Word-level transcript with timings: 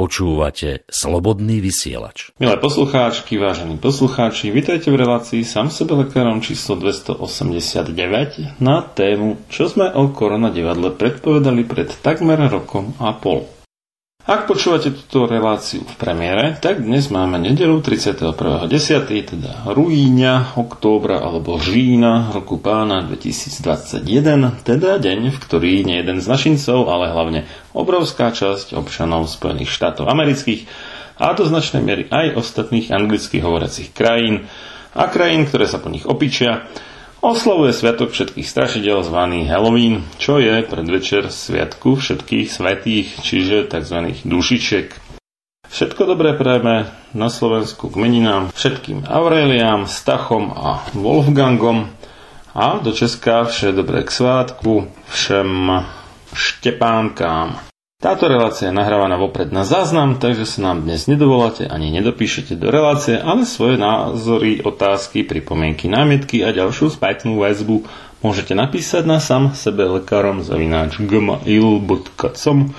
Počúvate 0.00 0.88
Slobodný 0.88 1.60
vysielač. 1.60 2.32
Milé 2.40 2.56
poslucháčky, 2.56 3.36
vážení 3.36 3.76
poslucháči, 3.76 4.48
vítajte 4.48 4.88
v 4.88 4.96
relácii 4.96 5.44
Sam 5.44 5.68
sebe 5.68 5.92
lekárom 5.92 6.40
číslo 6.40 6.80
289 6.80 8.64
na 8.64 8.80
tému, 8.80 9.36
čo 9.52 9.68
sme 9.68 9.92
o 9.92 10.08
koronadivadle 10.08 10.96
predpovedali 10.96 11.68
pred 11.68 11.92
takmer 12.00 12.40
rokom 12.48 12.96
a 12.96 13.12
pol. 13.12 13.59
Ak 14.20 14.44
počúvate 14.44 14.92
túto 14.92 15.24
reláciu 15.24 15.80
v 15.80 15.96
premiére, 15.96 16.52
tak 16.60 16.84
dnes 16.84 17.08
máme 17.08 17.40
nedelu 17.40 17.80
31.10., 17.80 18.68
teda 19.08 19.64
rúíňa, 19.64 20.60
októbra 20.60 21.24
alebo 21.24 21.56
října 21.56 22.28
roku 22.28 22.60
pána 22.60 23.00
2021, 23.08 24.04
teda 24.60 25.00
deň, 25.00 25.20
v 25.32 25.38
ktorý 25.40 25.72
nie 25.88 26.04
jeden 26.04 26.20
z 26.20 26.28
našincov, 26.28 26.92
ale 26.92 27.08
hlavne 27.08 27.40
obrovská 27.72 28.28
časť 28.28 28.76
občanov 28.76 29.24
Spojených 29.24 29.72
štátov 29.72 30.04
amerických 30.12 30.68
a 31.16 31.32
do 31.32 31.48
značnej 31.48 31.80
miery 31.80 32.04
aj 32.12 32.36
ostatných 32.36 32.92
anglicky 32.92 33.40
hovoriacich 33.40 33.96
krajín 33.96 34.44
a 34.92 35.08
krajín, 35.08 35.48
ktoré 35.48 35.64
sa 35.64 35.80
po 35.80 35.88
nich 35.88 36.04
opičia, 36.04 36.68
oslavuje 37.20 37.72
Sviatok 37.76 38.10
všetkých 38.10 38.48
strašidel 38.48 39.04
zvaný 39.04 39.46
Halloween, 39.46 40.04
čo 40.16 40.40
je 40.40 40.64
predvečer 40.64 41.28
Sviatku 41.28 42.00
všetkých 42.00 42.48
svetých, 42.48 43.08
čiže 43.20 43.68
tzv. 43.68 44.16
dušičiek. 44.24 44.88
Všetko 45.70 46.02
dobré 46.02 46.34
prajeme 46.34 46.90
na 47.14 47.28
Slovensku 47.30 47.94
k 47.94 48.00
meninám 48.00 48.50
všetkým 48.50 49.06
Aureliám, 49.06 49.86
Stachom 49.86 50.50
a 50.50 50.82
Wolfgangom 50.98 51.86
a 52.50 52.82
do 52.82 52.90
Česka 52.90 53.46
vše 53.46 53.70
dobré 53.70 54.02
k 54.02 54.10
svátku 54.10 54.90
všem 55.06 55.86
Štepánkám. 56.34 57.69
Táto 58.00 58.32
relácia 58.32 58.72
je 58.72 58.74
nahrávaná 58.80 59.20
vopred 59.20 59.52
na 59.52 59.60
záznam, 59.60 60.16
takže 60.16 60.48
sa 60.48 60.72
nám 60.72 60.88
dnes 60.88 61.04
nedovoláte 61.04 61.68
ani 61.68 61.92
nedopíšete 61.92 62.56
do 62.56 62.72
relácie, 62.72 63.20
ale 63.20 63.44
svoje 63.44 63.76
názory, 63.76 64.64
otázky, 64.64 65.20
pripomienky, 65.20 65.84
námietky 65.84 66.40
a 66.40 66.48
ďalšiu 66.48 66.96
spätnú 66.96 67.44
väzbu 67.44 67.84
môžete 68.24 68.56
napísať 68.56 69.04
na 69.04 69.20
sam 69.20 69.52
sebe 69.52 69.84
lekárom 69.84 70.40
zavináč 70.40 70.96
gmail.com 70.96 72.72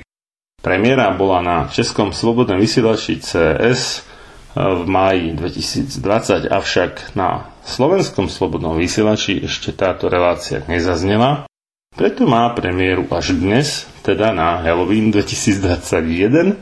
Premiéra 0.63 1.11
bola 1.13 1.43
na 1.43 1.57
Českom 1.69 2.15
slobodnom 2.15 2.57
vysielači 2.57 3.21
CS 3.21 4.07
v 4.55 4.83
máji 4.87 5.35
2020, 5.37 6.49
avšak 6.49 7.19
na 7.19 7.51
Slovenskom 7.65 8.29
slobodnom 8.29 8.77
vysielači 8.77 9.41
ešte 9.41 9.73
táto 9.73 10.13
relácia 10.13 10.61
nezaznela, 10.69 11.49
preto 11.95 12.27
má 12.29 12.51
premiéru 12.53 13.09
až 13.09 13.33
dnes, 13.39 13.87
teda 14.05 14.37
na 14.37 14.61
Halloween 14.61 15.09
2021, 15.15 16.59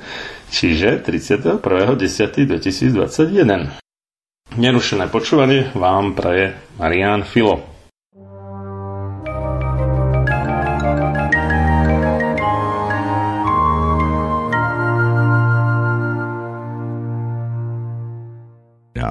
čiže 0.52 1.00
31.10.2021. 1.02 3.80
Nerušené 4.52 5.08
počúvanie 5.08 5.72
vám 5.72 6.12
praje 6.12 6.52
Marian 6.76 7.24
Filo. 7.24 7.71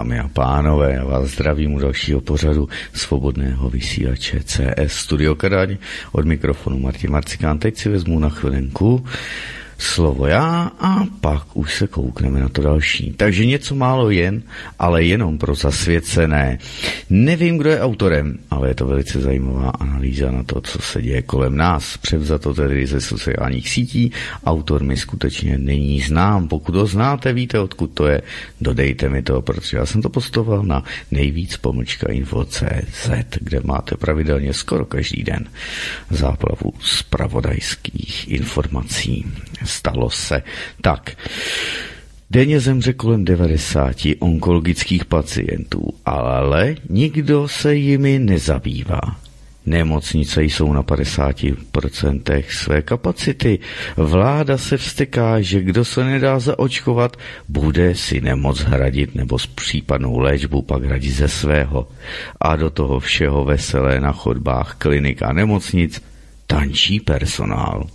Dámy 0.02 0.20
a 0.20 0.28
pánové, 0.28 0.94
já 0.94 1.04
vás 1.04 1.30
zdravím 1.30 1.74
u 1.74 1.80
dalšího 1.80 2.22
pořadu 2.22 2.70
svobodného 2.94 3.70
vysílače 3.70 4.40
CS 4.44 4.94
Studio 4.94 5.36
Kadaň. 5.36 5.78
Od 6.12 6.26
mikrofonu 6.26 6.80
Martin 6.80 7.12
Marcikán. 7.12 7.60
Teď 7.60 7.78
si 7.78 7.90
vezmu 7.90 8.20
na 8.20 8.30
chvilinku 8.30 9.06
slovo 9.82 10.28
já 10.28 10.72
a 10.80 11.04
pak 11.22 11.58
už 11.58 11.76
se 11.76 11.88
koukneme 11.88 12.40
na 12.40 12.50
to 12.50 12.62
další. 12.62 13.14
Takže 13.18 13.46
něco 13.46 13.76
málo 13.76 14.10
jen, 14.10 14.44
ale 14.80 15.04
jenom 15.04 15.38
pro 15.38 15.56
zasvěcené. 15.56 16.60
Nevím, 17.10 17.58
kdo 17.58 17.70
je 17.70 17.82
autorem, 17.82 18.38
ale 18.50 18.68
je 18.68 18.76
to 18.76 18.86
velice 18.86 19.20
zajímavá 19.22 19.70
analýza 19.70 20.32
na 20.32 20.44
to, 20.44 20.62
co 20.62 20.82
se 20.82 21.02
děje 21.02 21.22
kolem 21.22 21.58
nás. 21.58 21.98
Převzato 21.98 22.54
tedy 22.54 22.88
ze 22.88 23.02
sociálních 23.02 23.70
sítí. 23.70 24.12
Autor 24.46 24.84
mi 24.84 24.98
skutečně 24.98 25.58
není 25.58 26.02
znám. 26.02 26.48
Pokud 26.48 26.76
ho 26.76 26.86
znáte, 26.86 27.34
víte, 27.34 27.60
odkud 27.60 27.92
to 27.94 28.08
je, 28.08 28.22
dodejte 28.62 29.10
mi 29.10 29.22
to, 29.22 29.42
protože 29.42 29.78
já 29.78 29.86
jsem 29.86 30.02
to 30.02 30.10
postoval 30.10 30.64
na 30.64 30.84
nejvíc 31.12 31.58
pomlčka 31.58 32.12
info.cz, 32.12 33.10
kde 33.40 33.62
máte 33.64 33.98
pravidelně 33.98 34.54
skoro 34.54 34.86
každý 34.86 35.24
den 35.24 35.46
záplavu 36.10 36.74
zpravodajských 36.80 38.32
informací 38.32 39.26
stalo 39.72 40.10
se. 40.10 40.44
Tak, 40.82 41.12
denně 42.30 42.60
zemře 42.60 42.94
kolem 42.94 43.26
90 43.26 43.96
onkologických 44.20 45.06
pacientů, 45.06 45.94
ale 46.06 46.76
nikdo 46.90 47.48
se 47.48 47.76
jimi 47.76 48.20
nezabývá. 48.20 49.02
Nemocnice 49.66 50.44
jsou 50.44 50.74
na 50.74 50.84
50% 50.84 52.44
své 52.50 52.82
kapacity. 52.82 53.60
Vláda 53.98 54.58
se 54.58 54.78
vsteká, 54.78 55.42
že 55.42 55.62
kdo 55.62 55.86
se 55.86 56.04
nedá 56.04 56.40
zaočkovat, 56.40 57.18
bude 57.50 57.96
si 57.96 58.22
nemoc 58.22 58.60
hradit 58.60 59.16
nebo 59.16 59.40
s 59.40 59.48
případnou 59.48 60.20
léčbu 60.20 60.62
pak 60.62 60.84
hradit 60.84 61.12
ze 61.12 61.28
svého. 61.28 61.88
A 62.42 62.56
do 62.56 62.70
toho 62.70 63.00
všeho 63.00 63.46
veselé 63.46 64.00
na 64.00 64.12
chodbách 64.12 64.76
klinik 64.78 65.22
a 65.22 65.34
nemocnic 65.34 66.04
tančí 66.48 67.00
personál. 67.00 67.88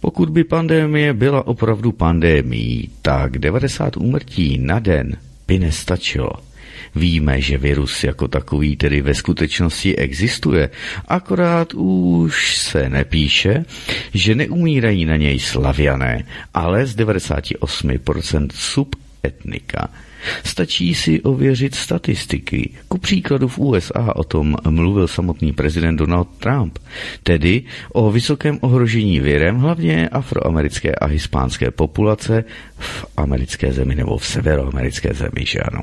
Pokud 0.00 0.30
by 0.30 0.44
pandémie 0.44 1.12
byla 1.14 1.46
opravdu 1.46 1.92
pandémií, 1.92 2.90
tak 3.02 3.38
90 3.38 3.96
úmrtí 3.96 4.58
na 4.58 4.78
den 4.78 5.16
by 5.46 5.58
nestačilo. 5.58 6.30
Víme, 6.94 7.40
že 7.40 7.58
virus 7.58 8.04
jako 8.04 8.28
takový 8.28 8.76
tedy 8.76 9.00
ve 9.00 9.14
skutečnosti 9.14 9.96
existuje, 9.96 10.70
akorát 11.08 11.74
už 11.74 12.56
se 12.56 12.88
nepíše, 12.88 13.64
že 14.14 14.34
neumírají 14.34 15.04
na 15.04 15.16
něj 15.16 15.38
slaviané, 15.38 16.24
ale 16.54 16.86
z 16.86 16.96
98% 16.96 18.48
subetnika. 18.54 19.88
Stačí 20.44 20.94
si 20.94 21.22
ověřit 21.22 21.74
statistiky. 21.74 22.70
Ku 22.88 22.98
příkladu 22.98 23.48
v 23.48 23.58
USA 23.58 24.16
o 24.16 24.24
tom 24.24 24.56
mluvil 24.70 25.08
samotný 25.08 25.52
prezident 25.52 25.96
Donald 25.96 26.28
Trump, 26.38 26.78
tedy 27.22 27.62
o 27.92 28.10
vysokém 28.10 28.58
ohrožení 28.60 29.20
virem 29.20 29.58
hlavně 29.58 30.08
afroamerické 30.08 30.94
a 30.94 31.06
hispánské 31.06 31.70
populace 31.70 32.44
v 32.78 33.06
americké 33.16 33.72
zemi 33.72 33.94
nebo 33.94 34.18
v 34.18 34.26
severoamerické 34.26 35.14
zemi, 35.14 35.44
že 35.46 35.60
ano 35.60 35.82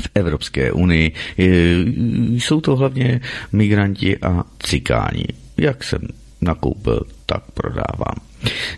v 0.00 0.08
Evropské 0.14 0.72
unii 0.72 1.12
jsou 2.30 2.60
to 2.60 2.76
hlavně 2.76 3.20
migranti 3.52 4.18
a 4.18 4.44
cikáni. 4.58 5.24
Jak 5.56 5.84
jsem 5.84 6.00
nakoupil, 6.40 7.00
tak 7.26 7.42
prodávám. 7.54 8.16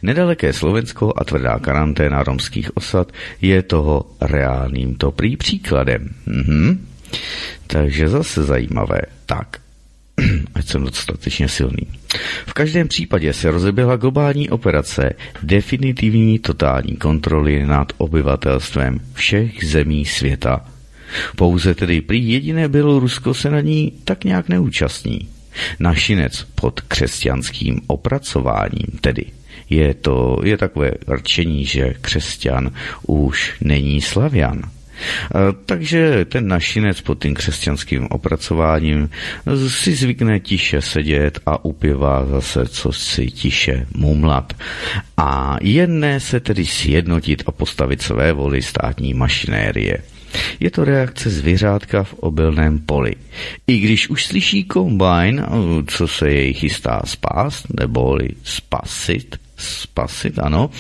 Nedaleké 0.02 0.52
Slovensko 0.52 1.12
a 1.16 1.24
tvrdá 1.24 1.58
karanténa 1.58 2.22
romských 2.22 2.76
osad 2.76 3.12
je 3.40 3.62
toho 3.62 4.06
reálným 4.20 4.94
to 4.94 5.10
prý 5.10 5.36
příkladem. 5.36 6.08
Mhm. 6.26 6.86
Takže 7.66 8.08
zase 8.08 8.44
zajímavé. 8.44 9.00
Tak, 9.26 9.56
ať 10.54 10.66
jsem 10.66 10.84
dostatečně 10.84 11.48
silný. 11.48 11.86
V 12.46 12.52
každém 12.52 12.88
případě 12.88 13.32
se 13.32 13.50
rozeběhla 13.50 13.96
globální 13.96 14.50
operace 14.50 15.12
definitivní 15.42 16.38
totální 16.38 16.96
kontroly 16.96 17.66
nad 17.66 17.92
obyvatelstvem 17.98 19.00
všech 19.14 19.64
zemí 19.64 20.04
světa. 20.04 20.64
Pouze 21.36 21.74
tedy 21.74 22.00
prý 22.00 22.30
jediné 22.30 22.68
Bělorusko 22.68 23.34
se 23.34 23.50
na 23.50 23.60
ní 23.60 23.92
tak 24.04 24.24
nějak 24.24 24.48
neúčastní. 24.48 25.28
Našinec 25.78 26.46
pod 26.54 26.80
křesťanským 26.80 27.80
opracováním 27.86 28.98
tedy 29.00 29.24
je 29.70 29.94
to 29.94 30.40
je 30.44 30.56
takové 30.56 30.90
rčení, 31.08 31.64
že 31.64 31.94
křesťan 32.00 32.70
už 33.06 33.54
není 33.60 34.00
slavian. 34.00 34.62
Takže 35.66 36.24
ten 36.24 36.48
našinec 36.48 37.00
pod 37.00 37.22
tím 37.22 37.34
křesťanským 37.34 38.06
opracováním 38.10 39.10
si 39.68 39.94
zvykne 39.94 40.40
tiše 40.40 40.82
sedět 40.82 41.40
a 41.46 41.64
upěvá 41.64 42.26
zase, 42.26 42.66
co 42.66 42.92
si 42.92 43.26
tiše 43.26 43.86
mumlat. 43.96 44.52
A 45.16 45.56
jedné 45.62 46.20
se 46.20 46.40
tedy 46.40 46.66
sjednotit 46.66 47.42
a 47.46 47.52
postavit 47.52 48.02
své 48.02 48.32
voli 48.32 48.62
státní 48.62 49.14
mašinérie. 49.14 49.98
Je 50.60 50.70
to 50.70 50.84
reakce 50.84 51.30
zvěřátka 51.30 52.02
v 52.02 52.14
obilném 52.14 52.78
poli. 52.78 53.14
I 53.66 53.78
když 53.78 54.08
už 54.08 54.26
slyší 54.26 54.64
kombajn, 54.64 55.46
co 55.86 56.08
se 56.08 56.30
jej 56.30 56.54
chystá 56.54 57.02
spást, 57.04 57.66
neboli 57.80 58.28
spasit, 58.44 59.36
spasit, 59.56 60.38
ano, 60.38 60.70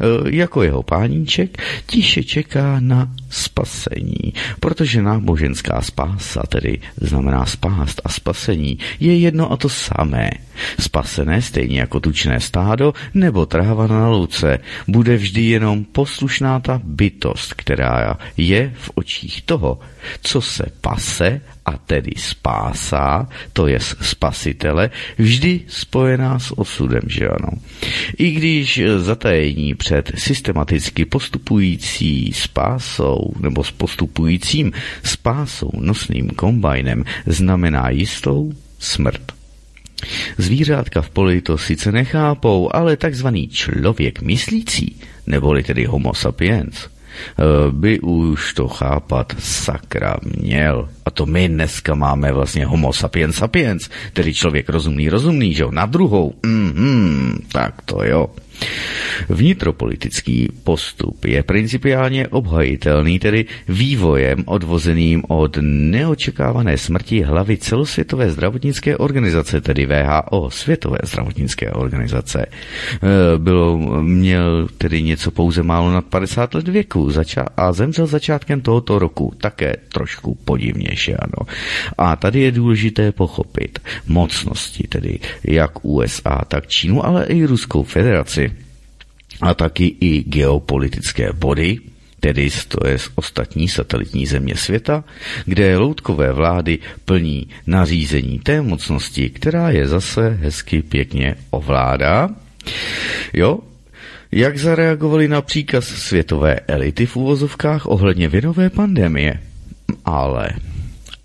e, 0.00 0.36
jako 0.36 0.62
jeho 0.62 0.82
páníček, 0.82 1.62
tiše 1.86 2.22
čeká 2.24 2.80
na 2.80 3.10
spasení, 3.30 4.32
protože 4.60 5.02
náboženská 5.02 5.82
spása, 5.82 6.42
tedy 6.48 6.78
znamená 7.00 7.46
spást 7.46 8.00
a 8.04 8.08
spasení, 8.08 8.78
je 9.00 9.18
jedno 9.18 9.52
a 9.52 9.56
to 9.56 9.68
samé. 9.68 10.30
Spasené, 10.80 11.42
stejně 11.42 11.80
jako 11.80 12.00
tučné 12.00 12.40
stádo 12.40 12.94
nebo 13.14 13.46
tráva 13.46 13.86
na 13.86 14.08
louce, 14.08 14.58
bude 14.88 15.16
vždy 15.16 15.42
jenom 15.42 15.84
poslušná 15.84 16.60
ta 16.60 16.80
bytost, 16.84 17.54
která 17.54 18.16
je 18.36 18.72
v 18.76 18.90
očích 18.94 19.42
toho, 19.42 19.78
co 20.22 20.40
se 20.40 20.64
pase 20.80 21.40
a 21.66 21.78
tedy 21.78 22.12
spásá, 22.16 23.28
to 23.52 23.66
je 23.66 23.80
spasitele, 23.80 24.90
vždy 25.18 25.60
spojená 25.68 26.38
s 26.38 26.58
osudem, 26.58 27.02
že 27.06 27.28
ano. 27.28 27.48
I 28.18 28.30
když 28.30 28.80
zatajení 28.96 29.74
před 29.74 30.12
systematicky 30.14 31.04
postupující 31.04 32.32
spásou 32.32 33.32
nebo 33.40 33.64
s 33.64 33.70
postupujícím 33.70 34.72
spásou 35.02 35.70
nosným 35.78 36.30
kombajnem 36.30 37.04
znamená 37.26 37.90
jistou 37.90 38.52
smrt. 38.78 39.32
Zvířátka 40.38 41.02
v 41.02 41.10
poli 41.10 41.40
to 41.40 41.58
sice 41.58 41.92
nechápou, 41.92 42.76
ale 42.76 42.96
takzvaný 42.96 43.48
člověk 43.48 44.22
myslící, 44.22 45.00
neboli 45.26 45.62
tedy 45.62 45.84
homo 45.84 46.14
sapiens, 46.14 46.88
by 47.70 48.00
už 48.00 48.54
to 48.54 48.68
chápat 48.68 49.32
sakra 49.38 50.16
měl. 50.22 50.88
A 51.04 51.10
to 51.10 51.26
my 51.26 51.48
dneska 51.48 51.94
máme 51.94 52.32
vlastně 52.32 52.66
homo 52.66 52.92
sapiens 52.92 53.36
sapiens, 53.36 53.90
tedy 54.12 54.34
člověk 54.34 54.68
rozumný 54.68 55.08
rozumný, 55.08 55.54
že 55.54 55.62
jo, 55.62 55.70
na 55.70 55.86
druhou. 55.86 56.34
Mm-hmm, 56.42 57.38
tak 57.52 57.82
to 57.82 58.04
jo. 58.04 58.26
Vnitropolitický 59.28 60.48
postup 60.64 61.24
je 61.24 61.42
principiálně 61.42 62.28
obhajitelný, 62.28 63.18
tedy 63.18 63.44
vývojem 63.68 64.44
odvozeným 64.46 65.22
od 65.28 65.56
neočekávané 65.60 66.78
smrti 66.78 67.22
hlavy 67.22 67.56
celosvětové 67.56 68.30
zdravotnické 68.30 68.96
organizace, 68.96 69.60
tedy 69.60 69.86
VHO, 69.86 70.50
Světové 70.50 70.98
zdravotnické 71.04 71.72
organizace. 71.72 72.46
E, 72.46 73.38
bylo, 73.38 73.78
měl 74.02 74.68
tedy 74.78 75.02
něco 75.02 75.30
pouze 75.30 75.62
málo 75.62 75.92
nad 75.92 76.04
50 76.04 76.54
let 76.54 76.68
věku 76.68 77.10
a 77.56 77.72
zemřel 77.72 78.06
začátkem 78.06 78.60
tohoto 78.60 78.98
roku, 78.98 79.34
také 79.40 79.76
trošku 79.92 80.34
podivnější, 80.44 81.14
ano. 81.14 81.46
A 81.98 82.16
tady 82.16 82.40
je 82.40 82.52
důležité 82.52 83.12
pochopit 83.12 83.78
mocnosti, 84.06 84.88
tedy 84.88 85.18
jak 85.44 85.84
USA, 85.84 86.42
tak 86.48 86.66
Čínu, 86.66 87.06
ale 87.06 87.24
i 87.26 87.44
Ruskou 87.44 87.82
federaci 87.82 88.45
a 89.40 89.54
taky 89.54 89.96
i 90.00 90.24
geopolitické 90.24 91.32
body, 91.32 91.78
tedy 92.20 92.50
to 92.68 92.86
je 92.86 92.98
ostatní 93.14 93.68
satelitní 93.68 94.26
země 94.26 94.56
světa, 94.56 95.04
kde 95.44 95.78
loutkové 95.78 96.32
vlády 96.32 96.78
plní 97.04 97.48
nařízení 97.66 98.38
té 98.38 98.62
mocnosti, 98.62 99.30
která 99.30 99.70
je 99.70 99.88
zase 99.88 100.38
hezky 100.42 100.82
pěkně 100.82 101.34
ovládá. 101.50 102.30
Jo, 103.32 103.58
jak 104.32 104.58
zareagovali 104.58 105.28
na 105.28 105.42
příkaz 105.42 105.84
světové 105.84 106.60
elity 106.60 107.06
v 107.06 107.16
úvozovkách 107.16 107.86
ohledně 107.86 108.28
věnové 108.28 108.70
pandemie? 108.70 109.40
Ale 110.04 110.48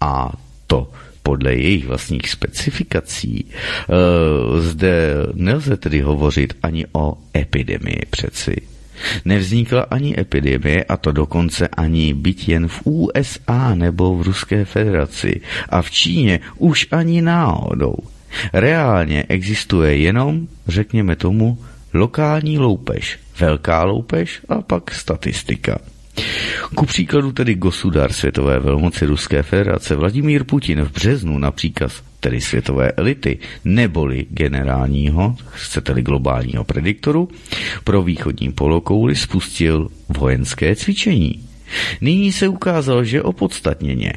a 0.01 0.31
to 0.67 0.91
podle 1.23 1.55
jejich 1.55 1.87
vlastních 1.87 2.29
specifikací. 2.29 3.45
Eh, 3.45 4.61
zde 4.61 5.15
nelze 5.33 5.77
tedy 5.77 6.01
hovořit 6.01 6.53
ani 6.63 6.85
o 6.91 7.17
epidemii 7.37 8.01
přeci. 8.09 8.55
Nevznikla 9.25 9.81
ani 9.81 10.19
epidemie, 10.19 10.83
a 10.83 10.97
to 10.97 11.11
dokonce 11.11 11.67
ani 11.67 12.13
byt 12.13 12.49
jen 12.49 12.67
v 12.67 12.81
USA 12.85 13.75
nebo 13.75 14.15
v 14.15 14.21
Ruské 14.21 14.65
federaci. 14.65 15.41
A 15.69 15.81
v 15.81 15.91
Číně 15.91 16.39
už 16.57 16.87
ani 16.91 17.21
náhodou. 17.21 17.95
Reálně 18.53 19.25
existuje 19.29 19.97
jenom, 19.97 20.47
řekněme 20.67 21.15
tomu, 21.15 21.57
lokální 21.93 22.59
loupež, 22.59 23.19
velká 23.39 23.83
loupež 23.83 24.41
a 24.49 24.61
pak 24.61 24.91
statistika. 24.91 25.77
Ku 26.75 26.85
příkladu 26.85 27.31
tedy 27.31 27.55
gosudar 27.55 28.13
světové 28.13 28.59
velmoci 28.59 29.05
Ruské 29.05 29.43
federace 29.43 29.95
Vladimír 29.95 30.43
Putin 30.43 30.81
v 30.81 30.91
březnu 30.91 31.37
na 31.37 31.51
příkaz 31.51 32.03
tedy 32.19 32.41
světové 32.41 32.91
elity, 32.91 33.39
neboli 33.65 34.25
generálního, 34.29 35.35
chcete-li 35.49 36.01
globálního 36.01 36.63
prediktoru, 36.63 37.29
pro 37.83 38.01
východní 38.01 38.51
polokouli 38.51 39.15
spustil 39.15 39.87
vojenské 40.09 40.75
cvičení. 40.75 41.43
Nyní 42.01 42.31
se 42.31 42.47
ukázalo, 42.47 43.03
že 43.03 43.23
opodstatněně 43.23 44.13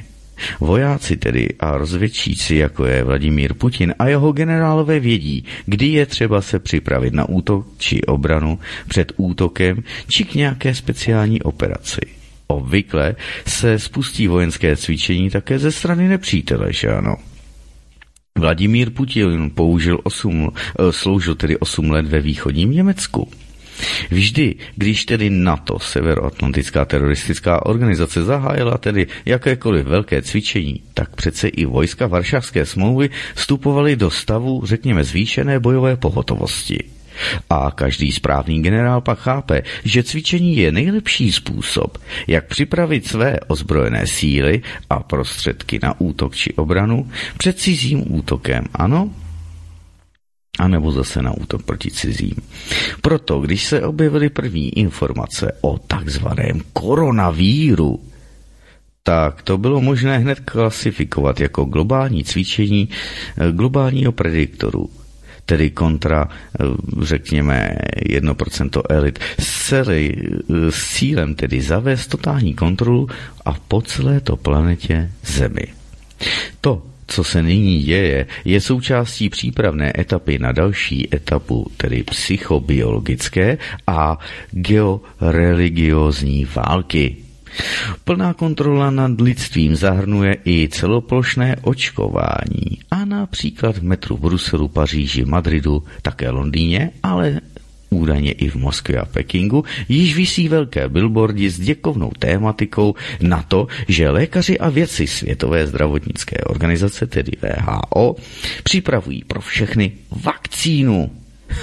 Vojáci 0.61 1.17
tedy 1.17 1.49
a 1.61 1.77
rozvědčíci, 1.77 2.57
jako 2.57 2.87
je 2.87 3.05
Vladimír 3.05 3.55
Putin 3.55 3.95
a 3.99 4.07
jeho 4.09 4.33
generálové 4.33 5.01
vědí, 5.01 5.45
kdy 5.67 5.87
je 5.87 6.07
třeba 6.07 6.41
se 6.41 6.59
připravit 6.59 7.15
na 7.15 7.29
útok 7.29 7.67
či 7.79 8.03
obranu 8.03 8.59
před 8.89 9.13
útokem 9.17 9.83
či 10.09 10.25
k 10.25 10.35
nějaké 10.35 10.75
speciální 10.75 11.43
operaci. 11.43 12.01
Obvykle 12.47 13.17
se 13.47 13.79
spustí 13.79 14.29
vojenské 14.29 14.77
cvičení 14.77 15.31
také 15.31 15.59
ze 15.59 15.73
strany 15.73 16.09
nepřítele, 16.09 16.73
že 16.73 16.89
ano? 16.89 17.17
Vladimír 18.39 18.91
Putin 18.91 19.51
použil 19.51 20.01
8, 20.03 20.53
eh, 20.55 20.93
sloužil 20.93 21.35
tedy 21.35 21.59
8 21.59 21.91
let 21.91 22.07
ve 22.07 22.21
východním 22.21 22.71
Německu. 22.71 23.29
Vždy, 24.11 24.55
když 24.77 25.05
tedy 25.05 25.31
NATO, 25.31 25.79
Severoatlantická 25.79 26.85
teroristická 26.85 27.67
organizace, 27.67 28.23
zahájila 28.23 28.79
tedy 28.79 29.07
jakékoliv 29.27 29.87
velké 29.87 30.23
cvičení, 30.23 30.83
tak 30.95 31.17
přece 31.17 31.49
i 31.49 31.65
vojska 31.65 32.07
Varšavské 32.07 32.67
smlouvy 32.67 33.11
vstupovaly 33.35 33.97
do 33.97 34.11
stavu, 34.11 34.63
řekněme, 34.65 35.05
zvýšené 35.05 35.61
bojové 35.61 35.97
pohotovosti. 35.97 36.79
A 37.51 37.71
každý 37.71 38.13
správný 38.13 38.63
generál 38.63 39.01
pak 39.01 39.19
chápe, 39.19 39.63
že 39.85 40.03
cvičení 40.03 40.57
je 40.57 40.73
nejlepší 40.73 41.33
způsob, 41.33 41.99
jak 42.27 42.47
připravit 42.47 43.07
své 43.07 43.41
ozbrojené 43.47 44.07
síly 44.07 44.63
a 44.91 45.03
prostředky 45.03 45.79
na 45.83 46.01
útok 46.01 46.37
či 46.37 46.55
obranu 46.55 47.11
před 47.39 47.59
cizím 47.59 48.05
útokem. 48.07 48.65
Ano, 48.75 49.11
anebo 50.59 50.93
zase 50.93 51.23
na 51.23 51.33
útok 51.33 51.63
proti 51.63 51.91
cizím. 51.91 52.35
Proto, 53.01 53.41
když 53.41 53.65
se 53.65 53.83
objevily 53.83 54.29
první 54.29 54.79
informace 54.79 55.53
o 55.61 55.79
takzvaném 55.79 56.61
koronavíru, 56.73 58.01
tak 59.03 59.43
to 59.43 59.59
bylo 59.59 59.81
možné 59.81 60.19
hned 60.19 60.41
klasifikovat 60.41 61.41
jako 61.41 61.65
globální 61.65 62.25
cvičení 62.25 62.89
eh, 62.89 63.53
globálního 63.53 64.13
prediktoru, 64.13 64.91
tedy 65.47 65.71
kontra, 65.71 66.29
eh, 66.29 66.65
řekněme, 67.03 67.77
1% 68.07 68.83
elit, 68.89 69.19
s, 69.39 69.69
celý, 69.69 70.13
eh, 70.13 70.73
s 70.73 70.95
cílem 70.97 71.35
tedy 71.35 71.61
zavést 71.61 72.07
totální 72.07 72.55
kontrolu 72.55 73.09
a 73.45 73.53
po 73.53 73.83
celé 73.83 74.21
to 74.21 74.37
planetě 74.37 75.11
Zemi. 75.25 75.67
To, 76.61 76.83
co 77.07 77.25
se 77.25 77.43
nyní 77.43 77.83
děje, 77.83 78.27
je 78.45 78.61
součástí 78.61 79.29
přípravné 79.31 79.93
etapy 79.99 80.39
na 80.39 80.53
další 80.53 81.15
etapu, 81.15 81.71
tedy 81.77 82.03
psychobiologické 82.03 83.59
a 83.87 84.19
georeligiozní 84.51 86.47
války. 86.55 87.17
Plná 88.05 88.35
kontrola 88.35 88.91
nad 88.91 89.21
lidstvím 89.21 89.77
zahrnuje 89.77 90.37
i 90.45 90.69
celoplošné 90.69 91.57
očkování 91.63 92.79
a 92.91 93.05
například 93.05 93.79
v 93.79 93.83
metru 93.83 94.17
Bruselu, 94.17 94.69
Paříži, 94.69 95.25
Madridu, 95.25 95.83
také 96.03 96.31
Londýně, 96.31 96.91
ale 97.03 97.41
údajně 97.95 98.33
i 98.33 98.49
v 98.49 98.55
Moskvě 98.55 98.99
a 98.99 99.05
Pekingu, 99.05 99.65
již 99.89 100.17
visí 100.17 100.49
velké 100.49 100.89
billboardy 100.89 101.51
s 101.51 101.61
děkovnou 101.61 102.11
tématikou 102.19 102.95
na 103.21 103.43
to, 103.43 103.67
že 103.89 104.11
lékaři 104.11 104.59
a 104.59 104.69
věci 104.69 105.07
Světové 105.07 105.67
zdravotnické 105.67 106.37
organizace, 106.37 107.07
tedy 107.07 107.33
VHO, 107.43 108.17
připravují 108.63 109.25
pro 109.25 109.41
všechny 109.41 109.93
vakcínu. 110.11 111.11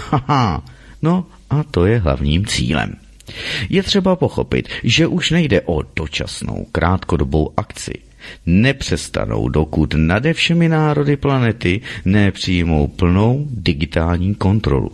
Haha, 0.09 0.65
no 1.01 1.25
a 1.49 1.63
to 1.63 1.85
je 1.85 1.99
hlavním 1.99 2.45
cílem. 2.45 2.95
Je 3.69 3.83
třeba 3.83 4.15
pochopit, 4.15 4.69
že 4.83 5.07
už 5.07 5.31
nejde 5.31 5.61
o 5.61 5.81
dočasnou 5.95 6.65
krátkodobou 6.71 7.53
akci. 7.57 7.93
Nepřestanou, 8.45 9.49
dokud 9.49 9.93
nade 9.97 10.33
všemi 10.33 10.69
národy 10.69 11.17
planety 11.17 11.81
nepřijmou 12.05 12.87
plnou 12.87 13.47
digitální 13.49 14.35
kontrolu. 14.35 14.91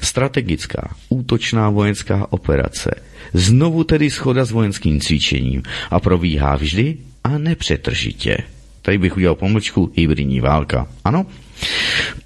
Strategická, 0.00 0.94
útočná 1.08 1.70
vojenská 1.70 2.26
operace, 2.32 2.90
znovu 3.32 3.84
tedy 3.84 4.10
schoda 4.10 4.44
s 4.44 4.50
vojenským 4.50 5.00
cvičením 5.00 5.62
a 5.90 6.00
probíhá 6.00 6.56
vždy 6.56 6.96
a 7.24 7.38
nepřetržitě. 7.38 8.36
Tady 8.82 8.98
bych 8.98 9.16
udělal 9.16 9.34
pomlčku 9.34 9.92
hybridní 9.96 10.40
válka. 10.40 10.88
Ano? 11.04 11.26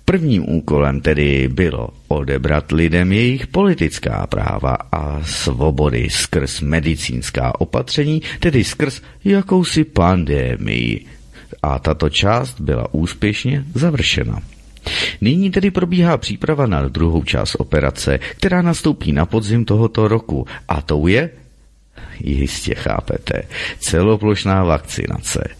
Prvním 0.05 0.49
úkolem 0.49 1.01
tedy 1.01 1.49
bylo 1.49 1.89
odebrat 2.09 2.73
lidem 2.73 3.13
jejich 3.13 3.47
politická 3.47 4.27
práva 4.27 4.77
a 4.93 5.23
svobody 5.25 6.11
skrz 6.11 6.61
medicínská 6.61 7.61
opatření, 7.61 8.23
tedy 8.41 8.65
skrz 8.65 9.03
jakousi 9.25 9.85
pandémii. 9.85 11.07
A 11.63 11.79
tato 11.79 12.11
část 12.11 12.61
byla 12.61 12.95
úspěšně 12.95 13.65
završena. 13.75 14.43
Nyní 15.21 15.51
tedy 15.51 15.71
probíhá 15.71 16.17
příprava 16.17 16.67
na 16.67 16.89
druhou 16.89 17.25
část 17.25 17.55
operace, 17.59 18.19
která 18.19 18.63
nastoupí 18.63 19.13
na 19.13 19.27
podzim 19.27 19.65
tohoto 19.65 20.09
roku 20.09 20.47
a 20.69 20.83
tou 20.83 21.07
je, 21.07 21.31
jistě 22.21 22.75
chápete, 22.75 23.43
celoplošná 23.79 24.65
vakcinace. 24.65 25.58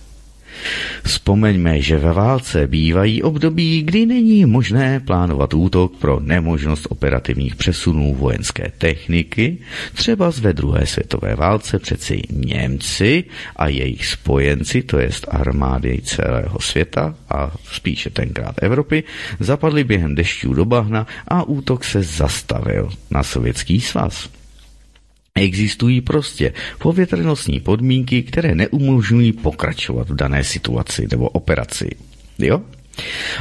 Vzpomeňme, 1.05 1.81
že 1.81 1.97
ve 1.97 2.13
válce 2.13 2.67
bývají 2.67 3.23
období, 3.23 3.83
kdy 3.83 4.07
není 4.07 4.47
možné 4.47 5.01
plánovat 5.01 5.55
útok 5.55 5.97
pro 5.97 6.21
nemožnost 6.21 6.87
operativních 6.91 7.57
přesunů 7.57 8.15
vojenské 8.15 8.73
techniky. 8.79 9.59
Třeba 9.95 10.31
ve 10.41 10.53
druhé 10.53 10.87
světové 10.87 11.35
válce 11.35 11.79
přeci 11.79 12.23
Němci 12.31 13.25
a 13.57 13.69
jejich 13.69 14.07
spojenci, 14.07 14.83
to 14.83 14.99
jest 14.99 15.27
armády 15.31 16.01
celého 16.05 16.61
světa 16.61 17.15
a 17.31 17.53
spíše 17.73 18.11
tenkrát 18.11 18.55
Evropy, 18.63 19.05
zapadli 19.41 19.85
během 19.85 20.15
dešťů 20.15 20.55
do 20.55 20.65
bahna 20.65 21.07
a 21.29 21.43
útok 21.43 21.85
se 21.85 22.03
zastavil 22.03 22.91
na 23.11 23.23
sovětský 23.23 23.81
svaz. 23.81 24.38
Existují 25.39 26.01
prostě 26.01 26.53
povětrnostní 26.79 27.61
podmínky, 27.61 28.23
které 28.23 28.55
neumožňují 28.55 29.33
pokračovat 29.33 30.11
v 30.11 30.15
dané 30.15 30.45
situaci 30.45 31.07
nebo 31.11 31.29
operaci. 31.29 31.91
Jo? 32.39 32.61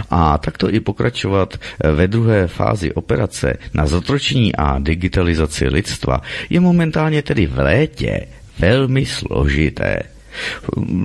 A 0.10 0.38
takto 0.38 0.74
i 0.74 0.80
pokračovat 0.80 1.58
ve 1.94 2.08
druhé 2.08 2.48
fázi 2.48 2.94
operace 2.94 3.58
na 3.74 3.86
zotročení 3.88 4.56
a 4.56 4.80
digitalizaci 4.80 5.68
lidstva 5.68 6.22
je 6.50 6.60
momentálně 6.60 7.22
tedy 7.22 7.46
v 7.46 7.58
létě 7.58 8.28
velmi 8.60 9.06
složité. 9.06 10.00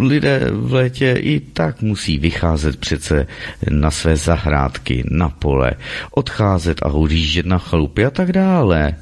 Lidé 0.00 0.40
v 0.50 0.72
létě 0.72 1.16
i 1.18 1.40
tak 1.40 1.82
musí 1.82 2.18
vycházet 2.18 2.76
přece 2.76 3.26
na 3.70 3.90
své 3.90 4.16
zahrádky, 4.16 5.04
na 5.10 5.28
pole, 5.28 5.72
odcházet 6.10 6.82
a 6.82 6.86
odjíždět 6.86 7.46
na 7.46 7.58
chalupy 7.58 8.04
a 8.04 8.10
tak 8.10 8.32
dále. 8.32 8.94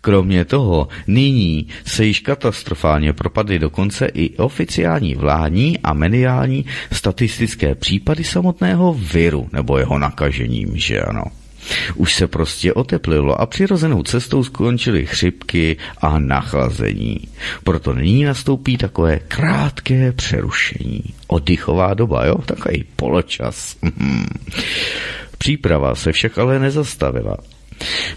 Kromě 0.00 0.44
toho, 0.44 0.88
nyní 1.06 1.66
se 1.84 2.04
již 2.04 2.20
katastrofálně 2.20 3.12
propadly 3.12 3.58
dokonce 3.58 4.06
i 4.06 4.36
oficiální 4.36 5.14
vládní 5.14 5.78
a 5.78 5.92
mediální 5.92 6.64
statistické 6.92 7.74
případy 7.74 8.24
samotného 8.24 8.94
viru 8.94 9.48
nebo 9.52 9.78
jeho 9.78 9.98
nakažením, 9.98 10.70
že 10.74 11.00
ano. 11.00 11.24
Už 11.94 12.14
se 12.14 12.26
prostě 12.26 12.72
oteplilo 12.72 13.40
a 13.40 13.46
přirozenou 13.46 14.02
cestou 14.02 14.44
skončily 14.44 15.06
chřipky 15.06 15.76
a 15.98 16.18
nachlazení. 16.18 17.18
Proto 17.64 17.94
nyní 17.94 18.24
nastoupí 18.24 18.76
takové 18.76 19.18
krátké 19.18 20.12
přerušení. 20.12 21.02
Oddychová 21.26 21.94
doba, 21.94 22.26
jo? 22.26 22.34
Takový 22.46 22.84
poločas. 22.96 23.76
Příprava 25.38 25.94
se 25.94 26.12
však 26.12 26.38
ale 26.38 26.58
nezastavila. 26.58 27.36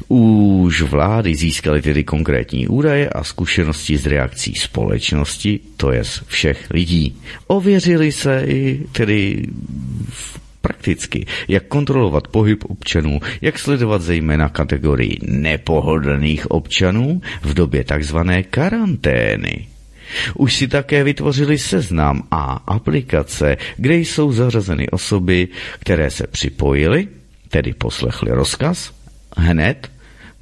Už 0.07 0.81
vlády 0.81 1.35
získaly 1.35 1.81
tedy 1.81 2.03
konkrétní 2.03 2.67
údaje 2.67 3.09
a 3.09 3.23
zkušenosti 3.23 3.97
z 3.97 4.05
reakcí 4.05 4.55
společnosti, 4.55 5.59
to 5.77 5.91
je 5.91 6.03
všech 6.27 6.69
lidí. 6.69 7.17
Ověřili 7.47 8.11
se 8.11 8.43
i 8.47 8.81
tedy 8.91 9.45
prakticky, 10.61 11.25
jak 11.47 11.63
kontrolovat 11.67 12.27
pohyb 12.27 12.63
občanů, 12.65 13.19
jak 13.41 13.59
sledovat 13.59 14.01
zejména 14.01 14.49
kategorii 14.49 15.17
nepohodlných 15.21 16.51
občanů 16.51 17.21
v 17.41 17.53
době 17.53 17.83
takzvané 17.83 18.43
karantény. 18.43 19.67
Už 20.33 20.55
si 20.55 20.67
také 20.67 21.03
vytvořili 21.03 21.57
seznam 21.57 22.23
a 22.31 22.41
aplikace, 22.67 23.57
kde 23.77 23.95
jsou 23.97 24.31
zařazeny 24.31 24.89
osoby, 24.89 25.47
které 25.79 26.09
se 26.11 26.27
připojily, 26.27 27.07
tedy 27.49 27.73
poslechli 27.73 28.31
rozkaz 28.31 28.93
hned, 29.35 29.91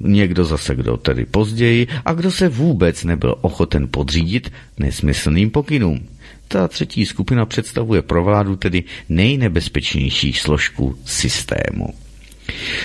někdo 0.00 0.44
zase 0.44 0.74
kdo 0.74 0.96
tedy 0.96 1.24
později 1.24 1.86
a 2.04 2.12
kdo 2.12 2.30
se 2.30 2.48
vůbec 2.48 3.04
nebyl 3.04 3.34
ochoten 3.40 3.88
podřídit 3.90 4.52
nesmyslným 4.78 5.50
pokynům. 5.50 6.08
Ta 6.48 6.68
třetí 6.68 7.06
skupina 7.06 7.46
představuje 7.46 8.02
pro 8.02 8.24
vládu 8.24 8.56
tedy 8.56 8.84
nejnebezpečnější 9.08 10.32
složku 10.32 10.98
systému. 11.04 12.03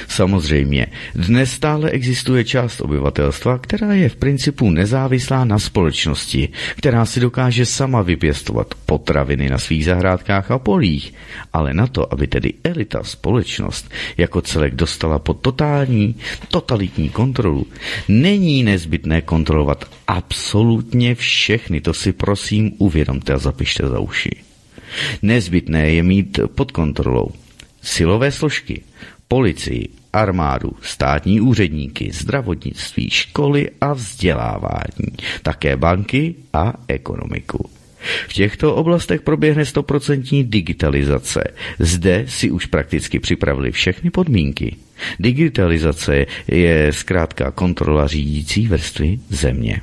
Samozřejmě, 0.08 0.88
dnes 1.16 1.52
stále 1.52 1.90
existuje 1.90 2.44
část 2.44 2.82
obyvatelstva, 2.82 3.58
která 3.58 3.94
je 3.94 4.10
v 4.10 4.16
principu 4.16 4.70
nezávislá 4.70 5.46
na 5.46 5.60
společnosti, 5.60 6.50
která 6.76 7.06
si 7.06 7.20
dokáže 7.20 7.66
sama 7.66 8.02
vypěstovat 8.02 8.76
potraviny 8.86 9.50
na 9.50 9.58
svých 9.58 9.86
zahrádkách 9.86 10.52
a 10.52 10.60
polích, 10.60 11.14
ale 11.54 11.74
na 11.74 11.88
to, 11.88 12.14
aby 12.14 12.28
tedy 12.28 12.54
elita 12.64 13.04
společnost 13.04 13.92
jako 14.18 14.42
celek 14.42 14.76
dostala 14.76 15.20
pod 15.20 15.42
totální, 15.42 16.16
totalitní 16.48 17.10
kontrolu, 17.10 17.68
není 18.08 18.64
nezbytné 18.64 19.22
kontrolovat 19.22 19.86
absolutně 20.08 21.16
všechny, 21.16 21.82
to 21.82 21.94
si 21.94 22.14
prosím 22.14 22.72
uvědomte 22.78 23.34
a 23.34 23.38
zapište 23.38 23.88
za 23.88 24.00
uši. 24.00 24.32
Nezbytné 25.22 25.92
je 25.92 26.04
mít 26.04 26.40
pod 26.56 26.72
kontrolou 26.72 27.32
silové 27.82 28.32
složky, 28.32 28.82
policii, 29.30 29.90
armádu, 30.14 30.72
státní 30.82 31.42
úředníky, 31.42 32.12
zdravotnictví, 32.12 33.10
školy 33.10 33.70
a 33.82 33.94
vzdělávání, 33.94 35.18
také 35.44 35.78
banky 35.78 36.36
a 36.54 36.74
ekonomiku. 36.88 37.70
V 38.28 38.34
těchto 38.34 38.76
oblastech 38.76 39.22
proběhne 39.22 39.66
stoprocentní 39.66 40.44
digitalizace. 40.44 41.44
Zde 41.80 42.26
si 42.28 42.52
už 42.52 42.66
prakticky 42.66 43.20
připravili 43.20 43.72
všechny 43.72 44.10
podmínky. 44.10 44.76
Digitalizace 45.20 46.26
je 46.48 46.94
zkrátka 46.94 47.52
kontrola 47.52 48.08
řídící 48.08 48.68
vrstvy 48.68 49.20
země. 49.30 49.82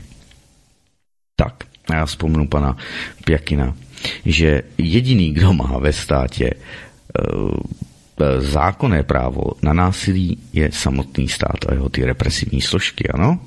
Tak, 1.37 1.65
já 1.93 2.07
vzpomnu 2.07 2.49
pana 2.49 2.77
Pjakina, 3.25 3.77
že 4.25 4.63
jediný, 4.79 5.33
kdo 5.33 5.53
má 5.53 5.79
ve 5.79 5.93
státě 5.93 6.51
Eh, 7.19 7.86
zákonné 8.39 9.03
právo 9.03 9.61
na 9.63 9.73
násilí 9.73 10.39
je 10.53 10.73
samotný 10.73 11.29
stát 11.29 11.69
a 11.69 11.75
jeho 11.75 11.89
ty 11.89 12.05
represivní 12.05 12.61
složky, 12.61 13.09
ano? 13.09 13.39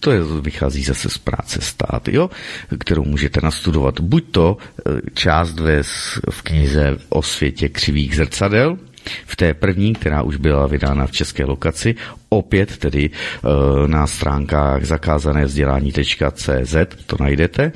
To 0.00 0.10
je, 0.10 0.20
vychází 0.40 0.82
zase 0.82 1.08
z 1.08 1.18
práce 1.18 1.60
stát, 1.60 2.08
jo? 2.08 2.30
kterou 2.78 3.04
můžete 3.04 3.40
nastudovat 3.42 4.00
buď 4.00 4.24
to 4.30 4.56
eh, 4.56 5.00
část 5.14 5.60
ve, 5.60 5.82
v 6.30 6.42
knize 6.42 6.98
o 7.08 7.22
světě 7.22 7.68
křivých 7.68 8.16
zrcadel, 8.16 8.78
v 9.26 9.36
té 9.36 9.54
první, 9.54 9.94
která 9.94 10.22
už 10.22 10.36
byla 10.36 10.66
vydána 10.66 11.06
v 11.06 11.12
české 11.12 11.44
lokaci, 11.44 11.94
opět 12.28 12.76
tedy 12.76 13.10
e, 13.10 13.88
na 13.88 14.06
stránkách 14.06 14.84
zakázané 14.84 15.44
vzdělání.cz 15.44 16.76
to 17.06 17.16
najdete. 17.20 17.72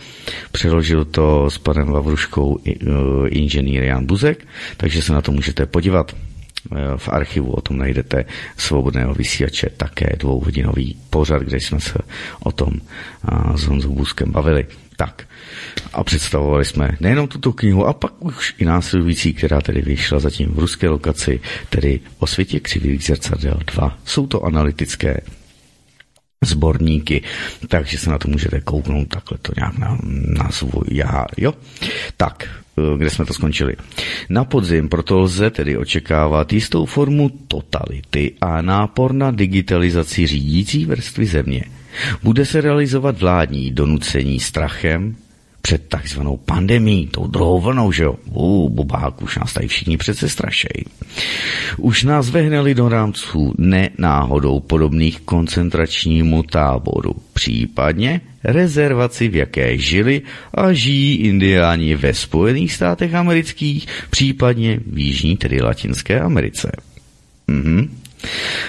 Přeložil 0.53 1.05
to 1.05 1.51
s 1.51 1.59
panem 1.59 1.89
Lavruškou 1.89 2.59
e, 2.67 2.73
inženýr 3.29 3.83
Jan 3.83 4.07
Buzek, 4.07 4.47
takže 4.77 5.03
se 5.03 5.13
na 5.13 5.21
to 5.21 5.33
můžete 5.33 5.67
podívat. 5.67 6.15
V 6.97 7.09
archivu 7.09 7.53
o 7.53 7.61
tom 7.61 7.79
najdete 7.79 8.25
svobodného 8.57 9.15
vysílače 9.15 9.71
také 9.77 10.17
dvouhodinový 10.19 10.97
pořad, 11.11 11.43
kde 11.43 11.61
jsme 11.61 11.81
se 11.81 11.99
o 12.41 12.53
tom 12.53 12.73
s 13.55 13.65
Honzou 13.65 13.95
Buzkem 13.95 14.33
bavili. 14.33 14.67
Tak, 14.97 15.29
a 15.93 16.05
představovali 16.05 16.65
jsme 16.65 16.89
nejenom 17.01 17.29
tuto 17.29 17.53
knihu, 17.53 17.87
a 17.87 17.93
pak 17.93 18.25
už 18.25 18.55
i 18.59 18.65
následující, 18.65 19.35
která 19.35 19.61
tedy 19.61 19.83
vyšla 19.83 20.19
zatím 20.19 20.49
v 20.49 20.59
ruské 20.59 20.89
lokaci, 20.89 21.41
tedy 21.71 22.01
o 22.19 22.27
světě 22.27 22.61
křivých 22.61 23.05
zrcadel 23.05 23.61
2. 23.75 23.99
Jsou 24.05 24.27
to 24.27 24.45
analytické 24.45 25.21
sborníky, 26.45 27.23
takže 27.69 27.99
se 27.99 28.11
na 28.11 28.19
to 28.19 28.29
můžete 28.29 28.61
kouknout, 28.61 29.09
takhle 29.09 29.39
to 29.43 29.53
nějak 29.57 29.79
na, 29.79 29.99
na 30.43 30.51
svůj 30.51 30.85
já, 30.91 31.27
jo? 31.37 31.55
Tak, 32.17 32.49
eh, 32.79 32.99
kde 32.99 33.11
jsme 33.11 33.25
to 33.25 33.35
skončili. 33.35 33.77
Na 34.29 34.45
podzim 34.45 34.89
proto 34.89 35.19
lze 35.19 35.51
tedy 35.51 35.77
očekávat 35.77 36.53
jistou 36.53 36.87
formu 36.87 37.29
totality 37.49 38.35
a 38.41 38.63
nápor 38.63 39.13
na 39.13 39.31
digitalizaci 39.31 40.27
řídící 40.27 40.87
vrstvy 40.87 41.27
země. 41.27 41.65
Bude 42.23 42.47
se 42.47 42.61
realizovat 42.61 43.21
vládní 43.21 43.71
donucení 43.71 44.41
strachem, 44.41 45.17
před 45.61 45.89
takzvanou 45.89 46.37
pandemí, 46.37 47.07
tou 47.07 47.27
druhou 47.27 47.61
vlnou, 47.61 47.93
že 47.93 48.05
jo? 48.05 48.17
U, 48.33 48.69
bubák, 48.69 49.23
už 49.23 49.39
nás 49.39 49.53
tady 49.53 49.69
všichni 49.69 49.97
přece 49.97 50.29
strašej. 50.29 50.85
Už 51.77 52.03
nás 52.03 52.31
vehnali 52.31 52.75
do 52.75 52.89
rámců 52.89 53.55
nenáhodou 53.59 54.61
podobných 54.61 55.21
koncentračnímu 55.21 56.43
táboru, 56.43 57.15
případně 57.33 58.21
rezervaci, 58.45 59.29
v 59.29 59.37
jaké 59.37 59.79
žili 59.79 60.23
a 60.55 60.73
žijí 60.73 61.17
indiáni 61.17 61.97
ve 61.97 62.15
Spojených 62.15 62.73
státech 62.73 63.15
amerických, 63.15 63.87
případně 64.11 64.81
v 64.87 64.99
Jižní, 64.99 65.37
tedy 65.37 65.63
Latinské 65.63 66.21
Americe. 66.21 66.73
Mhm. 67.47 67.99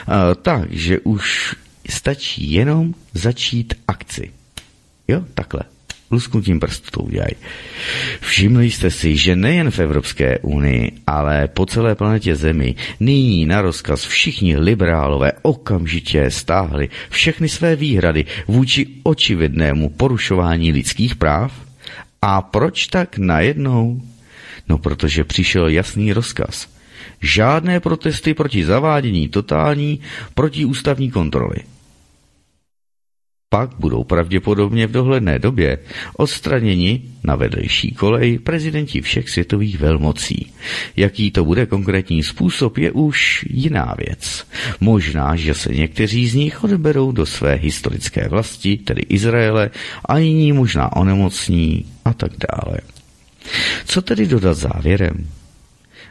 A, 0.08 0.36
takže 0.36 1.00
už 1.00 1.56
stačí 1.90 2.52
jenom 2.52 2.94
začít 3.14 3.74
akci. 3.88 4.32
Jo, 5.08 5.24
takhle 5.34 5.62
lusknutím 6.12 6.60
prstu 6.60 7.02
udělají. 7.02 7.36
Všimli 8.20 8.72
jste 8.72 8.92
si, 8.92 9.18
že 9.18 9.36
nejen 9.36 9.72
v 9.72 9.80
Evropské 9.80 10.40
unii, 10.40 10.92
ale 11.08 11.48
po 11.48 11.66
celé 11.66 11.96
planetě 11.96 12.36
Zemi 12.36 12.76
nyní 13.00 13.46
na 13.46 13.62
rozkaz 13.62 14.06
všichni 14.06 14.58
liberálové 14.58 15.32
okamžitě 15.42 16.32
stáhli 16.32 16.90
všechny 17.10 17.50
své 17.50 17.76
výhrady 17.76 18.26
vůči 18.48 18.88
očividnému 19.04 19.90
porušování 19.90 20.72
lidských 20.72 21.16
práv? 21.16 21.54
A 22.22 22.42
proč 22.42 22.88
tak 22.88 23.18
najednou? 23.18 24.02
No 24.70 24.78
protože 24.78 25.24
přišel 25.24 25.68
jasný 25.68 26.14
rozkaz. 26.14 26.68
Žádné 27.22 27.80
protesty 27.80 28.34
proti 28.34 28.66
zavádění 28.66 29.30
totální 29.30 30.00
protiústavní 30.34 31.12
kontroly 31.12 31.58
pak 33.54 33.70
budou 33.80 34.04
pravděpodobně 34.04 34.88
v 34.88 34.92
dohledné 34.92 35.40
době 35.40 35.78
odstraněni 36.18 37.02
na 37.24 37.36
vedlejší 37.36 37.92
kolej 37.92 38.40
prezidenti 38.40 39.02
všech 39.02 39.30
světových 39.30 39.80
velmocí. 39.80 40.52
Jaký 40.98 41.32
to 41.32 41.46
bude 41.46 41.66
konkrétní 41.66 42.24
způsob, 42.24 42.78
je 42.78 42.92
už 42.92 43.46
jiná 43.50 43.96
věc. 43.98 44.48
Možná, 44.80 45.36
že 45.36 45.54
se 45.54 45.74
někteří 45.74 46.28
z 46.28 46.36
nich 46.36 46.64
odberou 46.64 47.12
do 47.12 47.26
své 47.26 47.54
historické 47.54 48.30
vlasti, 48.30 48.78
tedy 48.78 49.02
Izraele, 49.02 49.70
a 50.06 50.18
jiní 50.18 50.52
možná 50.52 50.96
onemocní 50.96 51.86
a 52.06 52.14
tak 52.14 52.32
dále. 52.32 52.78
Co 53.86 54.02
tedy 54.02 54.28
dodat 54.28 54.58
závěrem? 54.58 55.28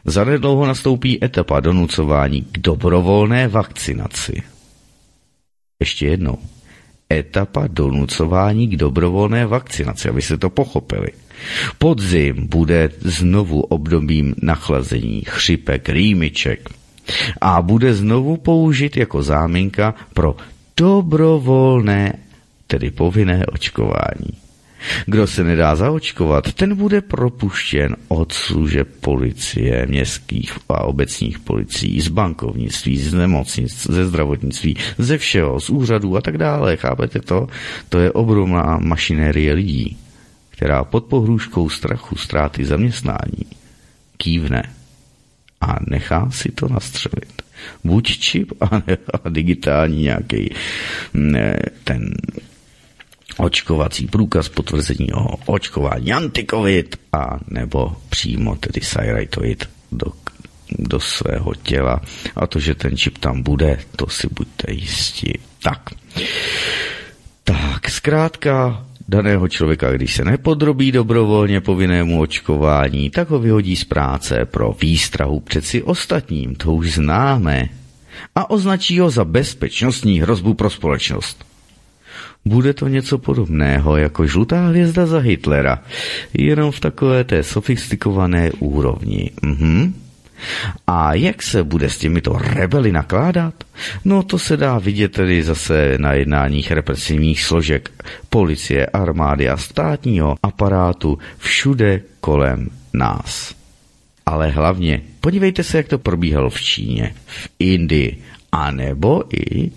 Zanedlouho 0.05 0.67
nastoupí 0.67 1.25
etapa 1.25 1.61
donucování 1.61 2.43
k 2.53 2.59
dobrovolné 2.59 3.49
vakcinaci. 3.49 4.43
Ještě 5.81 6.07
jednou 6.07 6.39
etapa 7.13 7.67
donucování 7.67 8.69
k 8.69 8.77
dobrovolné 8.77 9.47
vakcinaci, 9.47 10.09
aby 10.09 10.23
se 10.23 10.39
to 10.39 10.51
pochopili. 10.51 11.09
Podzim 11.79 12.47
bude 12.47 12.91
znovu 13.01 13.61
obdobím 13.61 14.35
nachlazení 14.43 15.23
chřipek, 15.27 15.89
rýmiček 15.89 16.69
a 17.41 17.63
bude 17.63 17.95
znovu 17.95 18.37
použit 18.37 18.97
jako 18.97 19.23
záminka 19.23 19.95
pro 20.15 20.37
dobrovolné, 20.77 22.13
tedy 22.67 22.91
povinné 22.91 23.47
očkování. 23.47 24.50
Kdo 25.07 25.27
se 25.27 25.45
nedá 25.45 25.77
zaočkovat, 25.77 26.53
ten 26.53 26.77
bude 26.77 27.01
propuštěn 27.01 27.97
od 28.09 28.33
služeb 28.33 28.89
policie, 29.01 29.87
městských 29.87 30.59
a 30.69 30.85
obecních 30.85 31.39
policií, 31.39 32.01
z 32.01 32.09
bankovnictví, 32.09 32.99
z 32.99 33.15
nemocnic, 33.15 33.87
ze 33.91 34.07
zdravotnictví, 34.07 34.77
ze 34.99 35.19
všeho, 35.19 35.61
z 35.61 35.71
úřadů 35.71 36.17
a 36.17 36.21
tak 36.21 36.39
dále. 36.39 36.77
Chápete 36.77 37.21
to? 37.21 37.47
To 37.89 37.99
je 37.99 38.13
obrovná 38.13 38.79
mašinérie 38.83 39.53
lidí, 39.53 39.97
která 40.51 40.85
pod 40.85 41.05
pohrůžkou 41.05 41.69
strachu 41.69 42.17
ztráty 42.17 42.65
zaměstnání 42.65 43.47
kývne 44.17 44.63
a 45.61 45.77
nechá 45.89 46.31
si 46.31 46.53
to 46.53 46.69
nastřelit. 46.69 47.43
Buď 47.85 48.19
čip 48.19 48.53
a, 48.61 48.83
a 49.25 49.29
digitální 49.29 50.03
nějaký 50.03 50.55
ten 51.85 52.15
očkovací 53.41 54.07
průkaz 54.07 54.49
potvrzení 54.49 55.13
o 55.13 55.37
očkování 55.47 56.13
antikovid 56.13 56.97
a 57.13 57.39
nebo 57.49 57.97
přímo 58.09 58.57
tedy 58.57 58.81
sajrajtoid 58.81 59.69
do, 59.93 60.07
do 60.79 61.01
svého 61.01 61.55
těla. 61.55 62.01
A 62.37 62.47
to, 62.47 62.61
že 62.61 62.75
ten 62.75 62.97
čip 62.97 63.19
tam 63.19 63.43
bude, 63.43 63.79
to 63.97 64.07
si 64.07 64.29
buďte 64.33 64.73
jistí. 64.73 65.33
Tak. 65.63 65.91
Tak, 67.45 67.91
zkrátka, 67.91 68.87
daného 69.09 69.49
člověka, 69.49 69.93
když 69.93 70.15
se 70.15 70.25
nepodrobí 70.25 70.93
dobrovolně 70.93 71.61
povinnému 71.61 72.21
očkování, 72.21 73.11
tak 73.11 73.31
ho 73.31 73.39
vyhodí 73.39 73.77
z 73.77 73.85
práce 73.85 74.45
pro 74.45 74.77
výstrahu 74.81 75.41
přeci 75.41 75.83
ostatním, 75.83 76.55
to 76.55 76.73
už 76.73 76.93
známe, 76.93 77.69
a 78.35 78.51
označí 78.51 78.99
ho 78.99 79.11
za 79.11 79.25
bezpečnostní 79.25 80.21
hrozbu 80.21 80.55
pro 80.55 80.71
společnost. 80.71 81.50
Bude 82.45 82.75
to 82.75 82.89
něco 82.89 83.19
podobného 83.19 83.97
jako 83.97 84.27
žlutá 84.27 84.67
hvězda 84.67 85.07
za 85.07 85.19
Hitlera, 85.19 85.83
jenom 86.35 86.71
v 86.71 86.81
takové 86.81 87.25
té 87.25 87.43
sofistikované 87.43 88.51
úrovni. 88.59 89.31
Mhm. 89.43 89.95
A 90.87 91.15
jak 91.15 91.43
se 91.43 91.65
bude 91.65 91.91
s 91.91 91.99
těmito 91.99 92.33
rebely 92.33 92.93
nakládat? 92.93 93.55
No 94.05 94.23
to 94.23 94.39
se 94.39 94.57
dá 94.57 94.79
vidět 94.79 95.13
tedy 95.13 95.43
zase 95.43 95.99
na 95.99 96.13
jednáních 96.13 96.71
represivních 96.71 97.43
složek 97.43 97.91
policie, 98.31 98.87
armády 98.87 99.49
a 99.49 99.57
státního 99.57 100.35
aparátu 100.43 101.19
všude 101.39 102.03
kolem 102.21 102.69
nás. 102.93 103.55
Ale 104.27 104.49
hlavně, 104.51 105.03
podívejte 105.21 105.63
se, 105.63 105.77
jak 105.77 105.89
to 105.89 105.99
probíhalo 105.99 106.51
v 106.51 106.61
Číně, 106.61 107.15
v 107.27 107.49
Indii, 107.59 108.23
anebo 108.53 109.25
i 109.35 109.71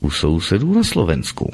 u 0.00 0.10
sousedů 0.10 0.74
na 0.74 0.84
Slovensku. 0.84 1.52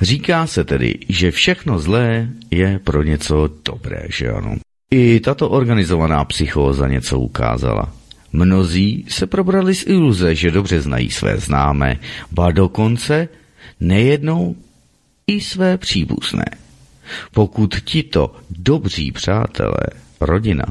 Říká 0.00 0.46
se 0.46 0.64
tedy, 0.64 0.98
že 1.08 1.30
všechno 1.30 1.78
zlé 1.78 2.28
je 2.50 2.78
pro 2.84 3.02
něco 3.02 3.50
dobré, 3.64 4.02
že 4.08 4.28
ano? 4.30 4.56
I 4.90 5.20
tato 5.20 5.50
organizovaná 5.50 6.24
psychóza 6.24 6.88
něco 6.88 7.18
ukázala. 7.18 7.94
Mnozí 8.32 9.04
se 9.08 9.26
probrali 9.26 9.74
z 9.74 9.86
iluze, 9.86 10.34
že 10.34 10.50
dobře 10.50 10.80
znají 10.80 11.10
své 11.10 11.38
známé, 11.38 11.98
ba 12.30 12.50
dokonce 12.50 13.28
nejednou 13.80 14.56
i 15.26 15.40
své 15.40 15.78
příbuzné. 15.78 16.44
Pokud 17.34 17.76
tito 17.84 18.36
dobří 18.50 19.12
přátelé, 19.12 19.86
rodina, 20.20 20.64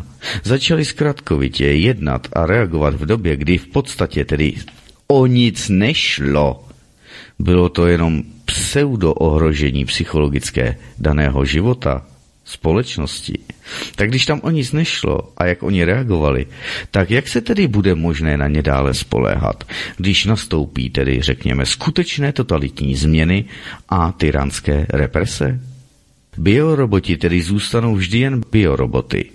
začali 0.44 0.86
zkratkovitě 0.86 1.66
jednat 1.66 2.28
a 2.34 2.46
reagovat 2.46 2.94
v 2.96 3.06
době, 3.06 3.38
kdy 3.38 3.58
v 3.58 3.68
podstatě 3.68 4.26
tedy 4.26 4.54
o 5.08 5.26
nic 5.26 5.70
nešlo, 5.70 6.68
bylo 7.40 7.70
to 7.70 7.88
jenom 7.88 8.24
pseudo 8.52 9.14
ohrožení 9.14 9.86
psychologické 9.86 10.78
daného 11.00 11.46
života, 11.46 12.04
společnosti, 12.46 13.40
tak 13.96 14.10
když 14.10 14.26
tam 14.26 14.40
o 14.44 14.50
nic 14.50 14.72
nešlo 14.72 15.32
a 15.38 15.46
jak 15.46 15.64
oni 15.64 15.84
reagovali, 15.84 16.46
tak 16.92 17.12
jak 17.12 17.28
se 17.28 17.42
tedy 17.42 17.68
bude 17.68 17.96
možné 17.96 18.38
na 18.38 18.48
ně 18.48 18.62
dále 18.62 18.94
spoléhat, 18.94 19.64
když 19.98 20.26
nastoupí 20.26 20.90
tedy, 20.90 21.22
řekněme, 21.22 21.66
skutečné 21.66 22.32
totalitní 22.32 22.96
změny 22.96 23.46
a 23.90 24.12
tyranské 24.12 24.86
represe? 24.90 25.60
Bioroboti 26.38 27.18
tedy 27.18 27.42
zůstanou 27.42 27.96
vždy 27.96 28.18
jen 28.20 28.42
bioroboty. 28.52 29.32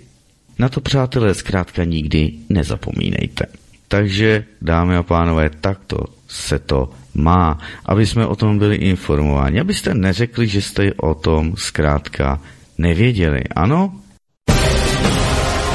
Na 0.59 0.69
to, 0.69 0.81
přátelé, 0.81 1.33
zkrátka 1.33 1.83
nikdy 1.83 2.33
nezapomínejte. 2.49 3.45
Takže, 3.87 4.45
dámy 4.61 4.95
a 4.95 5.03
pánové, 5.03 5.49
takto 5.49 5.97
se 6.27 6.59
to 6.59 6.89
má, 7.17 7.57
aby 7.85 8.05
jsme 8.05 8.25
o 8.25 8.35
tom 8.35 8.59
byli 8.59 8.75
informováni, 8.75 9.59
abyste 9.59 9.93
neřekli, 9.93 10.47
že 10.47 10.61
jste 10.61 10.93
o 10.93 11.13
tom 11.13 11.53
zkrátka 11.57 12.39
nevěděli. 12.77 13.41
Ano? 13.55 13.91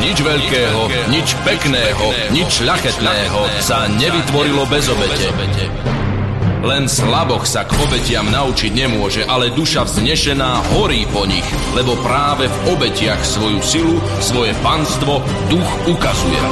Nič 0.02 0.18
veľkého, 0.18 0.82
nič 1.14 1.30
pekného, 1.46 2.34
nič 2.34 2.66
ľachetného 2.66 3.62
sa 3.62 3.86
nevytvorilo 3.86 4.66
bez 4.66 4.90
obete. 4.90 5.30
Len 6.66 6.90
slaboch 6.90 7.46
sa 7.46 7.62
k 7.62 7.70
obetiam 7.78 8.26
naučiť 8.26 8.70
nemôže, 8.74 9.22
ale 9.22 9.54
duša 9.54 9.86
vznešená 9.86 10.74
horí 10.74 11.06
po 11.06 11.22
nich, 11.22 11.46
lebo 11.78 11.94
práve 12.02 12.50
v 12.50 12.58
obetiach 12.74 13.22
svoju 13.22 13.62
silu, 13.62 13.96
svoje 14.18 14.50
panstvo 14.58 15.22
duch 15.46 15.70
ukazuje. 15.86 16.42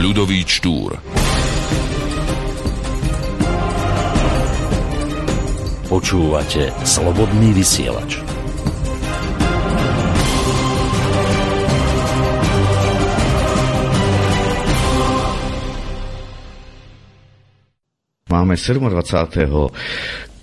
Ľudový 0.00 0.40
Štúr 0.48 1.23
Počúvate 5.94 6.74
Slobodný 6.82 7.54
vysielač. 7.54 8.18
Máme 18.26 18.58
27. 18.58 19.70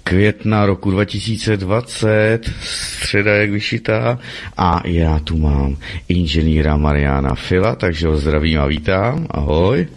května 0.03 0.65
roku 0.65 0.91
2020, 0.91 2.39
středa 2.63 3.31
jak 3.35 3.49
vyšitá 3.51 4.19
a 4.57 4.87
já 4.87 5.19
tu 5.19 5.37
mám 5.37 5.75
inženýra 6.07 6.77
Mariana 6.77 7.35
Fila, 7.35 7.75
takže 7.75 8.07
ho 8.07 8.17
zdravím 8.17 8.59
a 8.59 8.65
vítám. 8.65 9.27
Ahoj. 9.29 9.87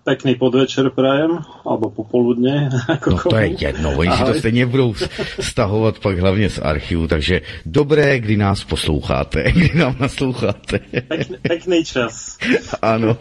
Pekný 0.00 0.34
podvečer 0.40 0.90
prajem, 0.96 1.44
alebo 1.60 1.92
popoludne. 1.92 2.72
Ako 2.96 3.10
no 3.10 3.16
to 3.20 3.36
je 3.36 3.48
jedno, 3.60 3.92
oni 3.92 4.12
si 4.12 4.24
to 4.24 4.34
stejně 4.34 4.66
budou 4.66 4.94
stahovat 5.40 5.98
pak 5.98 6.18
hlavně 6.18 6.50
z 6.50 6.58
archivu, 6.58 7.06
takže 7.06 7.40
dobré, 7.66 8.18
kdy 8.20 8.36
nás 8.36 8.64
posloucháte, 8.64 9.52
kdy 9.54 9.70
nám 9.74 9.96
nasloucháte. 10.00 10.80
Pekný, 11.08 11.36
pekný 11.42 11.84
čas. 11.84 12.38
ano, 12.82 13.16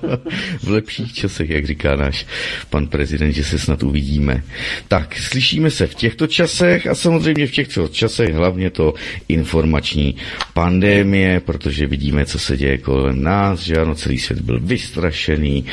v 0.63 0.67
lepších 0.69 1.13
časech, 1.13 1.49
jak 1.49 1.65
říká 1.65 1.95
náš 1.95 2.25
pan 2.69 2.87
prezident, 2.87 3.31
že 3.31 3.43
se 3.43 3.59
snad 3.59 3.83
uvidíme. 3.83 4.43
Tak, 4.87 5.15
slyšíme 5.15 5.71
se 5.71 5.87
v 5.87 5.95
těchto 5.95 6.27
časech 6.27 6.87
a 6.87 6.95
samozřejmě 6.95 7.47
v 7.47 7.51
těchto 7.51 7.87
časech 7.87 8.33
hlavně 8.33 8.69
to 8.69 8.93
informační 9.27 10.15
pandémie, 10.53 11.39
protože 11.39 11.87
vidíme, 11.87 12.25
co 12.25 12.39
se 12.39 12.57
děje 12.57 12.77
kolem 12.77 13.23
nás, 13.23 13.59
že 13.59 13.77
ano, 13.77 13.95
celý 13.95 14.19
svět 14.19 14.41
byl 14.41 14.59
vystrašený, 14.59 15.65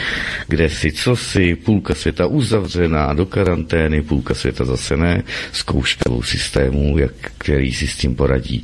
kde 0.48 0.68
si 0.68 0.95
co 0.96 1.16
si, 1.16 1.56
půlka 1.56 1.94
světa 1.94 2.26
uzavřená 2.26 3.12
do 3.12 3.26
karantény, 3.26 4.02
půlka 4.02 4.34
světa 4.34 4.64
zase 4.64 4.96
ne, 4.96 5.22
zkouškou 5.52 6.22
systému, 6.22 6.98
jak, 6.98 7.12
který 7.38 7.72
si 7.72 7.86
s 7.86 7.96
tím 7.96 8.14
poradí 8.14 8.62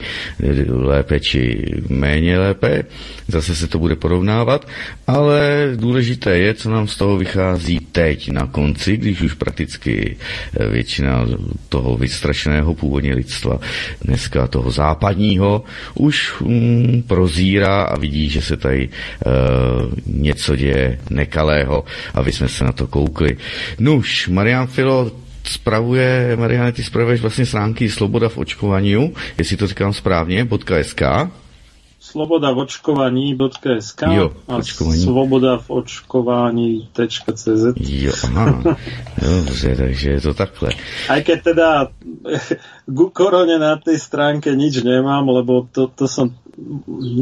lépe 0.69 1.21
či 1.21 1.65
méně 1.89 2.39
lépe. 2.39 2.85
Zase 3.29 3.57
se 3.57 3.67
to 3.69 3.79
bude 3.79 3.97
porovnávat, 3.97 4.69
ale 5.07 5.73
důležité 5.77 6.39
je, 6.39 6.55
co 6.55 6.71
nám 6.71 6.89
z 6.89 6.97
toho 6.97 7.17
vychází 7.17 7.81
teď 7.93 8.31
na 8.31 8.47
konci, 8.47 8.97
když 8.97 9.21
už 9.21 9.35
prakticky 9.35 10.17
eh, 10.17 10.69
většina 10.69 11.27
toho 11.69 11.97
vystrašeného 11.97 12.75
původně 12.75 13.15
lidstva, 13.15 13.61
dneska 14.05 14.47
toho 14.47 14.71
západního, 14.71 15.65
už 15.95 16.35
mm, 16.41 17.03
prozírá 17.07 17.83
a 17.83 17.99
vidí, 17.99 18.29
že 18.29 18.43
se 18.43 18.57
tady 18.57 18.89
uh, 18.89 19.33
něco 20.07 20.57
děje 20.57 20.99
nekalého 21.11 21.85
aby 22.23 22.33
jsme 22.33 22.49
se 22.49 22.65
na 22.65 22.73
to 22.73 22.87
koukli. 22.87 23.37
Nuž, 23.79 24.29
Marian 24.29 24.67
Filo 24.67 25.11
spravuje, 25.45 26.37
Mariane, 26.39 26.73
ty 26.73 26.85
spravuješ 26.85 27.21
vlastně 27.21 27.47
stránky 27.47 27.91
Sloboda 27.91 28.29
v 28.29 28.39
očkování, 28.39 29.15
jestli 29.39 29.57
to 29.57 29.67
říkám 29.67 29.93
správně, 29.93 30.49
.sk. 30.83 31.03
Sloboda 32.03 32.51
v 32.53 32.59
očkovaní.sk 32.59 34.03
jo, 34.11 34.33
a 34.49 34.57
očkování. 34.57 35.03
svoboda 35.03 35.59
v 35.59 35.71
očkování.cz 35.71 37.65
Jo, 37.77 38.13
aha, 38.25 38.63
dobře, 39.23 39.77
takže 39.77 40.11
je 40.11 40.21
to 40.21 40.35
takhle. 40.35 40.71
Aj 41.09 41.23
keď 41.23 41.39
teda 41.43 41.69
ku 42.99 43.11
korone 43.15 43.55
na 43.59 43.79
tej 43.79 44.03
stránke 44.03 44.51
nič 44.51 44.83
nemám, 44.83 45.31
lebo 45.31 45.71
to, 45.71 45.87
to 45.95 46.11
som 46.11 46.35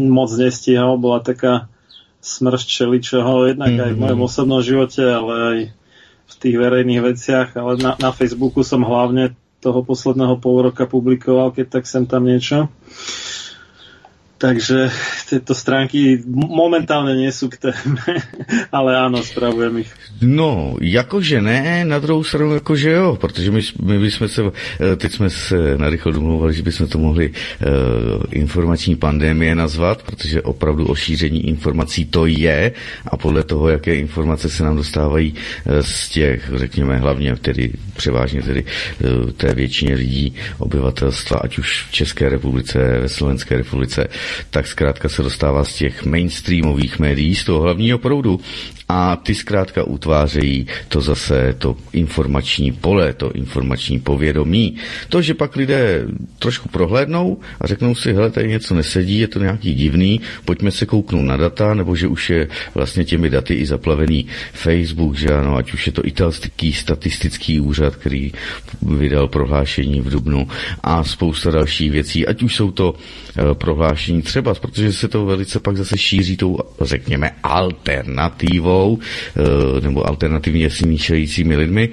moc 0.09 0.33
nestíhal, 0.33 0.97
bola 0.97 1.21
taká 1.21 1.69
smršť 2.21 2.67
čeličoho, 2.69 3.49
jednak 3.49 3.73
mm-hmm. 3.73 3.87
aj 3.89 3.93
v 3.97 4.01
mojom 4.01 4.21
osobnom 4.29 4.61
živote, 4.61 5.01
ale 5.01 5.35
aj 5.35 5.59
v 6.31 6.35
tých 6.39 6.57
verejných 6.57 7.03
veciach, 7.03 7.49
ale 7.57 7.81
na, 7.81 7.97
na 7.99 8.11
Facebooku 8.13 8.63
som 8.63 8.87
hlavne 8.87 9.35
toho 9.61 9.85
posledného 9.85 10.41
pol 10.41 10.73
roka 10.73 10.89
publikoval, 10.89 11.53
keď 11.53 11.81
tak 11.81 11.85
sem 11.85 12.09
tam 12.09 12.25
niečo. 12.25 12.73
Takže 14.41 14.89
tieto 15.29 15.53
stránky 15.53 16.25
momentálne 16.25 17.13
nie 17.13 17.29
sú 17.29 17.53
k 17.53 17.69
téme, 17.69 18.01
ale 18.77 18.97
áno, 18.97 19.21
spravujem 19.21 19.85
ich. 19.85 19.93
No, 20.25 20.81
jakože 20.81 21.45
ne, 21.45 21.85
na 21.85 22.01
druhou 22.01 22.25
stranu 22.25 22.57
jakože 22.57 22.91
jo, 22.91 23.21
protože 23.21 23.51
my, 23.53 23.61
my 23.85 23.99
bychom 23.99 24.29
se, 24.29 24.43
eh, 24.81 24.97
teď 24.97 25.13
jsme 25.13 25.31
se 25.31 25.57
narychlo 25.77 26.13
domluvali, 26.13 26.57
že 26.57 26.63
bychom 26.63 26.89
to 26.89 26.99
mohli 26.99 27.29
uh, 27.29 27.37
informační 28.33 28.97
pandémie 28.97 29.55
nazvat, 29.55 30.03
protože 30.03 30.43
opravdu 30.43 30.89
o 30.89 30.95
šíření 30.95 31.49
informací 31.49 32.05
to 32.05 32.27
je 32.27 32.73
a 33.07 33.17
podle 33.17 33.45
toho, 33.45 33.69
jaké 33.69 33.95
informace 33.95 34.49
se 34.49 34.65
nám 34.65 34.77
dostávají 34.77 35.35
uh, 35.37 35.73
z 35.81 36.09
těch, 36.09 36.51
řekněme, 36.55 36.97
hlavně 36.97 37.37
tedy 37.37 37.73
převážně 37.97 38.43
tedy 38.43 38.65
té 39.37 39.55
většině 39.55 39.95
lidí, 39.95 40.35
obyvatelstva, 40.59 41.41
ať 41.45 41.59
už 41.59 41.87
v 41.89 41.93
České 41.93 42.29
republice, 42.29 42.79
ve 43.01 43.09
Slovenské 43.09 43.57
republice, 43.57 44.09
tak 44.51 44.67
zkrátka 44.67 45.09
se 45.09 45.23
dostává 45.23 45.65
z 45.65 45.75
těch 45.75 46.05
mainstreamových 46.05 46.99
médií, 46.99 47.35
z 47.35 47.45
toho 47.45 47.61
hlavního 47.61 47.99
proudu 47.99 48.41
a 48.93 49.17
ty 49.17 49.35
zkrátka 49.35 49.85
utvářejí 49.85 50.67
to 50.89 51.01
zase 51.01 51.55
to 51.59 51.77
informační 51.93 52.73
pole, 52.73 53.13
to 53.13 53.33
informační 53.33 54.01
povědomí. 54.01 54.77
To, 55.09 55.23
že 55.23 55.35
pak 55.35 55.57
lidé 55.57 56.07
trošku 56.39 56.69
prohlédnou 56.69 57.39
a 57.61 57.67
řeknou 57.67 57.95
si, 57.95 58.13
hele, 58.13 58.31
tady 58.31 58.49
něco 58.49 58.75
nesedí, 58.75 59.19
je 59.19 59.29
to 59.29 59.39
nějaký 59.39 59.75
divný, 59.75 60.21
pojďme 60.45 60.71
se 60.71 60.87
kouknout 60.87 61.25
na 61.25 61.37
data, 61.37 61.75
nebo 61.75 61.97
že 61.97 62.09
už 62.09 62.31
je 62.31 62.49
vlastně 62.75 63.05
těmi 63.05 63.31
daty 63.31 63.55
i 63.55 63.67
zaplavený 63.67 64.27
Facebook, 64.53 65.15
že 65.15 65.29
ano, 65.29 65.57
ať 65.57 65.73
už 65.73 65.87
je 65.87 65.93
to 65.93 66.07
italský 66.07 66.73
statistický 66.73 67.61
úřad, 67.61 67.97
který 67.97 68.33
vydal 68.83 69.29
prohlášení 69.29 70.01
v 70.01 70.11
Dubnu 70.11 70.49
a 70.83 71.05
spousta 71.05 71.51
dalších 71.51 71.91
věcí, 71.91 72.27
ať 72.27 72.43
už 72.43 72.57
jsou 72.57 72.71
to 72.71 72.95
e, 72.95 73.55
prohlášení 73.55 74.20
třeba, 74.23 74.55
protože 74.55 74.93
se 74.93 75.09
to 75.09 75.27
velice 75.27 75.61
pak 75.61 75.77
zase 75.77 75.99
šíří 75.99 76.37
tou, 76.37 76.59
řekněme, 76.81 77.31
alternativou, 77.43 78.99
eh, 78.99 79.81
nebo 79.81 80.09
alternativně 80.09 80.71
smýšlejícími 80.71 81.57
lidmi, 81.57 81.89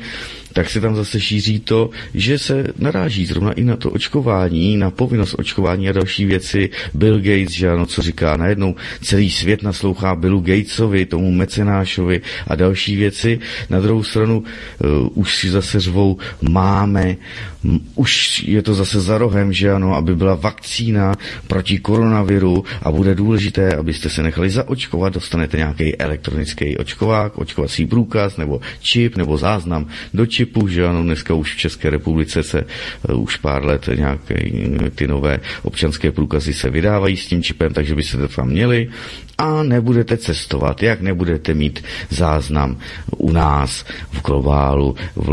tak 0.53 0.69
se 0.69 0.81
tam 0.81 0.95
zase 0.95 1.21
šíří 1.21 1.59
to, 1.59 1.89
že 2.13 2.39
se 2.39 2.67
naráží 2.79 3.25
zrovna 3.25 3.51
i 3.51 3.63
na 3.63 3.75
to 3.75 3.91
očkování, 3.91 4.77
na 4.77 4.91
povinnost 4.91 5.35
očkování 5.37 5.89
a 5.89 5.91
další 5.91 6.25
věci. 6.25 6.69
Bill 6.93 7.17
Gates, 7.17 7.51
že 7.51 7.69
ano, 7.69 7.85
co 7.85 8.01
říká, 8.01 8.37
najednou 8.37 8.75
celý 9.01 9.31
svět 9.31 9.63
naslouchá 9.63 10.15
Billu 10.15 10.39
Gatesovi, 10.39 11.05
tomu 11.05 11.31
mecenášovi 11.31 12.21
a 12.47 12.55
další 12.55 12.95
věci. 12.95 13.39
Na 13.69 13.79
druhou 13.79 14.03
stranu 14.03 14.39
uh, 14.39 15.07
už 15.13 15.37
si 15.37 15.49
zase 15.49 15.79
řvou, 15.79 16.17
máme, 16.41 17.15
už 17.95 18.43
je 18.47 18.61
to 18.61 18.73
zase 18.73 19.01
za 19.01 19.17
rohem, 19.17 19.53
že 19.53 19.71
ano, 19.71 19.95
aby 19.95 20.15
byla 20.15 20.35
vakcína 20.35 21.15
proti 21.47 21.79
koronaviru 21.79 22.63
a 22.81 22.91
bude 22.91 23.15
důležité, 23.15 23.75
abyste 23.75 24.09
se 24.09 24.23
nechali 24.23 24.49
zaočkovat, 24.49 25.13
dostanete 25.13 25.57
nějaký 25.57 25.97
elektronický 25.97 26.77
očkovák, 26.77 27.37
očkovací 27.37 27.85
průkaz 27.85 28.37
nebo 28.37 28.61
čip 28.79 29.17
nebo 29.17 29.37
záznam 29.37 29.87
do 30.13 30.25
čipu, 30.25 30.36
že 30.67 30.85
ano, 30.85 31.03
dneska 31.03 31.33
už 31.33 31.53
v 31.53 31.57
České 31.57 31.89
republice 31.89 32.43
se 32.43 32.65
uh, 33.09 33.21
už 33.21 33.37
pár 33.37 33.65
let 33.65 33.89
nějaké 33.95 34.35
ty 34.95 35.07
nové 35.07 35.39
občanské 35.63 36.11
průkazy 36.11 36.53
se 36.53 36.69
vydávají 36.69 37.17
s 37.17 37.27
tím 37.27 37.43
čipem, 37.43 37.73
takže 37.73 37.95
byste 37.95 38.17
to 38.17 38.27
tam 38.27 38.49
měli. 38.49 38.89
A 39.37 39.63
nebudete 39.63 40.17
cestovat, 40.17 40.83
jak 40.83 41.01
nebudete 41.01 41.53
mít 41.53 41.83
záznam 42.09 42.77
u 43.17 43.31
nás 43.31 43.85
v 44.11 44.21
globálu, 44.21 44.95
v, 45.15 45.23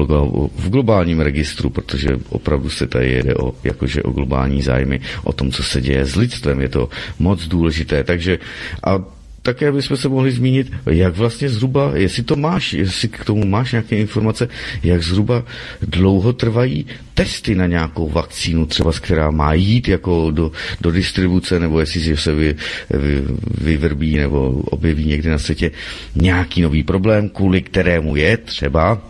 v 0.56 0.70
globálním 0.70 1.20
registru, 1.20 1.70
protože 1.70 2.08
opravdu 2.28 2.70
se 2.70 2.86
tady 2.86 3.12
jede 3.12 3.34
o, 3.34 3.54
jakože 3.64 4.02
o 4.02 4.10
globální 4.10 4.62
zájmy, 4.62 5.00
o 5.24 5.32
tom, 5.32 5.50
co 5.50 5.62
se 5.62 5.80
děje 5.80 6.06
s 6.06 6.16
lidstvem, 6.16 6.60
je 6.60 6.68
to 6.68 6.88
moc 7.18 7.48
důležité, 7.48 8.04
takže 8.04 8.38
a 8.84 9.04
také 9.44 9.72
bychom 9.72 9.96
se 9.96 10.08
mohli 10.08 10.32
zmínit, 10.32 10.72
jak 10.90 11.16
vlastně 11.16 11.48
zhruba, 11.48 11.92
jestli 11.94 12.22
to 12.22 12.36
máš, 12.36 12.72
jestli 12.72 13.08
k 13.08 13.24
tomu 13.24 13.44
máš 13.46 13.72
nějaké 13.72 13.96
informace, 13.96 14.48
jak 14.82 15.02
zhruba 15.02 15.44
dlouho 15.82 16.32
trvají 16.32 16.86
testy 17.14 17.54
na 17.54 17.66
nějakou 17.66 18.08
vakcínu, 18.08 18.66
třeba 18.66 18.92
která 18.92 19.30
má 19.30 19.54
jít 19.54 19.88
jako 19.88 20.30
do, 20.30 20.52
do 20.80 20.90
distribuce, 20.90 21.60
nebo 21.60 21.80
jestli 21.80 22.16
se 22.16 22.34
vy, 22.34 22.54
vy, 22.90 23.22
vyvrbí 23.60 24.16
nebo 24.16 24.50
objeví 24.50 25.04
někde 25.04 25.30
na 25.30 25.38
světě 25.38 25.70
nějaký 26.14 26.62
nový 26.62 26.82
problém, 26.82 27.28
kvůli 27.28 27.62
kterému 27.62 28.16
je 28.16 28.36
třeba 28.36 29.02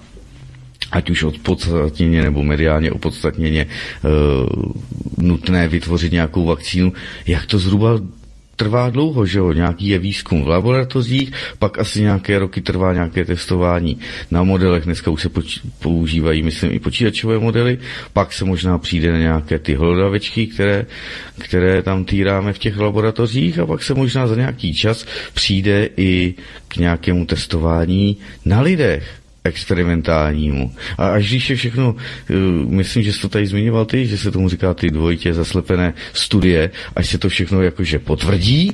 ať 0.93 1.11
už 1.11 1.23
odpodstatněně 1.23 2.23
nebo 2.23 2.43
mediálně 2.43 2.93
opodstatněně 2.93 3.63
e, 3.63 3.69
nutné 5.23 5.69
vytvořit 5.69 6.13
nějakou 6.13 6.45
vakcínu, 6.45 6.93
jak 7.27 7.47
to 7.47 7.59
zhruba 7.59 8.01
trvá 8.57 8.91
dlouho, 8.91 9.27
že 9.27 9.39
jo, 9.39 9.53
nějaký 9.53 9.89
je 9.89 9.99
výzkum 9.99 10.45
v 10.45 10.49
laboratořích, 10.49 11.33
pak 11.59 11.79
asi 11.79 12.01
nějaké 12.01 12.39
roky 12.39 12.61
trvá 12.61 12.93
nějaké 12.93 13.25
testování 13.25 13.99
na 14.31 14.43
modelech, 14.43 14.85
dneska 14.85 15.11
už 15.11 15.23
se 15.23 15.29
používají, 15.79 16.43
myslím, 16.43 16.73
i 16.73 16.79
počítačové 16.79 17.39
modely, 17.39 17.79
pak 18.13 18.33
se 18.33 18.45
možná 18.45 18.79
přijde 18.79 19.13
na 19.13 19.19
nějaké 19.19 19.59
ty 19.59 19.75
hlodavečky, 19.75 20.47
které, 20.47 20.87
které 21.39 21.83
tam 21.83 22.05
týráme 22.05 22.53
v 22.53 22.59
těch 22.59 22.79
laboratořích. 22.79 23.59
A 23.59 23.67
pak 23.67 23.83
se 23.83 23.95
možná 23.95 24.27
za 24.27 24.35
nějaký 24.35 24.75
čas 24.75 25.07
přijde 25.35 25.89
i 25.97 26.35
k 26.69 26.77
nějakému 26.77 27.27
testování 27.27 28.17
na 28.45 28.61
lidech. 28.61 29.24
Experimentálnímu. 29.45 30.73
A 30.99 31.09
až 31.09 31.29
když 31.29 31.51
je 31.51 31.57
všechno, 31.57 31.97
eh, 32.31 32.35
myslím, 32.67 33.03
že 33.03 33.13
jsi 33.13 33.21
to 33.21 33.29
tady 33.29 33.47
zmiňoval 33.47 33.85
ty, 33.85 34.07
že 34.07 34.19
se 34.19 34.31
tomu 34.31 34.49
říká 34.49 34.75
ty 34.75 34.91
dvojitě 34.91 35.35
zaslepené 35.35 35.95
studie, 36.13 36.71
až 36.97 37.09
se 37.09 37.19
to 37.19 37.29
všechno 37.29 37.63
jakože 37.63 37.99
potvrdí, 37.99 38.73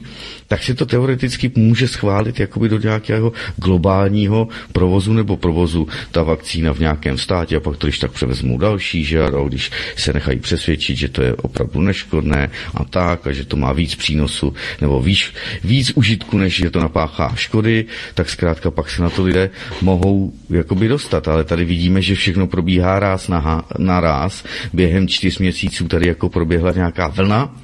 tak 0.51 0.63
se 0.63 0.75
to 0.75 0.87
teoreticky 0.87 1.51
může 1.55 1.89
schválit 1.89 2.41
jakoby 2.41 2.69
do 2.69 2.79
nějakého 2.79 3.33
globálního 3.57 4.49
provozu 4.73 5.13
nebo 5.13 5.37
provozu 5.37 5.89
ta 6.11 6.23
vakcína 6.23 6.75
v 6.75 6.79
nějakém 6.79 7.19
státě 7.19 7.57
a 7.57 7.61
pak 7.61 7.77
to 7.77 7.87
když 7.87 7.99
tak 7.99 8.13
převezmou 8.13 8.59
další, 8.59 9.05
že 9.05 9.23
a 9.23 9.31
když 9.49 9.71
se 9.97 10.13
nechají 10.13 10.39
přesvědčit, 10.39 10.97
že 10.97 11.09
to 11.09 11.23
je 11.23 11.35
opravdu 11.35 11.81
neškodné 11.81 12.51
a 12.75 12.85
tak 12.85 13.27
a 13.27 13.33
že 13.33 13.45
to 13.45 13.57
má 13.57 13.73
víc 13.73 13.95
přínosu 13.95 14.55
nebo 14.81 15.03
víc, 15.03 15.35
víc 15.65 15.93
užitku, 15.95 16.39
než 16.39 16.55
že 16.55 16.71
to 16.71 16.81
napáchá 16.81 17.33
škody, 17.35 17.85
tak 18.15 18.31
zkrátka 18.31 18.71
pak 18.71 18.91
se 18.91 19.03
na 19.03 19.11
to 19.11 19.23
lidé 19.23 19.51
mohou 19.83 20.33
jakoby 20.61 20.89
dostat, 20.89 21.29
ale 21.29 21.45
tady 21.45 21.65
vidíme, 21.65 22.03
že 22.03 22.15
všechno 22.15 22.47
probíhá 22.47 22.99
ráz 22.99 23.29
na, 23.29 23.65
na 23.79 24.01
ráz. 24.01 24.45
Během 24.73 25.09
čtyř 25.09 25.39
měsíců 25.39 25.89
tady 25.89 26.09
jako 26.09 26.29
proběhla 26.29 26.73
nějaká 26.73 27.09
vlna, 27.09 27.57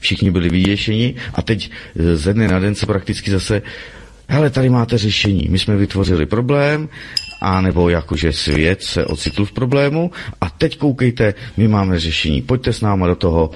všichni 0.00 0.30
byli 0.30 0.48
vyděšeni. 0.48 1.14
A 1.34 1.42
teď 1.42 1.70
e, 1.96 2.16
ze 2.16 2.34
dne 2.34 2.48
na 2.48 2.58
den 2.58 2.74
se 2.74 2.86
prakticky 2.86 3.30
zase 3.30 3.62
hele, 4.28 4.50
tady 4.50 4.68
máte 4.68 4.98
řešení, 4.98 5.46
my 5.50 5.58
jsme 5.58 5.76
vytvořili 5.76 6.26
problém, 6.26 6.88
a 7.42 7.60
nebo 7.60 7.88
jakože 7.88 8.32
svět 8.32 8.82
se 8.82 9.04
ocitl 9.04 9.44
v 9.44 9.52
problému. 9.52 10.10
A 10.40 10.50
teď 10.50 10.78
koukejte, 10.78 11.34
my 11.56 11.68
máme 11.68 11.98
řešení, 11.98 12.42
pojďte 12.42 12.72
s 12.72 12.80
náma 12.80 13.06
do 13.06 13.16
toho, 13.16 13.50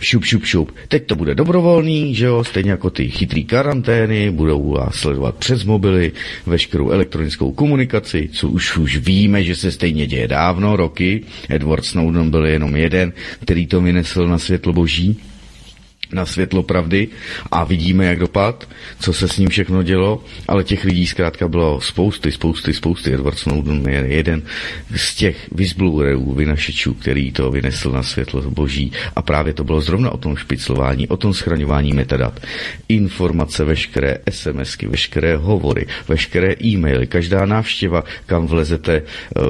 šup, 0.00 0.24
šup, 0.24 0.44
šup. 0.44 0.72
Teď 0.88 1.06
to 1.06 1.16
bude 1.16 1.34
dobrovolný, 1.34 2.14
že 2.14 2.26
jo, 2.26 2.44
stejně 2.44 2.70
jako 2.70 2.90
ty 2.90 3.08
chytrý 3.08 3.44
karantény, 3.44 4.30
budou 4.30 4.70
vás 4.70 4.94
sledovat 4.94 5.34
přes 5.34 5.64
mobily, 5.64 6.12
veškerou 6.46 6.90
elektronickou 6.90 7.52
komunikaci, 7.52 8.28
co 8.32 8.48
už 8.48 8.76
už 8.76 8.96
víme, 8.96 9.44
že 9.44 9.56
se 9.56 9.72
stejně 9.72 10.06
děje 10.06 10.28
dávno, 10.28 10.76
roky. 10.76 11.22
Edward 11.48 11.84
Snowden 11.84 12.30
byl 12.30 12.46
jenom 12.46 12.76
jeden, 12.76 13.12
který 13.42 13.66
to 13.66 13.80
vynesl 13.80 14.28
na 14.28 14.38
světlo 14.38 14.72
boží 14.72 15.20
na 16.12 16.26
světlo 16.26 16.62
pravdy 16.62 17.08
a 17.50 17.64
vidíme, 17.64 18.06
jak 18.06 18.18
dopad, 18.18 18.68
co 19.00 19.12
se 19.12 19.28
s 19.28 19.38
ním 19.38 19.48
všechno 19.48 19.82
dělo, 19.82 20.24
ale 20.48 20.64
těch 20.64 20.84
lidí 20.84 21.06
zkrátka 21.06 21.48
bylo 21.48 21.80
spousty, 21.80 22.32
spousty, 22.32 22.74
spousty. 22.74 23.14
Edward 23.14 23.38
Snowden 23.38 23.88
je 23.88 24.06
jeden 24.06 24.42
z 24.96 25.14
těch 25.14 25.36
whisblowerů, 25.52 26.34
vynašečů, 26.34 26.94
který 26.94 27.32
to 27.32 27.50
vynesl 27.50 27.90
na 27.90 28.02
světlo 28.02 28.42
boží 28.50 28.92
a 29.16 29.22
právě 29.22 29.52
to 29.54 29.64
bylo 29.64 29.80
zrovna 29.80 30.10
o 30.10 30.16
tom 30.16 30.36
špiclování, 30.36 31.08
o 31.08 31.16
tom 31.16 31.34
schraňování 31.34 31.92
metadat. 31.92 32.40
Informace, 32.88 33.64
veškeré 33.64 34.18
SMSky, 34.30 34.86
veškeré 34.86 35.36
hovory, 35.36 35.86
veškeré 36.08 36.54
e-maily, 36.64 37.06
každá 37.06 37.46
návštěva, 37.46 38.04
kam 38.26 38.46
vlezete 38.46 39.02
uh, 39.02 39.44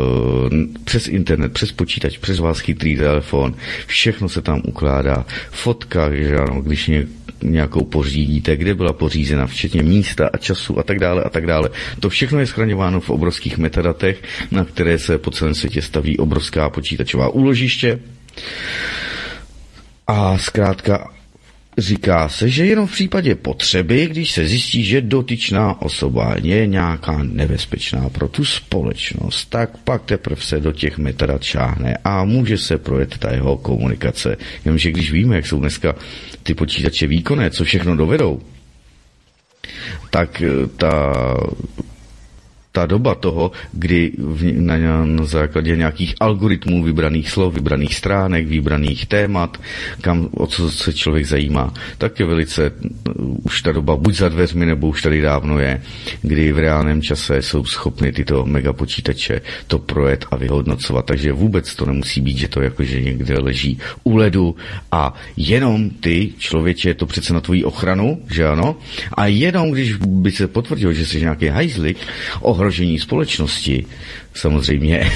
přes 0.85 1.09
internet, 1.09 1.53
přes 1.53 1.73
počítač, 1.73 2.19
přes 2.19 2.39
vás 2.39 2.59
chytrý 2.59 2.97
telefon, 2.97 3.55
všechno 3.87 4.29
se 4.29 4.43
tam 4.43 4.63
ukládá. 4.65 5.27
Fotka, 5.51 6.15
že 6.15 6.44
ano, 6.45 6.63
když 6.63 6.87
ně, 6.87 7.07
nějakou 7.43 7.85
pořídíte, 7.85 8.57
kde 8.57 8.75
byla 8.75 8.93
pořízena, 8.93 9.47
včetně 9.47 9.83
místa 9.83 10.31
a 10.33 10.37
času 10.37 10.79
a 10.79 10.83
tak 10.83 10.99
dále 10.99 11.23
a 11.23 11.29
tak 11.29 11.47
dále. 11.47 11.71
To 12.01 12.09
všechno 12.09 12.39
je 12.41 12.47
schraňováno 12.47 13.01
v 13.01 13.11
obrovských 13.11 13.59
metadatech, 13.59 14.23
na 14.51 14.65
které 14.65 14.99
se 14.99 15.19
po 15.19 15.31
celém 15.31 15.55
světě 15.55 15.83
staví 15.83 16.19
obrovská 16.19 16.71
počítačová 16.71 17.29
úložiště. 17.29 18.01
A 20.07 20.39
zkrátka 20.39 21.14
Říká 21.79 22.29
se, 22.29 22.49
že 22.49 22.67
jenom 22.67 22.87
v 22.87 22.93
případě 22.93 23.35
potřeby, 23.35 24.07
když 24.07 24.33
se 24.33 24.47
zjistí, 24.47 24.85
že 24.85 25.01
dotyčná 25.01 25.83
osoba 25.83 26.35
je 26.43 26.67
nějaká 26.67 27.21
nebezpečná 27.23 28.09
pro 28.09 28.29
tu 28.29 28.45
společnost, 28.45 29.45
tak 29.45 29.79
pak 29.85 30.05
teprve 30.05 30.43
se 30.43 30.61
do 30.61 30.73
těch 30.73 30.99
metadat 30.99 31.43
šáhne 31.43 31.99
a 32.05 32.25
může 32.25 32.59
se 32.59 32.79
projet 32.79 33.19
ta 33.19 33.33
jeho 33.33 33.57
komunikace. 33.57 34.37
Jenomže 34.65 34.91
když 34.91 35.13
víme, 35.13 35.37
jak 35.37 35.47
jsou 35.47 35.59
dneska 35.59 35.95
ty 36.43 36.55
počítače 36.55 37.07
výkonné, 37.07 37.51
co 37.51 37.65
všechno 37.65 37.97
dovedou, 37.97 38.41
tak 40.11 40.43
eh, 40.43 40.67
ta 40.77 41.13
ta 42.75 42.87
doba 42.87 43.15
toho, 43.15 43.55
kdy 43.73 44.13
v, 44.19 44.59
na, 44.59 45.07
na 45.07 45.25
základě 45.25 45.77
nějakých 45.77 46.15
algoritmů 46.21 46.83
vybraných 46.83 47.31
slov, 47.31 47.55
vybraných 47.55 47.95
stránek, 47.95 48.47
vybraných 48.47 49.07
témat, 49.07 49.63
kam, 50.01 50.29
o 50.35 50.47
co 50.47 50.71
se 50.71 50.93
člověk 50.93 51.27
zajímá, 51.27 51.75
tak 51.99 52.21
je 52.21 52.27
velice 52.27 52.73
už 53.47 53.63
ta 53.63 53.73
doba 53.73 53.97
buď 53.97 54.15
za 54.15 54.29
dveřmi, 54.29 54.67
nebo 54.67 54.89
už 54.89 55.03
tady 55.03 55.21
dávno 55.21 55.59
je, 55.59 55.83
kdy 56.23 56.53
v 56.53 56.59
reálném 56.59 57.03
čase 57.03 57.43
jsou 57.43 57.65
schopny 57.65 58.13
tyto 58.13 58.43
megapočítače 58.47 59.41
to 59.67 59.79
projet 59.79 60.27
a 60.31 60.37
vyhodnocovat. 60.37 61.07
Takže 61.07 61.33
vůbec 61.33 61.75
to 61.75 61.87
nemusí 61.87 62.21
být, 62.21 62.39
že 62.39 62.49
to 62.49 62.61
jakože 62.61 63.01
někde 63.01 63.39
leží 63.39 63.79
u 64.05 64.17
ledu 64.17 64.57
a 64.93 65.15
jenom 65.37 65.91
ty, 65.91 66.33
člověče, 66.39 66.95
to 66.95 67.07
přece 67.07 67.35
na 67.35 67.41
tvoji 67.41 67.65
ochranu, 67.65 68.23
že 68.31 68.47
ano? 68.47 68.77
A 69.15 69.27
jenom 69.27 69.71
když 69.71 69.95
by 69.97 70.31
se 70.31 70.49
potvrdilo, 70.49 70.93
že 70.93 71.07
jsi 71.07 71.21
nějaký 71.21 71.47
hajzlik, 71.47 71.99
ohrožení 72.65 72.99
společnosti, 72.99 73.87
samozřejmě, 74.35 75.11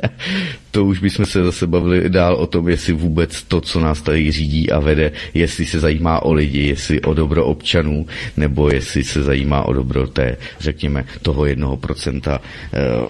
to 0.70 0.84
už 0.84 0.98
bychom 0.98 1.26
se 1.26 1.44
zase 1.44 1.66
bavili 1.66 2.10
dál 2.10 2.34
o 2.34 2.46
tom, 2.46 2.68
jestli 2.68 2.92
vůbec 2.92 3.42
to, 3.42 3.60
co 3.60 3.80
nás 3.80 4.02
tady 4.02 4.32
řídí 4.32 4.70
a 4.70 4.80
vede, 4.80 5.12
jestli 5.34 5.66
se 5.66 5.80
zajímá 5.80 6.22
o 6.22 6.32
lidi, 6.32 6.68
jestli 6.68 7.00
o 7.00 7.14
dobro 7.14 7.44
občanů, 7.46 8.06
nebo 8.36 8.70
jestli 8.70 9.04
se 9.04 9.22
zajímá 9.22 9.62
o 9.62 9.72
dobro 9.72 10.06
té, 10.06 10.36
řekněme, 10.60 11.04
toho 11.22 11.46
jednoho 11.46 11.76
procenta 11.76 12.40
eh, 12.72 13.08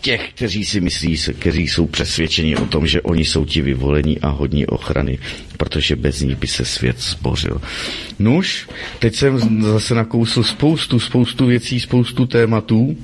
těch, 0.00 0.30
kteří 0.34 0.64
si 0.64 0.80
myslí, 0.80 1.16
kteří 1.38 1.68
jsou 1.68 1.86
přesvědčeni 1.86 2.56
o 2.56 2.66
tom, 2.66 2.86
že 2.86 3.02
oni 3.02 3.24
jsou 3.24 3.44
ti 3.44 3.62
vyvolení 3.62 4.20
a 4.20 4.28
hodní 4.28 4.66
ochrany, 4.66 5.18
protože 5.56 5.96
bez 5.96 6.20
ní 6.20 6.34
by 6.34 6.46
se 6.46 6.64
svět 6.64 7.00
zbořil. 7.00 7.60
Nuž, 8.18 8.68
teď 8.98 9.14
jsem 9.14 9.62
zase 9.62 9.94
nakousl 9.94 10.42
spoustu, 10.42 11.00
spoustu 11.00 11.46
věcí, 11.46 11.80
spoustu 11.80 12.26
tématů, 12.26 12.96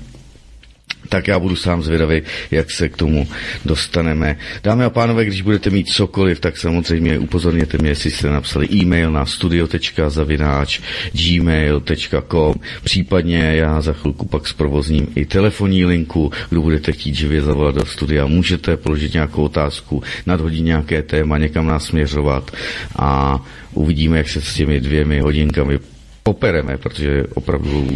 tak 1.13 1.29
já 1.29 1.39
budu 1.39 1.57
sám 1.57 1.83
zvědavý, 1.83 2.23
jak 2.51 2.71
se 2.71 2.89
k 2.89 2.97
tomu 2.97 3.29
dostaneme. 3.65 4.37
Dámy 4.65 4.85
a 4.85 4.91
pánové, 4.91 5.25
když 5.25 5.43
budete 5.43 5.71
mít 5.71 5.89
cokoliv, 5.89 6.41
tak 6.41 6.57
samozřejmě 6.57 7.19
upozorněte 7.19 7.79
mě, 7.79 7.91
jestli 7.91 8.11
jste 8.11 8.29
napsali 8.29 8.69
e-mail 8.73 9.13
na 9.13 9.27
studio.zavináč 9.27 10.81
gmail.com 11.13 12.55
případně 12.85 13.39
já 13.39 13.81
za 13.81 13.93
chvilku 13.93 14.27
pak 14.27 14.49
zprovozním 14.49 15.07
i 15.15 15.25
telefonní 15.25 15.85
linku, 15.85 16.33
kdo 16.51 16.63
budete 16.63 16.93
chtít 16.93 17.15
živě 17.15 17.43
zavolat 17.43 17.75
do 17.75 17.85
studia, 17.85 18.27
můžete 18.27 18.77
položit 18.77 19.15
nějakou 19.15 19.43
otázku, 19.43 20.03
nadhodit 20.27 20.65
nějaké 20.65 21.03
téma, 21.03 21.39
někam 21.39 21.67
nás 21.67 21.85
směřovat 21.85 22.51
a 22.97 23.41
uvidíme, 23.75 24.19
jak 24.19 24.29
se 24.29 24.41
s 24.41 24.55
těmi 24.55 24.81
dvěmi 24.81 25.21
hodinkami 25.21 25.79
popereme, 26.23 26.79
protože 26.79 27.25
opravdu 27.35 27.89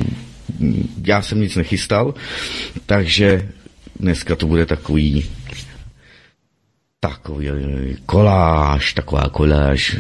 já 1.04 1.22
jsem 1.22 1.40
nic 1.40 1.56
nechystal, 1.56 2.14
takže 2.86 3.48
dneska 4.00 4.36
to 4.36 4.46
bude 4.46 4.66
takový 4.66 5.24
takový 7.00 7.48
koláž, 8.06 8.92
taková 8.92 9.28
koláž, 9.28 9.96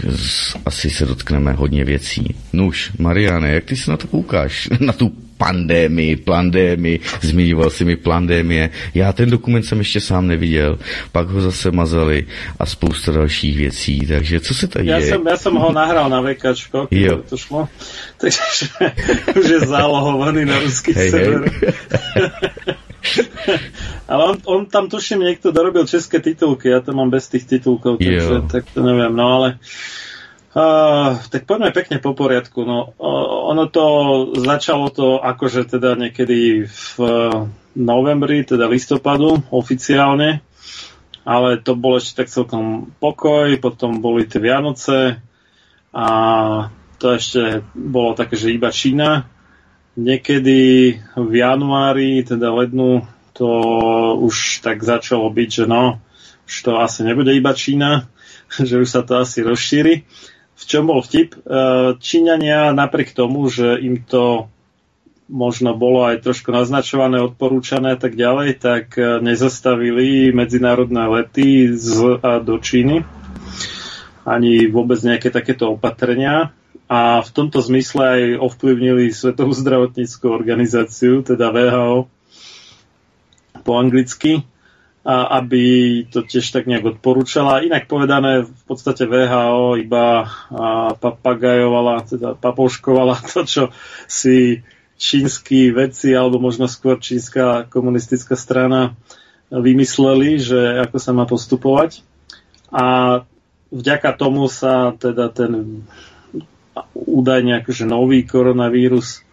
asi 0.66 0.90
se 0.90 1.06
dotkneme 1.06 1.52
hodně 1.52 1.84
věcí. 1.84 2.34
Nuž, 2.52 2.92
Mariane, 2.98 3.54
jak 3.54 3.64
ty 3.64 3.76
se 3.76 3.90
na 3.90 3.96
to 3.96 4.06
koukáš? 4.08 4.68
Na 4.80 4.92
tu 4.92 5.25
pandémii, 5.38 6.16
plandémii, 6.16 7.00
zmiňoval 7.20 7.70
si 7.70 7.84
mi 7.84 7.96
plandémie. 7.96 8.70
Já 8.94 9.12
ten 9.12 9.30
dokument 9.30 9.62
jsem 9.62 9.78
ještě 9.78 10.00
sám 10.00 10.26
neviděl, 10.26 10.78
pak 11.12 11.28
ho 11.28 11.40
zase 11.40 11.70
mazali 11.70 12.26
a 12.58 12.66
spousta 12.66 13.12
dalších 13.12 13.56
věcí, 13.56 14.06
takže 14.06 14.40
co 14.40 14.54
se 14.54 14.68
tady 14.68 14.86
já 14.86 14.98
je? 14.98 15.06
Jsem, 15.06 15.26
já 15.26 15.36
jsem 15.36 15.54
ho 15.54 15.72
nahrál 15.72 16.10
na 16.10 16.20
VKčko, 16.20 16.88
jo. 16.90 17.22
to 17.28 17.36
šlo, 17.36 17.68
takže 18.20 18.66
už 19.40 19.48
je 19.48 19.60
zálohovaný 19.60 20.44
na 20.44 20.58
ruský 20.58 20.92
hey, 20.92 21.10
server. 21.10 21.50
Hey. 21.50 21.72
Ale 24.08 24.24
on, 24.24 24.36
on 24.44 24.60
tam 24.66 24.88
tuším 24.90 25.22
niekto 25.22 25.50
dorobil 25.50 25.86
české 25.86 26.18
titulky, 26.18 26.70
ja 26.70 26.82
to 26.82 26.94
mám 26.94 27.10
bez 27.10 27.26
tých 27.30 27.46
titulkov, 27.46 27.98
takže 27.98 28.34
jo. 28.34 28.46
tak 28.50 28.66
to 28.74 28.82
neviem, 28.82 29.14
no 29.14 29.26
ale 29.32 29.48
Uh, 30.56 31.20
tak 31.28 31.44
poďme 31.44 31.68
pekne 31.68 32.00
po 32.00 32.16
poriadku. 32.16 32.64
No, 32.64 32.96
uh, 32.96 33.52
ono 33.52 33.68
to 33.68 33.84
začalo 34.40 34.88
to 34.88 35.20
akože 35.20 35.68
teda 35.68 36.00
niekedy 36.00 36.64
v 36.64 36.96
uh, 36.96 37.44
novembri, 37.76 38.40
teda 38.40 38.64
listopadu 38.64 39.44
oficiálne, 39.52 40.40
ale 41.28 41.60
to 41.60 41.76
bolo 41.76 42.00
ešte 42.00 42.24
tak 42.24 42.32
celkom 42.32 42.88
pokoj, 42.96 43.52
potom 43.60 44.00
boli 44.00 44.24
tie 44.24 44.40
Vianoce 44.40 45.20
a 45.92 46.08
to 46.96 47.06
ešte 47.12 47.60
bolo 47.76 48.16
také, 48.16 48.40
že 48.40 48.56
iba 48.56 48.72
Čína. 48.72 49.28
Niekedy 50.00 50.60
v 51.20 51.32
januári, 51.36 52.24
teda 52.24 52.48
lednu, 52.48 53.04
to 53.36 53.48
už 54.24 54.64
tak 54.64 54.80
začalo 54.80 55.28
byť, 55.28 55.48
že 55.52 55.64
no, 55.68 56.00
už 56.48 56.54
to 56.64 56.80
asi 56.80 57.04
nebude 57.04 57.36
iba 57.36 57.52
Čína, 57.52 58.08
že 58.56 58.80
už 58.80 58.88
sa 58.88 59.04
to 59.04 59.20
asi 59.20 59.44
rozšíri 59.44 60.08
v 60.56 60.64
čom 60.64 60.88
bol 60.88 61.04
vtip? 61.04 61.36
E, 61.36 61.38
Číňania 62.00 62.72
napriek 62.72 63.12
tomu, 63.12 63.52
že 63.52 63.76
im 63.76 64.00
to 64.00 64.48
možno 65.28 65.74
bolo 65.74 66.06
aj 66.06 66.22
trošku 66.22 66.54
naznačované, 66.54 67.20
odporúčané 67.20 67.94
a 67.94 67.98
tak 68.00 68.16
ďalej, 68.16 68.62
tak 68.62 68.96
e, 68.96 69.20
nezastavili 69.20 70.32
medzinárodné 70.32 71.04
lety 71.12 71.76
z 71.76 72.22
a 72.24 72.40
do 72.40 72.56
Číny. 72.56 73.04
Ani 74.26 74.66
vôbec 74.66 74.98
nejaké 75.04 75.30
takéto 75.30 75.76
opatrenia. 75.76 76.50
A 76.86 77.18
v 77.18 77.30
tomto 77.34 77.58
zmysle 77.58 78.02
aj 78.02 78.22
ovplyvnili 78.46 79.10
Svetovú 79.10 79.50
zdravotníckú 79.50 80.30
organizáciu, 80.30 81.26
teda 81.26 81.50
VHO 81.50 82.06
po 83.66 83.72
anglicky, 83.74 84.46
a 85.06 85.38
aby 85.38 86.02
to 86.10 86.26
tiež 86.26 86.50
tak 86.50 86.66
nejak 86.66 86.98
odporúčala. 86.98 87.62
Inak 87.62 87.86
povedané, 87.86 88.42
v 88.42 88.62
podstate 88.66 89.06
VHO 89.06 89.78
iba 89.78 90.26
papagajovala, 90.98 92.02
teda 92.02 92.28
papouškovala 92.34 93.14
to, 93.30 93.46
čo 93.46 93.62
si 94.10 94.66
čínsky 94.98 95.70
vedci, 95.70 96.10
alebo 96.10 96.42
možno 96.42 96.66
skôr 96.66 96.98
čínska 96.98 97.70
komunistická 97.70 98.34
strana 98.34 98.98
vymysleli, 99.54 100.42
že 100.42 100.58
ako 100.82 100.96
sa 100.98 101.14
má 101.14 101.22
postupovať. 101.22 102.02
A 102.74 103.22
vďaka 103.70 104.10
tomu 104.18 104.50
sa 104.50 104.90
teda 104.90 105.30
ten 105.30 105.86
údajne 106.92 107.62
akože 107.62 107.86
nový 107.86 108.26
koronavírus 108.26 109.25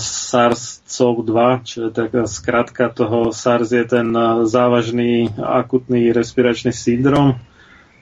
SARS-CoV-2, 0.00 1.38
čo 1.60 1.78
je 1.88 1.90
taká 1.92 2.24
skratka 2.24 2.88
toho 2.88 3.36
SARS 3.36 3.68
je 3.68 3.84
ten 3.84 4.08
závažný 4.48 5.28
akutný 5.36 6.08
respiračný 6.16 6.72
syndrom, 6.72 7.36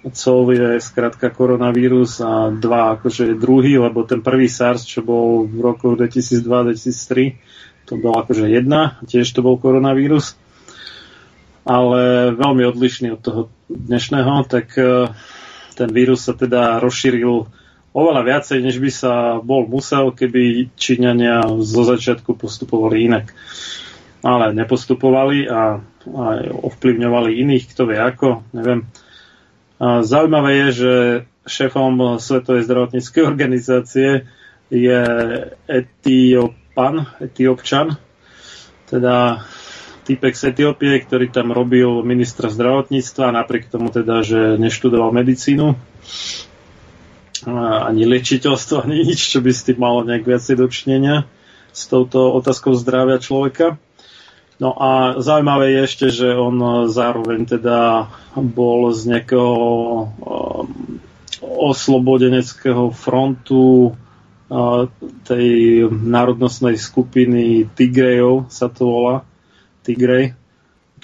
COV 0.07 0.47
je 0.55 0.71
skratka 0.79 1.35
koronavírus 1.35 2.23
a 2.23 2.55
dva 2.55 2.95
akože 2.95 3.35
druhý, 3.35 3.83
lebo 3.83 4.07
ten 4.07 4.23
prvý 4.23 4.47
SARS, 4.47 4.87
čo 4.87 5.03
bol 5.03 5.51
v 5.51 5.59
roku 5.59 5.99
2002-2003, 5.99 7.35
to 7.91 7.99
bol 7.99 8.15
akože 8.15 8.47
jedna, 8.47 9.03
tiež 9.03 9.27
to 9.35 9.43
bol 9.43 9.59
koronavírus, 9.59 10.39
ale 11.67 12.31
veľmi 12.39 12.63
odlišný 12.71 13.19
od 13.19 13.21
toho 13.23 13.41
dnešného, 13.67 14.47
tak 14.47 14.79
e, 14.79 15.11
ten 15.75 15.91
vírus 15.91 16.23
sa 16.23 16.39
teda 16.39 16.79
rozšíril 16.79 17.51
oveľa 17.97 18.23
viacej, 18.29 18.61
než 18.61 18.77
by 18.77 18.91
sa 18.93 19.13
bol 19.41 19.65
musel, 19.65 20.13
keby 20.13 20.69
Číňania 20.77 21.49
zo 21.65 21.83
začiatku 21.89 22.37
postupovali 22.37 23.09
inak. 23.09 23.33
Ale 24.21 24.53
nepostupovali 24.53 25.49
a, 25.49 25.81
a 25.81 26.25
ovplyvňovali 26.53 27.41
iných, 27.41 27.65
kto 27.73 27.89
vie 27.89 27.97
ako, 27.97 28.45
neviem. 28.53 28.85
Zaujímavé 29.81 30.69
je, 30.69 30.69
že 30.73 30.93
šéfom 31.47 32.21
Svetovej 32.21 32.69
zdravotníckej 32.69 33.23
organizácie 33.23 34.29
je 34.69 35.01
Etiopan, 35.69 37.07
Etiopčan, 37.23 37.97
teda 38.91 39.47
typek 40.07 40.35
z 40.35 40.55
Etiópie, 40.55 40.97
ktorý 41.03 41.31
tam 41.31 41.51
robil 41.55 42.03
ministra 42.03 42.51
zdravotníctva, 42.51 43.35
napriek 43.35 43.71
tomu 43.71 43.91
teda, 43.91 44.23
že 44.27 44.59
neštudoval 44.59 45.15
medicínu, 45.15 45.75
ani 47.45 48.09
liečiteľstvo, 48.09 48.81
ani 48.87 49.05
nič, 49.05 49.37
čo 49.37 49.45
by 49.45 49.51
s 49.53 49.67
tým 49.67 49.79
malo 49.83 50.07
nejak 50.07 50.25
viacej 50.25 50.57
dočinenia 50.57 51.29
s 51.77 51.93
touto 51.93 52.33
otázkou 52.33 52.73
zdravia 52.73 53.21
človeka. 53.21 53.77
No 54.57 54.73
a 54.73 55.21
zaujímavé 55.21 55.77
je 55.77 55.81
ešte, 55.85 56.07
že 56.09 56.33
on 56.33 56.89
zároveň 56.89 57.45
teda 57.45 58.09
bol 58.33 58.89
z 58.97 59.13
nejakého 59.13 59.53
um, 59.53 60.97
oslobodeneckého 61.45 62.89
frontu 62.97 63.93
uh, 63.93 64.89
tej 65.29 65.49
národnostnej 65.93 66.81
skupiny 66.81 67.69
Tigrejov 67.77 68.49
sa 68.49 68.73
to 68.73 68.89
volá. 68.89 69.17
Tigrej. 69.85 70.33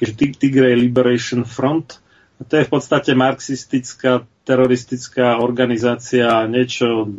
Tigray 0.00 0.72
Liberation 0.72 1.44
Front. 1.44 2.00
A 2.40 2.48
to 2.48 2.56
je 2.56 2.66
v 2.66 2.72
podstate 2.72 3.12
marxistická 3.12 4.24
teroristická 4.42 5.38
organizácia, 5.38 6.46
niečo 6.50 7.10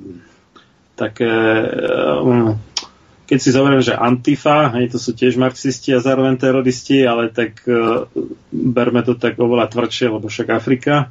také 0.94 1.32
um, 2.22 2.60
keď 3.24 3.40
si 3.40 3.56
zoberiem, 3.56 3.82
že 3.82 3.96
Antifa, 3.96 4.70
hej, 4.78 4.94
to 4.94 5.00
sú 5.00 5.16
tiež 5.16 5.40
marxisti 5.40 5.96
a 5.96 6.04
zároveň 6.04 6.36
teroristi, 6.38 7.02
ale 7.08 7.32
tak 7.32 7.64
uh, 7.66 8.06
berme 8.52 9.02
to 9.02 9.16
tak 9.16 9.40
oveľa 9.40 9.72
tvrdšie, 9.72 10.12
lebo 10.12 10.28
však 10.28 10.52
Afrika, 10.52 11.10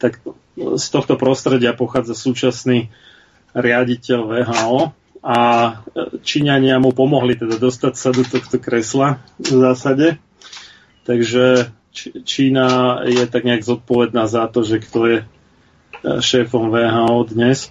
tak 0.00 0.18
z 0.56 0.86
tohto 0.88 1.14
prostredia 1.20 1.76
pochádza 1.76 2.16
súčasný 2.16 2.90
riaditeľ 3.52 4.20
VHO 4.26 4.80
a 5.22 5.38
Číňania 6.26 6.82
mu 6.82 6.90
pomohli 6.90 7.38
teda 7.38 7.60
dostať 7.60 7.94
sa 7.94 8.10
do 8.10 8.26
tohto 8.26 8.58
kresla 8.58 9.22
v 9.38 9.54
zásade. 9.62 10.08
Takže 11.06 11.70
Čína 12.24 13.00
je 13.06 13.22
tak 13.28 13.44
nejak 13.44 13.62
zodpovedná 13.62 14.26
za 14.26 14.48
to, 14.48 14.64
že 14.64 14.82
kto 14.82 15.00
je 15.06 15.18
šéfom 16.02 16.68
VHO 16.68 17.30
dnes. 17.30 17.70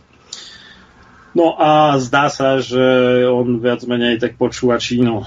No 1.31 1.55
a 1.55 1.95
zdá 1.95 2.27
sa, 2.27 2.59
že 2.59 2.83
on 3.23 3.63
viac 3.63 3.87
menej 3.87 4.19
tak 4.19 4.35
počúva 4.35 4.75
Čínu. 4.75 5.23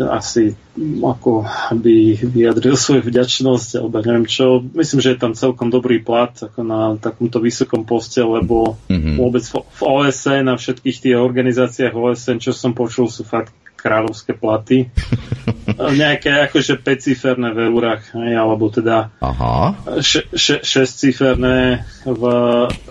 Asi 0.00 0.56
ako 0.80 1.44
by 1.76 2.24
vyjadril 2.24 2.72
svoju 2.72 3.04
vďačnosť, 3.04 3.84
alebo 3.84 4.00
neviem 4.00 4.24
čo. 4.24 4.64
Myslím, 4.64 5.04
že 5.04 5.12
je 5.12 5.20
tam 5.20 5.36
celkom 5.36 5.68
dobrý 5.68 6.00
plat 6.00 6.32
ako 6.32 6.60
na 6.64 6.96
takomto 6.96 7.36
vysokom 7.36 7.84
poste, 7.84 8.24
lebo 8.24 8.80
mm-hmm. 8.88 9.20
vôbec 9.20 9.44
v 9.44 9.80
OSN 9.84 10.48
a 10.48 10.56
všetkých 10.56 10.96
tých 11.04 11.16
organizáciách 11.20 11.92
OSN, 11.92 12.40
čo 12.40 12.56
som 12.56 12.72
počul, 12.72 13.12
sú 13.12 13.20
fakt 13.28 13.52
kráľovské 13.82 14.38
platy. 14.38 14.86
Nejaké 16.02 16.46
akože 16.46 16.78
5 16.78 17.06
ciferné 17.06 17.50
v 17.50 17.66
eurách, 17.66 18.14
hej, 18.14 18.38
alebo 18.38 18.70
teda 18.70 19.10
Aha. 19.18 19.74
6 19.98 20.62
ciferné 20.86 21.82
v 22.06 22.22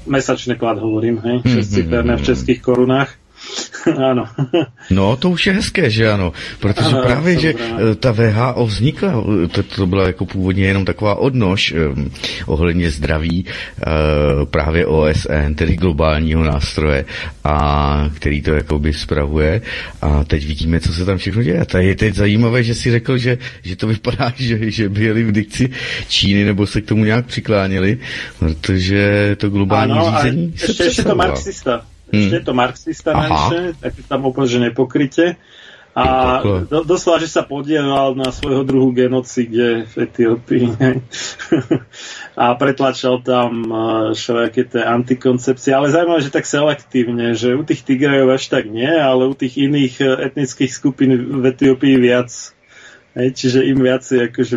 mesačný 0.03 0.59
plat 0.59 0.75
hovorím, 0.75 1.23
hej, 1.23 1.37
6 1.47 1.47
mm-hmm. 1.47 1.63
ciferné 1.71 2.13
v 2.19 2.25
českých 2.27 2.59
korunách. 2.59 3.20
Áno. 4.11 4.27
No, 4.89 5.15
to 5.17 5.29
už 5.29 5.47
je 5.47 5.53
hezké, 5.53 5.89
že 5.89 6.11
ano. 6.11 6.33
Protože 6.59 6.95
ano, 6.95 7.01
právě, 7.01 7.39
že 7.39 7.53
dobré. 7.53 7.95
ta 7.95 8.11
VHO 8.11 8.65
vznikla, 8.65 9.11
to, 9.51 9.63
to 9.63 9.87
byla 9.87 10.07
jako 10.07 10.25
původně 10.25 10.65
jenom 10.65 10.85
taková 10.85 11.15
odnož 11.15 11.73
um, 11.73 12.11
ohledně 12.45 12.91
zdraví 12.91 13.45
uh, 13.45 14.45
právě 14.45 14.85
OSN, 14.85 15.53
tedy 15.55 15.75
globálního 15.75 16.43
nástroje, 16.43 17.05
a 17.43 18.09
který 18.13 18.41
to 18.41 18.53
jakoby 18.53 18.93
spravuje. 18.93 19.61
A 20.01 20.23
teď 20.23 20.45
vidíme, 20.47 20.79
co 20.79 20.93
se 20.93 21.05
tam 21.05 21.17
všechno 21.17 21.43
děje. 21.43 21.65
A 21.73 21.77
je 21.77 21.95
teď 21.95 22.15
zajímavé, 22.15 22.63
že 22.63 22.75
si 22.75 22.91
řekl, 22.91 23.17
že, 23.17 23.37
že 23.63 23.75
to 23.75 23.87
vypadá, 23.87 24.33
že, 24.37 24.71
že 24.71 24.89
byli 24.89 25.23
v 25.23 25.31
dikci 25.31 25.69
Číny, 26.07 26.43
nebo 26.43 26.67
se 26.67 26.81
k 26.81 26.85
tomu 26.85 27.03
nějak 27.03 27.25
přikláněli, 27.25 27.97
protože 28.39 29.35
to 29.39 29.49
globální 29.49 29.93
ano, 29.93 30.13
řízení 30.21 30.53
se 30.57 30.83
ještě 30.83 31.03
to 31.03 31.15
marxista. 31.15 31.90
Hmm. 32.11 32.19
Ešte 32.19 32.35
je 32.37 32.45
to 32.45 32.53
marxista 32.53 33.11
najvyššie, 33.15 33.61
tak 33.79 33.91
tam 34.05 34.27
úplne, 34.27 34.47
že 34.51 34.59
nepokryte. 34.59 35.25
A 35.91 36.39
do, 36.71 36.87
doslova, 36.87 37.19
že 37.19 37.27
sa 37.27 37.43
podielal 37.43 38.15
na 38.15 38.31
svojho 38.31 38.63
druhu 38.63 38.95
genocíde 38.95 39.83
v 39.91 39.93
Etiópii. 40.07 40.71
a 42.41 42.55
pretlačal 42.55 43.19
tam 43.19 43.67
e, 43.67 43.75
všelijaké 44.15 44.71
tie 44.71 44.87
antikoncepcie. 44.87 45.75
Ale 45.75 45.91
zaujímavé, 45.91 46.23
že 46.23 46.31
tak 46.31 46.47
selektívne, 46.47 47.35
že 47.35 47.59
u 47.59 47.67
tých 47.67 47.83
Tigrejov 47.83 48.39
až 48.39 48.47
tak 48.47 48.71
nie, 48.71 48.87
ale 48.87 49.27
u 49.27 49.35
tých 49.35 49.67
iných 49.67 49.99
e, 49.99 50.31
etnických 50.31 50.71
skupín 50.71 51.11
v 51.11 51.43
Etiópii 51.51 51.99
viac. 51.99 52.31
Hej, 53.11 53.35
čiže 53.35 53.67
im 53.67 53.83
viacej 53.83 54.31
akože 54.31 54.55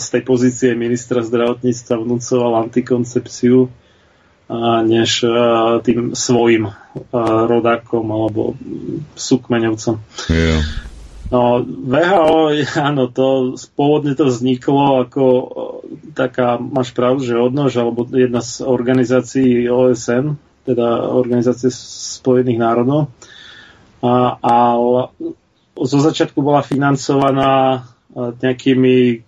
z 0.00 0.06
tej 0.08 0.22
pozície 0.24 0.72
ministra 0.72 1.20
zdravotníctva 1.20 2.00
vnúcoval 2.00 2.64
antikoncepciu 2.64 3.68
než 4.84 5.24
tým 5.82 6.12
svojim 6.12 6.68
rodákom 7.48 8.04
alebo 8.12 8.52
súkmeňovcom. 9.16 9.96
Yeah. 10.28 10.60
No, 11.32 11.64
VHO, 11.64 12.52
áno, 12.76 13.08
to 13.08 13.56
pôvodne 13.72 14.12
to 14.12 14.28
vzniklo 14.28 15.08
ako 15.08 15.24
taká, 16.12 16.60
máš 16.60 16.92
pravdu, 16.92 17.24
že 17.24 17.40
odnož, 17.40 17.72
alebo 17.80 18.04
jedna 18.04 18.44
z 18.44 18.60
organizácií 18.60 19.64
OSN, 19.64 20.36
teda 20.68 21.08
Organizácie 21.08 21.72
Spojených 21.72 22.60
národov. 22.60 23.08
A, 24.04 24.36
a 24.36 24.54
zo 25.72 25.98
začiatku 26.04 26.44
bola 26.44 26.60
financovaná 26.60 27.88
nejakými 28.12 29.24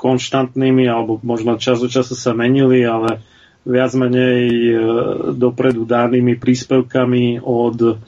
konštantnými, 0.00 0.88
alebo 0.88 1.20
možno 1.20 1.60
čas 1.60 1.84
od 1.84 1.92
času 1.92 2.16
sa 2.16 2.32
menili, 2.32 2.88
ale 2.88 3.20
viac 3.62 3.92
menej 3.94 4.42
e, 4.48 4.74
dopredu 5.36 5.86
danými 5.86 6.38
príspevkami 6.38 7.40
od 7.42 8.02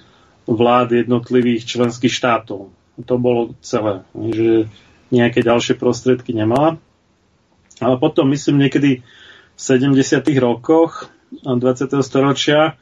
vlád 0.44 1.06
jednotlivých 1.06 1.64
členských 1.64 2.12
štátov. 2.12 2.68
To 3.04 3.14
bolo 3.16 3.54
celé, 3.64 4.06
že 4.12 4.68
nejaké 5.10 5.40
ďalšie 5.42 5.78
prostriedky 5.78 6.34
nemala. 6.34 6.76
Ale 7.82 7.98
potom, 7.98 8.30
myslím, 8.30 8.66
niekedy 8.66 9.02
v 9.54 9.60
70. 9.60 9.98
rokoch 10.38 11.10
20. 11.42 11.58
storočia 12.02 12.78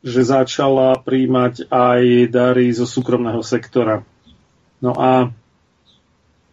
že 0.00 0.24
začala 0.24 0.96
príjmať 0.96 1.68
aj 1.68 2.32
dary 2.32 2.72
zo 2.72 2.88
súkromného 2.88 3.44
sektora. 3.44 4.00
No 4.80 4.96
a 4.96 5.28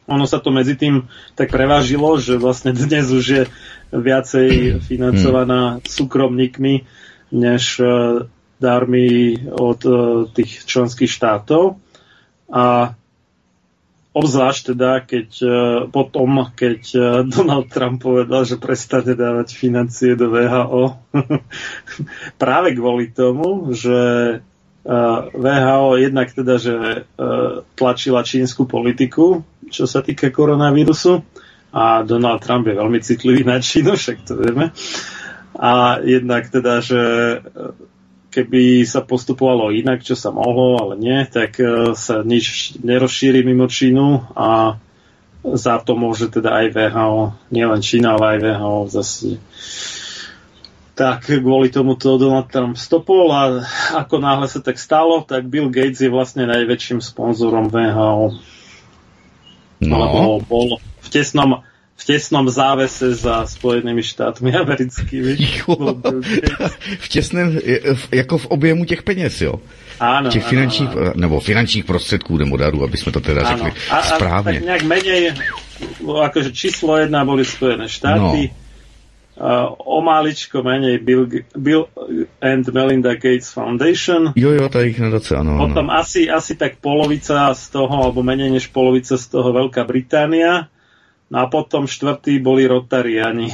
ono 0.07 0.25
sa 0.27 0.39
to 0.39 0.51
medzi 0.51 0.75
tým 0.75 1.07
tak 1.35 1.51
prevážilo, 1.51 2.19
že 2.19 2.39
vlastne 2.39 2.75
dnes 2.75 3.07
už 3.07 3.25
je 3.25 3.43
viacej 3.91 4.79
financovaná 4.83 5.79
súkromníkmi 5.83 6.83
než 7.31 7.79
e, 7.79 7.85
darmi 8.59 9.35
od 9.51 9.79
e, 9.83 9.91
tých 10.31 10.63
členských 10.63 11.11
štátov. 11.11 11.79
A 12.47 12.95
obzvlášť 14.15 14.61
teda, 14.73 14.91
keď 15.03 15.29
e, 15.43 15.49
potom, 15.91 16.47
keď 16.55 16.81
Donald 17.27 17.67
Trump 17.71 17.99
povedal, 17.99 18.47
že 18.47 18.59
prestane 18.59 19.13
dávať 19.15 19.55
financie 19.55 20.15
do 20.15 20.31
VHO, 20.31 20.83
práve 22.41 22.69
kvôli 22.75 23.11
tomu, 23.11 23.71
že 23.75 23.99
VHO 25.35 25.99
jednak 25.99 26.31
teda, 26.31 26.55
že 26.55 27.03
tlačila 27.75 28.23
čínsku 28.23 28.63
politiku, 28.63 29.43
čo 29.67 29.83
sa 29.83 29.99
týka 29.99 30.31
koronavírusu, 30.31 31.27
a 31.73 32.01
Donald 32.03 32.39
Trump 32.43 32.67
je 32.67 32.79
veľmi 32.79 32.99
citlivý 33.03 33.43
na 33.43 33.59
Čínu, 33.59 33.95
však 33.99 34.17
to 34.23 34.39
vieme. 34.39 34.71
A 35.57 35.99
jednak 36.05 36.47
teda, 36.53 36.79
že 36.79 37.01
e, 37.01 37.37
keby 38.29 38.85
sa 38.85 39.01
postupovalo 39.01 39.73
inak, 39.73 40.05
čo 40.05 40.13
sa 40.13 40.29
mohlo, 40.29 40.77
ale 40.77 40.93
nie, 40.95 41.19
tak 41.25 41.57
e, 41.57 41.97
sa 41.97 42.21
nič 42.21 42.77
nerozšíri 42.81 43.41
mimo 43.41 43.65
Čínu 43.65 44.37
a 44.37 44.77
za 45.47 45.79
to 45.79 45.95
môže 45.95 46.27
teda 46.29 46.65
aj 46.65 46.65
VHO, 46.75 47.21
nielen 47.49 47.81
Čína, 47.81 48.15
ale 48.19 48.37
aj 48.37 48.39
VHO 48.43 48.75
zase 48.91 49.39
tak 50.97 51.29
kvôli 51.29 51.69
tomu 51.69 51.93
to 51.93 52.17
Donald 52.17 52.49
Trump 52.49 52.73
stopol 52.73 53.29
a 53.29 53.61
ako 53.93 54.17
náhle 54.17 54.49
sa 54.49 54.65
tak 54.65 54.81
stalo, 54.81 55.21
tak 55.21 55.45
Bill 55.45 55.69
Gates 55.69 56.01
je 56.01 56.09
vlastne 56.09 56.49
najväčším 56.49 57.05
sponzorom 57.05 57.69
VHO. 57.69 58.33
No. 59.77 59.93
Alebo 59.93 60.41
bol 60.41 60.81
v 61.07 61.09
tesnom, 61.09 61.63
v 61.95 62.03
tesnom 62.03 62.45
závese 62.51 63.15
za 63.15 63.47
Spojenými 63.47 64.03
štátmi 64.03 64.51
americkými. 64.51 65.39
v 66.99 67.07
těsném, 67.07 67.59
jako 68.11 68.37
v 68.37 68.45
objemu 68.45 68.85
těch 68.85 69.03
peněz, 69.03 69.41
jo? 69.41 69.63
Áno, 69.97 70.29
těch 70.29 70.45
finančních, 70.45 70.93
áno, 70.93 71.01
áno. 71.01 71.13
nebo 71.17 71.35
finančních 71.39 71.85
prostředků 71.85 72.37
nebo 72.37 72.57
darů, 72.57 72.83
aby 72.83 72.97
jsme 72.97 73.11
to 73.11 73.19
teda 73.19 73.41
áno. 73.41 73.57
řekli 73.57 73.71
a, 73.89 74.01
správně. 74.01 74.51
A 74.51 74.61
tak 74.61 74.65
nejak 74.65 74.83
menej, 74.83 75.21
akože 76.05 76.51
číslo 76.53 76.97
jedna 76.97 77.25
boli 77.25 77.45
Spojené 77.45 77.89
štáty, 77.89 78.53
no. 78.53 78.67
Uh, 79.37 79.69
o 79.77 80.01
máličko 80.01 80.65
menej 80.65 80.97
Bill, 80.97 81.29
Bill 81.53 81.85
and 82.41 82.65
Melinda 82.73 83.13
Gates 83.13 83.53
Foundation. 83.53 84.33
Jo, 84.33 84.49
jo, 84.49 84.65
tá 84.65 84.81
ich 84.81 84.97
nadace, 84.97 85.37
áno. 85.37 85.61
Potom 85.61 85.93
Asi, 85.93 86.25
asi 86.25 86.57
tak 86.57 86.81
polovica 86.81 87.53
z 87.53 87.69
toho, 87.69 87.93
alebo 88.01 88.25
menej 88.25 88.49
než 88.49 88.73
polovica 88.73 89.13
z 89.13 89.25
toho 89.29 89.53
Veľká 89.53 89.85
Británia. 89.85 90.73
No 91.27 91.43
a 91.43 91.45
potom 91.51 91.83
štvrtý 91.87 92.39
boli 92.39 92.63
Rotariani. 92.63 93.51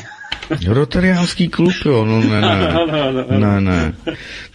Rotariánský 0.68 1.48
klub, 1.48 1.74
jo, 1.86 2.06
no 2.06 2.22
ne, 2.22 2.42
ne, 2.42 3.40
ne, 3.40 3.62
ne. 3.62 3.94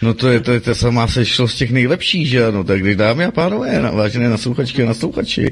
No 0.02 0.14
to 0.14 0.28
je, 0.28 0.40
to 0.40 0.52
je 0.52 0.60
ta 0.60 0.74
samá 0.74 1.08
sešlo 1.08 1.48
z 1.48 1.54
těch 1.54 1.70
nejlepších, 1.70 2.28
že 2.28 2.46
ano, 2.46 2.64
tak 2.64 2.96
dámy 2.96 3.24
a 3.24 3.30
pánové, 3.30 3.82
na, 3.82 3.90
vážené 3.90 4.28
naslouchačky 4.28 4.82
a 4.82 4.86
naslouchači, 4.86 5.50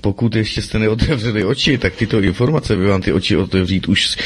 pokud 0.00 0.36
ještě 0.36 0.62
jste 0.62 0.78
neotevřeli 0.78 1.44
oči, 1.44 1.78
tak 1.78 1.94
tyto 1.94 2.20
informace 2.20 2.76
by 2.76 2.86
vám 2.86 3.02
ty 3.02 3.12
oči 3.12 3.36
otevřít 3.36 3.88
už 3.88 4.16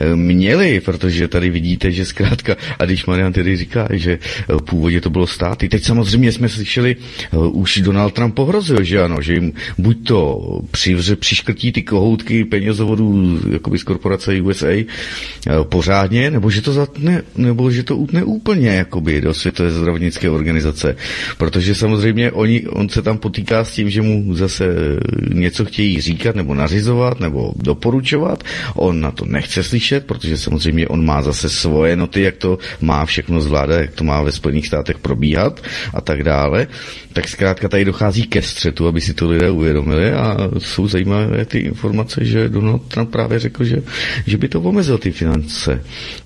eh, 0.00 0.16
měly, 0.16 0.80
protože 0.80 1.28
tady 1.28 1.50
vidíte, 1.50 1.90
že 1.90 2.04
zkrátka, 2.04 2.56
a 2.78 2.84
když 2.84 3.06
Marian 3.06 3.32
tedy 3.32 3.56
říká, 3.56 3.88
že 3.90 4.18
eh, 4.18 4.56
původně 4.64 5.00
to 5.00 5.10
bylo 5.10 5.26
státy, 5.26 5.68
teď 5.68 5.84
samozřejmě 5.84 6.32
jsme 6.32 6.48
slyšeli, 6.48 6.96
eh, 6.96 7.36
už 7.36 7.78
Donald 7.78 8.14
Trump 8.14 8.34
pohrozil, 8.34 8.82
že 8.82 9.02
ano, 9.02 9.22
že 9.22 9.34
jim 9.34 9.52
buď 9.78 10.06
to 10.06 10.40
přivře, 10.70 11.16
přiškrtí 11.16 11.72
ty 11.72 11.82
kohoutky 11.82 12.44
penězovodů 12.44 13.40
jakoby 13.52 13.78
z 13.78 13.82
korporace 13.82 14.40
USA, 14.40 14.83
Eh, 15.46 15.64
pořádně, 15.64 16.30
nebo 16.30 16.50
že 16.50 16.62
to 16.62 16.72
zatne, 16.72 17.22
nebo 17.36 17.70
že 17.70 17.82
to 17.82 17.96
utne 17.96 18.24
úplně 18.24 18.68
jakoby 18.68 19.20
do 19.20 19.34
Světové 19.34 19.70
zdravotnické 19.70 20.30
organizace. 20.30 20.96
Protože 21.38 21.74
samozřejmě 21.74 22.32
oni, 22.32 22.66
on 22.66 22.88
se 22.88 23.02
tam 23.02 23.18
potýká 23.18 23.64
s 23.64 23.72
tím, 23.72 23.90
že 23.90 24.02
mu 24.02 24.34
zase 24.34 24.64
něco 25.34 25.64
chtějí 25.64 26.00
říkat 26.00 26.36
nebo 26.36 26.54
nařizovat 26.54 27.20
nebo 27.20 27.52
doporučovat. 27.56 28.44
On 28.74 29.00
na 29.00 29.10
to 29.10 29.24
nechce 29.24 29.62
slyšet, 29.62 30.06
protože 30.06 30.36
samozřejmě 30.36 30.88
on 30.88 31.04
má 31.04 31.22
zase 31.22 31.48
svoje 31.48 31.96
noty, 31.96 32.22
jak 32.22 32.36
to 32.36 32.58
má 32.80 33.06
všechno 33.06 33.40
zvládat, 33.40 33.80
jak 33.80 33.92
to 33.92 34.04
má 34.04 34.22
ve 34.22 34.32
Spojených 34.32 34.66
státech 34.66 34.98
probíhat 34.98 35.60
a 35.94 36.00
tak 36.00 36.22
dále. 36.22 36.66
Tak 37.12 37.28
zkrátka 37.28 37.68
tady 37.68 37.84
dochází 37.84 38.22
ke 38.22 38.42
střetu, 38.42 38.88
aby 38.88 39.00
si 39.00 39.14
to 39.14 39.30
lidé 39.30 39.50
uvědomili 39.50 40.12
a 40.12 40.36
jsou 40.58 40.88
zajímavé 40.88 41.44
ty 41.44 41.58
informace, 41.58 42.24
že 42.24 42.48
Donald 42.48 42.82
Trump 42.88 43.10
právě 43.10 43.38
řekl, 43.38 43.64
že, 43.64 43.82
že 44.26 44.36
by 44.36 44.48
to 44.48 44.60
omezil 44.74 44.98
ty 44.98 45.14
finance. 45.14 45.70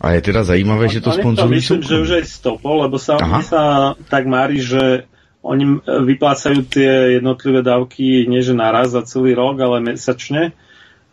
A 0.01 0.17
je 0.17 0.21
teda 0.25 0.41
zajímavé, 0.41 0.89
že 0.89 1.05
to 1.05 1.13
sponzorujú 1.13 1.53
Myslím, 1.53 1.85
že 1.85 2.01
už 2.01 2.11
aj 2.19 2.25
stopol, 2.25 2.89
lebo 2.89 2.97
sa, 2.97 3.21
sa 3.45 3.93
tak 4.09 4.25
mári, 4.25 4.65
že 4.65 5.05
oni 5.45 5.85
vyplácajú 5.85 6.67
tie 6.67 7.21
jednotlivé 7.21 7.63
dávky 7.63 8.27
nie 8.27 8.43
že 8.43 8.57
naraz 8.57 8.97
za 8.97 9.05
celý 9.07 9.37
rok, 9.37 9.61
ale 9.61 9.85
mesačne. 9.85 10.57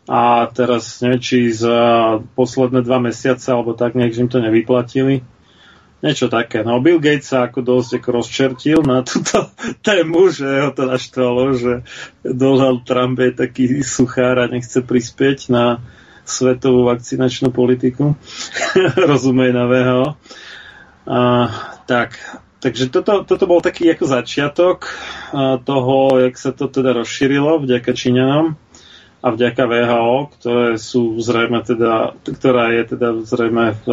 A 0.06 0.46
teraz 0.54 1.02
neviem, 1.02 1.22
či 1.22 1.50
za 1.50 2.22
posledné 2.38 2.86
dva 2.86 3.02
mesiace 3.02 3.50
alebo 3.50 3.74
tak 3.74 3.98
nejak 3.98 4.18
im 4.22 4.30
to 4.30 4.38
nevyplatili. 4.38 5.26
Niečo 6.06 6.30
také. 6.30 6.62
No 6.62 6.78
Bill 6.78 7.02
Gates 7.02 7.34
sa 7.34 7.50
ako 7.50 7.66
dosť 7.66 7.98
ako 7.98 8.10
rozčertil 8.22 8.80
na 8.86 9.02
túto 9.02 9.50
tému, 9.88 10.30
že 10.30 10.46
ho 10.46 10.70
to 10.74 10.86
naštvalo, 10.86 11.44
že 11.58 11.74
Donald 12.22 12.86
Trump 12.86 13.18
je 13.18 13.32
taký 13.34 13.82
suchár 13.82 14.38
a 14.38 14.46
nechce 14.46 14.86
prispieť 14.86 15.50
na 15.50 15.82
svetovú 16.26 16.90
vakcinačnú 16.90 17.54
politiku. 17.54 18.18
Rozumej 19.10 19.54
na 19.54 19.64
VHO. 19.70 20.08
A, 21.06 21.20
tak, 21.86 22.18
takže 22.60 22.90
toto, 22.90 23.22
toto 23.22 23.46
bol 23.46 23.62
taký 23.62 23.94
ako 23.94 24.06
začiatok 24.10 24.90
toho, 25.64 25.98
jak 26.26 26.36
sa 26.36 26.50
to 26.52 26.66
teda 26.66 26.98
rozšírilo 26.98 27.62
vďaka 27.62 27.94
Číňanom 27.94 28.58
a 29.26 29.28
vďaka 29.30 29.64
VHO, 29.66 30.16
ktoré 30.38 30.70
sú 30.82 31.18
zrejme 31.22 31.62
teda, 31.66 32.18
ktorá 32.26 32.74
je 32.74 32.84
teda 32.94 33.08
zrejme 33.26 33.78
v, 33.82 33.86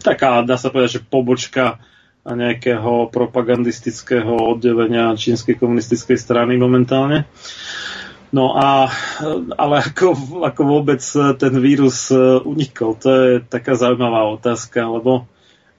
taká, 0.00 0.44
dá 0.44 0.56
sa 0.60 0.68
povedať, 0.68 1.00
že 1.00 1.06
pobočka 1.08 1.80
nejakého 2.28 3.08
propagandistického 3.08 4.52
oddelenia 4.52 5.16
čínskej 5.16 5.56
komunistickej 5.56 6.18
strany 6.20 6.60
momentálne. 6.60 7.24
No 8.28 8.52
a, 8.52 8.92
ale 9.56 9.74
ako, 9.80 10.12
ako 10.44 10.62
vôbec 10.68 11.00
ten 11.40 11.54
vírus 11.64 12.12
e, 12.12 12.16
unikol, 12.44 12.92
to 13.00 13.08
je 13.08 13.30
taká 13.40 13.72
zaujímavá 13.72 14.28
otázka, 14.36 14.84
lebo 14.84 15.24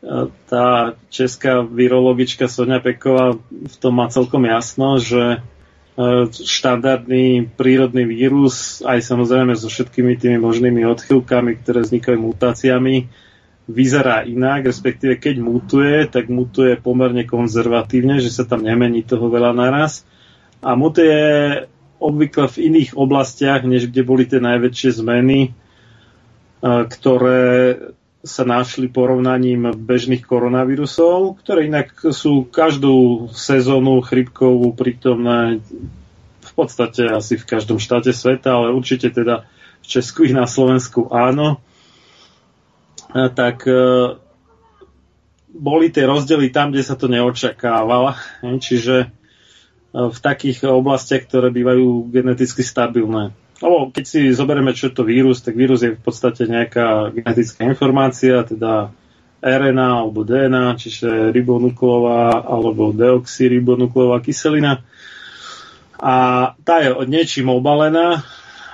e, 0.01 0.33
tá 0.49 0.97
česká 1.13 1.61
virologička 1.61 2.49
Sonia 2.49 2.81
Peková 2.81 3.37
v 3.53 3.75
tom 3.77 4.01
má 4.01 4.09
celkom 4.09 4.49
jasno, 4.49 4.97
že 4.97 5.37
e, 5.37 5.39
štandardný 6.33 7.53
prírodný 7.53 8.09
vírus, 8.09 8.81
aj 8.81 9.05
samozrejme 9.05 9.53
so 9.53 9.69
všetkými 9.69 10.17
tými 10.17 10.41
možnými 10.41 10.89
odchylkami, 10.89 11.61
ktoré 11.61 11.85
vznikajú 11.85 12.17
mutáciami, 12.17 13.13
vyzerá 13.69 14.25
inak, 14.25 14.65
respektíve 14.65 15.21
keď 15.21 15.37
mutuje, 15.37 16.09
tak 16.09 16.33
mutuje 16.33 16.81
pomerne 16.81 17.29
konzervatívne, 17.29 18.17
že 18.17 18.33
sa 18.33 18.41
tam 18.41 18.65
nemení 18.65 19.05
toho 19.05 19.29
veľa 19.29 19.53
naraz. 19.53 20.01
A 20.65 20.73
mutuje 20.73 21.21
obvykle 21.99 22.47
v 22.47 22.57
iných 22.71 22.95
oblastiach, 22.95 23.67
než 23.67 23.91
kde 23.91 24.01
boli 24.07 24.23
tie 24.23 24.39
najväčšie 24.39 24.89
zmeny, 25.03 25.51
ktoré 26.63 27.75
sa 28.19 28.43
našli 28.43 28.91
porovnaním 28.91 29.71
bežných 29.79 30.27
koronavírusov, 30.27 31.39
ktoré 31.39 31.71
inak 31.71 31.95
sú 32.11 32.43
každú 32.43 33.27
sezónu 33.31 34.03
chrypkovú 34.03 34.75
prítomné 34.75 35.63
v 36.43 36.51
podstate 36.51 37.07
asi 37.07 37.39
v 37.39 37.47
každom 37.47 37.79
štáte 37.79 38.11
sveta, 38.11 38.59
ale 38.59 38.75
určite 38.75 39.07
teda 39.07 39.47
v 39.79 39.85
Česku 39.87 40.27
i 40.27 40.35
na 40.35 40.43
Slovensku 40.43 41.07
áno. 41.07 41.63
Tak 43.15 43.63
e, 43.63 43.73
boli 45.55 45.87
tie 45.87 46.03
rozdiely 46.03 46.51
tam, 46.51 46.75
kde 46.75 46.83
sa 46.83 46.99
to 46.99 47.07
neočakávalo. 47.07 48.19
Čiže 48.43 49.18
v 49.93 50.17
takých 50.21 50.69
oblastiach, 50.69 51.25
ktoré 51.25 51.49
bývajú 51.49 52.13
geneticky 52.13 52.61
stabilné. 52.61 53.33
Lebo 53.59 53.91
keď 53.91 54.05
si 54.05 54.21
zoberieme, 54.31 54.71
čo 54.71 54.87
je 54.87 54.95
to 54.95 55.03
vírus, 55.03 55.43
tak 55.43 55.57
vírus 55.57 55.83
je 55.83 55.97
v 55.97 56.01
podstate 56.01 56.47
nejaká 56.47 57.11
genetická 57.11 57.67
informácia, 57.67 58.45
teda 58.47 58.93
RNA 59.39 59.89
alebo 60.03 60.23
DNA, 60.23 60.79
čiže 60.79 61.31
ribonukleová 61.35 62.43
alebo 62.43 62.95
deoxyribonukleová 62.95 64.23
kyselina. 64.23 64.83
A 65.99 66.15
tá 66.63 66.75
je 66.79 66.95
niečím 67.07 67.51
obalená. 67.51 68.23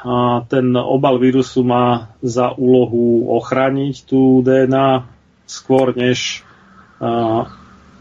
A 0.06 0.46
ten 0.46 0.70
obal 0.78 1.18
vírusu 1.18 1.66
má 1.66 2.14
za 2.22 2.54
úlohu 2.54 3.26
ochrániť 3.42 4.06
tú 4.06 4.46
DNA 4.46 5.02
skôr 5.50 5.98
než 5.98 6.46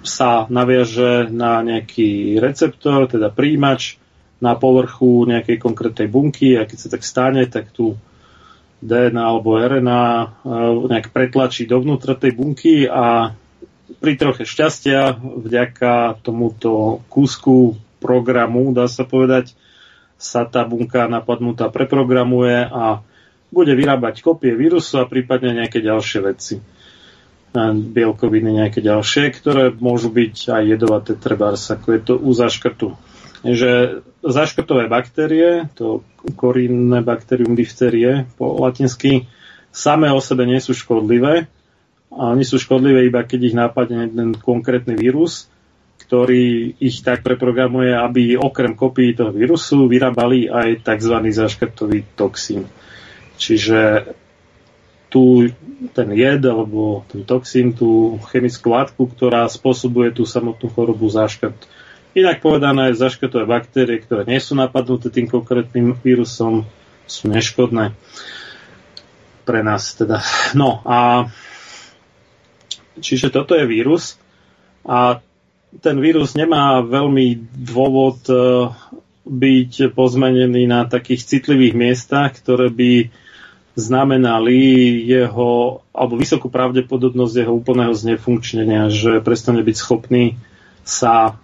sa 0.04 0.44
naviaže 0.52 1.32
na 1.32 1.64
nejaký 1.64 2.36
receptor, 2.38 3.08
teda 3.08 3.32
príjimač 3.32 3.96
na 4.38 4.52
povrchu 4.54 5.24
nejakej 5.24 5.56
konkrétnej 5.56 6.08
bunky 6.12 6.60
a 6.60 6.68
keď 6.68 6.78
sa 6.78 6.88
tak 6.92 7.02
stane, 7.02 7.42
tak 7.48 7.72
tu 7.72 7.96
DNA 8.84 9.24
alebo 9.24 9.56
RNA 9.56 10.04
uh, 10.04 10.28
nejak 10.92 11.08
pretlačí 11.08 11.64
dovnútra 11.64 12.12
tej 12.12 12.36
bunky 12.36 12.84
a 12.84 13.32
pri 14.04 14.12
troche 14.20 14.44
šťastia 14.44 15.16
vďaka 15.24 16.20
tomuto 16.20 17.00
kúsku 17.08 17.80
programu, 18.04 18.68
dá 18.76 18.84
sa 18.84 19.08
povedať, 19.08 19.56
sa 20.20 20.44
tá 20.44 20.68
bunka 20.68 21.08
napadnutá 21.08 21.72
preprogramuje 21.72 22.68
a 22.68 23.00
bude 23.48 23.72
vyrábať 23.72 24.20
kopie 24.20 24.52
vírusu 24.52 25.00
a 25.00 25.08
prípadne 25.08 25.64
nejaké 25.64 25.80
ďalšie 25.80 26.20
veci. 26.20 26.54
Bielkoviny 27.54 28.50
nejaké 28.58 28.82
ďalšie, 28.82 29.30
ktoré 29.30 29.70
môžu 29.70 30.10
byť 30.10 30.50
aj 30.50 30.62
jedovaté 30.74 31.12
trebárs, 31.14 31.70
ako 31.70 31.86
je 31.94 32.00
to 32.02 32.14
u 32.18 32.30
zaškrtu. 32.34 32.88
Že 33.46 34.02
zaškrtové 34.26 34.90
baktérie, 34.90 35.70
to 35.78 36.02
korinné 36.34 36.98
bakterium 37.06 37.54
difterie 37.54 38.26
po 38.34 38.58
latinsky, 38.58 39.30
samé 39.70 40.10
o 40.10 40.18
sebe 40.18 40.50
nie 40.50 40.58
sú 40.58 40.74
škodlivé. 40.74 41.46
A 42.14 42.30
oni 42.34 42.42
sú 42.42 42.58
škodlivé 42.58 43.06
iba 43.06 43.22
keď 43.22 43.40
ich 43.42 43.58
nápadne 43.58 44.10
ten 44.10 44.30
konkrétny 44.34 44.98
vírus, 44.98 45.50
ktorý 46.04 46.74
ich 46.78 47.02
tak 47.02 47.22
preprogramuje, 47.22 47.90
aby 47.94 48.38
okrem 48.38 48.74
kopii 48.74 49.14
toho 49.14 49.30
vírusu 49.30 49.86
vyrábali 49.86 50.46
aj 50.50 50.84
tzv. 50.84 51.16
zaškrtový 51.30 52.18
toxín. 52.18 52.66
Čiže 53.34 54.10
tu 55.10 55.46
ten 55.92 56.08
jed 56.14 56.42
alebo 56.46 57.04
ten 57.10 57.26
toxín, 57.26 57.74
tú 57.74 58.18
chemickú 58.30 58.70
látku, 58.72 59.10
ktorá 59.10 59.46
spôsobuje 59.50 60.14
tú 60.14 60.24
samotnú 60.24 60.70
chorobu 60.70 61.10
záškrt. 61.10 61.66
Inak 62.14 62.38
povedané, 62.38 62.94
zaškrtové 62.94 63.42
baktérie, 63.42 63.98
ktoré 63.98 64.22
nie 64.22 64.38
sú 64.38 64.54
napadnuté 64.54 65.10
tým 65.10 65.26
konkrétnym 65.26 65.98
vírusom, 65.98 66.62
sú 67.04 67.26
neškodné 67.28 67.92
pre 69.44 69.60
nás 69.60 69.92
teda. 69.92 70.24
No 70.56 70.80
a 70.86 71.28
čiže 72.96 73.34
toto 73.34 73.58
je 73.58 73.66
vírus 73.68 74.16
a 74.86 75.20
ten 75.82 75.98
vírus 75.98 76.38
nemá 76.38 76.80
veľmi 76.80 77.50
dôvod 77.50 78.22
eh, 78.30 78.70
byť 79.24 79.96
pozmenený 79.96 80.68
na 80.68 80.86
takých 80.86 81.24
citlivých 81.24 81.74
miestach, 81.74 82.36
ktoré 82.36 82.68
by 82.70 82.92
znamenali 83.74 84.56
jeho, 85.02 85.82
alebo 85.90 86.14
vysokú 86.14 86.46
pravdepodobnosť 86.46 87.34
jeho 87.42 87.52
úplného 87.54 87.90
znefunkčnenia, 87.90 88.86
že 88.90 89.18
prestane 89.18 89.66
byť 89.66 89.76
schopný 89.76 90.38
sa 90.86 91.40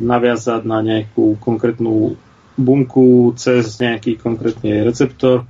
naviazať 0.00 0.66
na 0.66 0.82
nejakú 0.82 1.38
konkrétnu 1.38 2.18
bunku 2.58 3.36
cez 3.38 3.78
nejaký 3.78 4.18
konkrétny 4.18 4.82
receptor. 4.82 5.46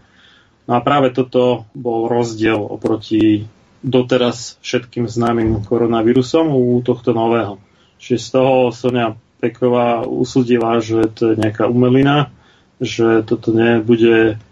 No 0.68 0.76
a 0.76 0.84
práve 0.84 1.16
toto 1.16 1.64
bol 1.72 2.12
rozdiel 2.12 2.60
oproti 2.60 3.48
doteraz 3.80 4.60
všetkým 4.60 5.08
známym 5.08 5.64
koronavírusom 5.64 6.52
u 6.52 6.82
tohto 6.84 7.16
nového. 7.16 7.56
Čiže 7.96 8.18
z 8.20 8.28
toho 8.36 8.54
Sonia 8.74 9.16
Peková 9.38 10.02
usudila, 10.02 10.82
že 10.82 11.08
to 11.14 11.32
je 11.32 11.34
nejaká 11.38 11.70
umelina, 11.70 12.34
že 12.82 13.22
toto 13.22 13.54
nebude 13.54 14.42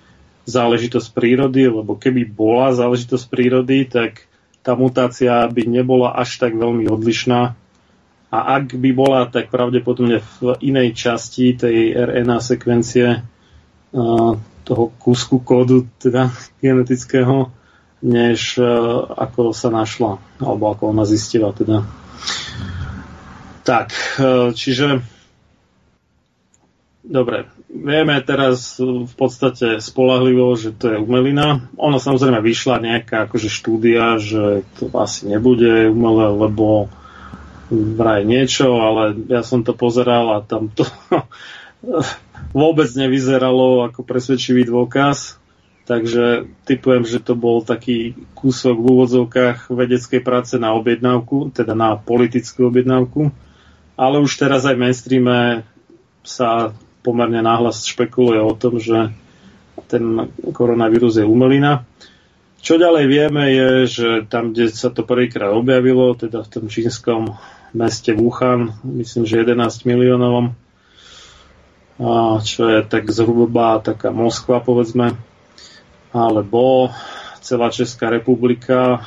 záležitosť 0.46 1.10
prírody, 1.10 1.66
lebo 1.66 1.98
keby 1.98 2.22
bola 2.24 2.70
záležitosť 2.72 3.26
prírody, 3.26 3.84
tak 3.90 4.30
tá 4.62 4.78
mutácia 4.78 5.46
by 5.46 5.62
nebola 5.66 6.14
až 6.14 6.38
tak 6.38 6.54
veľmi 6.54 6.86
odlišná. 6.86 7.54
A 8.30 8.38
ak 8.58 8.74
by 8.74 8.90
bola, 8.90 9.30
tak 9.30 9.50
pravdepodobne 9.54 10.22
v 10.42 10.58
inej 10.62 10.94
časti 10.98 11.54
tej 11.54 11.94
RNA 11.94 12.38
sekvencie 12.42 13.22
toho 14.66 14.84
kúsku 14.98 15.38
kódu 15.46 15.86
teda 16.02 16.34
genetického, 16.62 17.54
než 18.02 18.58
ako 19.14 19.54
sa 19.54 19.70
našla, 19.70 20.18
alebo 20.42 20.74
ako 20.74 20.94
ona 20.94 21.06
zistila 21.06 21.54
teda. 21.54 21.86
Tak, 23.66 23.90
e, 24.22 24.54
čiže 24.54 25.02
dobre, 27.06 27.46
vieme 27.70 28.18
teraz 28.26 28.82
v 28.82 29.14
podstate 29.14 29.78
spolahlivo, 29.78 30.58
že 30.58 30.74
to 30.74 30.92
je 30.92 30.98
umelina. 30.98 31.70
Ono 31.78 32.02
samozrejme 32.02 32.42
vyšla 32.42 32.82
nejaká 32.82 33.30
akože 33.30 33.46
štúdia, 33.46 34.18
že 34.18 34.66
to 34.76 34.90
asi 34.98 35.30
nebude 35.30 35.88
umelé, 35.88 36.26
lebo 36.34 36.90
vraj 37.70 38.22
niečo, 38.22 38.78
ale 38.78 39.14
ja 39.26 39.42
som 39.42 39.62
to 39.66 39.74
pozeral 39.74 40.38
a 40.38 40.38
tam 40.42 40.70
to 40.70 40.86
vôbec 42.54 42.90
nevyzeralo 42.94 43.86
ako 43.90 44.06
presvedčivý 44.06 44.66
dôkaz. 44.66 45.38
Takže 45.86 46.50
typujem, 46.66 47.06
že 47.06 47.22
to 47.22 47.38
bol 47.38 47.62
taký 47.62 48.18
kúsok 48.34 48.74
v 48.74 48.86
úvodzovkách 48.90 49.70
vedeckej 49.70 50.18
práce 50.18 50.58
na 50.58 50.74
objednávku, 50.74 51.54
teda 51.54 51.78
na 51.78 51.94
politickú 51.94 52.66
objednávku. 52.66 53.30
Ale 53.94 54.18
už 54.18 54.34
teraz 54.34 54.66
aj 54.66 54.74
v 54.74 54.82
mainstreame 54.82 55.62
sa 56.26 56.74
pomerne 57.06 57.38
náhlas 57.38 57.86
špekuluje 57.86 58.42
o 58.42 58.58
tom, 58.58 58.82
že 58.82 59.14
ten 59.86 60.26
koronavírus 60.50 61.14
je 61.14 61.22
umelina. 61.22 61.86
Čo 62.58 62.82
ďalej 62.82 63.04
vieme 63.06 63.44
je, 63.54 63.68
že 63.86 64.08
tam, 64.26 64.50
kde 64.50 64.74
sa 64.74 64.90
to 64.90 65.06
prvýkrát 65.06 65.54
objavilo, 65.54 66.18
teda 66.18 66.42
v 66.42 66.50
tom 66.50 66.66
čínskom 66.66 67.38
meste 67.70 68.10
Wuhan, 68.10 68.74
myslím, 68.82 69.22
že 69.22 69.46
11 69.46 69.86
miliónovom, 69.86 70.50
čo 72.42 72.62
je 72.66 72.80
tak 72.82 73.06
zhruba 73.14 73.78
taká 73.78 74.10
Moskva, 74.10 74.58
povedzme, 74.58 75.14
alebo 76.10 76.90
celá 77.38 77.70
Česká 77.70 78.10
republika 78.10 79.06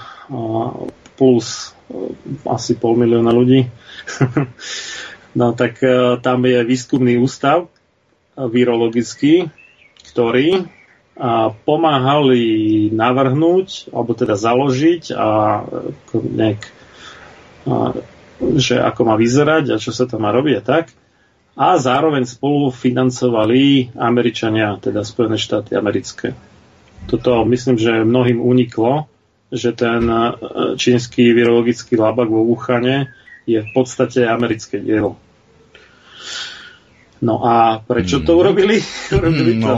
plus 1.20 1.76
asi 2.48 2.80
pol 2.80 2.96
milióna 2.96 3.36
ľudí. 3.36 3.68
no 5.40 5.52
tak 5.52 5.84
e, 5.84 6.22
tam 6.24 6.46
je 6.46 6.64
výskumný 6.64 7.20
ústav, 7.20 7.68
virologický, 8.48 9.52
ktorý 10.16 10.64
pomáhali 11.68 12.44
navrhnúť, 12.96 13.92
alebo 13.92 14.16
teda 14.16 14.40
založiť 14.40 15.12
a 15.12 15.28
nejak, 16.16 16.62
a, 16.64 17.92
že 18.56 18.80
ako 18.80 19.02
má 19.04 19.20
vyzerať 19.20 19.76
a 19.76 19.82
čo 19.84 19.92
sa 19.92 20.08
tam 20.08 20.24
má 20.24 20.32
robiť 20.32 20.56
a 20.56 20.64
tak. 20.64 20.96
A 21.60 21.76
zároveň 21.76 22.24
spolu 22.24 22.72
financovali 22.72 23.92
Američania, 24.00 24.80
teda 24.80 25.04
Spojené 25.04 25.36
štáty 25.36 25.76
americké. 25.76 26.32
Toto 27.12 27.44
myslím, 27.44 27.76
že 27.76 28.08
mnohým 28.08 28.40
uniklo, 28.40 29.12
že 29.52 29.76
ten 29.76 30.08
čínsky 30.80 31.36
virologický 31.36 32.00
labak 32.00 32.32
vo 32.32 32.48
Wuhane 32.48 33.12
je 33.44 33.60
v 33.60 33.70
podstate 33.76 34.24
americké 34.24 34.80
dielo. 34.80 35.20
No 37.20 37.44
a 37.44 37.84
prečo 37.84 38.24
to 38.24 38.36
mm. 38.36 38.40
urobili? 38.40 38.76
urobili, 39.18 39.54
to, 39.60 39.68
no. 39.68 39.78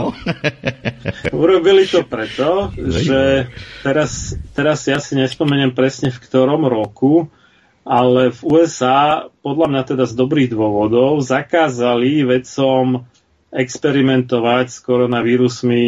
urobili 1.42 1.82
to 1.90 2.06
preto, 2.06 2.70
že 2.78 3.50
teraz, 3.82 4.38
teraz 4.54 4.86
ja 4.86 5.02
si 5.02 5.18
nespomeniem 5.18 5.74
presne 5.74 6.14
v 6.14 6.22
ktorom 6.22 6.70
roku, 6.70 7.26
ale 7.82 8.30
v 8.30 8.40
USA, 8.46 9.26
podľa 9.42 9.66
mňa 9.74 9.82
teda 9.82 10.04
z 10.06 10.14
dobrých 10.14 10.54
dôvodov, 10.54 11.18
zakázali 11.18 12.22
vedcom 12.22 13.10
experimentovať 13.50 14.66
s 14.70 14.78
koronavírusmi 14.80 15.84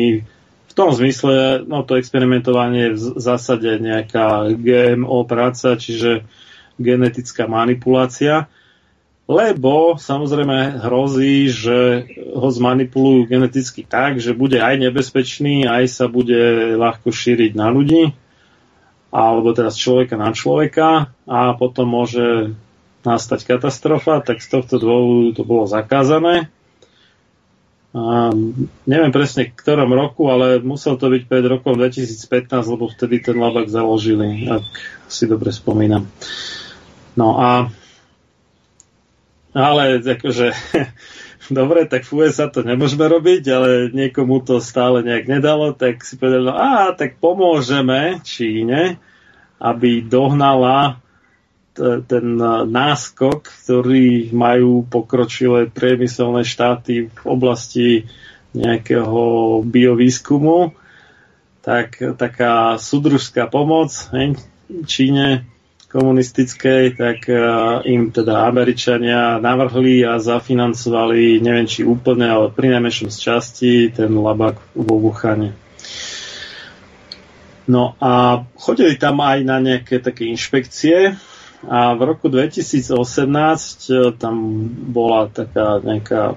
v 0.69 0.73
tom 0.75 0.91
zmysle, 0.91 1.63
no 1.71 1.87
to 1.87 1.95
experimentovanie 2.03 2.91
je 2.91 3.15
v 3.15 3.23
zásade 3.23 3.79
nejaká 3.79 4.51
GMO 4.59 5.23
práca, 5.23 5.79
čiže 5.79 6.27
genetická 6.83 7.47
manipulácia 7.47 8.51
lebo 9.25 9.97
samozrejme 9.97 10.85
hrozí, 10.85 11.49
že 11.49 12.05
ho 12.37 12.49
zmanipulujú 12.53 13.25
geneticky 13.25 13.81
tak, 13.81 14.21
že 14.21 14.37
bude 14.37 14.61
aj 14.61 14.77
nebezpečný, 14.77 15.65
aj 15.65 15.85
sa 15.89 16.07
bude 16.13 16.77
ľahko 16.77 17.09
šíriť 17.09 17.57
na 17.57 17.73
ľudí, 17.73 18.13
alebo 19.09 19.57
teraz 19.57 19.81
človeka 19.81 20.21
na 20.21 20.37
človeka 20.37 21.09
a 21.25 21.57
potom 21.57 21.89
môže 21.89 22.53
nastať 23.05 23.57
katastrofa, 23.57 24.21
tak 24.21 24.45
z 24.45 24.49
tohto 24.49 24.77
dôvodu 24.77 25.41
to 25.41 25.43
bolo 25.45 25.65
zakázané. 25.65 26.53
A 27.95 28.35
neviem 28.91 29.15
presne 29.15 29.49
v 29.49 29.55
ktorom 29.55 29.95
roku, 29.95 30.27
ale 30.27 30.59
musel 30.59 30.99
to 30.99 31.07
byť 31.07 31.31
pred 31.31 31.47
rokom 31.47 31.79
2015, 31.79 32.51
lebo 32.75 32.91
vtedy 32.91 33.23
ten 33.23 33.39
labak 33.39 33.71
založili, 33.71 34.51
ak 34.51 34.67
si 35.07 35.31
dobre 35.31 35.55
spomínam. 35.55 36.11
No 37.15 37.39
a 37.39 37.71
ale 39.55 40.03
akože, 40.03 40.51
dobre, 41.55 41.87
tak 41.87 42.05
v 42.05 42.27
USA 42.27 42.51
to 42.51 42.67
nemôžeme 42.67 43.07
robiť, 43.07 43.43
ale 43.49 43.71
niekomu 43.95 44.43
to 44.43 44.59
stále 44.59 45.01
nejak 45.01 45.31
nedalo, 45.31 45.73
tak 45.73 46.03
si 46.03 46.19
povedali, 46.19 46.51
no 46.51 46.55
a 46.59 46.93
tak 46.93 47.23
pomôžeme 47.23 48.21
Číne 48.27 48.99
aby 49.65 50.05
dohnala 50.05 51.01
ten 52.07 52.27
náskok, 52.71 53.51
ktorý 53.51 54.31
majú 54.31 54.87
pokročilé 54.87 55.67
priemyselné 55.73 56.47
štáty 56.47 57.11
v 57.11 57.23
oblasti 57.27 58.07
nejakého 58.55 59.59
biovýskumu, 59.67 60.71
tak 61.67 61.99
taká 62.15 62.79
súdružská 62.79 63.51
pomoc 63.51 63.91
hej, 64.15 64.39
Číne 64.87 65.49
komunistickej, 65.95 66.99
tak 66.99 67.31
im 67.87 68.11
teda 68.11 68.51
Američania 68.51 69.39
navrhli 69.39 70.03
a 70.03 70.19
zafinancovali, 70.19 71.39
neviem 71.39 71.71
či 71.71 71.87
úplne, 71.87 72.27
ale 72.27 72.47
pri 72.51 72.75
najmenšom 72.75 73.15
z 73.15 73.19
časti 73.23 73.73
ten 73.95 74.11
labak 74.11 74.59
vo 74.75 74.99
Wuchane. 74.99 75.55
No 77.71 77.95
a 78.03 78.43
chodili 78.59 78.99
tam 78.99 79.23
aj 79.23 79.39
na 79.47 79.63
nejaké 79.63 80.03
také 80.03 80.27
inšpekcie, 80.27 81.15
a 81.65 81.97
v 81.97 82.01
roku 82.05 82.29
2018 82.29 82.93
e, 82.93 84.13
tam 84.21 84.37
bola 84.93 85.33
taká 85.33 85.81
nejaká 85.81 86.37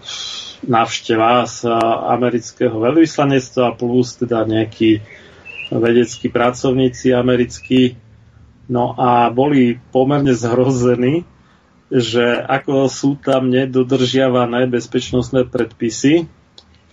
návšteva 0.63 1.43
z 1.45 1.67
amerického 2.15 2.73
veľvyslanectva 2.79 3.75
plus 3.75 4.15
teda 4.17 4.47
nejakí 4.47 5.03
vedeckí 5.69 6.31
pracovníci 6.31 7.11
americkí. 7.11 7.99
No 8.67 8.91
a 8.99 9.31
boli 9.31 9.79
pomerne 9.95 10.35
zhrození, 10.35 11.23
že 11.87 12.35
ako 12.35 12.91
sú 12.91 13.15
tam 13.15 13.47
nedodržiavané 13.47 14.67
bezpečnostné 14.67 15.47
predpisy 15.47 16.27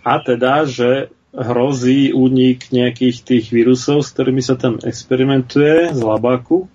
a 0.07 0.23
teda, 0.23 0.71
že 0.71 1.11
hrozí 1.35 2.15
únik 2.15 2.71
nejakých 2.71 3.27
tých 3.27 3.47
vírusov, 3.51 4.07
s 4.07 4.15
ktorými 4.15 4.39
sa 4.39 4.55
tam 4.55 4.79
experimentuje 4.79 5.91
z 5.91 5.99
labáku 5.99 6.71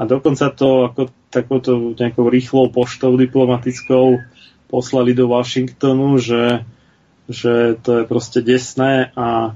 a 0.00 0.08
dokonca 0.08 0.48
to 0.56 0.88
ako 0.88 1.12
takouto 1.28 1.92
nejakou 1.92 2.32
rýchlou 2.32 2.72
poštou 2.72 3.20
diplomatickou 3.20 4.24
poslali 4.72 5.12
do 5.12 5.28
Washingtonu, 5.28 6.16
že, 6.16 6.64
že 7.28 7.76
to 7.84 8.00
je 8.00 8.04
proste 8.08 8.40
desné 8.40 9.12
a 9.12 9.52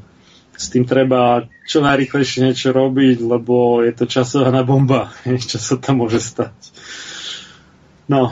s 0.54 0.70
tým 0.70 0.86
treba 0.86 1.50
čo 1.66 1.82
najrychlejšie 1.82 2.50
niečo 2.50 2.70
robiť, 2.70 3.18
lebo 3.24 3.82
je 3.82 3.92
to 3.94 4.04
časovaná 4.06 4.62
bomba, 4.62 5.10
čo 5.50 5.58
sa 5.58 5.74
tam 5.76 6.06
môže 6.06 6.22
stať. 6.22 6.54
No, 8.04 8.30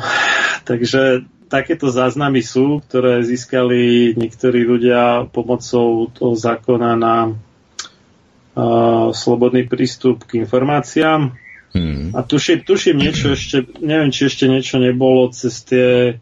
takže 0.69 1.25
takéto 1.53 1.93
záznamy 1.93 2.41
sú, 2.41 2.81
ktoré 2.85 3.21
získali 3.25 4.13
niektorí 4.17 4.65
ľudia 4.65 5.29
pomocou 5.29 6.09
toho 6.09 6.33
zákona 6.33 6.97
na 6.97 7.17
uh, 7.33 9.13
slobodný 9.13 9.69
prístup 9.69 10.25
k 10.25 10.41
informáciám. 10.45 11.37
Hmm. 11.73 12.13
A 12.13 12.21
tuším, 12.21 12.69
tuším 12.69 13.01
niečo 13.01 13.33
ešte, 13.33 13.65
neviem, 13.81 14.13
či 14.13 14.29
ešte 14.29 14.45
niečo 14.45 14.77
nebolo 14.77 15.33
cez 15.33 15.65
tie, 15.65 16.21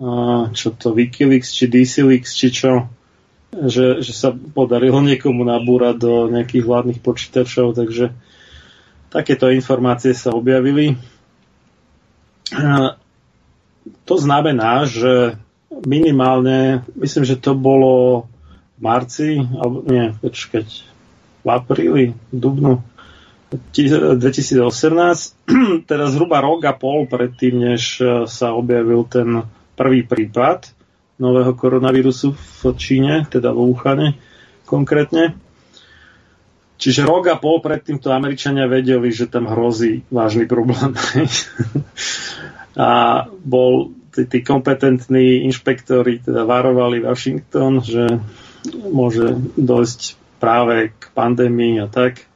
uh, 0.00 0.48
čo 0.52 0.72
to, 0.72 0.96
Wikileaks, 0.96 1.52
či 1.52 1.68
DCLeaks, 1.68 2.32
či 2.32 2.48
čo, 2.52 2.88
že, 3.52 4.00
že 4.00 4.12
sa 4.16 4.32
podarilo 4.32 5.04
niekomu 5.04 5.44
nabúrať 5.44 5.96
do 6.00 6.12
nejakých 6.32 6.64
vládnych 6.64 7.00
počítačov, 7.04 7.76
takže 7.76 8.16
takéto 9.12 9.52
informácie 9.52 10.16
sa 10.16 10.32
objavili. 10.32 10.96
To 14.08 14.14
znamená, 14.16 14.88
že 14.88 15.36
minimálne, 15.84 16.84
myslím, 16.96 17.24
že 17.28 17.36
to 17.36 17.52
bolo 17.52 18.24
v 18.76 18.80
marci, 18.80 19.30
alebo 19.36 19.84
nie, 19.84 20.16
počkať, 20.16 20.88
v 21.42 21.48
apríli, 21.48 22.04
v 22.32 22.36
dubnu, 22.36 22.80
2018, 23.68 24.64
teda 25.90 26.04
zhruba 26.08 26.40
rok 26.40 26.64
a 26.64 26.72
pol 26.72 27.04
predtým, 27.04 27.72
než 27.72 28.00
e, 28.00 28.24
sa 28.24 28.56
objavil 28.56 29.04
ten 29.04 29.44
prvý 29.76 30.08
prípad 30.08 30.72
nového 31.22 31.54
koronavírusu 31.54 32.34
v 32.34 32.60
Číne, 32.74 33.22
teda 33.30 33.54
vo 33.54 33.70
Wuhane 33.70 34.18
konkrétne. 34.66 35.38
Čiže 36.82 37.06
rok 37.06 37.30
a 37.30 37.38
pol 37.38 37.62
predtým 37.62 38.02
to 38.02 38.10
Američania 38.10 38.66
vedeli, 38.66 39.14
že 39.14 39.30
tam 39.30 39.46
hrozí 39.46 40.02
vážny 40.10 40.50
problém. 40.50 40.98
a 42.74 43.22
bol 43.38 43.94
tí, 44.10 44.26
tí 44.26 44.42
kompetentní 44.42 45.46
inšpektori 45.46 46.18
teda 46.18 46.42
varovali 46.42 47.06
Washington, 47.06 47.78
že 47.86 48.18
môže 48.90 49.38
dojsť 49.54 50.18
práve 50.42 50.90
k 50.90 51.02
pandémii 51.14 51.78
a 51.78 51.86
tak 51.86 52.26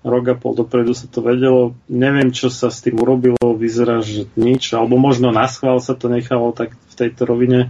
rok 0.00 0.32
a 0.32 0.34
pol 0.36 0.56
dopredu 0.56 0.96
sa 0.96 1.04
to 1.04 1.20
vedelo. 1.20 1.76
Neviem, 1.92 2.32
čo 2.32 2.48
sa 2.48 2.72
s 2.72 2.80
tým 2.80 2.96
urobilo, 2.96 3.52
vyzerá, 3.52 4.00
že 4.00 4.24
nič, 4.32 4.72
alebo 4.72 4.96
možno 4.96 5.28
na 5.28 5.44
schvál 5.44 5.76
sa 5.80 5.92
to 5.92 6.08
nechalo 6.08 6.56
tak 6.56 6.72
v 6.72 6.94
tejto 6.96 7.28
rovine. 7.28 7.68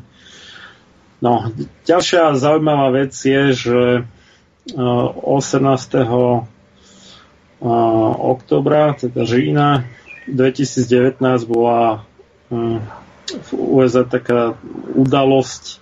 No, 1.20 1.52
ďalšia 1.84 2.32
zaujímavá 2.32 2.96
vec 2.96 3.12
je, 3.12 3.52
že 3.52 3.80
18. 4.72 6.00
oktobra, 8.16 8.96
teda 8.96 9.24
října 9.24 9.84
2019 10.28 11.44
bola 11.44 12.04
v 13.30 13.50
USA 13.52 14.04
taká 14.08 14.56
udalosť, 14.96 15.80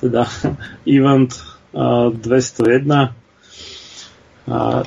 teda 0.00 0.28
event 0.84 1.32
201, 1.72 3.16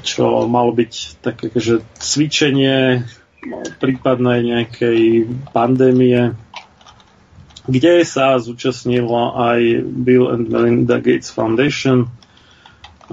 čo 0.06 0.24
malo 0.48 0.72
byť 0.72 0.94
také, 1.22 1.50
že 1.58 1.82
cvičenie 1.98 3.04
prípadnej 3.80 4.44
nejakej 4.44 5.28
pandémie, 5.56 6.36
kde 7.70 8.02
sa 8.02 8.42
zúčastnilo 8.42 9.38
aj 9.38 9.86
Bill 9.86 10.34
and 10.34 10.50
Melinda 10.50 10.98
Gates 10.98 11.30
Foundation. 11.30 12.10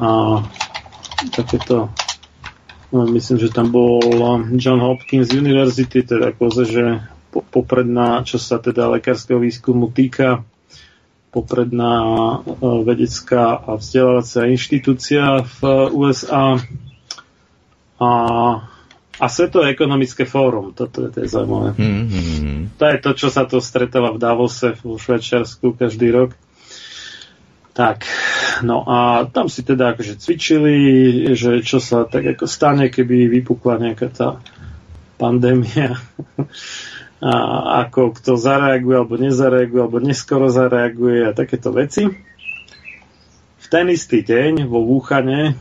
A 0.01 0.41
takéto 1.37 1.93
no, 2.93 3.05
myslím, 3.13 3.37
že 3.37 3.53
tam 3.53 3.69
bol 3.69 4.01
John 4.57 4.81
Hopkins 4.81 5.33
University, 5.33 6.01
teda 6.01 6.33
akože, 6.33 6.63
že 6.65 6.85
popredná, 7.53 8.25
čo 8.25 8.41
sa 8.41 8.57
teda 8.57 8.89
lekárskeho 8.97 9.37
výskumu 9.37 9.93
týka, 9.93 10.41
popredná 11.37 11.95
e, 12.01 12.37
vedecká 12.81 13.61
a 13.61 13.77
vzdelávacia 13.77 14.49
inštitúcia 14.49 15.45
v 15.45 15.61
USA 15.93 16.57
a, 18.01 18.11
a 19.17 19.27
Svetové 19.33 19.73
ekonomické 19.73 20.29
fórum. 20.29 20.77
Toto 20.77 21.09
je, 21.09 21.09
to 21.09 21.19
je 21.25 21.29
zaujímavé. 21.29 21.73
Mm-hmm. 21.73 22.77
To 22.77 22.85
je 22.85 22.97
to, 23.01 23.11
čo 23.17 23.29
sa 23.33 23.49
to 23.49 23.65
stretáva 23.65 24.13
v 24.13 24.21
Davose 24.21 24.77
v 24.77 25.01
Švajčiarsku 25.01 25.73
každý 25.77 26.13
rok. 26.13 26.37
Tak, 27.77 28.09
no 28.65 28.89
a 28.89 29.29
tam 29.29 29.53
si 29.53 29.61
teda 29.61 29.93
akože 29.93 30.17
cvičili, 30.17 30.77
že 31.37 31.61
čo 31.61 31.77
sa 31.77 32.09
tak 32.09 32.25
ako 32.25 32.49
stane, 32.49 32.89
keby 32.89 33.29
vypukla 33.29 33.77
nejaká 33.77 34.09
tá 34.09 34.29
pandémia 35.21 36.01
a 37.21 37.35
ako 37.85 38.17
kto 38.17 38.37
zareaguje 38.37 38.97
alebo 38.97 39.17
nezareaguje 39.21 39.81
alebo 39.81 40.01
neskoro 40.01 40.49
zareaguje 40.49 41.29
a 41.29 41.37
takéto 41.37 41.73
veci. 41.73 42.09
V 43.57 43.67
ten 43.69 43.93
istý 43.93 44.25
deň 44.25 44.69
vo 44.69 44.81
Vúchane 44.81 45.57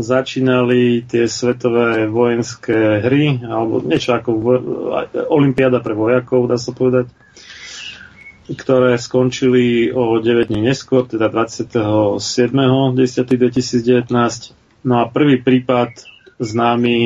začínali 0.00 1.04
tie 1.04 1.28
svetové 1.30 2.06
vojenské 2.10 3.00
hry, 3.04 3.38
alebo 3.44 3.80
niečo 3.84 4.14
ako 4.16 4.30
vo, 4.36 4.52
Olympiáda 5.32 5.80
pre 5.80 5.94
vojakov, 5.96 6.48
dá 6.48 6.56
sa 6.56 6.72
povedať, 6.74 7.06
ktoré 8.50 8.98
skončili 8.98 9.94
o 9.94 10.18
9 10.18 10.50
dní 10.50 10.66
neskôr, 10.66 11.06
teda 11.06 11.30
27.10.2019. 11.30 14.10
No 14.82 14.98
a 15.00 15.06
prvý 15.06 15.38
prípad 15.38 15.90
známy 16.40 16.96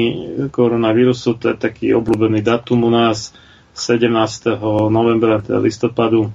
koronavírusu, 0.55 1.34
to 1.36 1.49
je 1.53 1.57
taký 1.59 1.92
obľúbený 1.92 2.40
datum 2.40 2.86
u 2.86 2.90
nás, 2.95 3.34
17. 3.74 4.07
novembra, 4.88 5.42
teda 5.42 5.59
listopadu. 5.59 6.30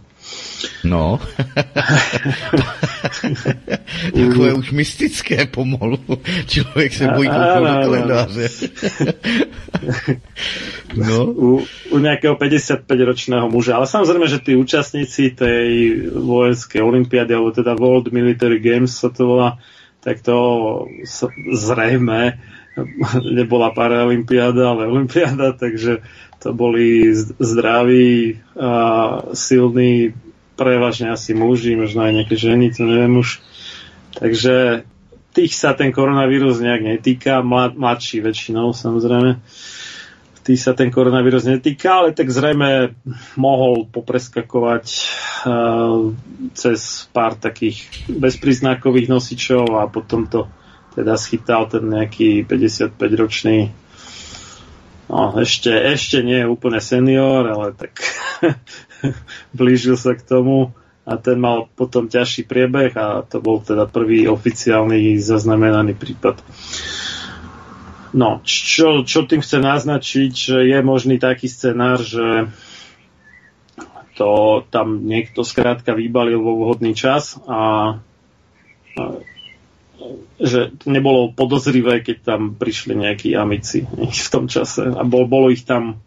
No. 0.84 1.20
je 4.16 4.54
už 4.54 4.72
mystické 4.72 5.46
pomalu. 5.46 6.00
Člověk 6.48 6.94
se 6.94 7.08
bojí 7.08 7.30
kouknout 7.30 7.68
do 7.68 7.82
kalendáře. 7.82 8.50
no. 10.96 11.26
U, 11.26 11.66
u 11.90 11.98
nejakého 12.00 12.36
55-ročného 12.36 13.50
muža. 13.52 13.76
Ale 13.76 13.88
samozrejme, 13.88 14.28
že 14.28 14.40
tí 14.40 14.56
účastníci 14.56 15.36
tej 15.36 15.68
vojenskej 16.16 16.82
olimpiády, 16.82 17.32
alebo 17.36 17.52
teda 17.52 17.76
World 17.76 18.12
Military 18.12 18.60
Games 18.60 18.96
sa 18.96 19.10
to 19.12 19.26
volá, 19.28 19.50
tak 20.00 20.24
to 20.24 20.36
zrejme 21.52 22.40
nebola 23.20 23.76
paralimpiáda, 23.76 24.72
ale 24.72 24.88
olimpiáda, 24.88 25.54
takže 25.60 26.00
to 26.40 26.56
boli 26.56 27.12
zdraví 27.40 28.40
a 28.56 28.72
silní, 29.36 30.16
prevažne 30.56 31.12
asi 31.12 31.32
muži, 31.36 31.76
možno 31.76 32.04
aj 32.04 32.16
nejaké 32.16 32.36
ženy, 32.36 32.72
to 32.76 32.84
neviem 32.84 33.20
už. 33.20 33.40
Takže 34.16 34.84
tých 35.32 35.56
sa 35.56 35.72
ten 35.72 35.96
koronavírus 35.96 36.60
nejak 36.60 36.84
netýka, 36.84 37.40
mlad, 37.40 37.80
mladší 37.80 38.20
väčšinou 38.20 38.76
samozrejme. 38.76 39.40
Tých 40.44 40.60
sa 40.60 40.74
ten 40.74 40.90
koronavírus 40.90 41.46
netýka, 41.46 42.04
ale 42.04 42.16
tak 42.16 42.32
zrejme 42.32 42.98
mohol 43.38 43.86
popreskakovať 43.88 44.86
uh, 45.46 46.12
cez 46.58 47.06
pár 47.14 47.38
takých 47.38 47.86
bezpríznakových 48.10 49.12
nosičov 49.12 49.78
a 49.78 49.86
potom 49.88 50.26
to 50.26 50.50
teda 50.98 51.16
schytal 51.16 51.70
ten 51.70 51.86
nejaký 51.86 52.44
55-ročný 52.50 53.89
no, 55.10 55.36
ešte, 55.42 55.74
ešte 55.74 56.22
nie 56.22 56.46
je 56.46 56.52
úplne 56.52 56.80
senior, 56.80 57.44
ale 57.50 57.74
tak 57.74 58.00
blížil 59.58 59.98
sa 59.98 60.14
k 60.14 60.24
tomu 60.24 60.72
a 61.10 61.18
ten 61.18 61.42
mal 61.42 61.66
potom 61.74 62.06
ťažší 62.06 62.46
priebeh 62.46 62.94
a 62.94 63.26
to 63.26 63.42
bol 63.42 63.58
teda 63.60 63.90
prvý 63.90 64.30
oficiálny 64.30 65.18
zaznamenaný 65.18 65.98
prípad. 65.98 66.38
No, 68.14 68.42
čo, 68.42 69.06
čo 69.06 69.26
tým 69.26 69.42
chce 69.42 69.58
naznačiť, 69.62 70.32
že 70.34 70.58
je 70.66 70.80
možný 70.82 71.22
taký 71.22 71.46
scenár, 71.46 72.02
že 72.02 72.50
to 74.18 74.62
tam 74.74 75.06
niekto 75.06 75.46
skrátka 75.46 75.94
vybalil 75.94 76.42
vo 76.42 76.58
vhodný 76.66 76.94
čas 76.98 77.38
a 77.46 77.98
že 80.40 80.72
nebolo 80.88 81.36
podozrivé, 81.36 82.00
keď 82.00 82.18
tam 82.24 82.42
prišli 82.56 82.96
nejakí 82.96 83.36
amici 83.36 83.84
v 84.28 84.30
tom 84.32 84.48
čase 84.48 84.88
a 84.88 85.04
bol, 85.04 85.28
bolo 85.28 85.52
ich 85.52 85.68
tam 85.68 86.00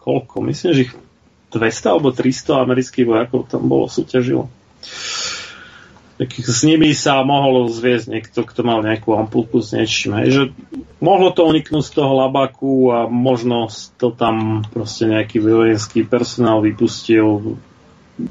koľko? 0.00 0.44
Myslím, 0.44 0.70
že 0.72 0.84
ich 0.88 0.94
200 1.52 1.92
alebo 1.96 2.12
300 2.12 2.64
amerických 2.64 3.06
vojakov 3.08 3.48
tam 3.48 3.68
bolo, 3.68 3.88
súťažilo. 3.88 4.52
Tak 6.18 6.34
s 6.34 6.66
nimi 6.66 6.90
sa 6.98 7.22
mohol 7.22 7.70
zviesť 7.70 8.10
niekto, 8.10 8.42
kto 8.42 8.66
mal 8.66 8.82
nejakú 8.82 9.14
ampulku 9.14 9.62
s 9.62 9.70
niečím. 9.70 10.18
Hej, 10.18 10.28
že 10.34 10.42
mohlo 10.98 11.30
to 11.30 11.46
uniknúť 11.46 11.84
z 11.86 11.94
toho 11.94 12.26
labaku 12.26 12.90
a 12.90 12.98
možno 13.06 13.70
to 14.02 14.10
tam 14.10 14.66
proste 14.66 15.06
nejaký 15.06 15.38
vojenský 15.38 16.02
personál 16.02 16.58
vypustil. 16.58 17.54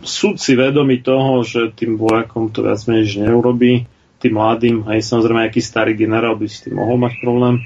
Súd 0.04 0.36
si 0.36 0.60
vedomí 0.60 1.00
toho, 1.00 1.48
že 1.48 1.72
tým 1.72 1.96
vojakom 1.96 2.52
to 2.52 2.68
viac 2.68 2.84
menej 2.92 3.24
neurobí, 3.24 3.88
tým 4.18 4.34
mladým, 4.34 4.90
aj 4.90 5.06
samozrejme 5.06 5.46
aký 5.46 5.62
starý 5.62 5.94
generál 5.94 6.34
by 6.36 6.48
s 6.50 6.66
tým 6.66 6.78
mohol 6.78 6.98
mať 6.98 7.22
problém, 7.22 7.62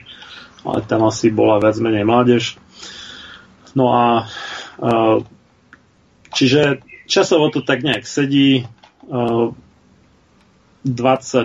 ale 0.68 0.84
tam 0.84 1.08
asi 1.08 1.32
bola 1.32 1.64
viac 1.64 1.80
menej 1.80 2.04
mládež. 2.04 2.60
No 3.72 3.95
a 3.95 4.28
Čiže 6.32 6.82
časovo 7.06 7.52
to 7.52 7.62
tak 7.62 7.84
nejak 7.84 8.08
sedí. 8.08 8.66
20 10.82 10.89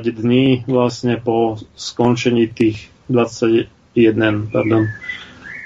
dní 0.01 0.65
vlastne 0.65 1.21
po 1.21 1.61
skončení 1.77 2.49
tých 2.49 2.89
21, 3.13 3.69
pardon, 4.49 4.89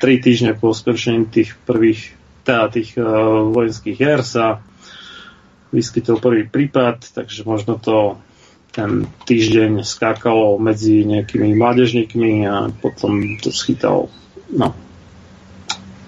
3 0.02 0.24
týždne 0.26 0.58
po 0.58 0.74
skončení 0.74 1.30
tých 1.30 1.54
prvých 1.62 2.18
teda 2.42 2.72
tých 2.72 2.98
uh, 2.98 3.46
vojenských 3.52 3.94
hier 4.00 4.24
sa 4.26 4.64
vyskytol 5.70 6.18
prvý 6.18 6.50
prípad, 6.50 7.14
takže 7.14 7.46
možno 7.46 7.78
to 7.78 8.18
ten 8.70 9.10
týždeň 9.26 9.82
skákalo 9.82 10.58
medzi 10.62 11.02
nejakými 11.02 11.58
mládežníkmi 11.58 12.46
a 12.46 12.70
potom 12.70 13.38
to 13.42 13.50
schytal 13.50 14.10
no, 14.50 14.74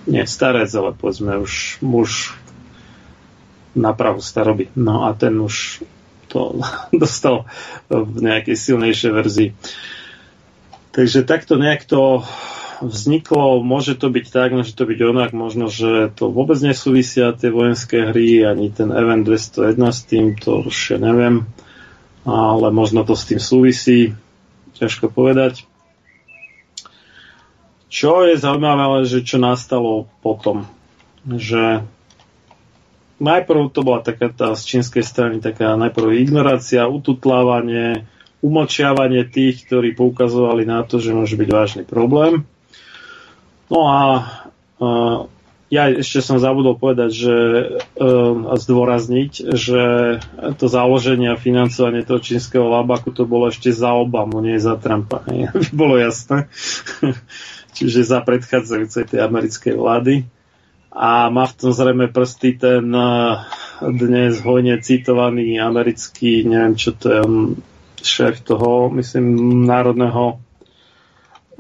nie 0.07 0.23
starec, 0.27 0.71
ale 0.75 0.95
povedzme 0.95 1.39
už 1.39 1.83
muž 1.83 2.35
na 3.75 3.97
prahu 3.97 4.21
staroby. 4.21 4.69
No 4.77 5.09
a 5.09 5.15
ten 5.15 5.39
už 5.41 5.83
to 6.31 6.61
dostal 7.03 7.47
v 7.91 8.19
nejakej 8.21 8.57
silnejšej 8.57 9.13
verzii. 9.13 9.51
Takže 10.93 11.25
takto 11.25 11.57
nejak 11.57 11.89
to 11.89 12.21
vzniklo, 12.83 13.63
môže 13.63 13.95
to 13.95 14.11
byť 14.11 14.27
tak, 14.29 14.51
môže 14.53 14.75
to 14.75 14.85
byť 14.85 14.99
onak, 15.01 15.31
možno, 15.33 15.71
že 15.71 16.11
to 16.13 16.29
vôbec 16.29 16.59
nesúvisia 16.61 17.33
tie 17.33 17.49
vojenské 17.49 18.11
hry, 18.11 18.43
ani 18.43 18.69
ten 18.75 18.91
Event 18.91 19.25
201 19.25 19.79
s 19.79 20.01
tým, 20.05 20.35
to 20.37 20.67
už 20.67 20.77
ja 20.93 20.99
neviem, 20.99 21.47
ale 22.23 22.69
možno 22.71 23.03
to 23.03 23.19
s 23.19 23.27
tým 23.27 23.41
súvisí, 23.43 24.15
ťažko 24.79 25.11
povedať. 25.11 25.67
Čo 27.93 28.25
je 28.25 28.41
zaujímavé, 28.41 29.05
že 29.05 29.21
čo 29.21 29.37
nastalo 29.37 30.09
potom, 30.25 30.65
že 31.29 31.85
najprv 33.21 33.69
to 33.69 33.85
bola 33.85 34.01
taká 34.01 34.33
tá 34.33 34.57
z 34.57 34.63
čínskej 34.65 35.05
strany 35.05 35.37
taká 35.45 35.77
najprv 35.77 36.17
ignorácia, 36.17 36.89
ututlávanie, 36.89 38.09
umlčiavanie 38.43 39.29
tých, 39.29 39.69
ktorí 39.69 39.95
poukazovali 39.95 40.67
na 40.67 40.83
to, 40.83 40.99
že 40.99 41.15
môže 41.15 41.39
byť 41.39 41.49
vážny 41.53 41.83
problém. 41.87 42.49
No 43.71 43.87
a 43.87 44.01
uh, 44.83 45.31
ja 45.73 45.89
ešte 45.89 46.21
som 46.21 46.37
zabudol 46.37 46.77
povedať, 46.77 47.11
že 47.17 47.37
uh, 47.97 48.53
a 48.53 48.55
zdôrazniť, 48.61 49.57
že 49.57 49.83
to 50.61 50.69
založenie 50.69 51.33
a 51.33 51.41
financovanie 51.41 52.05
toho 52.05 52.21
čínskeho 52.21 52.69
labaku 52.69 53.09
to 53.09 53.25
bolo 53.25 53.49
ešte 53.49 53.73
za 53.73 53.97
Obamu, 53.97 54.45
nie 54.45 54.61
za 54.61 54.77
Trumpa. 54.77 55.25
Aby 55.57 55.69
bolo 55.73 55.97
jasné. 55.97 56.53
Čiže 57.77 58.05
za 58.05 58.21
predchádzajúcej 58.21 59.17
tej 59.17 59.21
americkej 59.25 59.73
vlády 59.81 60.29
a 60.93 61.33
má 61.33 61.49
v 61.49 61.57
tom 61.57 61.73
zrejme 61.73 62.13
prsty 62.13 62.61
ten 62.61 62.85
eh, 62.93 63.33
dnes 63.81 64.45
hojne 64.45 64.77
citovaný 64.85 65.57
americký, 65.57 66.45
neviem 66.45 66.77
čo 66.77 66.93
to 66.93 67.07
je, 67.09 67.23
šéf 68.05 68.45
toho, 68.45 68.93
myslím, 68.93 69.65
národného 69.65 70.37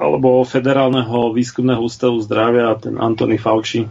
alebo 0.02 0.42
federálneho 0.42 1.30
výskumného 1.30 1.78
ústavu 1.78 2.18
zdravia, 2.18 2.74
ten 2.74 2.98
Anthony 2.98 3.38
Fauci. 3.38 3.86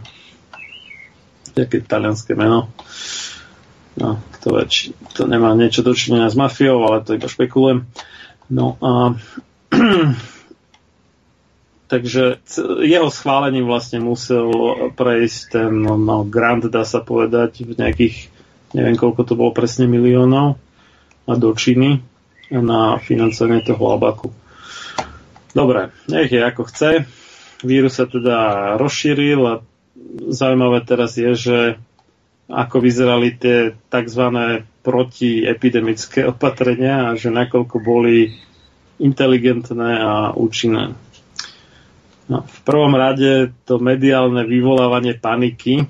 Také 1.56 1.80
talianské 1.80 2.36
meno. 2.36 2.68
No, 3.96 4.20
kto 4.36 4.56
vie, 4.56 4.64
či 4.68 4.84
to 5.16 5.28
nemá 5.28 5.52
niečo 5.56 5.84
dočinenia 5.84 6.28
s 6.28 6.36
mafiou, 6.36 6.84
ale 6.84 7.04
to 7.04 7.16
iba 7.16 7.28
špekulujem. 7.28 7.88
No 8.52 8.76
a 8.80 9.16
Takže 11.92 12.40
jeho 12.80 13.12
schválením 13.12 13.68
vlastne 13.68 14.00
musel 14.00 14.48
prejsť 14.96 15.40
ten 15.52 15.84
no, 15.84 16.24
grant, 16.24 16.64
dá 16.72 16.88
sa 16.88 17.04
povedať, 17.04 17.68
v 17.68 17.76
nejakých, 17.76 18.32
neviem 18.72 18.96
koľko 18.96 19.28
to 19.28 19.36
bolo 19.36 19.52
presne 19.52 19.84
miliónov 19.84 20.56
a 21.28 21.32
do 21.36 21.52
Číny 21.52 22.00
na 22.48 22.96
financovanie 22.96 23.60
toho 23.60 23.92
labaku. 23.92 24.32
Dobre, 25.52 25.92
nech 26.08 26.32
je 26.32 26.40
ako 26.40 26.64
chce. 26.68 27.04
Vírus 27.62 27.94
sa 27.94 28.08
teda 28.08 28.74
rozšíril 28.80 29.40
a 29.44 29.54
zaujímavé 30.32 30.82
teraz 30.82 31.14
je, 31.14 31.32
že 31.36 31.58
ako 32.50 32.82
vyzerali 32.82 33.36
tie 33.38 33.76
tzv. 33.88 34.24
protiepidemické 34.82 36.26
opatrenia 36.26 37.12
a 37.12 37.16
že 37.16 37.30
nakoľko 37.30 37.76
boli 37.80 38.34
inteligentné 38.98 39.90
a 40.00 40.12
účinné. 40.34 40.98
No, 42.30 42.46
v 42.46 42.58
prvom 42.64 42.94
rade 42.96 43.52
to 43.66 43.76
mediálne 43.82 44.46
vyvolávanie 44.46 45.18
paniky, 45.18 45.86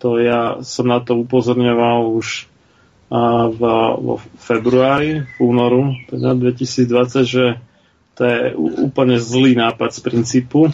to 0.00 0.20
ja 0.20 0.60
som 0.62 0.88
na 0.88 1.00
to 1.00 1.16
upozorňoval 1.16 2.12
už 2.16 2.48
vo 3.56 4.18
februári, 4.42 5.22
v 5.22 5.36
únoru 5.38 5.94
teda 6.10 6.34
2020, 6.34 7.22
že 7.22 7.44
to 8.16 8.24
je 8.24 8.40
úplne 8.56 9.20
zlý 9.20 9.52
nápad 9.52 9.92
z 9.92 10.00
princípu, 10.00 10.72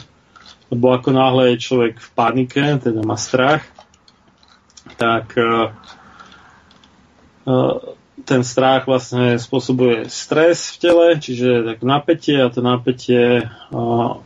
lebo 0.70 0.94
ako 0.94 1.10
náhle 1.10 1.52
je 1.52 1.64
človek 1.66 1.98
v 1.98 2.10
panike, 2.14 2.62
teda 2.78 3.02
má 3.02 3.18
strach, 3.18 3.66
tak 4.94 5.34
uh, 5.34 5.74
uh, 7.44 7.76
ten 8.22 8.46
strach 8.46 8.86
vlastne 8.86 9.34
spôsobuje 9.42 10.06
stres 10.06 10.70
v 10.72 10.76
tele, 10.78 11.06
čiže 11.18 11.66
tak 11.66 11.78
napätie 11.82 12.38
a 12.38 12.48
to 12.48 12.62
napätie 12.62 13.50
uh, 13.50 14.22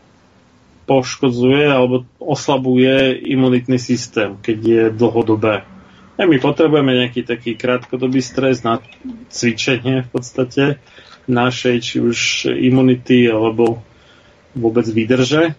poškodzuje 0.86 1.66
alebo 1.66 2.04
oslabuje 2.20 3.16
imunitný 3.26 3.80
systém, 3.80 4.36
keď 4.38 4.58
je 4.60 4.82
dlhodobé. 4.92 5.64
A 6.16 6.24
my 6.24 6.36
potrebujeme 6.40 6.96
nejaký 6.96 7.28
taký 7.28 7.60
krátkodobý 7.60 8.24
stres 8.24 8.64
na 8.64 8.80
cvičenie 9.28 10.04
v 10.04 10.08
podstate 10.08 10.80
našej, 11.26 11.76
či 11.82 11.96
už 12.02 12.18
imunity 12.50 13.26
alebo 13.26 13.82
vôbec 14.56 14.86
výdrže. 14.88 15.54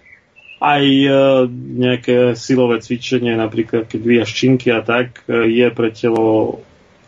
Aj 0.57 0.81
e, 0.81 1.09
nejaké 1.53 2.33
silové 2.33 2.81
cvičenie, 2.81 3.37
napríklad 3.37 3.85
keď 3.85 4.01
vyjaš 4.01 4.29
činky 4.33 4.73
a 4.73 4.81
tak, 4.81 5.21
e, 5.29 5.53
je 5.53 5.67
pre 5.69 5.93
telo 5.93 6.59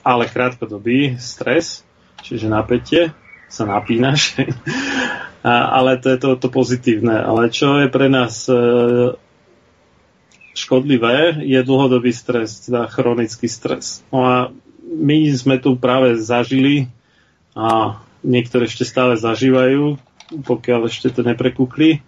ale 0.05 0.30
krátkodobý 0.30 1.18
stres, 1.18 1.82
čiže 2.22 2.45
napätie, 2.45 3.12
sa 3.49 3.66
napínaš. 3.66 4.38
Ale 5.43 5.95
to 6.03 6.12
je 6.12 6.18
to, 6.20 6.30
to 6.36 6.47
pozitívne. 6.51 7.16
Ale 7.16 7.47
čo 7.47 7.80
je 7.80 7.88
pre 7.88 8.12
nás 8.12 8.43
e, 8.51 8.60
škodlivé, 10.51 11.39
je 11.47 11.60
dlhodobý 11.64 12.12
stres, 12.12 12.68
teda 12.68 12.91
chronický 12.91 13.47
stres. 13.47 14.03
No 14.12 14.28
a 14.28 14.36
my 14.84 15.18
sme 15.32 15.55
tu 15.62 15.80
práve 15.80 16.20
zažili 16.20 16.91
a 17.55 18.01
niektoré 18.26 18.67
ešte 18.67 18.88
stále 18.88 19.15
zažívajú, 19.20 19.97
pokiaľ 20.45 20.89
ešte 20.89 21.09
to 21.13 21.22
neprekúkli. 21.26 22.01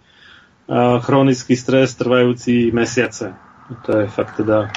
Chronický 1.02 1.58
stres 1.58 1.92
trvajúci 1.98 2.70
mesiace. 2.70 3.34
To 3.88 4.04
je 4.04 4.06
fakt 4.06 4.40
teda 4.40 4.70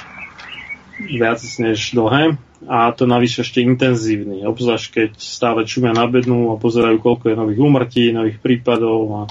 viac 0.99 1.41
než 1.59 1.93
dlhé 1.93 2.39
a 2.65 2.89
to 2.95 3.05
navyše 3.05 3.45
ešte 3.45 3.61
intenzívny, 3.61 4.41
obzvlášť 4.47 4.87
keď 4.89 5.11
stále 5.19 5.67
čumia 5.67 5.93
na 5.93 6.07
bednu 6.09 6.55
a 6.55 6.59
pozerajú, 6.59 6.97
koľko 6.97 7.29
je 7.29 7.35
nových 7.37 7.61
úmrtí, 7.61 8.03
nových 8.09 8.41
prípadov 8.41 8.99
a 9.13 9.21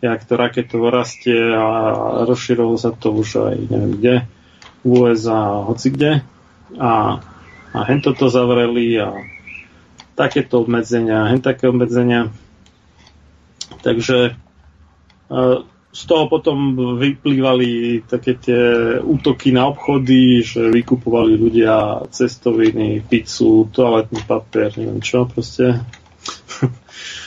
jak 0.00 0.22
to 0.24 0.38
raketovo 0.38 0.88
rastie 0.88 1.36
a 1.36 1.66
rozširovalo 2.24 2.78
sa 2.78 2.94
to 2.94 3.12
už 3.12 3.28
aj 3.50 3.56
neviem 3.68 3.92
kde, 3.98 4.14
v 4.86 4.90
USA, 4.94 5.66
hoci 5.66 5.90
kde. 5.90 6.12
A, 6.78 7.18
a 7.74 7.78
hen 7.90 8.00
toto 8.00 8.30
zavreli 8.30 8.94
a 9.02 9.10
takéto 10.18 10.66
obmedzenia, 10.66 11.30
hen 11.30 11.38
také 11.38 11.70
obmedzenia. 11.70 12.34
Takže 13.86 14.18
e, 14.26 14.32
z 15.94 16.02
toho 16.04 16.26
potom 16.26 16.74
vyplývali 16.98 18.02
také 18.02 18.34
tie 18.34 18.62
útoky 18.98 19.54
na 19.54 19.70
obchody, 19.70 20.42
že 20.42 20.74
vykupovali 20.74 21.38
ľudia 21.38 22.02
cestoviny, 22.10 23.06
pizzu, 23.06 23.70
toaletný 23.70 24.26
papier, 24.26 24.74
neviem 24.74 24.98
čo 24.98 25.30
proste. 25.30 25.78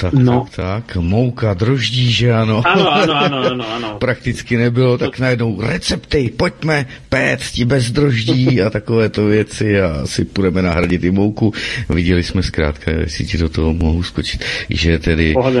Tak, 0.00 0.12
no. 0.12 0.48
tak, 0.48 0.56
tak. 0.56 0.96
Mouka, 0.96 1.54
droždí, 1.54 2.12
že 2.12 2.32
ano. 2.32 2.62
Ano, 2.64 2.92
ano, 2.92 3.14
ano, 3.14 3.38
ano, 3.44 3.64
ano. 3.68 3.88
Prakticky 4.00 4.56
nebylo, 4.56 4.98
tak 4.98 5.18
najednou 5.18 5.60
recepty, 5.60 6.32
pojďme 6.36 6.86
péct 7.08 7.58
bez 7.64 7.90
droždí 7.90 8.62
a 8.62 8.70
takovéto 8.70 9.24
věci 9.26 9.80
a 9.80 10.06
si 10.06 10.24
půjdeme 10.24 10.62
nahradit 10.62 11.04
i 11.04 11.10
mouku. 11.10 11.52
Viděli 11.88 12.22
jsme 12.22 12.42
zkrátka, 12.42 12.90
jestli 12.90 13.26
ti 13.26 13.38
do 13.38 13.48
toho 13.48 13.74
mohu 13.74 14.02
skočit, 14.02 14.44
že 14.70 14.98
tedy, 14.98 15.34
uh, 15.36 15.52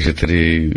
že 0.00 0.12
tedy 0.12 0.70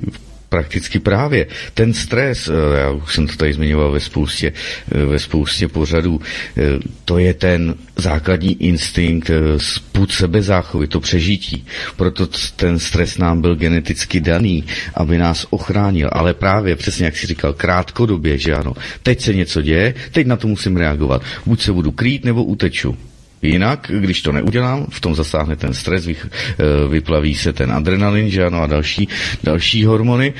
prakticky 0.53 0.99
právě 0.99 1.47
ten 1.73 1.93
stres, 1.93 2.47
eh, 2.47 2.77
já 2.77 2.89
už 2.91 3.13
jsem 3.13 3.27
to 3.27 3.35
tady 3.35 3.53
zmiňoval 3.53 3.91
ve 3.91 3.99
spoustě, 3.99 4.53
eh, 4.53 5.05
ve 5.05 5.19
spoustě 5.19 5.67
pořadů, 5.67 6.21
eh, 6.21 6.61
to 7.05 7.17
je 7.17 7.33
ten 7.33 7.75
základní 7.95 8.63
instinkt 8.63 9.31
spůd 9.57 10.11
sebezáchovy, 10.11 10.87
to 10.87 10.99
přežití. 10.99 11.65
Proto 11.97 12.27
ten 12.55 12.79
stres 12.79 13.17
nám 13.17 13.41
byl 13.41 13.55
geneticky 13.55 14.21
daný, 14.21 14.63
aby 14.93 15.17
nás 15.17 15.47
ochránil. 15.49 16.09
Ale 16.13 16.33
právě 16.33 16.75
přesně, 16.75 17.05
jak 17.05 17.17
si 17.17 17.27
říkal, 17.27 17.53
krátkodobě, 17.53 18.37
že 18.37 18.53
ano, 18.53 18.73
teď 19.03 19.21
se 19.21 19.33
něco 19.33 19.61
děje, 19.61 19.93
teď 20.11 20.27
na 20.27 20.37
to 20.37 20.47
musím 20.47 20.77
reagovat. 20.77 21.21
Buď 21.45 21.61
se 21.61 21.73
budu 21.73 21.91
krýt, 21.91 22.25
nebo 22.25 22.43
uteču. 22.43 23.12
Jinak, 23.43 23.91
když 23.99 24.21
to 24.21 24.31
neudělám, 24.31 24.85
v 24.89 24.99
tom 25.01 25.15
zasáhne 25.15 25.55
ten 25.55 25.73
stres, 25.73 26.05
vy, 26.05 26.15
eh, 26.15 26.87
vyplaví 26.89 27.35
se 27.35 27.53
ten 27.53 27.71
adrenalin, 27.71 28.29
že 28.29 28.45
ano, 28.45 28.61
a 28.61 28.67
další, 28.67 29.07
další 29.43 29.85
hormony. 29.85 30.33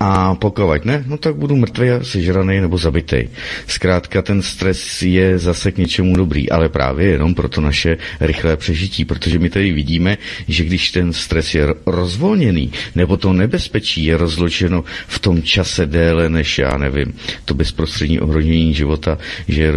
A 0.00 0.34
pokud 0.34 0.84
ne, 0.84 1.04
no 1.06 1.16
tak 1.16 1.36
budu 1.36 1.56
mrtvý 1.56 1.88
sežraný 2.02 2.60
nebo 2.60 2.78
zabitý. 2.78 3.28
Zkrátka 3.66 4.22
ten 4.22 4.42
stres 4.42 5.02
je 5.02 5.38
zase 5.38 5.72
k 5.72 5.78
něčemu 5.78 6.16
dobrý, 6.16 6.50
ale 6.50 6.68
právě 6.68 7.06
jenom 7.06 7.34
pro 7.34 7.48
to 7.48 7.60
naše 7.60 7.96
rychlé 8.20 8.56
přežití, 8.56 9.04
protože 9.04 9.38
my 9.38 9.50
tady 9.50 9.72
vidíme, 9.72 10.18
že 10.48 10.64
když 10.64 10.90
ten 10.90 11.12
stres 11.12 11.54
je 11.54 11.66
rozvolněný, 11.86 12.72
nebo 12.94 13.16
to 13.16 13.32
nebezpečí 13.32 14.04
je 14.04 14.16
rozloženo 14.16 14.84
v 15.06 15.18
tom 15.18 15.42
čase 15.42 15.86
déle 15.86 16.28
než, 16.28 16.58
já 16.58 16.76
nevím, 16.78 17.14
to 17.44 17.54
bezprostřední 17.54 18.20
ohrožení 18.20 18.74
života, 18.74 19.18
že 19.48 19.62
je 19.62 19.72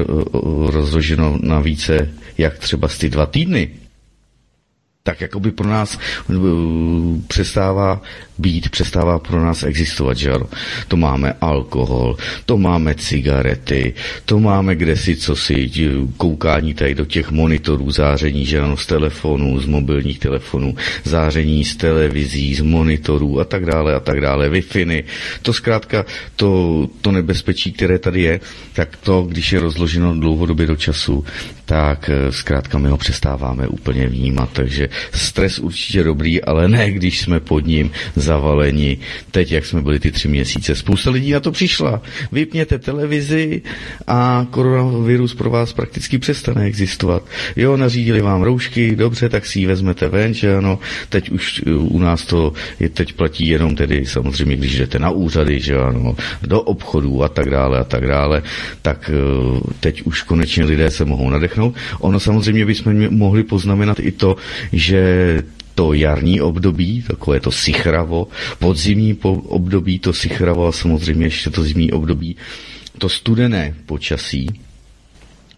rozloženo 0.72 1.40
na 1.42 1.60
více 1.60 2.10
jak 2.40 2.60
třeba 2.70 2.88
z 2.88 2.98
ty 2.98 3.10
dva 3.10 3.26
týdny, 3.26 3.70
tak 5.10 5.22
jako 5.22 5.40
by 5.40 5.52
pro 5.52 5.70
nás 5.70 6.00
uh, 6.30 6.38
přestává 7.28 8.02
být, 8.38 8.70
přestává 8.70 9.20
pro 9.20 9.42
nás 9.46 9.64
existovat, 9.64 10.18
že 10.18 10.32
ano. 10.32 10.46
To 10.88 10.98
máme 10.98 11.34
alkohol, 11.42 12.18
to 12.46 12.58
máme 12.58 12.96
cigarety, 12.96 13.94
to 14.26 14.40
máme 14.40 14.76
kde 14.76 14.96
si 14.96 15.16
co 15.16 15.36
si, 15.36 15.72
koukání 16.18 16.74
tady 16.74 16.96
do 16.96 17.06
těch 17.06 17.32
monitorů, 17.32 17.92
záření, 17.92 18.46
že 18.46 18.62
ano, 18.62 18.78
z 18.78 18.86
telefonů, 18.86 19.60
z 19.60 19.66
mobilních 19.66 20.20
telefonů, 20.20 20.76
záření 21.04 21.66
z 21.66 21.76
televizí, 21.76 22.56
z 22.56 22.62
monitorů 22.62 23.40
a 23.40 23.44
tak 23.46 23.66
dále 23.66 23.96
a 23.96 24.00
tak 24.00 24.22
dále, 24.22 24.50
wi 24.50 24.64
To 25.42 25.54
zkrátka, 25.54 26.06
to, 26.36 26.88
to 27.02 27.12
nebezpečí, 27.12 27.72
které 27.74 28.00
tady 28.00 28.22
je, 28.22 28.40
tak 28.74 28.98
to, 28.98 29.22
když 29.22 29.52
je 29.52 29.60
rozloženo 29.60 30.20
dlouhodobě 30.20 30.68
do 30.68 30.76
času, 30.76 31.26
tak 31.66 32.10
eh, 32.10 32.32
zkrátka 32.32 32.78
my 32.78 32.90
ho 32.90 32.98
přestáváme 32.98 33.68
úplně 33.68 34.08
vnímat. 34.08 34.50
Takže 34.54 34.90
stres 35.14 35.60
určitě 35.60 36.04
dobrý, 36.04 36.42
ale 36.42 36.68
ne, 36.68 36.92
když 36.92 37.20
jsme 37.20 37.40
pod 37.40 37.66
ním 37.66 37.92
zavaleni. 38.16 38.98
Teď, 39.32 39.52
jak 39.52 39.66
jsme 39.66 39.82
byli 39.82 40.00
ty 40.00 40.12
tři 40.12 40.28
měsíce, 40.28 40.76
spousta 40.76 41.12
lidí 41.12 41.32
na 41.32 41.40
to 41.40 41.52
přišla. 41.52 42.02
Vypněte 42.32 42.80
televizi 42.80 43.62
a 44.08 44.48
koronavirus 44.52 45.36
pro 45.36 45.50
vás 45.50 45.74
prakticky 45.74 46.18
přestane 46.18 46.64
existovat. 46.64 47.24
Jo, 47.56 47.78
nařídili 47.78 48.22
vám 48.22 48.42
roušky, 48.42 48.96
dobře, 48.96 49.30
tak 49.30 49.46
si 49.46 49.60
ji 49.60 49.66
vezmete 49.66 50.08
ven, 50.08 50.34
že 50.34 50.56
ano. 50.56 50.80
Teď 51.10 51.30
už 51.30 51.62
u 51.68 52.00
nás 52.00 52.26
to 52.26 52.54
je, 52.80 52.90
teď 52.90 53.14
platí 53.14 53.48
jenom 53.48 53.76
tedy 53.76 54.06
samozřejmě, 54.06 54.56
když 54.56 54.78
jdete 54.78 55.00
na 55.00 55.10
úřady, 55.10 55.60
že 55.60 55.78
ano, 55.78 56.16
do 56.42 56.62
obchodů 56.62 57.24
a 57.24 57.30
tak 57.30 57.50
dále 57.50 57.80
a 57.80 57.84
tak 57.84 58.08
dále, 58.08 58.42
tak 58.82 59.12
eh, 59.14 59.60
teď 59.80 60.02
už 60.02 60.22
konečně 60.22 60.66
lidé 60.66 60.92
se 60.92 61.06
mohou 61.06 61.30
nadechnout. 61.30 61.76
Ono 62.00 62.20
samozřejmě 62.20 62.66
bychom 62.66 63.10
mohli 63.10 63.44
poznamenat 63.44 64.00
i 64.00 64.12
to, 64.12 64.36
že 64.74 64.89
to 65.76 65.94
jarní 65.94 66.42
období, 66.42 67.04
takové 67.08 67.40
to 67.40 67.52
sichravo, 67.52 68.28
podzimní 68.60 69.14
období, 69.48 70.00
to 70.00 70.14
sichravo 70.14 70.68
a 70.68 70.72
samozřejmě 70.72 71.26
ještě 71.26 71.50
to 71.50 71.64
zimní 71.64 71.92
období, 71.92 72.36
to 72.98 73.10
studené 73.10 73.76
počasí, 73.86 74.48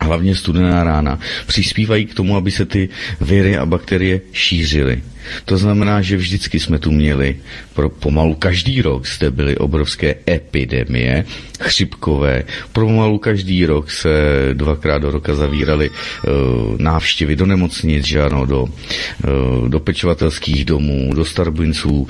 hlavně 0.01 0.35
studená 0.35 0.83
rána, 0.83 1.19
přispívají 1.47 2.05
k 2.05 2.13
tomu, 2.13 2.35
aby 2.35 2.51
se 2.51 2.65
ty 2.65 2.89
viry 3.21 3.57
a 3.57 3.65
bakterie 3.65 4.21
šířily. 4.33 5.01
To 5.45 5.57
znamená, 5.57 6.01
že 6.01 6.17
vždycky 6.17 6.59
jsme 6.59 6.79
tu 6.79 6.91
měli, 6.91 7.35
pro 7.73 7.89
pomalu 7.89 8.35
každý 8.35 8.81
rok 8.81 9.07
zde 9.07 9.31
byly 9.31 9.57
obrovské 9.57 10.15
epidemie, 10.29 11.25
chřipkové, 11.61 12.43
pomalu 12.73 13.17
každý 13.17 13.65
rok 13.65 13.91
se 13.91 14.09
dvakrát 14.53 14.97
do 14.97 15.11
roka 15.11 15.35
zavíraly 15.35 15.89
uh, 15.89 15.95
návštěvy 16.77 17.35
do 17.35 17.45
nemocnic, 17.45 18.05
že 18.05 18.21
ano, 18.21 18.45
do, 18.45 18.63
uh, 18.63 19.69
do 19.69 19.79
pečovatelských 19.79 20.65
domů, 20.65 21.13
do 21.13 21.25
starbinců, 21.25 22.07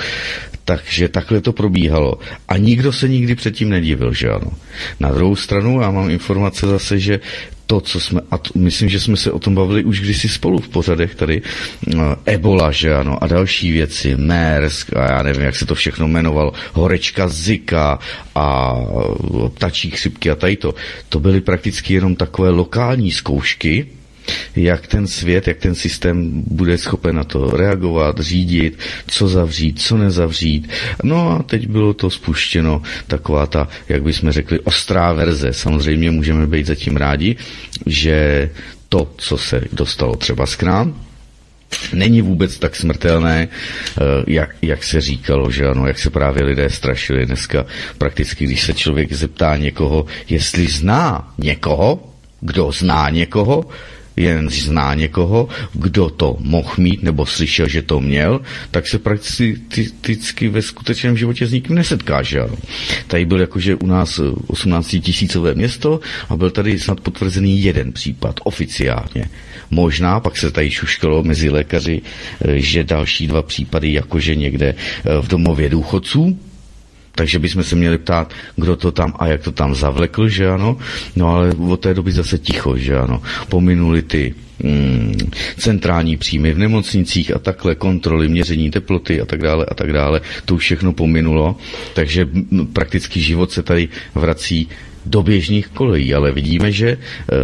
takže 0.65 1.09
takhle 1.09 1.41
to 1.41 1.53
probíhalo. 1.53 2.19
A 2.47 2.57
nikdo 2.57 2.93
se 2.93 3.07
nikdy 3.07 3.35
předtím 3.35 3.69
nedivil, 3.69 4.13
že 4.13 4.29
ano. 4.29 4.51
Na 4.99 5.11
druhou 5.11 5.35
stranu 5.35 5.81
já 5.81 5.91
mám 5.91 6.09
informace 6.09 6.67
zase, 6.67 6.99
že 6.99 7.19
to, 7.71 7.81
co 7.81 7.99
jsme, 7.99 8.21
a 8.31 8.37
t, 8.37 8.49
myslím, 8.55 8.89
že 8.89 8.99
jsme 8.99 9.17
se 9.17 9.31
o 9.31 9.39
tom 9.39 9.55
bavili 9.55 9.83
už 9.83 10.01
kdysi 10.01 10.29
spolu 10.29 10.59
v 10.59 10.69
pořadech 10.69 11.15
tady, 11.15 11.41
uh, 11.41 12.03
Ebola, 12.25 12.71
že 12.71 12.95
ano, 12.95 13.23
a 13.23 13.27
další 13.27 13.71
věci, 13.71 14.15
MERS, 14.15 14.85
a 14.95 15.11
já 15.11 15.23
nevím, 15.23 15.41
jak 15.41 15.55
se 15.55 15.65
to 15.65 15.75
všechno 15.75 16.07
jmenovalo, 16.07 16.53
horečka 16.73 17.27
Zika 17.27 17.99
a 18.35 18.73
uh, 18.73 19.49
ptačí 19.49 19.89
chřipky 19.91 20.31
a 20.31 20.35
tady 20.35 20.55
to. 20.55 20.75
To 21.09 21.19
byly 21.19 21.41
prakticky 21.41 21.93
jenom 21.93 22.15
takové 22.15 22.49
lokální 22.49 23.11
zkoušky, 23.11 23.87
jak 24.55 24.87
ten 24.87 25.07
svět, 25.07 25.47
jak 25.47 25.57
ten 25.57 25.75
systém 25.75 26.43
bude 26.47 26.77
schopen 26.77 27.15
na 27.15 27.23
to 27.23 27.51
reagovat, 27.51 28.19
řídit, 28.19 28.79
co 29.07 29.27
zavřít, 29.27 29.81
co 29.81 29.97
nezavřít. 29.97 30.69
No 31.03 31.31
a 31.31 31.43
teď 31.43 31.67
bylo 31.67 31.93
to 31.93 32.09
spuštěno 32.09 32.81
taková 33.07 33.45
ta, 33.45 33.67
jak 33.89 34.03
bychom 34.03 34.31
řekli, 34.31 34.59
ostrá 34.59 35.13
verze. 35.13 35.53
Samozřejmě 35.53 36.11
můžeme 36.11 36.47
být 36.47 36.65
zatím 36.65 36.97
rádi, 36.97 37.35
že 37.85 38.49
to, 38.89 39.13
co 39.17 39.37
se 39.37 39.61
dostalo 39.73 40.15
třeba 40.15 40.45
z 40.45 40.55
krám, 40.55 40.95
není 41.93 42.21
vůbec 42.21 42.59
tak 42.59 42.75
smrtelné, 42.75 43.47
eh, 43.47 44.01
jak, 44.27 44.55
jak 44.61 44.83
se 44.83 45.01
říkalo, 45.01 45.51
že 45.51 45.67
ano, 45.67 45.87
jak 45.87 45.99
se 45.99 46.09
právě 46.09 46.43
lidé 46.43 46.69
strašili 46.69 47.25
dneska. 47.25 47.65
Prakticky, 47.97 48.45
když 48.45 48.61
se 48.61 48.73
člověk 48.73 49.13
zeptá 49.13 49.57
někoho, 49.57 50.05
jestli 50.29 50.67
zná 50.67 51.33
někoho, 51.37 52.11
kdo 52.41 52.71
zná 52.71 53.09
někoho, 53.09 53.65
jen 54.15 54.49
zná 54.49 54.93
někoho, 54.93 55.47
kdo 55.73 56.09
to 56.09 56.37
mohl 56.39 56.73
mít 56.77 57.03
nebo 57.03 57.25
slyšel, 57.25 57.67
že 57.67 57.81
to 57.81 57.99
měl, 57.99 58.41
tak 58.71 58.87
se 58.87 58.99
prakticky 58.99 60.49
ve 60.49 60.61
skutečném 60.61 61.17
životě 61.17 61.47
s 61.47 61.51
nikým 61.51 61.75
nesetká, 61.75 62.21
že 62.23 62.39
ano. 62.39 62.55
Tady 63.07 63.25
byl 63.25 63.39
jakože 63.39 63.75
u 63.75 63.85
nás 63.87 64.19
18 64.47 64.87
tisícové 64.87 65.53
město 65.53 65.99
a 66.29 66.35
byl 66.35 66.49
tady 66.49 66.79
snad 66.79 66.99
potvrzený 66.99 67.63
jeden 67.63 67.91
případ 67.91 68.39
oficiálně. 68.43 69.25
Možná 69.71 70.19
pak 70.19 70.37
se 70.37 70.51
tady 70.51 70.71
šuškalo 70.71 71.23
mezi 71.23 71.49
lékaři, 71.49 72.01
eh, 72.01 72.59
že 72.59 72.83
další 72.83 73.27
dva 73.27 73.41
případy 73.41 73.93
jakože 73.93 74.35
někde 74.35 74.75
eh, 74.75 75.21
v 75.21 75.27
domově 75.27 75.69
důchodců, 75.69 76.39
Takže 77.11 77.39
bychom 77.39 77.63
se 77.63 77.75
měli 77.75 77.97
ptát, 77.97 78.33
kdo 78.55 78.75
to 78.75 78.91
tam 78.91 79.13
a 79.19 79.27
jak 79.27 79.41
to 79.41 79.51
tam 79.51 79.75
zavlekl, 79.75 80.29
že 80.29 80.49
ano. 80.49 80.77
No 81.15 81.27
ale 81.27 81.51
od 81.69 81.79
té 81.79 81.93
doby 81.93 82.11
zase 82.11 82.37
ticho, 82.37 82.77
že 82.77 82.97
ano. 82.97 83.21
Pominuli 83.49 84.01
ty 84.01 84.35
mm, 84.63 85.13
centrální 85.57 86.17
příjmy 86.17 86.53
v 86.53 86.57
nemocnicích 86.57 87.35
a 87.35 87.39
takhle, 87.39 87.75
kontroly, 87.75 88.27
měření 88.27 88.71
teploty 88.71 89.21
a 89.21 89.25
tak 89.25 89.41
dále 89.41 89.65
a 89.65 89.73
tak 89.73 89.93
dále. 89.93 90.21
To 90.45 90.55
už 90.55 90.63
všechno 90.63 90.93
pominulo, 90.93 91.57
takže 91.93 92.27
prakticky 92.73 93.21
život 93.21 93.51
se 93.51 93.63
tady 93.63 93.89
vrací 94.15 94.69
do 95.05 95.23
běžných 95.23 95.67
kolejí, 95.67 96.13
ale 96.13 96.31
vidíme, 96.31 96.71
že 96.71 96.89
e, 96.89 96.97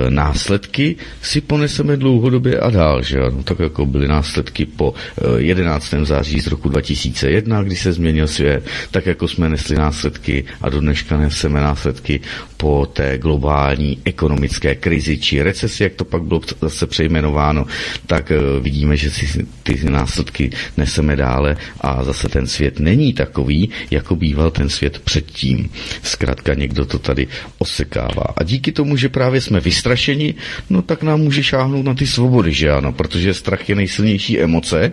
následky 0.09 0.95
si 1.21 1.41
poneseme 1.41 1.97
dlouhodobě 1.97 2.59
a 2.59 2.69
dál, 2.69 3.03
že 3.03 3.19
ano, 3.19 3.43
tak 3.43 3.59
jako 3.59 3.85
byly 3.85 4.07
následky 4.07 4.65
po 4.65 4.93
e, 5.37 5.41
11. 5.41 5.93
září 6.03 6.39
z 6.39 6.47
roku 6.47 6.69
2001, 6.69 7.63
kdy 7.63 7.75
se 7.75 7.93
změnil 7.93 8.27
svět, 8.27 8.65
tak 8.91 9.05
jako 9.05 9.27
jsme 9.27 9.49
nesli 9.49 9.75
následky 9.75 10.45
a 10.61 10.69
do 10.69 10.79
dneška 10.79 11.17
neseme 11.17 11.61
následky 11.61 12.19
po 12.57 12.85
té 12.93 13.17
globální 13.17 13.97
ekonomické 14.05 14.75
krizi 14.75 15.17
či 15.17 15.43
recesi, 15.43 15.83
jak 15.83 15.93
to 15.93 16.05
pak 16.05 16.23
bylo 16.23 16.41
zase 16.61 16.87
přejmenováno, 16.87 17.65
tak 18.07 18.31
e, 18.31 18.37
vidíme, 18.59 18.97
že 18.97 19.11
si 19.11 19.47
ty 19.63 19.79
následky 19.89 20.49
neseme 20.77 21.15
dále 21.15 21.57
a 21.81 22.03
zase 22.03 22.29
ten 22.29 22.47
svět 22.47 22.79
není 22.79 23.13
takový, 23.13 23.69
jako 23.91 24.15
býval 24.15 24.51
ten 24.51 24.69
svět 24.69 24.99
předtím. 24.99 25.69
Zkrátka 26.03 26.53
někdo 26.53 26.85
to 26.85 26.99
tady 26.99 27.27
osekává. 27.57 28.33
A 28.37 28.43
díky 28.43 28.71
tomu, 28.71 28.97
že 28.97 29.09
právě 29.09 29.41
jsme 29.41 29.59
vystrašeni, 29.59 30.33
no 30.69 30.81
tak 30.81 31.03
nám 31.03 31.19
může 31.21 31.43
šáhnout 31.43 31.85
na 31.85 31.93
ty 31.93 32.07
svobody, 32.07 32.53
že 32.53 32.71
ano, 32.71 32.91
protože 32.91 33.33
strach 33.33 33.69
je 33.69 33.75
nejsilnější 33.75 34.39
emoce 34.39 34.91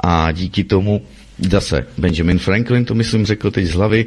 a 0.00 0.32
díky 0.32 0.64
tomu 0.64 1.02
Zase 1.38 1.86
Benjamin 1.98 2.38
Franklin 2.38 2.84
to 2.84 2.94
myslím 2.94 3.26
řekl 3.26 3.50
teď 3.50 3.66
z 3.66 3.74
hlavy, 3.74 4.06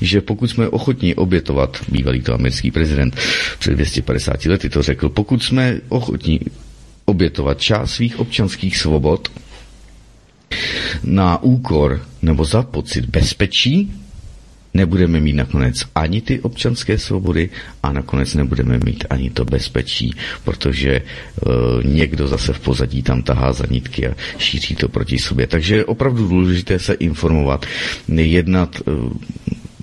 že 0.00 0.20
pokud 0.20 0.46
jsme 0.46 0.68
ochotní 0.68 1.14
obětovat, 1.14 1.76
bývalý 1.88 2.22
to 2.22 2.34
americký 2.34 2.70
prezident 2.70 3.16
před 3.58 3.74
250 3.74 4.44
lety 4.44 4.68
to 4.68 4.82
řekl, 4.82 5.08
pokud 5.08 5.42
jsme 5.42 5.80
ochotní 5.88 6.40
obětovat 7.04 7.60
část 7.60 7.90
svých 7.90 8.18
občanských 8.18 8.76
svobod 8.78 9.28
na 11.04 11.42
úkor 11.42 12.02
nebo 12.22 12.44
za 12.44 12.62
pocit 12.62 13.04
bezpečí, 13.04 13.92
nebudeme 14.74 15.20
mít 15.20 15.32
nakonec 15.32 15.74
ani 15.94 16.20
ty 16.20 16.40
občanské 16.40 16.98
svobody 16.98 17.50
a 17.82 17.92
nakonec 17.92 18.34
nebudeme 18.34 18.78
mít 18.84 19.04
ani 19.10 19.30
to 19.30 19.44
bezpečí, 19.44 20.14
protože 20.44 20.90
e, 20.92 21.02
někdo 21.84 22.28
zase 22.28 22.52
v 22.52 22.60
pozadí 22.60 23.02
tam 23.02 23.22
tahá 23.22 23.52
za 23.52 23.64
nitky 23.70 24.08
a 24.08 24.14
šíří 24.38 24.74
to 24.74 24.88
proti 24.88 25.18
sobě. 25.18 25.46
Takže 25.46 25.76
je 25.76 25.84
opravdu 25.84 26.28
důležité 26.28 26.78
se 26.78 26.94
informovat, 26.94 27.66
jednat 28.08 28.76
e, 28.80 28.90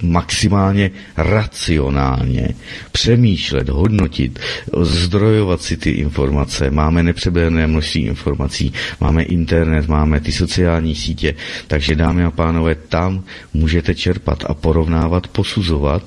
maximálně 0.03 0.91
racionálně 1.17 2.47
přemýšlet, 2.91 3.69
hodnotit, 3.69 4.39
zdrojovat 4.81 5.61
si 5.61 5.77
ty 5.77 5.89
informace. 5.89 6.71
Máme 6.71 7.03
nepřeberné 7.03 7.67
množství 7.67 8.01
informací, 8.05 8.73
máme 8.99 9.23
internet, 9.23 9.87
máme 9.87 10.19
ty 10.19 10.31
sociální 10.31 10.95
sítě, 10.95 11.35
takže 11.67 11.95
dámy 11.95 12.23
a 12.23 12.31
pánové, 12.31 12.75
tam 12.75 13.23
můžete 13.53 13.95
čerpat 13.95 14.43
a 14.47 14.53
porovnávat, 14.53 15.27
posuzovat 15.27 16.03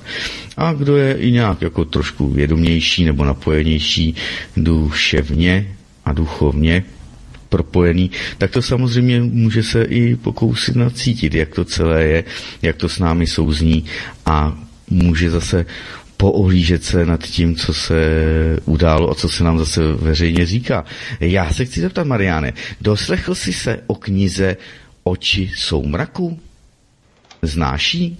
a 0.57 0.73
kdo 0.73 0.97
je 0.97 1.13
i 1.13 1.31
nějak 1.31 1.61
jako 1.61 1.85
trošku 1.85 2.29
vědomější 2.29 3.03
nebo 3.03 3.25
napojenější 3.25 4.15
duševně 4.57 5.75
a 6.05 6.13
duchovně, 6.13 6.83
propojený, 7.49 8.11
tak 8.37 8.51
to 8.51 8.61
samozřejmě 8.61 9.21
může 9.21 9.63
se 9.63 9.83
i 9.83 10.15
pokousit 10.15 10.75
nacítit, 10.75 11.33
jak 11.33 11.49
to 11.49 11.65
celé 11.65 12.03
je, 12.03 12.23
jak 12.61 12.75
to 12.75 12.89
s 12.89 12.99
námi 12.99 13.27
souzní 13.27 13.85
a 14.25 14.57
může 14.89 15.29
zase 15.29 15.65
poohlížet 16.17 16.83
se 16.83 17.05
nad 17.05 17.23
tím, 17.23 17.55
co 17.55 17.73
se 17.73 17.95
událo 18.65 19.11
a 19.11 19.15
co 19.15 19.29
se 19.29 19.43
nám 19.43 19.57
zase 19.57 19.81
veřejně 19.93 20.45
říká. 20.45 20.85
Já 21.19 21.53
se 21.53 21.65
chci 21.65 21.81
zeptat, 21.81 22.07
Mariáne, 22.07 22.53
doslechl 22.81 23.35
jsi 23.35 23.53
se 23.53 23.79
o 23.87 23.95
knize 23.95 24.57
Oči 25.03 25.51
soumraku? 25.55 26.39
Znáš 27.41 27.93
ji? 27.93 28.17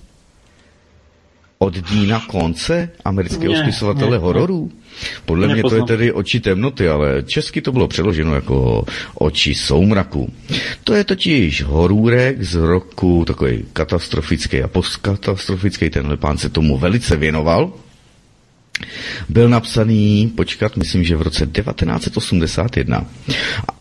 Od 1.61 1.73
Dina 1.89 2.19
Konce, 2.19 2.89
amerického 3.05 3.53
ne, 3.53 3.59
spisovatele 3.59 4.11
ne, 4.11 4.17
hororů? 4.17 4.71
Podle 5.25 5.47
mě 5.47 5.63
to 5.63 5.75
je 5.75 5.83
tedy 5.83 6.11
oči 6.11 6.39
temnoty, 6.39 6.89
ale 6.89 7.23
česky 7.23 7.61
to 7.61 7.71
bylo 7.71 7.87
přeloženo 7.87 8.35
jako 8.35 8.85
oči 9.13 9.55
soumraku. 9.55 10.33
To 10.83 10.93
je 10.93 11.03
totiž 11.03 11.63
horůrek 11.63 12.43
z 12.43 12.55
roku 12.55 13.25
takový 13.27 13.65
katastrofický 13.73 14.63
a 14.63 14.67
postkatastrofický, 14.67 15.89
tenhle 15.89 16.17
pán 16.17 16.37
se 16.37 16.49
tomu 16.49 16.77
velice 16.77 17.15
věnoval. 17.15 17.73
Byl 19.29 19.49
napsaný, 19.49 20.31
počkat, 20.35 20.77
myslím, 20.77 21.03
že 21.03 21.15
v 21.15 21.21
roce 21.21 21.47
1981. 21.47 23.05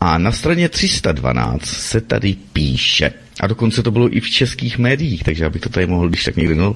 A 0.01 0.17
na 0.17 0.31
straně 0.31 0.69
312 0.69 1.65
se 1.65 2.01
tady 2.01 2.35
píše, 2.53 3.13
a 3.39 3.47
dokonce 3.47 3.83
to 3.83 3.91
bylo 3.91 4.17
i 4.17 4.19
v 4.19 4.29
českých 4.29 4.77
médiích, 4.77 5.23
takže 5.23 5.45
abych 5.45 5.61
to 5.61 5.69
tady 5.69 5.87
mohl, 5.87 6.09
když 6.09 6.23
tak 6.23 6.35
někdy 6.35 6.55
no, 6.55 6.75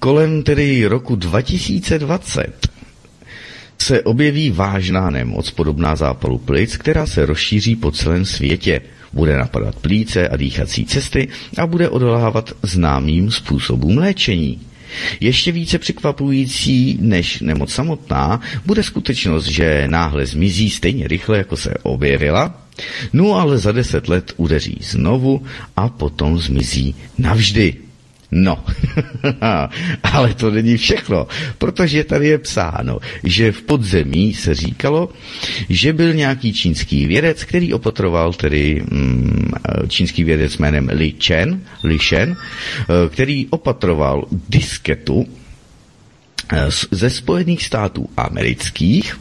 kolem 0.00 0.42
tedy 0.42 0.86
roku 0.86 1.16
2020 1.16 2.68
se 3.78 4.02
objeví 4.02 4.50
vážná 4.50 5.10
nemoc 5.10 5.50
podobná 5.50 5.96
zápalu 5.96 6.38
plic, 6.38 6.76
která 6.76 7.06
se 7.06 7.26
rozšíří 7.26 7.76
po 7.76 7.90
celém 7.90 8.24
světě. 8.24 8.80
Bude 9.12 9.36
napadat 9.36 9.76
plíce 9.76 10.28
a 10.28 10.36
dýchací 10.36 10.84
cesty 10.84 11.28
a 11.58 11.66
bude 11.66 11.88
odolávat 11.88 12.52
známým 12.62 13.30
způsobům 13.30 13.98
léčení. 13.98 14.60
Ještě 15.20 15.52
více 15.52 15.78
překvapující 15.78 16.98
než 17.00 17.40
nemoc 17.40 17.72
samotná 17.72 18.40
bude 18.66 18.82
skutečnost, 18.82 19.44
že 19.44 19.84
náhle 19.90 20.26
zmizí 20.26 20.70
stejně 20.70 21.08
rychle, 21.08 21.38
jako 21.38 21.56
se 21.56 21.74
objevila, 21.82 22.63
no 23.12 23.34
ale 23.34 23.58
za 23.58 23.72
deset 23.72 24.08
let 24.08 24.32
udeří 24.36 24.78
znovu 24.82 25.42
a 25.76 25.88
potom 25.88 26.38
zmizí 26.38 26.94
navždy. 27.18 27.74
No, 28.30 28.64
ale 30.02 30.34
to 30.34 30.50
není 30.50 30.76
všechno, 30.76 31.26
protože 31.58 32.04
tady 32.04 32.28
je 32.28 32.38
psáno, 32.38 32.98
že 33.24 33.52
v 33.52 33.62
podzemí 33.62 34.34
se 34.34 34.54
říkalo, 34.54 35.08
že 35.68 35.92
byl 35.92 36.14
nějaký 36.14 36.52
čínský 36.52 37.06
vědec, 37.06 37.44
který 37.44 37.74
opatroval 37.74 38.32
tedy 38.32 38.82
mm, 38.90 39.52
čínský 39.88 40.24
vědec 40.24 40.58
jménem 40.58 40.88
Li 40.92 41.14
Chen, 41.26 41.60
Li 41.84 41.98
Shen, 41.98 42.36
eh, 42.36 43.08
který 43.08 43.46
opatroval 43.50 44.24
disketu 44.48 45.26
eh, 46.52 46.66
ze 46.90 47.10
Spojených 47.10 47.64
států 47.64 48.08
amerických, 48.16 49.16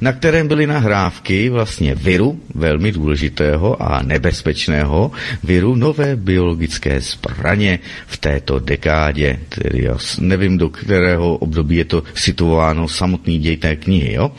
na 0.00 0.12
kterém 0.12 0.48
byly 0.48 0.66
nahrávky 0.66 1.48
vlastně 1.48 1.94
viru, 1.94 2.40
velmi 2.54 2.92
důležitého 2.92 3.82
a 3.82 4.02
nebezpečného 4.02 5.10
viru 5.42 5.74
nové 5.74 6.16
biologické 6.16 7.00
zbraně 7.00 7.78
v 8.06 8.16
této 8.16 8.58
dekádě. 8.58 9.38
Tedy 9.48 9.84
já 9.84 9.98
nevím, 10.20 10.58
do 10.58 10.68
kterého 10.68 11.36
období 11.36 11.76
je 11.76 11.84
to 11.84 12.02
situováno 12.14 12.88
samotný 12.88 13.38
děj 13.38 13.56
té 13.56 13.76
knihy. 13.76 14.12
Jo? 14.12 14.32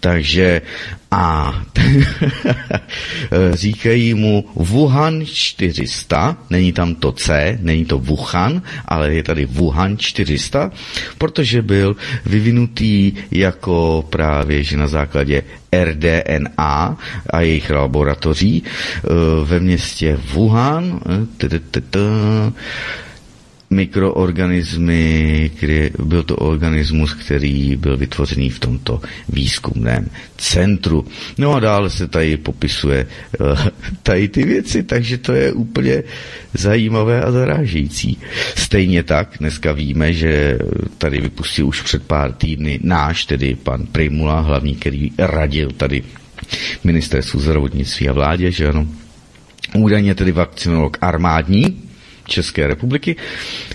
Takže 0.00 0.62
a 1.10 1.54
říkají 3.52 4.14
mu 4.14 4.44
Wuhan 4.54 5.26
400, 5.26 6.36
není 6.50 6.72
tam 6.72 6.94
to 6.94 7.12
C, 7.12 7.58
není 7.62 7.84
to 7.84 7.98
Wuhan, 7.98 8.62
ale 8.84 9.14
je 9.14 9.22
tady 9.22 9.46
Wuhan 9.46 9.98
400, 9.98 10.70
protože 11.18 11.62
byl 11.62 11.96
vyvinutý 12.26 13.12
jako 13.30 14.04
právě, 14.10 14.64
že 14.64 14.76
na 14.76 14.86
základě 14.86 15.42
RDNA 15.72 16.98
a 17.30 17.40
jejich 17.40 17.70
laboratoří 17.70 18.62
eh, 18.64 19.08
ve 19.44 19.60
městě 19.60 20.18
Wuhan, 20.32 21.00
eh, 21.06 21.26
mikroorganismy, 23.70 25.50
byl 26.04 26.22
to 26.22 26.36
organismus, 26.36 27.14
který 27.14 27.76
byl 27.76 27.96
vytvořený 27.96 28.50
v 28.50 28.58
tomto 28.58 29.00
výzkumném 29.28 30.10
centru. 30.36 31.06
No 31.38 31.54
a 31.54 31.60
dále 31.60 31.90
se 31.90 32.08
tady 32.08 32.36
popisuje 32.36 33.06
uh, 33.40 33.58
tady 34.02 34.28
ty 34.28 34.44
věci, 34.44 34.82
takže 34.82 35.18
to 35.18 35.32
je 35.32 35.52
úplně 35.52 36.02
zajímavé 36.54 37.22
a 37.22 37.30
zarážející. 37.32 38.18
Stejně 38.56 39.02
tak 39.02 39.36
dneska 39.40 39.72
víme, 39.72 40.12
že 40.12 40.58
tady 40.98 41.20
vypustil 41.20 41.66
už 41.66 41.82
před 41.82 42.02
pár 42.02 42.32
týdny 42.32 42.80
náš, 42.82 43.24
tedy 43.24 43.54
pan 43.54 43.86
Primula, 43.86 44.40
hlavní, 44.40 44.74
který 44.74 45.10
radil 45.18 45.70
tady 45.70 46.02
ministerstvu 46.84 47.40
zdravotnictví 47.40 48.08
a 48.08 48.12
vládě, 48.12 48.50
že 48.50 48.68
ano, 48.68 48.86
údajně 49.74 50.14
tedy 50.14 50.32
vakcinolog 50.32 50.98
armádní, 51.00 51.87
České 52.28 52.66
republiky 52.66 53.16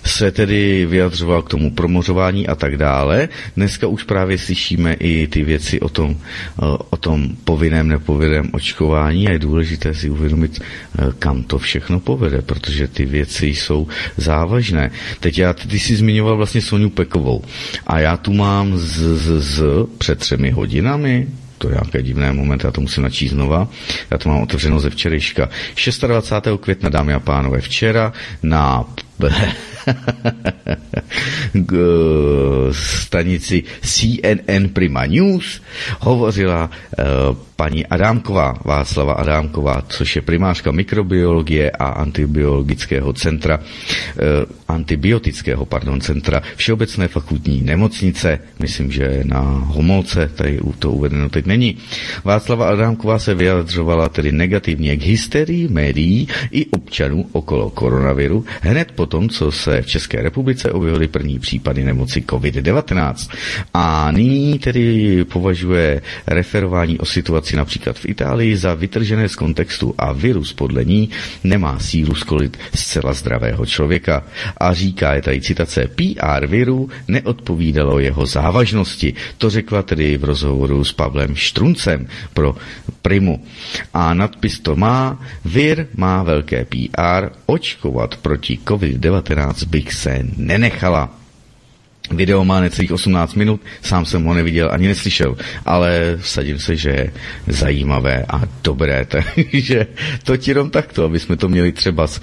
se 0.06 0.32
tedy 0.32 0.86
vyjadřoval 0.86 1.42
k 1.42 1.50
tomu 1.50 1.72
promořování 1.72 2.48
a 2.48 2.56
tak 2.56 2.78
dále. 2.78 3.30
Dneska 3.56 3.88
už 3.88 4.04
právě 4.04 4.38
slyšíme 4.38 4.94
i 4.94 5.28
ty 5.28 5.44
věci 5.44 5.80
o 5.80 5.90
tom, 5.90 6.18
o 6.90 6.98
tom 6.98 7.30
povinném, 7.44 7.88
nepovinném 7.88 8.50
očkování 8.54 9.28
a 9.28 9.32
je 9.32 9.40
důležité 9.40 9.94
si 9.94 10.10
uvědomit, 10.10 10.62
kam 11.20 11.44
to 11.44 11.58
všechno 11.58 12.00
povede, 12.00 12.42
protože 12.42 12.88
ty 12.88 13.06
věci 13.06 13.48
jsou 13.48 13.88
závažné. 14.18 14.92
Teď 15.20 15.38
já, 15.38 15.54
ty 15.54 15.80
jsi 15.80 15.96
zmiňoval 15.96 16.38
vlastně 16.38 16.62
Soniu 16.62 16.90
Pekovou 16.90 17.42
a 17.88 18.00
já 18.00 18.18
tu 18.18 18.34
mám 18.34 18.78
z, 18.78 18.98
z, 19.18 19.42
z 19.42 19.64
před 19.98 20.20
třemi 20.20 20.52
hodinami, 20.52 21.28
to 21.64 21.70
je 21.70 21.74
nějaké 21.74 22.04
divné 22.04 22.32
moment, 22.32 22.64
já 22.64 22.72
to 22.72 22.82
musím 22.82 23.04
načíst 23.04 23.32
znova. 23.32 23.68
Já 24.12 24.18
to 24.18 24.30
mám 24.30 24.42
otevřeno 24.42 24.80
ze 24.80 24.90
včerejška. 24.90 25.50
26. 26.08 26.60
května, 26.60 26.90
dámy 26.90 27.14
a 27.14 27.20
pánové, 27.20 27.62
včera 27.62 28.14
na 28.44 28.86
stanici 32.72 33.64
CNN 33.82 34.70
Prima 34.74 35.06
News 35.06 35.62
hovořila 36.00 36.70
uh, 36.70 37.38
paní 37.56 37.86
Adámková, 37.86 38.54
Václava 38.66 39.14
Adámková, 39.14 39.84
což 39.88 40.16
je 40.16 40.22
primářka 40.22 40.72
mikrobiologie 40.72 41.72
a 41.72 41.86
antibiologického 41.86 43.14
centra, 43.14 43.60
uh, 43.60 43.64
antibiotického, 44.68 45.66
pardon, 45.66 46.02
centra 46.02 46.42
Všeobecné 46.56 47.08
fakultní 47.08 47.62
nemocnice, 47.62 48.40
myslím, 48.60 48.92
že 48.92 49.22
na 49.24 49.42
Homolce, 49.68 50.32
tady 50.36 50.60
to 50.80 50.92
uvedeno 50.92 51.30
teď 51.30 51.46
není. 51.46 51.78
Václava 52.24 52.70
Adámková 52.70 53.20
se 53.20 53.36
vyjadřovala 53.36 54.10
tedy 54.10 54.32
negativně 54.32 54.98
k 54.98 55.04
hysterii 55.04 55.68
médií 55.68 56.28
i 56.52 56.66
občanů 56.66 57.30
okolo 57.32 57.70
koronaviru 57.70 58.46
hned 58.62 58.92
potom, 59.14 59.30
co 59.30 59.52
se 59.52 59.82
v 59.82 59.88
České 59.88 60.22
republice 60.22 60.72
objevily 60.72 61.08
první 61.08 61.40
případy 61.40 61.84
nemoci 61.84 62.22
COVID-19. 62.22 63.30
A 63.74 64.12
nyní 64.12 64.60
tedy 64.60 65.26
považuje 65.26 66.02
referování 66.28 67.00
o 67.00 67.06
situaci 67.06 67.56
například 67.56 67.98
v 67.98 68.06
Itálii 68.06 68.58
za 68.58 68.74
vytržené 68.74 69.30
z 69.30 69.36
kontextu 69.36 69.94
a 69.98 70.12
virus 70.12 70.54
podle 70.54 70.86
ní 70.86 71.10
nemá 71.44 71.80
sílu 71.80 72.16
skolit 72.16 72.58
zcela 72.76 73.14
zdravého 73.14 73.66
člověka. 73.66 74.24
A 74.58 74.74
říká, 74.74 75.14
je 75.14 75.22
tady 75.22 75.42
citace, 75.42 75.90
PR 75.96 76.48
viru 76.48 76.90
neodpovídalo 77.08 78.00
jeho 78.00 78.26
závažnosti. 78.26 79.14
To 79.38 79.50
řekla 79.50 79.82
tedy 79.84 80.18
v 80.18 80.24
rozhovoru 80.24 80.84
s 80.84 80.94
Pavlem 80.94 81.36
Štruncem 81.36 82.08
pro 82.34 82.56
Primu. 83.02 83.44
A 83.94 84.14
nadpis 84.14 84.60
to 84.60 84.76
má, 84.76 85.22
vir 85.46 85.88
má 85.98 86.24
velké 86.24 86.66
PR, 86.66 87.30
očkovat 87.46 88.18
proti 88.18 88.58
COVID-19 88.94 89.66
bych 89.68 89.94
se 89.94 90.20
nenechala. 90.38 91.10
Video 92.12 92.46
má 92.46 92.60
necelých 92.60 92.92
18 92.92 93.36
minut, 93.36 93.62
sám 93.82 94.06
jsem 94.06 94.24
ho 94.24 94.34
neviděl 94.34 94.70
ani 94.72 94.88
neslyšel, 94.88 95.38
ale 95.66 96.18
vsadím 96.22 96.60
se, 96.60 96.76
že 96.76 96.90
je 96.90 97.12
zajímavé 97.48 98.26
a 98.30 98.42
dobré, 98.64 99.06
takže 99.52 99.88
to 100.24 100.34
jenom 100.48 100.70
takto, 100.70 101.06
aby 101.06 101.20
jsme 101.20 101.38
to 101.38 101.50
měli 101.50 101.72
třeba 101.72 102.08
s, 102.08 102.22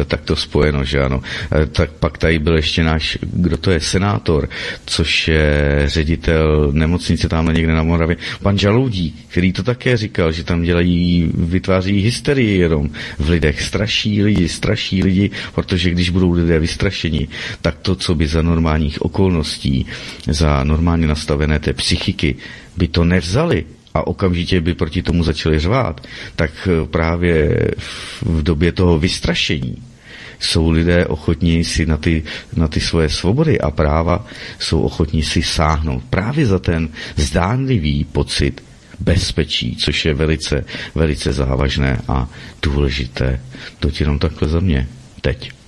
e, 0.00 0.04
takto 0.04 0.36
spojeno, 0.36 0.84
že 0.84 1.02
ano. 1.02 1.22
E, 1.62 1.66
tak 1.66 1.90
pak 1.90 2.18
tady 2.18 2.38
byl 2.38 2.56
ještě 2.56 2.84
náš, 2.84 3.18
kdo 3.20 3.56
to 3.56 3.70
je, 3.70 3.80
senátor, 3.80 4.48
což 4.86 5.28
je 5.28 5.82
ředitel 5.86 6.70
nemocnice 6.72 7.28
tam 7.28 7.54
někde 7.54 7.72
na 7.72 7.82
Moravě, 7.82 8.16
pan 8.42 8.58
Žaloudí, 8.58 9.14
který 9.28 9.52
to 9.52 9.62
také 9.62 9.96
říkal, 9.96 10.32
že 10.32 10.44
tam 10.44 10.62
dělají, 10.62 11.30
vytváří 11.34 12.00
hysterii 12.00 12.58
jenom 12.58 12.90
v 13.18 13.28
lidech, 13.28 13.62
straší 13.62 14.22
lidi, 14.22 14.48
straší 14.48 15.02
lidi, 15.02 15.30
protože 15.54 15.90
když 15.90 16.10
budou 16.10 16.32
lidé 16.32 16.58
vystrašeni, 16.58 17.28
tak 17.62 17.78
to, 17.82 17.94
co 17.94 18.14
by 18.14 18.26
za 18.26 18.42
normálních 18.42 19.02
okolností, 19.12 19.86
za 20.28 20.64
normálně 20.64 21.06
nastavené 21.06 21.60
té 21.60 21.72
psychiky, 21.72 22.36
by 22.76 22.88
to 22.88 23.04
nevzali 23.04 23.64
a 23.94 24.06
okamžitě 24.06 24.60
by 24.60 24.74
proti 24.74 25.02
tomu 25.02 25.20
začali 25.24 25.60
řvát, 25.60 26.00
tak 26.36 26.50
eh, 26.64 26.86
právě 26.88 27.68
v 28.22 28.42
době 28.42 28.72
toho 28.72 28.98
vystrašení 28.98 29.76
jsou 30.40 30.70
lidé 30.70 31.06
ochotní 31.06 31.64
si 31.64 31.86
na 31.86 31.96
ty, 31.96 32.24
na 32.56 32.68
ty 32.68 32.80
svoje 32.80 33.08
svobody 33.08 33.60
a 33.60 33.70
práva 33.70 34.26
jsou 34.58 34.80
ochotní 34.80 35.22
si 35.22 35.42
sáhnout 35.42 36.02
právě 36.10 36.46
za 36.46 36.58
ten 36.58 36.88
zdánlivý 37.16 38.04
pocit 38.04 38.64
bezpečí, 39.00 39.76
což 39.76 40.04
je 40.04 40.14
velice, 40.14 40.64
velice 40.94 41.32
závažné 41.32 42.00
a 42.08 42.28
důležité. 42.62 43.40
To 43.78 43.88
jenom 44.00 44.18
takhle 44.18 44.48
za 44.48 44.60
mě. 44.60 44.88
Teď. 45.20 45.61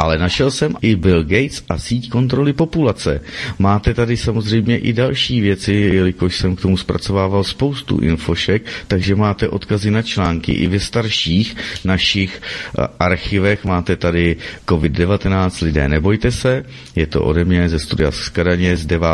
Ale 0.00 0.18
našel 0.18 0.50
jsem 0.50 0.74
i 0.80 0.96
Bill 0.96 1.22
Gates 1.24 1.62
a 1.68 1.78
síť 1.78 2.08
kontroly 2.08 2.52
populace. 2.52 3.20
Máte 3.58 3.94
tady 3.94 4.16
samozřejmě 4.16 4.78
i 4.78 4.92
další 4.92 5.40
věci, 5.40 5.72
jelikož 5.72 6.36
jsem 6.36 6.56
k 6.56 6.60
tomu 6.60 6.76
zpracovával 6.76 7.44
spoustu 7.44 7.98
infošek, 7.98 8.62
takže 8.88 9.14
máte 9.14 9.48
odkazy 9.48 9.90
na 9.90 10.02
články. 10.02 10.52
I 10.52 10.66
ve 10.66 10.80
starších 10.80 11.56
našich 11.84 12.40
eh, 12.40 12.88
archivech 12.98 13.64
máte 13.64 13.96
tady 13.96 14.36
COVID-19, 14.66 15.64
lidé 15.64 15.88
nebojte 15.88 16.32
se, 16.32 16.64
je 16.96 17.06
to 17.06 17.22
ode 17.22 17.44
mě 17.44 17.68
ze 17.68 17.78
studia 17.78 18.10
z 18.10 18.28
Karaně 18.28 18.76
z 18.76 18.86
9. 18.86 19.08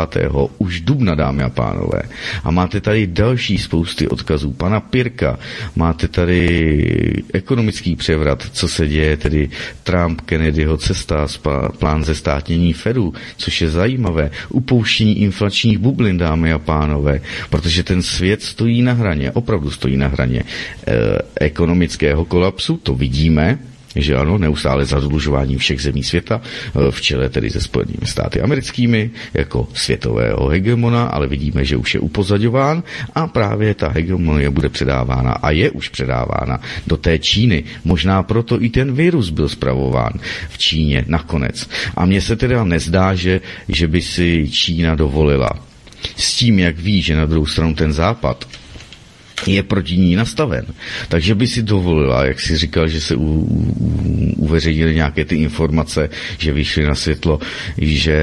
už 0.57 0.81
dubna, 0.81 1.15
dámy 1.15 1.43
a 1.43 1.49
pánové. 1.49 2.01
A 2.43 2.51
máte 2.51 2.81
tady 2.81 3.07
další 3.07 3.57
spousty 3.57 4.07
odkazů 4.07 4.51
pana 4.51 4.79
Pirka, 4.79 5.39
máte 5.75 6.07
tady 6.07 7.23
ekonomický 7.33 7.95
převrat, 7.95 8.43
co 8.51 8.67
se 8.67 8.87
děje, 8.87 9.17
tedy 9.17 9.49
Trump, 9.83 10.21
Kennedyho 10.21 10.76
cesta, 10.77 11.27
plán 11.79 12.03
ze 12.03 12.15
státnění 12.15 12.73
Fedu, 12.73 13.13
což 13.37 13.61
je 13.61 13.69
zajímavé, 13.69 14.31
upouštění 14.49 15.21
inflačních 15.21 15.77
bublin, 15.77 16.17
dámy 16.17 16.53
a 16.53 16.59
pánové, 16.59 17.21
protože 17.49 17.83
ten 17.83 18.01
svět 18.01 18.43
stojí 18.43 18.81
na 18.81 18.93
hraně, 18.93 19.31
opravdu 19.31 19.71
stojí 19.71 19.97
na 19.97 20.07
hraně 20.07 20.43
e, 20.87 20.93
ekonomického 21.35 22.25
kolapsu, 22.25 22.77
to 22.77 22.95
vidíme, 22.95 23.59
že 24.01 24.15
ano, 24.15 24.37
neustále 24.37 24.85
zadlužování 24.85 25.57
všech 25.57 25.81
zemí 25.81 26.03
světa, 26.03 26.41
eh, 26.41 26.91
v 26.91 27.01
čele 27.01 27.29
tedy 27.29 27.49
se 27.49 27.61
Spojenými 27.61 28.05
státy 28.05 28.41
americkými, 28.41 29.11
jako 29.33 29.67
světového 29.73 30.47
hegemona, 30.47 31.05
ale 31.05 31.27
vidíme, 31.27 31.65
že 31.65 31.77
už 31.77 31.93
je 31.93 31.99
upozadován 31.99 32.83
a 33.15 33.27
právě 33.27 33.73
ta 33.73 33.89
hegemonie 33.89 34.49
bude 34.49 34.69
předávána 34.69 35.31
a 35.31 35.51
je 35.51 35.71
už 35.71 35.89
předávána 35.89 36.59
do 36.87 36.97
té 36.97 37.19
Číny. 37.19 37.63
Možná 37.85 38.23
proto 38.23 38.63
i 38.63 38.69
ten 38.69 38.93
virus 38.93 39.29
byl 39.29 39.49
zpravován 39.49 40.13
v 40.49 40.57
Číně 40.57 41.05
nakonec. 41.07 41.69
A 41.95 42.05
mně 42.05 42.21
se 42.21 42.35
teda 42.35 42.63
nezdá, 42.63 43.15
že, 43.15 43.41
že 43.67 43.87
by 43.87 44.01
si 44.01 44.49
Čína 44.51 44.95
dovolila 44.95 45.49
s 46.15 46.35
tím, 46.35 46.59
jak 46.59 46.79
ví, 46.79 47.01
že 47.01 47.15
na 47.15 47.25
druhou 47.25 47.45
stranu 47.45 47.75
ten 47.75 47.93
západ 47.93 48.47
je 49.45 49.63
proti 49.63 49.97
ní 49.97 50.15
nastaven. 50.15 50.65
Takže 51.07 51.35
by 51.35 51.47
si 51.47 51.63
dovolila, 51.63 52.25
jak 52.25 52.41
si 52.41 52.57
říkal, 52.57 52.87
že 52.87 53.01
se 53.01 53.15
u, 53.15 53.21
u, 53.21 54.33
uveřejnily 54.37 54.95
nějaké 54.95 55.25
ty 55.25 55.35
informace, 55.35 56.09
že 56.37 56.53
vyšly 56.53 56.83
na 56.85 56.95
světlo, 56.95 57.39
že 57.77 58.17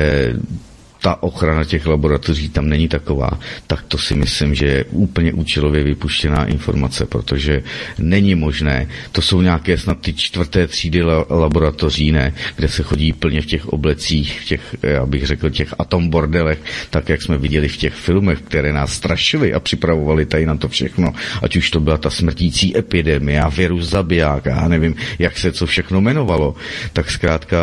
ta 1.05 1.23
ochrana 1.23 1.65
těch 1.65 1.87
laboratoří 1.87 2.49
tam 2.49 2.69
není 2.69 2.89
taková, 2.89 3.31
tak 3.67 3.83
to 3.89 3.99
si 3.99 4.15
myslím, 4.15 4.55
že 4.55 4.67
je 4.67 4.85
úplně 4.85 5.33
účelově 5.33 5.85
vypuštěná 5.85 6.45
informace, 6.45 7.07
protože 7.07 7.63
není 7.99 8.35
možné, 8.35 8.89
to 9.13 9.23
jsou 9.23 9.43
nějaké 9.43 9.79
snad 9.79 10.01
ty 10.01 10.13
čtvrté 10.13 10.67
třídy 10.67 11.03
la- 11.03 11.27
laboratoří, 11.31 12.13
ne, 12.13 12.33
kde 12.57 12.69
se 12.69 12.83
chodí 12.83 13.13
plně 13.13 13.41
v 13.43 13.47
těch 13.47 13.69
oblecích, 13.69 14.41
v 14.41 14.45
těch, 14.45 14.77
já 14.83 15.07
bych 15.07 15.27
řekl, 15.27 15.51
těch 15.51 15.75
atombordelech, 15.79 16.59
tak 16.91 17.09
jak 17.09 17.23
jsme 17.23 17.39
viděli 17.39 17.69
v 17.69 17.77
těch 17.77 17.95
filmech, 17.95 18.41
které 18.41 18.73
nás 18.73 18.93
strašily 18.93 19.55
a 19.55 19.61
připravovali 19.61 20.27
tady 20.27 20.47
na 20.47 20.57
to 20.57 20.69
všechno, 20.69 21.13
ať 21.43 21.57
už 21.57 21.71
to 21.71 21.81
byla 21.81 21.97
ta 21.97 22.11
smrtící 22.11 22.79
epidemie 22.79 23.41
a 23.41 23.49
virus 23.49 23.89
zabiják, 23.89 24.47
já 24.47 24.69
nevím, 24.69 24.95
jak 25.19 25.39
se 25.39 25.53
co 25.53 25.67
všechno 25.67 26.01
jmenovalo, 26.01 26.55
tak 26.93 27.11
zkrátka 27.11 27.59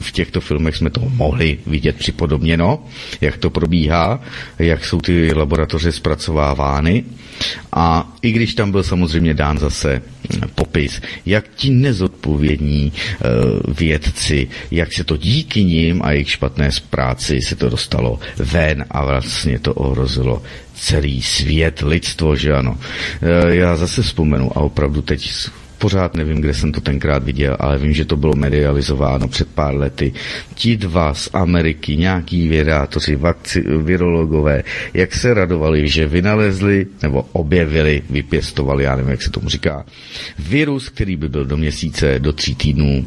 v 0.00 0.12
těchto 0.12 0.40
filmech 0.40 0.76
jsme 0.76 0.90
to 0.90 1.00
mohli 1.14 1.58
vidět 1.66 1.96
připodobněno 1.96 2.71
jak 3.20 3.36
to 3.36 3.50
probíhá, 3.50 4.20
jak 4.58 4.84
jsou 4.84 5.00
ty 5.00 5.34
laboratoře 5.34 5.92
zpracovávány. 5.92 7.04
A 7.72 8.12
i 8.22 8.32
když 8.32 8.54
tam 8.54 8.70
byl 8.70 8.82
samozřejmě 8.82 9.34
dán 9.34 9.58
zase 9.58 10.02
popis, 10.54 11.00
jak 11.26 11.44
ti 11.56 11.70
nezodpovědní 11.70 12.92
e, 12.92 13.28
vědci, 13.72 14.48
jak 14.70 14.92
se 14.92 15.04
to 15.04 15.16
díky 15.16 15.64
nim 15.64 16.02
a 16.04 16.12
jejich 16.12 16.30
špatné 16.30 16.70
práci 16.90 17.40
se 17.40 17.56
to 17.56 17.68
dostalo 17.68 18.18
ven 18.36 18.84
a 18.90 19.04
vlastně 19.04 19.58
to 19.58 19.74
ohrozilo 19.74 20.42
celý 20.74 21.22
svět, 21.22 21.82
lidstvo, 21.82 22.36
že 22.36 22.52
ano. 22.52 22.78
E, 23.22 23.54
já 23.54 23.76
zase 23.76 24.02
vzpomenu 24.02 24.58
a 24.58 24.60
opravdu 24.60 25.02
teď 25.02 25.30
pořád 25.82 26.14
nevím, 26.14 26.40
kde 26.40 26.54
jsem 26.54 26.72
to 26.72 26.80
tenkrát 26.80 27.24
viděl, 27.24 27.56
ale 27.58 27.78
vím, 27.78 27.92
že 27.92 28.04
to 28.04 28.16
bylo 28.16 28.34
medializováno 28.36 29.28
před 29.28 29.48
pár 29.48 29.74
lety. 29.74 30.12
Ti 30.54 30.76
dva 30.76 31.14
z 31.14 31.28
Ameriky, 31.32 31.96
nějaký 31.96 32.48
vědátoři, 32.48 33.16
vakci, 33.16 33.64
virologové, 33.82 34.62
jak 34.94 35.14
se 35.14 35.34
radovali, 35.34 35.88
že 35.88 36.06
vynalezli 36.06 36.86
nebo 37.02 37.26
objevili, 37.32 38.02
vypěstovali, 38.10 38.84
já 38.84 38.96
nevím, 38.96 39.10
jak 39.10 39.22
se 39.22 39.30
tomu 39.30 39.48
říká, 39.48 39.84
virus, 40.38 40.88
který 40.88 41.16
by 41.16 41.28
byl 41.28 41.44
do 41.44 41.56
měsíce, 41.56 42.18
do 42.18 42.32
tří 42.32 42.54
týdnů 42.54 43.06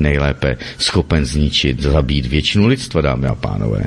nejlépe 0.00 0.58
schopen 0.78 1.24
zničit, 1.24 1.80
zabít 1.80 2.26
většinu 2.26 2.66
lidstva, 2.66 3.00
dámy 3.00 3.26
a 3.26 3.34
pánové. 3.34 3.86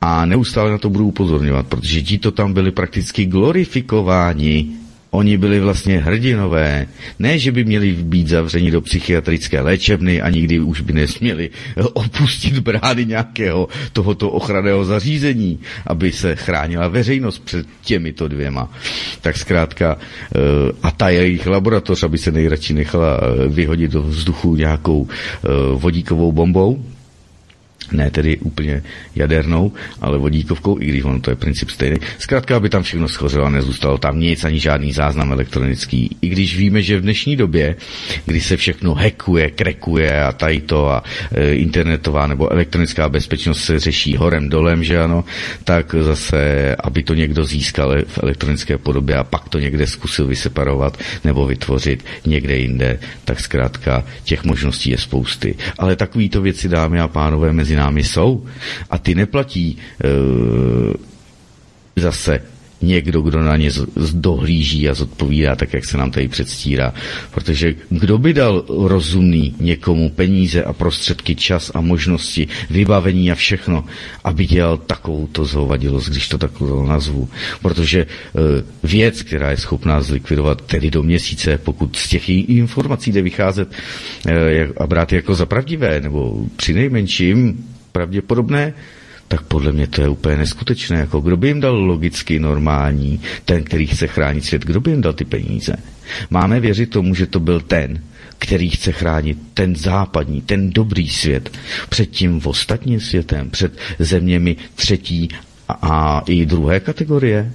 A 0.00 0.24
neustále 0.24 0.70
na 0.70 0.78
to 0.78 0.90
budu 0.90 1.06
upozorňovat, 1.06 1.66
protože 1.66 2.02
ti 2.02 2.18
to 2.18 2.30
tam 2.30 2.52
byli 2.52 2.70
prakticky 2.70 3.24
glorifikováni 3.24 4.79
Oni 5.10 5.38
byli 5.38 5.60
vlastně 5.60 5.98
hrdinové. 5.98 6.86
Ne, 7.18 7.38
že 7.38 7.52
by 7.52 7.64
měli 7.64 7.92
být 7.92 8.28
zavřeni 8.28 8.70
do 8.70 8.80
psychiatrické 8.80 9.60
léčebny 9.60 10.22
a 10.22 10.30
nikdy 10.30 10.60
už 10.60 10.80
by 10.80 10.92
nesměli 10.92 11.50
opustit 11.92 12.58
brány 12.58 13.06
nějakého 13.06 13.68
tohoto 13.92 14.30
ochranného 14.30 14.84
zařízení, 14.84 15.58
aby 15.86 16.12
se 16.12 16.36
chránila 16.36 16.88
veřejnost 16.88 17.38
před 17.44 17.66
těmito 17.82 18.28
dvěma. 18.28 18.72
Tak 19.20 19.36
zkrátka 19.36 19.96
eh, 19.98 20.38
a 20.82 20.90
ta 20.90 21.08
jejich 21.08 21.46
laboratoř, 21.46 22.02
aby 22.02 22.18
se 22.18 22.32
nejradši 22.32 22.74
nechala 22.74 23.20
eh, 23.20 23.48
vyhodit 23.48 23.90
do 23.90 24.02
vzduchu 24.02 24.56
nějakou 24.56 25.08
eh, 25.08 25.48
vodíkovou 25.74 26.32
bombou, 26.32 26.84
ne 27.92 28.10
tedy 28.10 28.36
úplně 28.38 28.82
jadernou, 29.16 29.72
ale 30.00 30.18
vodíkovkou, 30.18 30.80
i 30.80 30.86
když 30.86 31.04
ono 31.04 31.20
to 31.20 31.30
je 31.30 31.36
princip 31.36 31.70
stejný. 31.70 31.96
Zkrátka, 32.18 32.56
aby 32.56 32.68
tam 32.68 32.82
všechno 32.82 33.08
schořelo 33.08 33.46
a 33.46 33.50
nezůstalo 33.50 33.98
tam 33.98 34.20
nic, 34.20 34.44
ani 34.44 34.60
žádný 34.60 34.92
záznam 34.92 35.32
elektronický. 35.32 36.16
I 36.22 36.28
když 36.28 36.56
víme, 36.56 36.82
že 36.82 36.98
v 36.98 37.02
dnešní 37.02 37.36
době, 37.36 37.76
kdy 38.26 38.40
se 38.40 38.56
všechno 38.56 38.94
hackuje, 38.94 39.50
krekuje 39.50 40.24
a 40.24 40.32
tady 40.32 40.60
to 40.60 40.88
a 40.88 41.02
e, 41.32 41.54
internetová 41.54 42.26
nebo 42.26 42.52
elektronická 42.52 43.08
bezpečnost 43.08 43.64
se 43.64 43.78
řeší 43.78 44.16
horem 44.16 44.48
dolem, 44.48 44.84
že 44.84 45.00
ano, 45.00 45.24
tak 45.64 45.94
zase, 46.00 46.76
aby 46.76 47.02
to 47.02 47.14
někdo 47.14 47.44
získal 47.44 47.94
v 48.06 48.18
elektronické 48.22 48.78
podobě 48.78 49.16
a 49.16 49.24
pak 49.24 49.48
to 49.48 49.58
někde 49.58 49.86
zkusil 49.86 50.26
vyseparovat 50.26 50.98
nebo 51.24 51.46
vytvořit 51.46 52.04
někde 52.26 52.56
jinde, 52.56 52.98
tak 53.24 53.40
zkrátka 53.40 54.04
těch 54.24 54.44
možností 54.44 54.90
je 54.90 54.98
spousty. 54.98 55.54
Ale 55.78 55.96
takovýto 55.96 56.42
věci, 56.42 56.68
dámy 56.68 57.00
a 57.00 57.08
pánové, 57.08 57.52
mezi 57.52 57.76
námi 57.80 58.04
jsou 58.04 58.44
a 58.90 58.98
ty 58.98 59.14
neplatí 59.14 59.66
e, 59.72 60.08
zase 61.96 62.59
někdo, 62.82 63.22
kdo 63.22 63.42
na 63.42 63.56
ně 63.56 63.70
dohlíží 64.12 64.88
a 64.88 64.94
zodpovídá 64.94 65.56
tak, 65.56 65.74
jak 65.74 65.84
se 65.84 65.98
nám 65.98 66.10
tady 66.10 66.28
předstírá. 66.28 66.94
Protože 67.30 67.74
kdo 67.90 68.18
by 68.18 68.32
dal 68.32 68.64
rozumný 68.68 69.54
někomu 69.60 70.10
peníze 70.10 70.64
a 70.64 70.72
prostředky, 70.72 71.34
čas 71.34 71.70
a 71.74 71.80
možnosti, 71.80 72.48
vybavení 72.70 73.32
a 73.32 73.34
všechno, 73.34 73.84
aby 74.24 74.46
dělal 74.46 74.78
takovouto 74.78 75.44
zhovadilost, 75.44 76.08
když 76.08 76.28
to 76.28 76.38
takovou 76.38 76.86
nazvu. 76.86 77.28
Protože 77.62 78.00
e, 78.00 78.06
věc, 78.82 79.22
která 79.22 79.50
je 79.50 79.56
schopná 79.56 80.00
zlikvidovat 80.02 80.62
tedy 80.62 80.90
do 80.90 81.02
měsíce, 81.02 81.58
pokud 81.58 81.96
z 81.96 82.08
těch 82.08 82.28
informací 82.28 83.12
jde 83.12 83.22
vycházet 83.22 83.68
e, 84.26 84.68
a 84.76 84.86
brát 84.86 85.12
je 85.12 85.16
jako 85.16 85.34
za 85.34 85.46
pravdivé, 85.46 86.00
nebo 86.00 86.46
při 86.56 86.74
nejmenším 86.74 87.64
pravděpodobné, 87.92 88.74
tak 89.30 89.42
podle 89.42 89.72
mě 89.72 89.86
to 89.86 90.02
je 90.02 90.08
úplně 90.08 90.36
neskutečné. 90.36 90.98
Jako 90.98 91.20
kdo 91.20 91.36
by 91.36 91.48
jim 91.48 91.60
dal 91.60 91.74
logicky 91.74 92.38
normální, 92.38 93.20
ten, 93.44 93.64
který 93.64 93.86
chce 93.86 94.06
chránit 94.06 94.44
svět, 94.44 94.62
kdo 94.62 94.80
by 94.80 94.90
jim 94.90 95.00
dal 95.00 95.12
ty 95.12 95.24
peníze? 95.24 95.76
Máme 96.30 96.60
věřit 96.60 96.90
tomu, 96.90 97.14
že 97.14 97.26
to 97.26 97.40
byl 97.40 97.60
ten, 97.60 98.02
který 98.38 98.70
chce 98.70 98.92
chránit 98.92 99.38
ten 99.54 99.76
západní, 99.76 100.40
ten 100.40 100.70
dobrý 100.70 101.08
svět 101.08 101.52
před 101.88 102.06
tím 102.06 102.40
ostatním 102.44 103.00
světem, 103.00 103.50
před 103.50 103.78
zeměmi 103.98 104.56
třetí 104.74 105.28
a, 105.68 105.72
a 105.72 106.22
i 106.26 106.46
druhé 106.46 106.80
kategorie? 106.80 107.52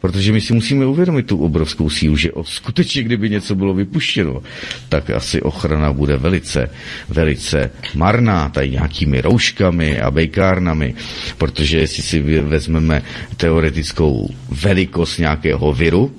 Protože 0.00 0.32
my 0.32 0.40
si 0.40 0.52
musíme 0.54 0.86
uvědomit 0.86 1.26
tu 1.26 1.38
obrovskou 1.38 1.90
sílu, 1.90 2.16
že 2.16 2.32
o, 2.32 2.44
skutečně, 2.44 3.02
kdyby 3.02 3.30
něco 3.30 3.54
bylo 3.54 3.74
vypuštěno, 3.74 4.42
tak 4.88 5.10
asi 5.10 5.42
ochrana 5.42 5.92
bude 5.92 6.16
velice, 6.16 6.70
velice 7.08 7.70
marná, 7.94 8.48
tady 8.48 8.70
nějakými 8.70 9.20
rouškami 9.20 10.00
a 10.00 10.10
bejkárnami, 10.10 10.94
protože 11.38 11.78
jestli 11.78 12.02
si 12.02 12.20
vezmeme 12.40 13.02
teoretickou 13.36 14.34
velikost 14.50 15.18
nějakého 15.18 15.72
viru, 15.72 16.14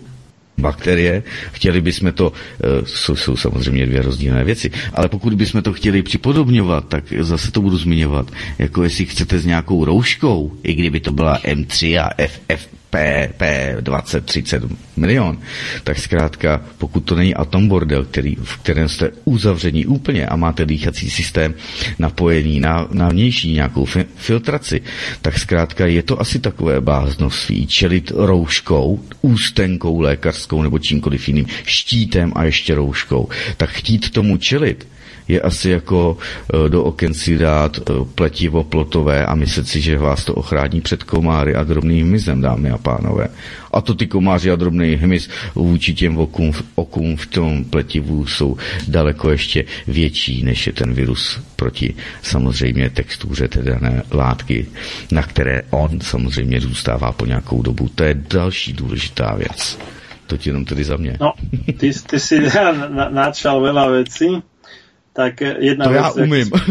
bakterie. 0.60 1.24
Chtěli 1.52 1.82
bychom 1.82 2.12
to, 2.14 2.34
eh, 2.34 2.86
jsou, 2.86 3.16
jsou 3.16 3.38
samozřejmě 3.38 3.86
dvě 3.86 4.02
rozdílné 4.02 4.44
věci, 4.44 4.72
ale 4.94 5.10
pokud 5.10 5.34
bychom 5.34 5.62
to 5.62 5.74
chtěli 5.74 6.04
připodobňovat, 6.04 6.88
tak 6.88 7.04
zase 7.20 7.52
to 7.52 7.62
budu 7.62 7.78
zmiňovat, 7.78 8.32
jako 8.60 8.84
jestli 8.84 9.06
chcete 9.06 9.40
s 9.40 9.46
nějakou 9.46 9.86
rouškou, 9.86 10.52
i 10.64 10.74
kdyby 10.74 11.00
to 11.00 11.12
byla 11.12 11.40
M3 11.40 12.04
a 12.04 12.10
FF, 12.28 12.79
P, 12.90 13.30
P 13.38 13.76
20, 13.80 14.26
30 14.26 14.64
milion, 14.98 15.38
tak 15.84 16.00
zkrátka, 16.00 16.62
pokud 16.78 17.00
to 17.00 17.16
není 17.16 17.36
atom 17.36 17.68
bordel, 17.68 18.06
který, 18.06 18.36
v 18.36 18.58
kterém 18.58 18.90
jste 18.90 19.12
uzavření 19.26 19.86
úplně 19.86 20.28
a 20.28 20.36
máte 20.36 20.66
dýchací 20.66 21.10
systém 21.10 21.54
napojený 22.00 22.60
na, 22.60 22.88
na 22.92 23.10
vnější 23.10 23.54
nějakou 23.54 23.86
fi, 23.86 24.06
filtraci, 24.16 24.82
tak 25.22 25.40
zkrátka 25.40 25.86
je 25.86 26.04
to 26.04 26.22
asi 26.22 26.40
takové 26.40 26.82
báznovství 26.82 27.68
čelit 27.68 28.12
rouškou, 28.16 29.00
ústenkou 29.22 30.00
lékařskou 30.00 30.62
nebo 30.62 30.80
čímkoliv 30.80 31.28
jiným, 31.28 31.46
štítem 31.64 32.32
a 32.36 32.44
ještě 32.44 32.76
rouškou. 32.76 33.30
Tak 33.58 33.70
chtít 33.70 34.10
tomu 34.10 34.38
čelit, 34.38 34.88
je 35.30 35.42
asi 35.42 35.70
jako 35.70 36.18
e, 36.66 36.70
do 36.70 36.84
oken 36.84 37.14
si 37.14 37.38
dát 37.38 37.78
e, 37.78 37.82
pletivo 38.16 38.64
plotové 38.64 39.26
a 39.26 39.36
myslet 39.36 39.68
si, 39.68 39.82
že 39.82 39.98
vás 39.98 40.26
to 40.26 40.34
ochrání 40.34 40.82
před 40.82 41.04
komáry 41.04 41.56
a 41.56 41.64
drobným 41.64 42.08
hmyzem, 42.08 42.42
dámy 42.42 42.70
a 42.70 42.78
pánové. 42.78 43.28
A 43.72 43.82
to 43.82 43.94
ty 43.94 44.08
komáři 44.08 44.52
a 44.52 44.56
drobný 44.56 44.96
hmyz 44.96 45.30
vůči 45.56 45.94
těm 45.94 46.18
okům, 46.18 46.52
okům 46.76 47.18
v 47.18 47.26
tom 47.26 47.66
pletivu 47.66 48.28
jsou 48.28 48.58
daleko 48.88 49.32
ještě 49.32 49.66
větší, 49.88 50.44
než 50.44 50.68
je 50.68 50.74
ten 50.74 50.94
virus 50.94 51.40
proti 51.56 51.94
samozřejmě 52.22 52.90
textuře 52.90 53.48
té 53.48 53.62
dané 53.62 54.04
látky, 54.12 54.66
na 55.12 55.24
které 55.24 55.62
on 55.70 56.02
samozřejmě 56.02 56.62
zůstává 56.62 57.12
po 57.12 57.26
nějakou 57.26 57.62
dobu. 57.62 57.90
To 57.96 58.04
je 58.04 58.24
další 58.30 58.74
důležitá 58.74 59.36
věc. 59.36 59.80
To 60.28 60.38
ti 60.38 60.50
jenom 60.50 60.66
tedy 60.66 60.84
za 60.84 60.98
mě. 60.98 61.18
No, 61.22 61.34
ty, 61.78 61.92
ty 61.94 62.20
si 62.20 62.40
načal 63.10 63.62
veľa 63.62 63.86
vecí 63.90 64.42
tak 65.20 65.44
jedna 65.44 65.84
to 65.84 65.92
vec, 65.92 66.00
ja 66.00 66.10
umím. 66.16 66.48
Jak, 66.48 66.64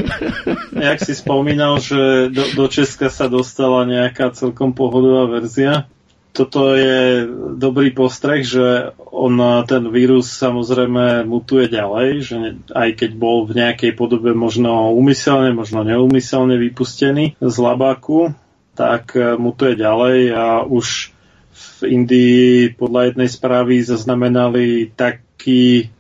jak 0.73 0.99
si 1.05 1.13
spomínal, 1.13 1.77
že 1.85 2.33
do, 2.33 2.49
do 2.57 2.65
Česka 2.73 3.13
sa 3.13 3.29
dostala 3.29 3.85
nejaká 3.85 4.33
celkom 4.33 4.73
pohodová 4.73 5.29
verzia. 5.29 5.85
Toto 6.33 6.73
je 6.73 7.29
dobrý 7.61 7.93
postreh, 7.93 8.41
že 8.41 8.97
on, 9.13 9.37
ten 9.69 9.85
vírus 9.93 10.33
samozrejme 10.33 11.29
mutuje 11.29 11.69
ďalej, 11.69 12.09
že 12.25 12.37
aj 12.73 12.89
keď 12.97 13.11
bol 13.21 13.45
v 13.45 13.59
nejakej 13.59 13.93
podobe 13.93 14.33
možno 14.33 14.97
umyselne, 14.97 15.53
možno 15.53 15.85
neumyselne 15.85 16.57
vypustený 16.57 17.37
z 17.37 17.57
labáku, 17.61 18.33
tak 18.73 19.13
mutuje 19.37 19.77
ďalej 19.77 20.19
a 20.33 20.47
už 20.65 21.11
v 21.59 21.79
Indii 21.91 22.71
podľa 22.79 23.13
jednej 23.13 23.29
správy 23.29 23.83
zaznamenali 23.83 24.95
taký 24.95 25.91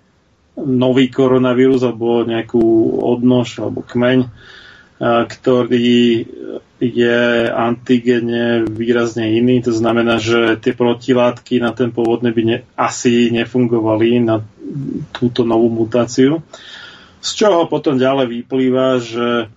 nový 0.66 1.12
koronavírus 1.12 1.86
alebo 1.86 2.26
nejakú 2.26 2.62
odnož 3.02 3.62
alebo 3.62 3.84
kmeň, 3.86 4.26
ktorý 5.02 6.26
je 6.78 7.20
antigene 7.50 8.66
výrazne 8.66 9.34
iný. 9.34 9.62
To 9.66 9.74
znamená, 9.74 10.22
že 10.22 10.58
tie 10.62 10.74
protilátky 10.74 11.58
na 11.58 11.74
ten 11.74 11.90
pôvodný 11.90 12.30
by 12.30 12.42
ne, 12.46 12.58
asi 12.78 13.30
nefungovali 13.34 14.22
na 14.22 14.42
túto 15.10 15.42
novú 15.42 15.70
mutáciu. 15.70 16.42
Z 17.18 17.30
čoho 17.34 17.66
potom 17.66 17.98
ďalej 17.98 18.42
vyplýva, 18.42 19.02
že 19.02 19.50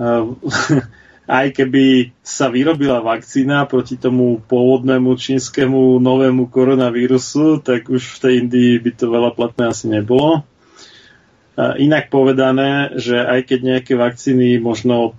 aj 1.30 1.54
keby 1.54 2.10
sa 2.26 2.50
vyrobila 2.50 2.98
vakcína 2.98 3.70
proti 3.70 3.94
tomu 3.94 4.42
pôvodnému 4.50 5.14
čínskemu 5.14 6.02
novému 6.02 6.50
koronavírusu, 6.50 7.62
tak 7.62 7.86
už 7.86 8.02
v 8.02 8.18
tej 8.18 8.32
Indii 8.42 8.82
by 8.82 8.90
to 8.98 9.06
veľa 9.06 9.30
platné 9.38 9.70
asi 9.70 9.86
nebolo. 9.86 10.42
Inak 11.54 12.10
povedané, 12.10 12.98
že 12.98 13.14
aj 13.14 13.46
keď 13.46 13.58
nejaké 13.62 13.92
vakcíny 13.94 14.58
možno 14.58 15.14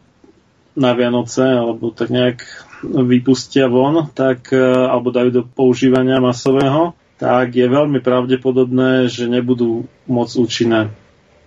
na 0.76 0.92
Vianoce 0.92 1.48
alebo 1.48 1.96
tak 1.96 2.12
nejak 2.12 2.44
vypustia 2.84 3.70
von, 3.70 4.10
tak, 4.12 4.50
e, 4.50 4.58
alebo 4.64 5.14
dajú 5.14 5.30
do 5.30 5.44
používania 5.46 6.18
masového, 6.18 6.98
tak 7.22 7.54
je 7.54 7.68
veľmi 7.70 8.02
pravdepodobné, 8.02 9.06
že 9.06 9.30
nebudú 9.30 9.86
moc 10.10 10.34
účinné 10.34 10.90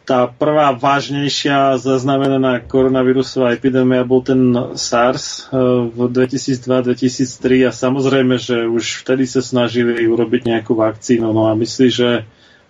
tá 0.04 0.28
prvá 0.28 0.76
vážnejšia 0.76 1.80
zaznamenaná 1.80 2.60
koronavírusová 2.60 3.56
epidémia 3.56 4.04
bol 4.04 4.20
ten 4.20 4.52
SARS 4.76 5.48
eh, 5.48 5.56
v 5.88 5.98
2002-2003 6.12 7.68
a 7.68 7.72
samozrejme, 7.72 8.36
že 8.36 8.68
už 8.68 9.04
vtedy 9.04 9.24
sa 9.24 9.40
snažili 9.40 10.04
urobiť 10.04 10.44
nejakú 10.44 10.76
vakcínu. 10.76 11.32
No 11.32 11.48
a 11.48 11.56
myslí, 11.56 11.88
že 11.88 12.28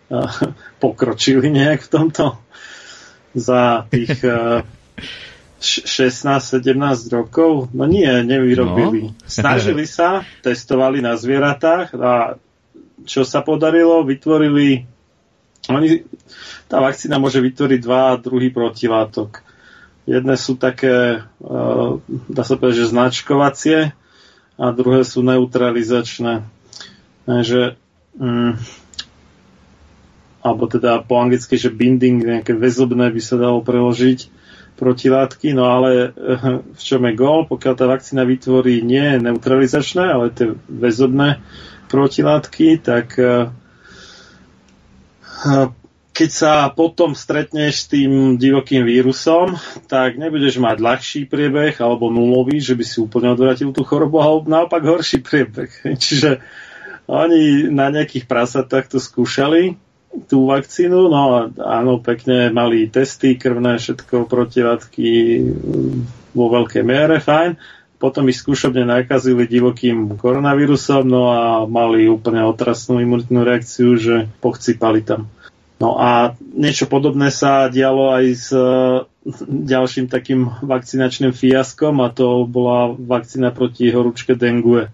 pokročili 0.83 1.51
nejak 1.51 1.87
v 1.87 1.91
tomto 1.91 2.39
za 3.35 3.91
tých 3.91 4.23
16-17 5.65 6.61
rokov? 7.11 7.73
No 7.73 7.89
nie, 7.89 8.07
nevyrobili. 8.23 9.11
No. 9.11 9.17
Snažili 9.27 9.89
sa, 9.89 10.23
testovali 10.45 11.01
na 11.01 11.17
zvieratách 11.17 11.97
a 11.99 12.13
čo 13.05 13.25
sa 13.25 13.41
podarilo, 13.41 14.05
vytvorili 14.05 14.87
oni, 15.65 16.05
tá 16.69 16.81
vakcína 16.81 17.21
môže 17.21 17.39
vytvoriť 17.41 17.81
dva 17.85 18.17
druhy 18.17 18.51
protilátok. 18.51 19.45
Jedné 20.05 20.37
sú 20.37 20.61
také, 20.61 21.25
dá 22.29 22.43
sa 22.45 22.61
povedať, 22.61 22.85
že 22.85 22.93
značkovacie 22.93 23.79
a 24.61 24.65
druhé 24.71 25.01
sú 25.01 25.25
neutralizačné. 25.25 26.45
Takže, 27.25 27.81
mm, 28.21 28.53
alebo 30.45 30.65
teda 30.69 31.01
po 31.01 31.17
anglicky, 31.17 31.57
že 31.57 31.73
binding, 31.73 32.21
nejaké 32.21 32.53
väzobné 32.53 33.09
by 33.09 33.21
sa 33.25 33.41
dalo 33.41 33.65
preložiť 33.65 34.29
protilátky, 34.75 35.55
no 35.55 35.71
ale 35.71 36.13
eh, 36.13 36.61
v 36.61 36.83
čom 36.83 37.03
je 37.07 37.15
gol, 37.15 37.47
pokiaľ 37.47 37.75
tá 37.79 37.87
vakcína 37.87 38.27
vytvorí 38.27 38.83
nie 38.83 39.23
neutralizačné, 39.23 40.05
ale 40.05 40.35
tie 40.35 40.53
väzobné 40.67 41.41
protilátky, 41.89 42.83
tak 42.83 43.17
eh, 43.17 43.49
eh, 45.47 45.67
keď 46.15 46.31
sa 46.31 46.53
potom 46.71 47.19
stretneš 47.19 47.85
s 47.85 47.91
tým 47.91 48.39
divokým 48.39 48.87
vírusom, 48.87 49.59
tak 49.91 50.15
nebudeš 50.15 50.63
mať 50.63 50.79
ľahší 50.79 51.21
priebeh 51.27 51.75
alebo 51.83 52.07
nulový, 52.07 52.63
že 52.63 52.79
by 52.79 52.85
si 52.87 53.03
úplne 53.03 53.35
odvratil 53.35 53.75
tú 53.75 53.83
chorobu, 53.83 54.23
alebo 54.23 54.47
naopak 54.47 54.87
horší 54.87 55.27
priebeh. 55.27 55.75
Čiže 56.05 56.39
oni 57.11 57.67
na 57.67 57.91
nejakých 57.91 58.31
prasatách 58.31 58.95
to 58.95 59.03
skúšali 59.03 59.75
tú 60.31 60.47
vakcínu, 60.47 61.11
no 61.11 61.51
áno, 61.59 61.99
pekne 61.99 62.55
mali 62.55 62.87
testy, 62.87 63.35
krvné, 63.35 63.83
všetko 63.83 64.31
protilátky 64.31 65.11
vo 66.31 66.47
veľkej 66.47 66.83
miere, 66.87 67.19
fajn. 67.19 67.59
Potom 67.99 68.31
ich 68.31 68.39
skúšobne 68.39 68.87
nakazili 68.87 69.51
divokým 69.51 70.15
koronavírusom, 70.15 71.03
no 71.11 71.35
a 71.35 71.43
mali 71.67 72.07
úplne 72.07 72.47
otrasnú 72.47 73.03
imunitnú 73.03 73.43
reakciu, 73.43 73.99
že 73.99 74.31
pochcípali 74.39 75.03
tam. 75.03 75.27
No 75.85 76.01
a 76.01 76.33
niečo 76.57 76.89
podobné 76.89 77.29
sa 77.29 77.69
dialo 77.69 78.17
aj 78.17 78.25
s 78.33 78.49
e, 78.49 78.65
ďalším 79.45 80.09
takým 80.09 80.49
vakcinačným 80.65 81.37
fiaskom 81.37 82.01
a 82.01 82.09
to 82.09 82.49
bola 82.49 82.97
vakcína 82.97 83.53
proti 83.53 83.93
horúčke 83.93 84.33
dengue 84.33 84.89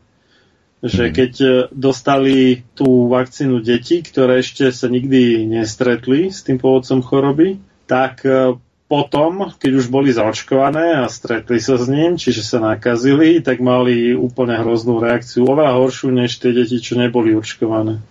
že 0.81 1.09
mhm. 1.09 1.13
keď 1.13 1.33
e, 1.41 1.49
dostali 1.73 2.65
tú 2.73 3.09
vakcínu 3.13 3.61
deti, 3.61 4.01
ktoré 4.01 4.41
ešte 4.41 4.73
sa 4.73 4.89
nikdy 4.89 5.45
nestretli 5.45 6.33
s 6.33 6.41
tým 6.41 6.57
pôvodcom 6.57 7.05
choroby, 7.05 7.61
tak 7.85 8.25
e, 8.25 8.57
potom, 8.91 9.55
keď 9.55 9.73
už 9.77 9.87
boli 9.87 10.11
zaočkované 10.11 10.99
a 10.99 11.07
stretli 11.07 11.63
sa 11.63 11.79
s 11.79 11.87
ním, 11.87 12.19
čiže 12.19 12.43
sa 12.43 12.59
nakazili, 12.59 13.39
tak 13.39 13.63
mali 13.63 14.19
úplne 14.19 14.59
hroznú 14.59 14.99
reakciu, 14.99 15.47
oveľa 15.47 15.79
horšiu 15.79 16.11
než 16.11 16.43
tie 16.43 16.51
deti, 16.51 16.83
čo 16.83 16.99
neboli 16.99 17.39
očkované. 17.39 18.03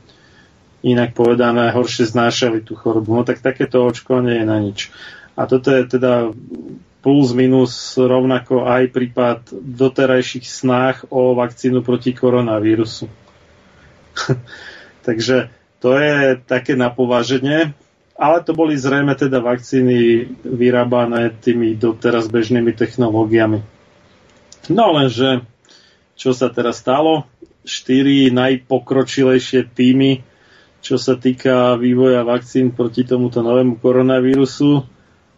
Inak 0.79 1.11
povedané, 1.11 1.75
horšie 1.75 2.07
znášali 2.07 2.63
tú 2.63 2.75
chorobu. 2.79 3.19
No 3.19 3.27
tak 3.27 3.43
takéto 3.43 3.83
očkovanie 3.83 4.39
je 4.39 4.45
na 4.47 4.57
nič. 4.63 4.79
A 5.35 5.43
toto 5.47 5.71
je 5.71 5.83
teda 5.87 6.31
plus 6.99 7.31
minus 7.31 7.95
rovnako 7.95 8.67
aj 8.67 8.91
prípad 8.91 9.39
doterajších 9.55 10.47
snách 10.47 11.07
o 11.11 11.35
vakcínu 11.35 11.83
proti 11.83 12.11
koronavírusu. 12.11 13.07
Takže 15.07 15.51
to 15.79 15.95
je 15.95 16.35
také 16.43 16.75
napováženie, 16.75 17.71
ale 18.19 18.37
to 18.43 18.51
boli 18.51 18.75
zrejme 18.75 19.15
teda 19.15 19.39
vakcíny 19.39 20.27
vyrábané 20.43 21.31
tými 21.39 21.71
doteraz 21.79 22.27
bežnými 22.27 22.75
technológiami. 22.75 23.63
No 24.67 24.91
lenže, 24.91 25.47
čo 26.19 26.35
sa 26.35 26.51
teraz 26.51 26.83
stalo? 26.83 27.23
Štyri 27.63 28.27
najpokročilejšie 28.27 29.71
týmy, 29.71 30.27
čo 30.79 30.95
sa 30.95 31.19
týka 31.19 31.75
vývoja 31.75 32.23
vakcín 32.23 32.71
proti 32.71 33.03
tomuto 33.03 33.43
novému 33.43 33.79
koronavírusu, 33.79 34.87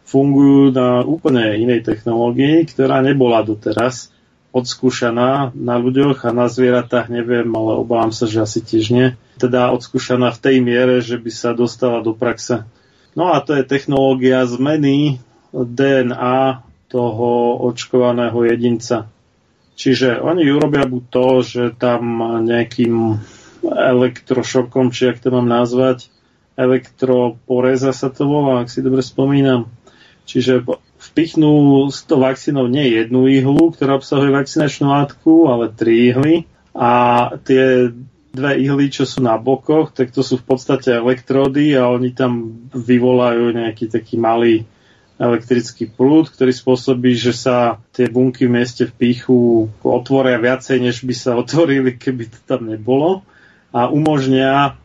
fungujú 0.06 0.76
na 0.76 1.02
úplne 1.08 1.56
inej 1.56 1.88
technológii, 1.88 2.68
ktorá 2.68 3.00
nebola 3.00 3.42
doteraz 3.46 4.12
odskúšaná 4.52 5.56
na 5.56 5.80
ľuďoch 5.80 6.28
a 6.28 6.36
na 6.36 6.52
zvieratách 6.52 7.08
neviem, 7.08 7.48
ale 7.56 7.80
obávam 7.80 8.12
sa, 8.12 8.28
že 8.28 8.44
asi 8.44 8.60
tiež 8.60 8.86
nie. 8.92 9.08
Teda 9.40 9.72
odskúšaná 9.72 10.36
v 10.36 10.42
tej 10.44 10.56
miere, 10.60 11.00
že 11.00 11.16
by 11.16 11.32
sa 11.32 11.56
dostala 11.56 12.04
do 12.04 12.12
praxe. 12.12 12.68
No 13.16 13.32
a 13.32 13.40
to 13.40 13.56
je 13.56 13.64
technológia 13.64 14.44
zmeny 14.44 15.24
DNA 15.56 16.68
toho 16.92 17.60
očkovaného 17.72 18.36
jedinca. 18.44 19.08
Čiže 19.80 20.20
oni 20.20 20.52
urobia 20.52 20.84
buď 20.84 21.04
to, 21.08 21.28
že 21.42 21.64
tam 21.80 22.20
nejakým 22.44 23.24
elektrošokom, 23.66 24.90
či 24.90 25.14
ak 25.14 25.22
to 25.22 25.30
mám 25.30 25.46
nazvať, 25.46 26.10
elektroporeza 26.58 27.94
sa 27.94 28.10
to 28.10 28.28
volá, 28.28 28.66
ak 28.66 28.70
si 28.70 28.82
dobre 28.82 29.06
spomínam, 29.06 29.70
Čiže 30.32 30.64
vpichnú 31.12 31.88
s 31.90 32.06
tou 32.06 32.22
vakcínou 32.22 32.70
nie 32.72 32.94
jednu 32.94 33.28
ihlu, 33.28 33.74
ktorá 33.74 33.98
obsahuje 33.98 34.32
vakcinačnú 34.32 34.88
látku, 34.88 35.52
ale 35.52 35.74
tri 35.74 36.14
ihly. 36.14 36.36
A 36.72 36.92
tie 37.44 37.92
dve 38.32 38.52
ihly, 38.64 38.88
čo 38.88 39.04
sú 39.04 39.20
na 39.20 39.36
bokoch, 39.36 39.92
tak 39.92 40.16
to 40.16 40.24
sú 40.24 40.40
v 40.40 40.56
podstate 40.56 40.96
elektródy 40.96 41.76
a 41.76 41.92
oni 41.92 42.16
tam 42.16 42.64
vyvolajú 42.72 43.52
nejaký 43.52 43.92
taký 43.92 44.16
malý 44.16 44.64
elektrický 45.20 45.92
prúd, 45.92 46.32
ktorý 46.32 46.56
spôsobí, 46.56 47.12
že 47.14 47.36
sa 47.36 47.78
tie 47.94 48.08
bunky 48.08 48.48
v 48.48 48.56
mieste 48.58 48.88
v 48.88 48.96
píchu 48.96 49.70
otvoria 49.84 50.40
viacej, 50.40 50.80
než 50.80 51.04
by 51.04 51.14
sa 51.14 51.36
otvorili, 51.44 52.00
keby 52.00 52.32
to 52.32 52.40
tam 52.48 52.72
nebolo 52.72 53.28
a 53.72 53.88
umožnia 53.88 54.76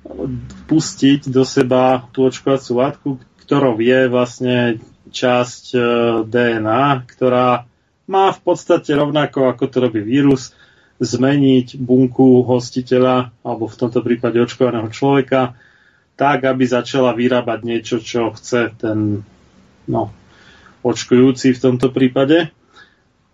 pustiť 0.71 1.27
do 1.27 1.43
seba 1.43 2.07
tú 2.15 2.31
očkovaciu 2.31 2.79
látku, 2.79 3.19
ktorou 3.43 3.79
je 3.83 4.01
vlastne 4.07 4.79
časť 5.11 5.65
e, 5.75 5.79
DNA, 6.27 7.07
ktorá 7.11 7.67
má 8.07 8.31
v 8.31 8.41
podstate 8.43 8.95
rovnako 8.95 9.51
ako 9.51 9.65
to 9.67 9.79
robí 9.83 10.03
vírus, 10.03 10.55
zmeniť 11.03 11.77
bunku 11.77 12.47
hostiteľa, 12.47 13.35
alebo 13.45 13.69
v 13.69 13.79
tomto 13.79 14.01
prípade 14.01 14.41
očkovaného 14.41 14.89
človeka, 14.89 15.59
tak, 16.17 16.49
aby 16.49 16.65
začala 16.65 17.13
vyrábať 17.13 17.59
niečo, 17.67 17.97
čo 18.01 18.33
chce 18.33 18.73
ten 18.81 19.21
no, 19.85 20.15
očkujúci 20.81 21.53
v 21.53 21.63
tomto 21.63 21.93
prípade. 21.93 22.49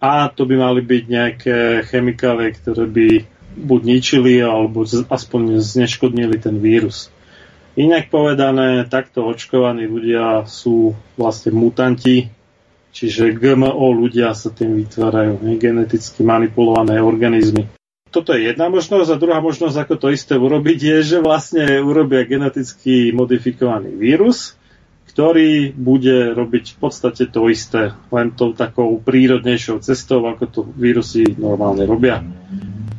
A 0.03 0.27
to 0.35 0.43
by 0.51 0.59
mali 0.59 0.83
byť 0.83 1.05
nejaké 1.07 1.59
chemikálie, 1.87 2.51
ktoré 2.59 2.85
by 2.91 3.09
buď 3.57 3.81
ničili, 3.85 4.41
alebo 4.41 4.85
aspoň 4.89 5.61
zneškodnili 5.61 6.37
ten 6.41 6.59
vírus. 6.59 7.13
Inak 7.73 8.13
povedané, 8.13 8.85
takto 8.85 9.25
očkovaní 9.25 9.89
ľudia 9.89 10.45
sú 10.45 10.93
vlastne 11.17 11.57
mutanti, 11.57 12.29
čiže 12.93 13.33
GMO 13.33 13.97
ľudia 13.97 14.37
sa 14.37 14.53
tým 14.53 14.77
vytvárajú, 14.77 15.41
ne, 15.41 15.57
geneticky 15.57 16.21
manipulované 16.21 17.01
organizmy. 17.01 17.73
Toto 18.13 18.37
je 18.37 18.45
jedna 18.45 18.69
možnosť 18.69 19.09
a 19.09 19.17
druhá 19.17 19.41
možnosť, 19.41 19.77
ako 19.89 19.95
to 19.97 20.09
isté 20.13 20.37
urobiť, 20.37 20.79
je, 20.85 20.97
že 21.01 21.19
vlastne 21.25 21.65
urobia 21.81 22.29
geneticky 22.29 23.09
modifikovaný 23.09 23.97
vírus, 23.97 24.53
ktorý 25.09 25.73
bude 25.73 26.37
robiť 26.37 26.77
v 26.77 26.79
podstate 26.81 27.29
to 27.33 27.49
isté, 27.49 27.97
len 28.13 28.37
tou 28.37 28.53
takou 28.53 29.01
prírodnejšou 29.01 29.81
cestou, 29.81 30.29
ako 30.29 30.45
to 30.49 30.61
vírusy 30.77 31.25
normálne 31.41 31.89
robia. 31.89 32.21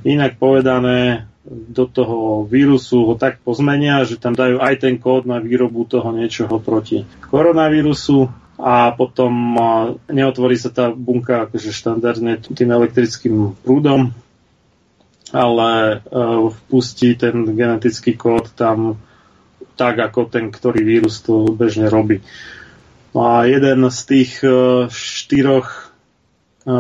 Inak 0.03 0.35
povedané, 0.38 1.27
do 1.47 1.84
toho 1.85 2.47
vírusu 2.47 3.03
ho 3.03 3.15
tak 3.19 3.43
pozmenia, 3.43 4.07
že 4.07 4.15
tam 4.15 4.31
dajú 4.31 4.63
aj 4.63 4.80
ten 4.80 4.95
kód 4.95 5.27
na 5.27 5.43
výrobu 5.43 5.84
toho 5.84 6.15
niečoho 6.15 6.55
proti 6.63 7.03
koronavírusu 7.27 8.31
a 8.55 8.95
potom 8.95 9.59
neotvorí 10.07 10.55
sa 10.55 10.71
tá 10.71 10.88
bunka 10.88 11.49
akože 11.49 11.75
štandardne 11.75 12.39
tým 12.39 12.69
elektrickým 12.71 13.59
prúdom, 13.59 14.15
ale 15.35 15.71
e, 15.73 15.95
vpustí 16.47 17.19
ten 17.19 17.43
genetický 17.43 18.15
kód 18.15 18.55
tam 18.55 19.03
tak, 19.75 19.99
ako 19.99 20.31
ten, 20.31 20.53
ktorý 20.53 20.85
vírus 20.85 21.19
to 21.25 21.49
bežne 21.49 21.89
robí. 21.91 22.23
No 23.11 23.41
a 23.41 23.49
jeden 23.49 23.84
z 23.89 23.99
tých 24.05 24.31
e, 24.45 24.88
štyroch 24.88 25.91
e, 26.63 26.71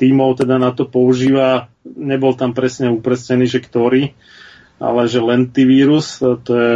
tímov 0.00 0.38
teda 0.38 0.56
na 0.56 0.70
to 0.72 0.86
používa 0.86 1.68
nebol 1.96 2.36
tam 2.36 2.52
presne 2.52 2.92
upresnený, 2.92 3.48
že 3.48 3.64
ktorý, 3.64 4.12
ale 4.82 5.00
že 5.08 5.24
lentivírus, 5.24 6.20
to 6.20 6.52
je 6.52 6.74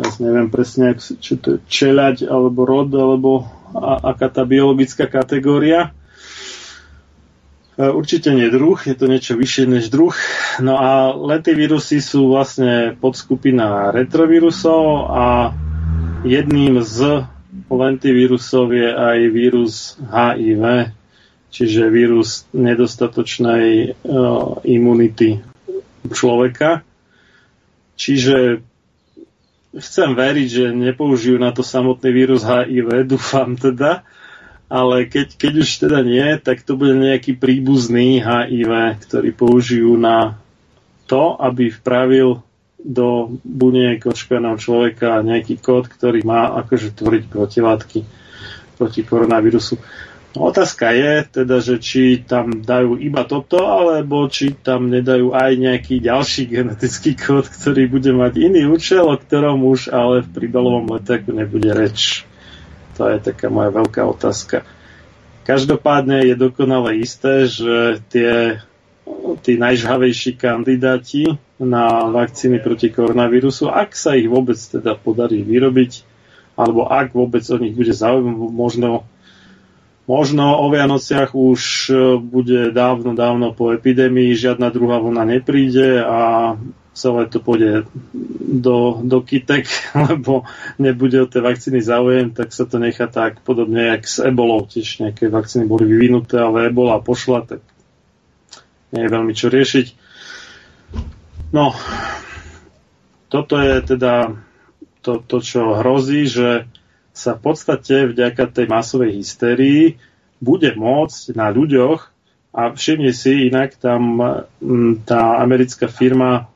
teraz 0.00 0.16
neviem 0.22 0.48
presne, 0.48 0.96
čo 0.96 1.36
to 1.36 1.58
je 1.58 1.58
čeľať, 1.66 2.24
alebo 2.24 2.64
rod, 2.64 2.88
alebo 2.94 3.44
a, 3.74 4.14
aká 4.14 4.30
tá 4.30 4.46
biologická 4.46 5.10
kategória. 5.10 5.92
určite 7.76 8.32
nie 8.32 8.48
druh, 8.48 8.80
je 8.80 8.96
to 8.96 9.08
niečo 9.08 9.36
vyššie 9.36 9.64
než 9.68 9.92
druh. 9.92 10.16
No 10.64 10.80
a 10.80 11.12
letivírusy 11.12 12.00
sú 12.00 12.32
vlastne 12.32 12.96
podskupina 12.96 13.92
retrovírusov 13.92 15.12
a 15.12 15.24
jedným 16.24 16.80
z 16.84 17.24
lentivírusov 17.70 18.72
je 18.72 18.88
aj 18.88 19.18
vírus 19.32 19.96
HIV, 20.00 20.92
čiže 21.50 21.90
vírus 21.90 22.46
nedostatočnej 22.54 23.92
uh, 23.92 24.62
imunity 24.64 25.42
človeka. 26.08 26.86
Čiže 28.00 28.64
chcem 29.76 30.10
veriť, 30.16 30.48
že 30.48 30.64
nepoužijú 30.72 31.36
na 31.36 31.52
to 31.52 31.60
samotný 31.60 32.10
vírus 32.10 32.42
HIV, 32.42 32.88
dúfam 33.12 33.54
teda, 33.54 34.02
ale 34.70 35.10
keď, 35.10 35.34
keď 35.34 35.52
už 35.66 35.70
teda 35.82 35.98
nie, 36.06 36.38
tak 36.38 36.62
to 36.62 36.78
bude 36.78 36.94
nejaký 36.94 37.34
príbuzný 37.34 38.22
HIV, 38.22 39.02
ktorý 39.02 39.30
použijú 39.34 39.98
na 39.98 40.38
to, 41.10 41.34
aby 41.42 41.74
vpravil 41.74 42.46
do 42.80 43.36
buniek 43.44 44.00
očkaného 44.00 44.56
človeka 44.56 45.20
nejaký 45.20 45.60
kód, 45.60 45.90
ktorý 45.90 46.24
má 46.24 46.54
akože 46.64 46.96
tvoriť 46.96 47.22
protilátky 47.28 48.00
proti 48.80 49.00
koronavírusu. 49.04 49.76
Otázka 50.30 50.94
je 50.94 51.26
teda, 51.42 51.58
že 51.58 51.82
či 51.82 52.22
tam 52.22 52.62
dajú 52.62 53.02
iba 53.02 53.26
toto, 53.26 53.66
alebo 53.66 54.30
či 54.30 54.54
tam 54.54 54.86
nedajú 54.86 55.34
aj 55.34 55.58
nejaký 55.58 55.98
ďalší 55.98 56.46
genetický 56.46 57.18
kód, 57.18 57.50
ktorý 57.50 57.90
bude 57.90 58.14
mať 58.14 58.38
iný 58.38 58.70
účel, 58.70 59.10
o 59.10 59.18
ktorom 59.18 59.66
už 59.66 59.90
ale 59.90 60.22
v 60.22 60.30
príbalovom 60.30 60.86
letáku 60.94 61.34
nebude 61.34 61.74
reč. 61.74 62.22
To 62.94 63.10
je 63.10 63.18
taká 63.18 63.50
moja 63.50 63.74
veľká 63.74 64.06
otázka. 64.06 64.62
Každopádne 65.42 66.22
je 66.22 66.34
dokonale 66.38 67.02
isté, 67.02 67.50
že 67.50 67.98
tie 68.14 68.62
tí 69.42 69.58
najžhavejší 69.58 70.38
kandidáti 70.38 71.38
na 71.60 72.08
vakcíny 72.08 72.62
proti 72.62 72.90
koronavírusu, 72.90 73.68
ak 73.68 73.94
sa 73.94 74.16
ich 74.16 74.30
vôbec 74.30 74.56
teda 74.56 74.96
podarí 74.96 75.42
vyrobiť, 75.44 76.06
alebo 76.56 76.88
ak 76.88 77.12
vôbec 77.12 77.44
o 77.50 77.56
nich 77.60 77.74
bude 77.76 77.92
záujem, 77.92 78.26
možno 78.32 79.04
Možno 80.10 80.58
o 80.58 80.66
Vianociach 80.66 81.38
už 81.38 81.62
e, 81.86 81.94
bude 82.18 82.74
dávno, 82.74 83.14
dávno 83.14 83.54
po 83.54 83.70
epidémii, 83.70 84.34
žiadna 84.34 84.74
druhá 84.74 84.98
vlna 84.98 85.22
nepríde 85.22 86.02
a 86.02 86.58
celé 86.98 87.30
to 87.30 87.38
pôjde 87.38 87.86
do, 88.42 88.98
do 89.06 89.22
kytek, 89.22 89.70
lebo 90.10 90.50
nebude 90.82 91.14
o 91.22 91.30
tej 91.30 91.46
vakcíny 91.46 91.78
záujem, 91.78 92.34
tak 92.34 92.50
sa 92.50 92.66
to 92.66 92.82
nechá 92.82 93.06
tak 93.06 93.38
podobne, 93.46 93.86
jak 93.94 94.02
s 94.02 94.18
ebolou. 94.18 94.66
Tiež 94.66 94.98
nejaké 94.98 95.30
vakcíny 95.30 95.70
boli 95.70 95.86
vyvinuté, 95.86 96.42
ale 96.42 96.74
ebola 96.74 96.98
pošla, 96.98 97.46
tak 97.46 97.62
nie 98.90 99.06
je 99.06 99.14
veľmi 99.14 99.30
čo 99.30 99.46
riešiť. 99.46 99.86
No, 101.54 101.70
toto 103.30 103.62
je 103.62 103.78
teda 103.78 104.34
to, 105.06 105.22
to 105.22 105.38
čo 105.38 105.78
hrozí, 105.78 106.26
že 106.26 106.66
sa 107.20 107.36
v 107.36 107.52
podstate 107.52 108.08
vďaka 108.08 108.48
tej 108.48 108.66
masovej 108.66 109.20
hystérii 109.20 110.00
bude 110.40 110.72
môcť 110.72 111.36
na 111.36 111.52
ľuďoch 111.52 112.00
a 112.56 112.72
všimni 112.72 113.12
si 113.12 113.52
inak 113.52 113.76
tam 113.76 114.18
tá 115.04 115.20
americká 115.44 115.86
firma 115.86 116.48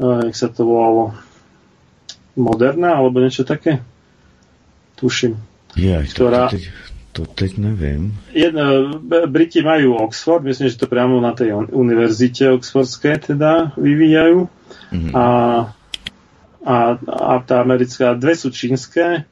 jak 0.00 0.34
sa 0.34 0.48
to 0.48 0.64
volalo 0.64 1.04
Moderna 2.38 2.96
alebo 2.96 3.20
niečo 3.20 3.44
také 3.44 3.84
tuším 4.96 5.36
ja, 5.76 6.00
ktorá, 6.02 6.48
to, 6.48 6.56
teď, 6.56 6.64
to 7.12 7.22
teď 7.28 7.52
neviem. 7.60 8.16
Jedna, 8.32 8.88
Briti 9.28 9.60
majú 9.62 10.00
Oxford, 10.00 10.42
myslím, 10.42 10.72
že 10.72 10.80
to 10.80 10.90
priamo 10.90 11.20
na 11.22 11.36
tej 11.36 11.54
univerzite 11.54 12.50
oxfordské 12.50 13.20
teda 13.20 13.76
vyvíjajú. 13.76 14.48
Mm-hmm. 14.48 15.12
A, 15.12 15.26
a, 16.64 16.76
a 17.04 17.32
tá 17.44 17.60
americká, 17.60 18.16
dve 18.18 18.34
sú 18.34 18.48
čínske, 18.48 19.28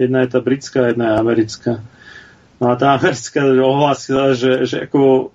Jedna 0.00 0.24
je 0.24 0.28
tá 0.32 0.40
britská, 0.40 0.92
jedna 0.92 1.12
je 1.12 1.20
americká. 1.20 1.72
No 2.62 2.72
a 2.72 2.74
tá 2.78 2.94
americká 2.94 3.44
ohlásila, 3.44 4.32
že, 4.32 4.64
že 4.64 4.88
ako 4.88 5.32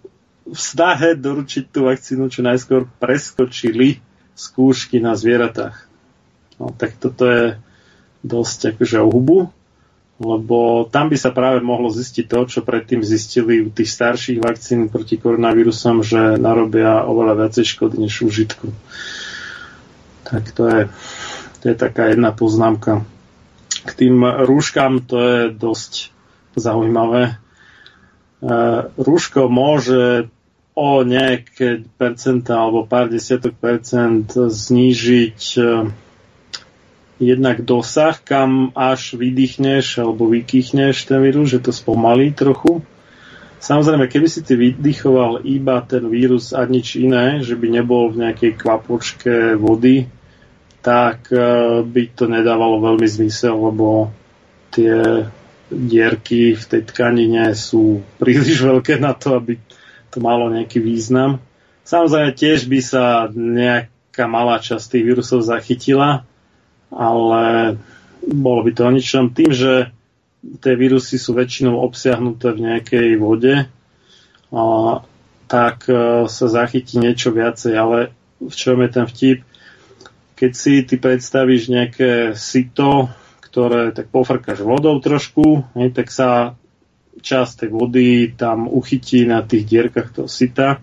v 0.47 0.59
snahe 0.59 1.13
doručiť 1.13 1.69
tú 1.69 1.91
vakcínu 1.91 2.31
čo 2.31 2.39
najskôr 2.39 2.87
preskočili 3.03 3.99
skúšky 4.31 5.03
na 5.03 5.17
zvieratách. 5.17 5.75
No 6.57 6.71
tak 6.71 6.95
toto 6.97 7.27
je 7.27 7.45
dosť 8.23 8.73
akože 8.73 8.97
o 9.03 9.11
hubu, 9.11 9.39
lebo 10.17 10.87
tam 10.89 11.13
by 11.13 11.17
sa 11.19 11.29
práve 11.29 11.61
mohlo 11.61 11.93
zistiť 11.93 12.25
to, 12.25 12.39
čo 12.49 12.59
predtým 12.65 13.05
zistili 13.05 13.61
u 13.61 13.69
tých 13.69 13.93
starších 13.93 14.41
vakcín 14.41 14.89
proti 14.89 15.21
koronavírusom, 15.21 16.01
že 16.01 16.41
narobia 16.41 17.05
oveľa 17.05 17.45
viacej 17.45 17.65
škody 17.77 18.01
než 18.01 18.25
užitku. 18.25 18.73
Tak 20.25 20.43
to 20.57 20.63
je, 20.65 20.81
to 21.61 21.65
je 21.69 21.75
taká 21.77 22.09
jedna 22.09 22.33
poznámka. 22.33 23.05
K 23.87 23.89
tým 23.95 24.19
rúškam 24.21 25.07
to 25.07 25.15
je 25.15 25.39
dosť 25.55 26.11
zaujímavé. 26.59 27.23
E, 27.31 27.33
rúško 28.99 29.47
môže 29.47 30.27
o 30.77 31.01
nejaké 31.01 31.87
percenta 31.95 32.59
alebo 32.59 32.83
pár 32.85 33.07
desiatok 33.07 33.55
percent 33.55 34.29
znížiť 34.35 35.41
e, 35.57 35.61
jednak 37.17 37.65
dosah, 37.65 38.13
kam 38.21 38.69
až 38.77 39.17
vydýchneš 39.17 40.03
alebo 40.03 40.29
vykýchneš 40.29 41.09
ten 41.09 41.23
vírus, 41.23 41.49
že 41.49 41.63
to 41.63 41.73
spomalí 41.73 42.35
trochu. 42.35 42.85
Samozrejme, 43.57 44.05
keby 44.05 44.27
si 44.29 44.45
ty 44.45 44.53
vydychoval 44.53 45.41
iba 45.41 45.81
ten 45.81 46.05
vírus 46.13 46.53
a 46.53 46.61
nič 46.69 46.93
iné, 46.93 47.41
že 47.41 47.57
by 47.57 47.73
nebol 47.73 48.13
v 48.13 48.21
nejakej 48.21 48.53
kvapočke 48.53 49.57
vody, 49.57 50.05
tak 50.87 51.27
e, 51.35 51.43
by 51.83 52.03
to 52.15 52.31
nedávalo 52.31 52.79
veľmi 52.79 53.03
zmysel, 53.03 53.59
lebo 53.59 54.07
tie 54.71 55.27
dierky 55.67 56.55
v 56.55 56.63
tej 56.63 56.81
tkanine 56.87 57.51
sú 57.51 57.99
príliš 58.15 58.63
veľké 58.63 58.95
na 58.95 59.11
to, 59.11 59.35
aby 59.35 59.59
to 60.07 60.23
malo 60.23 60.47
nejaký 60.47 60.79
význam. 60.79 61.43
Samozrejme 61.83 62.31
tiež 62.31 62.71
by 62.71 62.79
sa 62.79 63.27
nejaká 63.27 64.31
malá 64.31 64.63
časť 64.63 64.95
tých 64.95 65.03
vírusov 65.11 65.43
zachytila, 65.43 66.23
ale 66.87 67.75
bolo 68.23 68.63
by 68.63 68.71
to 68.71 68.81
o 68.87 68.91
ničom. 68.95 69.35
Tým, 69.35 69.51
že 69.51 69.91
tie 70.63 70.73
vírusy 70.79 71.19
sú 71.19 71.35
väčšinou 71.35 71.83
obsiahnuté 71.83 72.55
v 72.55 72.63
nejakej 72.63 73.07
vode, 73.19 73.67
tak 75.51 75.77
e, 75.91 76.27
sa 76.31 76.45
zachytí 76.47 76.95
niečo 76.95 77.35
viacej, 77.35 77.75
ale 77.75 78.15
v 78.39 78.55
čom 78.55 78.79
je 78.79 78.89
ten 78.91 79.03
vtip? 79.03 79.46
Keď 80.37 80.51
si 80.53 80.85
ty 80.85 81.01
predstavíš 81.01 81.73
nejaké 81.73 82.37
sito, 82.37 83.09
ktoré 83.41 83.89
tak 83.89 84.13
pofrkáš 84.13 84.61
vodou 84.61 85.01
trošku, 85.01 85.65
hej, 85.73 85.89
tak 85.97 86.13
sa 86.13 86.53
časť 87.17 87.65
tej 87.65 87.69
vody 87.73 88.07
tam 88.37 88.69
uchytí 88.69 89.25
na 89.25 89.41
tých 89.41 89.65
dierkach 89.65 90.13
toho 90.13 90.29
sita. 90.29 90.77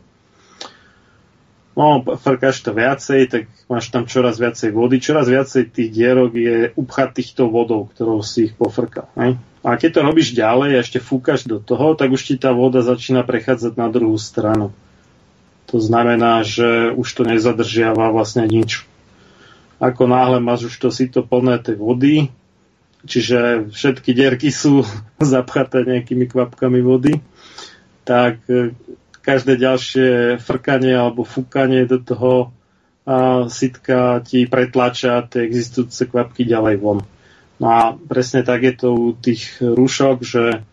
No, 1.79 2.03
frkáš 2.03 2.67
to 2.67 2.75
viacej, 2.75 3.21
tak 3.31 3.43
máš 3.71 3.95
tam 3.95 4.11
čoraz 4.11 4.43
viacej 4.43 4.75
vody, 4.75 4.99
čoraz 4.99 5.31
viacej 5.31 5.71
tých 5.71 5.91
dierok 5.91 6.31
je 6.35 6.57
upchatých 6.75 7.39
tou 7.39 7.51
vodou, 7.51 7.87
ktorou 7.87 8.27
si 8.27 8.51
ich 8.51 8.55
pofrkal. 8.59 9.07
Hej. 9.15 9.39
A 9.63 9.79
keď 9.79 9.91
to 9.99 10.07
robíš 10.07 10.35
ďalej 10.35 10.71
a 10.75 10.83
ešte 10.83 10.99
fúkaš 10.99 11.47
do 11.47 11.63
toho, 11.63 11.95
tak 11.95 12.11
už 12.11 12.23
ti 12.27 12.35
tá 12.39 12.51
voda 12.51 12.83
začína 12.83 13.23
prechádzať 13.23 13.75
na 13.79 13.87
druhú 13.91 14.19
stranu. 14.19 14.75
To 15.71 15.79
znamená, 15.83 16.43
že 16.47 16.95
už 16.95 17.09
to 17.11 17.23
nezadržiava 17.27 18.11
vlastne 18.15 18.47
nič 18.47 18.87
ako 19.81 20.03
náhle 20.07 20.39
máš 20.39 20.71
už 20.73 20.75
to 20.79 20.89
sito 20.91 21.23
plné 21.27 21.59
tej 21.59 21.77
vody, 21.79 22.15
čiže 23.05 23.71
všetky 23.71 24.11
dierky 24.15 24.49
sú 24.51 24.83
zapchaté 25.21 25.85
nejakými 25.85 26.31
kvapkami 26.31 26.81
vody, 26.81 27.21
tak 28.05 28.43
e, 28.51 28.75
každé 29.25 29.57
ďalšie 29.57 30.09
frkanie 30.41 30.93
alebo 30.93 31.25
fúkanie 31.25 31.89
do 31.89 31.97
toho 32.01 32.53
a 33.05 33.49
sitka 33.53 34.25
ti 34.25 34.49
pretlača 34.49 35.29
tie 35.29 35.45
existujúce 35.45 36.09
kvapky 36.09 36.49
ďalej 36.49 36.77
von. 36.81 37.05
No 37.61 37.67
a 37.69 37.81
presne 37.95 38.41
tak 38.41 38.65
je 38.65 38.75
to 38.75 38.89
u 38.97 39.07
tých 39.13 39.61
rúšok, 39.61 40.25
že 40.25 40.65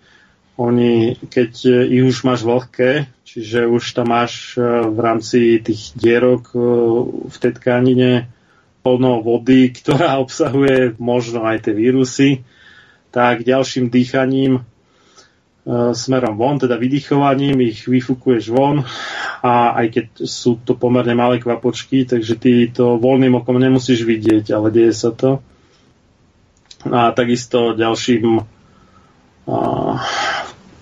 oni, 0.56 1.20
keď 1.28 1.52
ich 1.92 2.04
už 2.04 2.24
máš 2.24 2.48
vlhké, 2.48 3.08
čiže 3.28 3.68
už 3.68 3.84
tam 3.96 4.12
máš 4.12 4.56
e, 4.56 4.64
v 4.88 5.00
rámci 5.00 5.60
tých 5.64 5.96
dierok 5.96 6.52
e, 6.52 6.60
v 7.28 7.36
tej 7.40 7.52
tkanine 7.60 8.32
plno 8.82 9.22
vody, 9.22 9.70
ktorá 9.78 10.18
obsahuje 10.20 10.98
možno 10.98 11.46
aj 11.46 11.70
tie 11.70 11.74
vírusy, 11.74 12.30
tak 13.12 13.44
ďalším 13.44 13.92
dýchaním 13.92 14.60
e, 14.60 14.62
smerom 15.94 16.36
von, 16.40 16.58
teda 16.58 16.80
vydychovaním 16.80 17.60
ich 17.62 17.86
vyfúkuješ 17.86 18.50
von 18.50 18.88
a 19.44 19.76
aj 19.84 19.88
keď 19.92 20.06
sú 20.24 20.58
to 20.64 20.80
pomerne 20.80 21.14
malé 21.14 21.44
kvapočky, 21.44 22.08
takže 22.08 22.40
ty 22.40 22.72
to 22.72 22.96
voľným 22.98 23.44
okom 23.44 23.60
nemusíš 23.60 24.08
vidieť, 24.08 24.56
ale 24.56 24.72
deje 24.72 24.94
sa 24.96 25.12
to. 25.12 25.44
A 26.88 27.14
takisto 27.14 27.78
ďalším 27.78 28.42
a, 28.42 28.46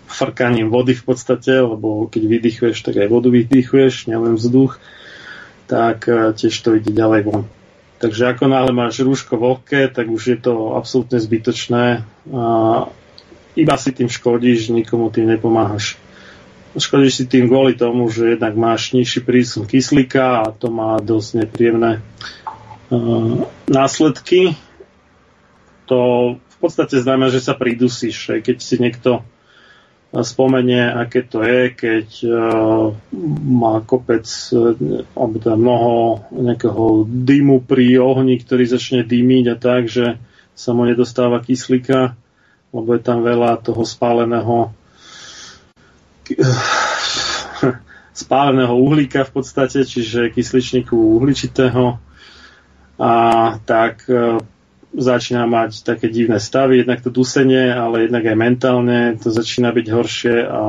frkaním 0.10 0.70
vody 0.70 0.94
v 0.94 1.04
podstate, 1.08 1.64
lebo 1.64 2.12
keď 2.12 2.24
vydychuješ, 2.28 2.84
tak 2.84 3.00
aj 3.00 3.08
vodu 3.08 3.32
vydychuješ, 3.32 4.12
nielen 4.12 4.36
vzduch, 4.36 4.78
tak 5.66 6.06
e, 6.06 6.36
tiež 6.36 6.54
to 6.62 6.76
ide 6.76 6.94
ďalej 6.94 7.22
von. 7.26 7.44
Takže 8.00 8.32
ako 8.32 8.48
náhle 8.48 8.72
máš 8.72 9.04
rúško 9.04 9.36
vlhké, 9.36 9.92
tak 9.92 10.08
už 10.08 10.24
je 10.28 10.38
to 10.40 10.72
absolútne 10.80 11.20
zbytočné. 11.20 12.08
A 12.32 12.44
iba 13.60 13.76
si 13.76 13.92
tým 13.92 14.08
škodíš, 14.08 14.72
nikomu 14.72 15.12
tým 15.12 15.28
nepomáhaš. 15.28 16.00
Škodíš 16.80 17.14
si 17.20 17.26
tým 17.28 17.52
kvôli 17.52 17.76
tomu, 17.76 18.08
že 18.08 18.40
jednak 18.40 18.56
máš 18.56 18.96
nižší 18.96 19.20
prísun 19.20 19.68
kyslíka 19.68 20.48
a 20.48 20.56
to 20.56 20.72
má 20.72 20.96
dosť 21.04 21.44
nepríjemné 21.44 22.00
uh, 22.00 23.44
následky. 23.68 24.56
To 25.92 26.00
v 26.40 26.58
podstate 26.62 27.04
znamená, 27.04 27.28
že 27.34 27.44
sa 27.44 27.52
pridusíš. 27.52 28.40
Keď 28.40 28.58
si 28.64 28.80
niekto 28.80 29.28
spomenie, 30.10 30.90
aké 30.90 31.22
to 31.22 31.45
je, 31.45 31.69
keď 31.69 32.07
uh, 32.26 32.90
má 33.45 33.77
kopec 33.86 34.26
uh, 34.57 34.73
alebo 35.14 35.36
teda 35.38 35.53
mnoho 35.53 35.94
nejakého 36.34 37.06
dymu 37.06 37.61
pri 37.61 38.02
ohni, 38.02 38.41
ktorý 38.41 38.65
začne 38.65 39.06
dymiť 39.06 39.45
a 39.53 39.56
tak, 39.56 39.86
že 39.86 40.18
sa 40.57 40.73
mu 40.73 40.90
nedostáva 40.90 41.45
kyslíka, 41.45 42.18
lebo 42.73 42.90
je 42.98 43.02
tam 43.06 43.22
veľa 43.22 43.61
toho 43.61 43.86
spáleného 43.86 44.73
spáleného 48.26 48.76
uhlíka 48.76 49.30
v 49.30 49.31
podstate, 49.31 49.86
čiže 49.86 50.34
kysličníku 50.34 50.98
uhličitého. 50.98 52.02
A 52.99 53.14
tak 53.61 54.10
uh, 54.10 54.41
začína 54.94 55.45
mať 55.45 55.86
také 55.86 56.10
divné 56.10 56.41
stavy, 56.41 56.82
jednak 56.82 57.06
to 57.06 57.14
dusenie, 57.14 57.70
ale 57.70 58.10
jednak 58.10 58.26
aj 58.26 58.38
mentálne 58.38 58.99
to 59.22 59.30
začína 59.30 59.70
byť 59.70 59.88
horšie 59.90 60.38
a 60.49 60.64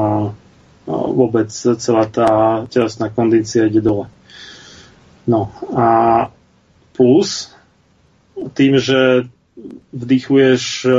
vôbec 0.90 1.48
celá 1.54 2.04
tá 2.08 2.28
telesná 2.68 3.08
kondícia 3.08 3.68
ide 3.68 3.80
dole. 3.80 4.12
No 5.24 5.52
a 5.72 5.88
plus 6.96 7.52
tým, 8.56 8.80
že 8.80 9.28
vdychuješ 9.92 10.62
e, 10.84 10.90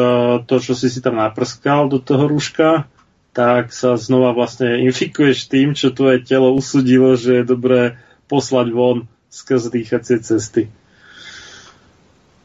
to, 0.45 0.55
čo 0.61 0.73
si 0.77 0.87
si 0.93 1.01
tam 1.01 1.17
naprskal 1.17 1.89
do 1.89 1.97
toho 1.97 2.29
rúška, 2.29 2.85
tak 3.31 3.71
sa 3.71 3.95
znova 3.95 4.35
vlastne 4.35 4.83
infikuješ 4.85 5.47
tým, 5.47 5.73
čo 5.73 5.95
tvoje 5.95 6.21
telo 6.21 6.53
usudilo, 6.53 7.15
že 7.15 7.41
je 7.41 7.43
dobré 7.47 7.81
poslať 8.27 8.67
von 8.69 8.97
skrz 9.31 9.71
dýchacie 9.71 10.19
cesty. 10.21 10.67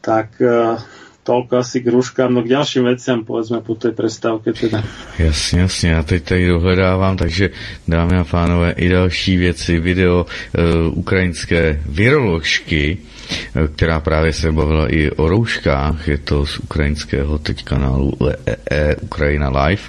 Tak 0.01 0.39
uh, 0.39 0.79
toľko 1.27 1.59
asi 1.59 1.83
k 1.83 1.91
rúškám, 1.91 2.31
no 2.31 2.39
k 2.39 2.55
ďalším 2.55 2.87
veciam 2.87 3.27
povedzme 3.27 3.59
po 3.59 3.75
tej 3.75 3.91
prestávke 3.91 4.55
teda. 4.55 4.79
Jasně, 5.19 5.59
jasně, 5.59 5.89
já 5.89 6.03
teď 6.03 6.23
tady 6.23 6.47
dohledávám, 6.47 7.17
takže 7.17 7.49
dámy 7.87 8.17
a 8.17 8.23
pánové, 8.23 8.71
i 8.71 8.89
další 8.89 9.37
věci, 9.37 9.79
video 9.79 10.23
uh, 10.23 10.97
ukrajinské 10.97 11.81
viroložky, 11.85 12.97
uh, 12.97 13.67
která 13.75 13.99
právě 13.99 14.33
se 14.33 14.51
bavila 14.51 14.87
i 14.87 15.11
o 15.11 15.27
rouškách, 15.27 16.07
je 16.07 16.17
to 16.17 16.45
z 16.45 16.59
ukrajinského 16.59 17.37
teď 17.37 17.63
kanálu 17.63 18.13
e, 18.47 18.55
e, 18.71 18.95
Ukrajina 18.95 19.49
Live. 19.49 19.83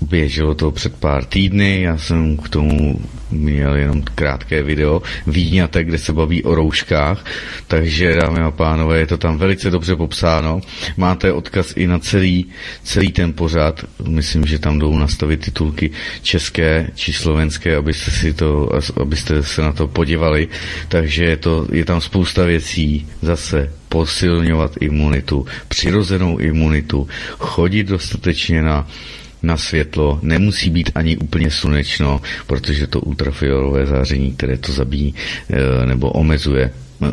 Běželo 0.00 0.54
to 0.54 0.70
před 0.70 0.94
pár 0.94 1.24
týdny, 1.24 1.82
já 1.82 1.98
jsem 1.98 2.36
k 2.36 2.48
tomu 2.48 3.00
měl 3.30 3.74
jenom 3.74 4.02
krátké 4.14 4.62
video. 4.62 5.02
Výňatek, 5.26 5.86
kde 5.86 5.98
se 5.98 6.12
baví 6.12 6.44
o 6.44 6.54
rouškách, 6.54 7.24
takže 7.66 8.14
dámy 8.14 8.40
a 8.40 8.50
pánové, 8.50 8.98
je 8.98 9.06
to 9.06 9.16
tam 9.16 9.38
velice 9.38 9.70
dobře 9.70 9.96
popsáno. 9.96 10.60
Máte 10.96 11.32
odkaz 11.32 11.72
i 11.76 11.86
na 11.86 11.98
celý, 11.98 12.46
celý 12.82 13.12
ten 13.12 13.32
pořad, 13.32 13.84
myslím, 14.08 14.46
že 14.46 14.58
tam 14.58 14.78
jdou 14.78 14.98
nastavit 14.98 15.40
titulky 15.40 15.90
české 16.22 16.90
či 16.94 17.12
slovenské, 17.12 17.76
abyste, 17.76 18.10
si 18.10 18.34
to, 18.34 18.70
abyste 19.00 19.42
se 19.42 19.62
na 19.62 19.72
to 19.72 19.88
podívali, 19.88 20.48
takže 20.88 21.24
je, 21.24 21.36
to, 21.36 21.66
je 21.72 21.84
tam 21.84 22.00
spousta 22.00 22.44
věcí. 22.44 23.06
Zase 23.22 23.72
posilňovat 23.88 24.72
imunitu, 24.80 25.46
přirozenou 25.68 26.38
imunitu, 26.38 27.08
chodit 27.38 27.84
dostatečně 27.84 28.62
na 28.62 28.86
na 29.42 29.56
světlo, 29.56 30.18
nemusí 30.22 30.70
být 30.70 30.90
ani 30.94 31.16
úplně 31.16 31.50
slunečno, 31.50 32.20
protože 32.46 32.86
to 32.86 33.00
ultrafialové 33.00 33.86
záření, 33.86 34.36
které 34.36 34.56
to 34.56 34.72
zabíjí 34.72 35.14
eh, 35.50 35.86
nebo 35.86 36.10
omezuje 36.10 36.70
eh, 36.70 37.06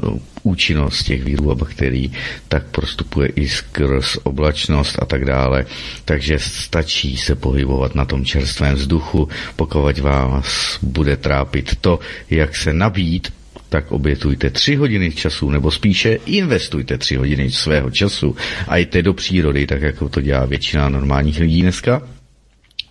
účinnost 0.44 1.04
těch 1.04 1.24
vírů 1.24 1.52
a 1.52 1.56
bakterií, 1.56 2.12
tak 2.48 2.66
prostupuje 2.66 3.28
i 3.28 3.50
skrz 3.50 4.18
oblačnost 4.24 4.98
a 5.02 5.06
tak 5.06 5.26
dále. 5.26 5.66
Takže 6.06 6.40
stačí 6.40 7.18
se 7.18 7.36
pohybovat 7.36 7.96
na 7.96 8.06
tom 8.06 8.26
čerstvém 8.26 8.76
vzduchu, 8.76 9.30
pokud 9.56 10.00
vás 10.00 10.80
bude 10.82 11.18
trápit 11.18 11.76
to, 11.82 12.00
jak 12.30 12.56
se 12.56 12.74
nabít 12.74 13.34
tak 13.70 13.92
obětujte 13.92 14.50
tři 14.50 14.76
hodiny 14.76 15.12
času, 15.12 15.50
nebo 15.50 15.72
spíše 15.72 16.18
investujte 16.26 16.98
tři 16.98 17.16
hodiny 17.16 17.52
svého 17.52 17.92
času 17.92 18.36
a 18.68 18.78
jděte 18.78 19.02
do 19.02 19.14
přírody, 19.14 19.68
tak 19.68 19.82
jako 19.82 20.10
to 20.10 20.22
dělá 20.22 20.46
většina 20.46 20.90
normálních 20.90 21.40
lidí 21.40 21.62
dneska. 21.62 22.02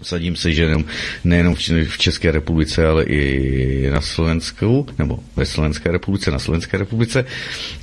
Sadím 0.02 0.36
se, 0.36 0.52
že 0.52 0.62
jenom, 0.62 0.84
nejenom 1.24 1.54
v 1.88 1.98
České 1.98 2.30
republice, 2.30 2.86
ale 2.86 3.04
i 3.04 3.90
na 3.90 4.00
Slovensku, 4.00 4.86
nebo 4.98 5.20
ve 5.36 5.46
Slovenské 5.46 5.92
republice, 5.92 6.30
na 6.30 6.38
Slovenské 6.38 6.78
republice, 6.78 7.24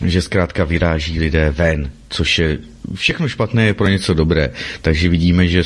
že 0.06 0.22
zkrátka 0.22 0.64
vyráží 0.64 1.20
lidé 1.20 1.52
ven, 1.52 1.92
což 2.12 2.40
je 2.40 2.58
všechno 2.94 3.28
špatné 3.28 3.66
je 3.66 3.74
pro 3.74 3.88
něco 3.88 4.14
dobré. 4.14 4.50
Takže 4.82 5.10
vidíme, 5.10 5.48
že 5.48 5.64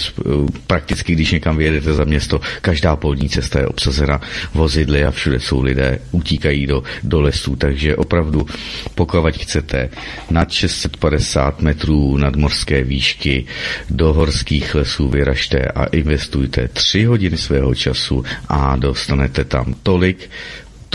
prakticky, 0.67 1.13
když 1.13 1.31
někam 1.31 1.57
vyjedete 1.57 1.93
za 1.93 2.03
město, 2.03 2.41
každá 2.61 2.95
polní 2.95 3.29
cesta 3.29 3.59
je 3.59 3.67
obsazena 3.67 4.21
vozidly 4.53 5.05
a 5.05 5.11
všude 5.11 5.39
jsou 5.39 5.61
lidé, 5.61 5.99
utíkají 6.11 6.67
do, 6.67 6.83
do 7.03 7.21
lesů. 7.21 7.55
Takže 7.55 7.95
opravdu, 7.95 8.47
pokud 8.95 9.37
chcete 9.37 9.89
nad 10.29 10.51
650 10.51 11.61
metrů 11.61 12.17
nadmorské 12.17 12.83
výšky 12.83 13.45
do 13.89 14.13
horských 14.13 14.75
lesů 14.75 15.07
vyražte 15.09 15.59
a 15.59 15.85
investujte 15.85 16.67
3 16.67 17.03
hodiny 17.03 17.37
svého 17.37 17.75
času 17.75 18.23
a 18.49 18.75
dostanete 18.75 19.45
tam 19.45 19.75
tolik 19.83 20.29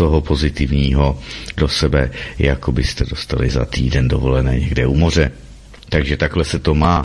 toho 0.01 0.25
pozitivního 0.25 1.21
do 1.57 1.69
sebe, 1.69 2.11
jako 2.39 2.73
byste 2.73 3.05
dostali 3.05 3.51
za 3.53 3.65
týden 3.69 4.09
dovolené 4.09 4.57
někde 4.57 4.87
u 4.89 4.97
moře. 4.97 5.31
Takže 5.89 6.17
takhle 6.17 6.45
se 6.45 6.59
to 6.59 6.73
má. 6.73 7.05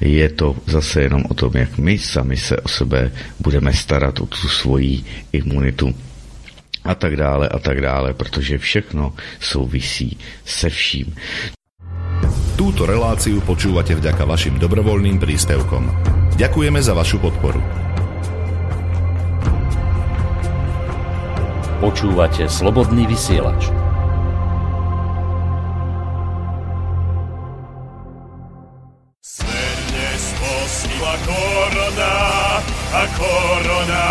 Je 0.00 0.28
to 0.28 0.54
zase 0.66 1.02
jenom 1.02 1.26
o 1.26 1.34
tom, 1.34 1.50
jak 1.54 1.78
my 1.78 1.98
sami 1.98 2.36
se 2.36 2.54
o 2.62 2.68
sebe 2.68 3.10
budeme 3.42 3.74
starat 3.74 4.20
o 4.20 4.26
tu 4.26 4.48
svoji 4.48 5.02
imunitu 5.32 5.90
a 6.84 6.94
tak 6.94 7.16
dále 7.16 7.48
a 7.48 7.58
tak 7.58 7.80
dále, 7.80 8.14
protože 8.14 8.58
všechno 8.58 9.18
souvisí 9.40 10.18
se 10.44 10.70
vším. 10.70 11.14
Túto 12.54 12.86
reláciu 12.86 13.38
počúvate 13.42 13.94
vďaka 13.94 14.26
vašim 14.26 14.58
dobrovoľným 14.58 15.18
príspevkom. 15.22 15.94
Ďakujeme 16.34 16.82
za 16.82 16.90
vašu 16.90 17.22
podporu. 17.22 17.87
Počúvate 21.78 22.50
Slobodný 22.50 23.06
vysielač. 23.06 23.70
a 32.88 33.04
korona 33.14 34.06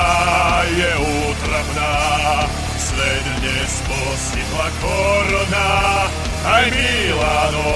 je 0.70 0.92
útrapná. 1.02 1.94
Svet 2.78 3.26
dnes 3.42 3.72
postihla 3.84 4.70
korona, 4.80 5.70
aj 6.46 6.66
Milano, 6.72 7.72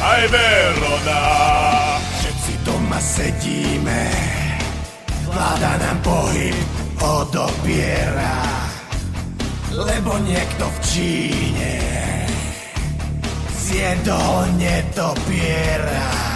aj 0.00 0.22
Verona. 0.32 1.22
Všetci 2.18 2.52
doma 2.64 2.98
sedíme, 2.98 4.10
vláda 5.28 5.76
nám 5.78 5.98
pohyb 6.02 6.56
odopiera, 7.00 8.59
lebo 9.70 10.18
niekto 10.26 10.66
v 10.66 10.78
Číne 10.82 11.74
zjedol 13.54 14.50
netopiera. 14.58 16.30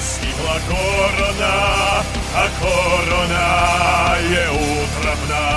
Stihla 0.00 0.58
korona 0.64 1.56
a 2.32 2.44
korona 2.56 3.48
je 4.24 4.44
útrapná. 4.48 5.48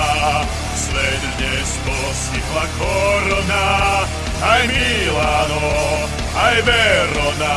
Svet 0.76 1.22
dnes 1.40 1.70
postihla 1.80 2.66
korona, 2.76 3.66
aj 4.44 4.62
Milano, 4.68 5.64
aj 6.36 6.56
Verona. 6.60 7.56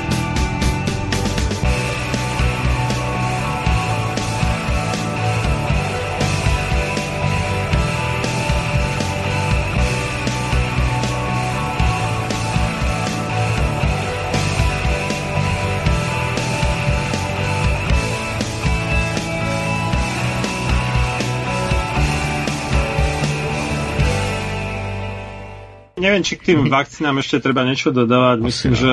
Neviem, 26.21 26.29
či 26.29 26.37
k 26.37 26.45
tým 26.53 26.69
vakcínám 26.69 27.17
ešte 27.17 27.41
treba 27.41 27.65
niečo 27.65 27.89
dodávať. 27.89 28.37
Myslím, 28.45 28.73
že 28.77 28.91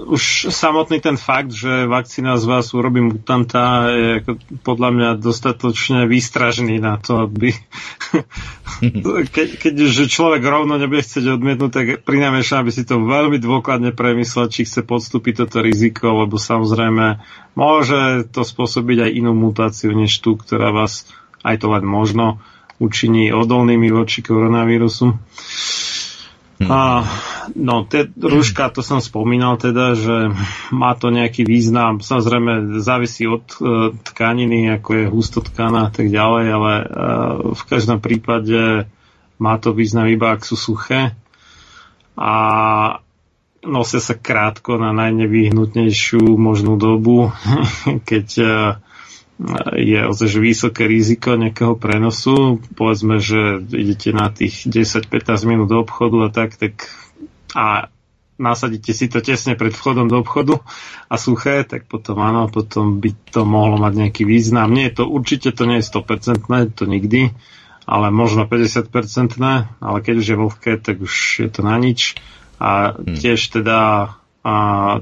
už 0.00 0.48
samotný 0.48 1.04
ten 1.04 1.20
fakt, 1.20 1.52
že 1.52 1.84
vakcína 1.84 2.40
z 2.40 2.44
vás 2.48 2.72
urobí 2.72 3.04
mutanta, 3.04 3.92
je 3.92 4.08
ako 4.24 4.32
podľa 4.64 4.90
mňa 4.96 5.08
dostatočne 5.20 6.08
výstražný 6.08 6.80
na 6.80 6.96
to, 6.96 7.28
aby 7.28 7.52
keď, 9.36 9.48
keď 9.60 9.74
že 9.92 10.08
človek 10.08 10.40
rovno 10.40 10.80
nebude 10.80 11.04
chcieť 11.04 11.36
odmietnúť, 11.36 11.70
tak 11.70 11.86
prinajmenšie, 12.08 12.56
aby 12.56 12.70
si 12.72 12.88
to 12.88 13.04
veľmi 13.04 13.36
dôkladne 13.36 13.92
premyslel, 13.92 14.48
či 14.48 14.64
chce 14.64 14.80
podstúpiť 14.80 15.44
toto 15.44 15.60
riziko, 15.60 16.24
lebo 16.24 16.40
samozrejme 16.40 17.20
môže 17.52 18.24
to 18.32 18.40
spôsobiť 18.40 19.04
aj 19.04 19.10
inú 19.12 19.36
mutáciu, 19.36 19.92
než 19.92 20.16
tú, 20.24 20.40
ktorá 20.40 20.72
vás 20.72 21.04
aj 21.44 21.60
to 21.60 21.66
len 21.68 21.84
možno 21.84 22.40
učiní 22.80 23.28
odolnými 23.28 23.92
voči 23.92 24.24
koronavírusu. 24.24 25.20
Hmm. 26.60 26.68
A, 26.68 27.08
no, 27.56 27.88
tie 27.88 28.04
rúška, 28.04 28.68
to 28.68 28.84
som 28.84 29.00
spomínal 29.00 29.56
teda, 29.56 29.96
že 29.96 30.28
má 30.68 30.92
to 30.92 31.08
nejaký 31.08 31.48
význam. 31.48 32.04
Samozrejme, 32.04 32.76
závisí 32.84 33.24
od 33.24 33.48
uh, 33.64 33.96
tkaniny, 33.96 34.76
ako 34.76 34.90
je 34.92 35.04
hustotkana 35.08 35.88
a 35.88 35.90
tak 35.90 36.12
ďalej, 36.12 36.46
ale 36.52 36.72
uh, 36.76 36.86
v 37.56 37.62
každom 37.64 38.04
prípade 38.04 38.84
má 39.40 39.56
to 39.56 39.72
význam 39.72 40.04
iba, 40.12 40.36
ak 40.36 40.44
sú 40.44 40.60
suché. 40.60 41.16
A 42.20 42.32
nosia 43.64 44.04
sa 44.04 44.12
krátko 44.12 44.76
na 44.76 44.92
najnevyhnutnejšiu 44.92 46.36
možnú 46.36 46.76
dobu, 46.76 47.32
keď 48.08 48.26
uh, 48.36 48.52
je 49.76 50.00
ozaj 50.04 50.36
vysoké 50.36 50.84
riziko 50.84 51.36
nejakého 51.36 51.76
prenosu. 51.80 52.60
Povedzme, 52.76 53.22
že 53.22 53.64
idete 53.72 54.12
na 54.12 54.28
tých 54.28 54.68
10-15 54.68 55.48
minút 55.48 55.68
do 55.72 55.80
obchodu 55.80 56.28
a 56.28 56.28
tak, 56.28 56.60
tak 56.60 56.92
a 57.56 57.88
nasadíte 58.40 58.96
si 58.96 59.08
to 59.08 59.20
tesne 59.20 59.56
pred 59.56 59.72
vchodom 59.72 60.08
do 60.08 60.24
obchodu 60.24 60.60
a 61.12 61.14
suché, 61.20 61.64
tak 61.68 61.84
potom 61.88 62.20
áno, 62.24 62.48
potom 62.48 63.00
by 63.00 63.12
to 63.28 63.44
mohlo 63.44 63.76
mať 63.76 63.92
nejaký 64.06 64.22
význam. 64.24 64.72
Nie 64.72 64.88
to, 64.92 65.04
určite 65.04 65.52
to 65.52 65.68
nie 65.68 65.84
je 65.84 65.88
100%, 65.88 66.76
to 66.76 66.84
nikdy, 66.88 67.36
ale 67.84 68.06
možno 68.08 68.48
50%, 68.48 69.40
ale 69.80 69.98
keď 70.00 70.14
už 70.16 70.26
je 70.26 70.36
vlhké, 70.36 70.72
tak 70.80 71.04
už 71.04 71.14
je 71.44 71.50
to 71.52 71.60
na 71.60 71.76
nič. 71.76 72.16
A 72.60 72.92
hmm. 72.92 73.16
tiež 73.16 73.40
teda 73.56 74.12
a 74.40 74.54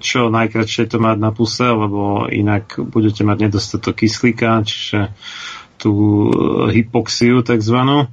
čo 0.02 0.34
najkračšie 0.34 0.90
to 0.90 0.98
mať 0.98 1.16
na 1.22 1.30
puse, 1.30 1.62
lebo 1.62 2.26
inak 2.26 2.74
budete 2.82 3.22
mať 3.22 3.46
nedostatok 3.46 4.02
kyslíka, 4.02 4.66
čiže 4.66 5.14
tú 5.78 5.94
hypoxiu 6.74 7.46
takzvanú, 7.46 8.10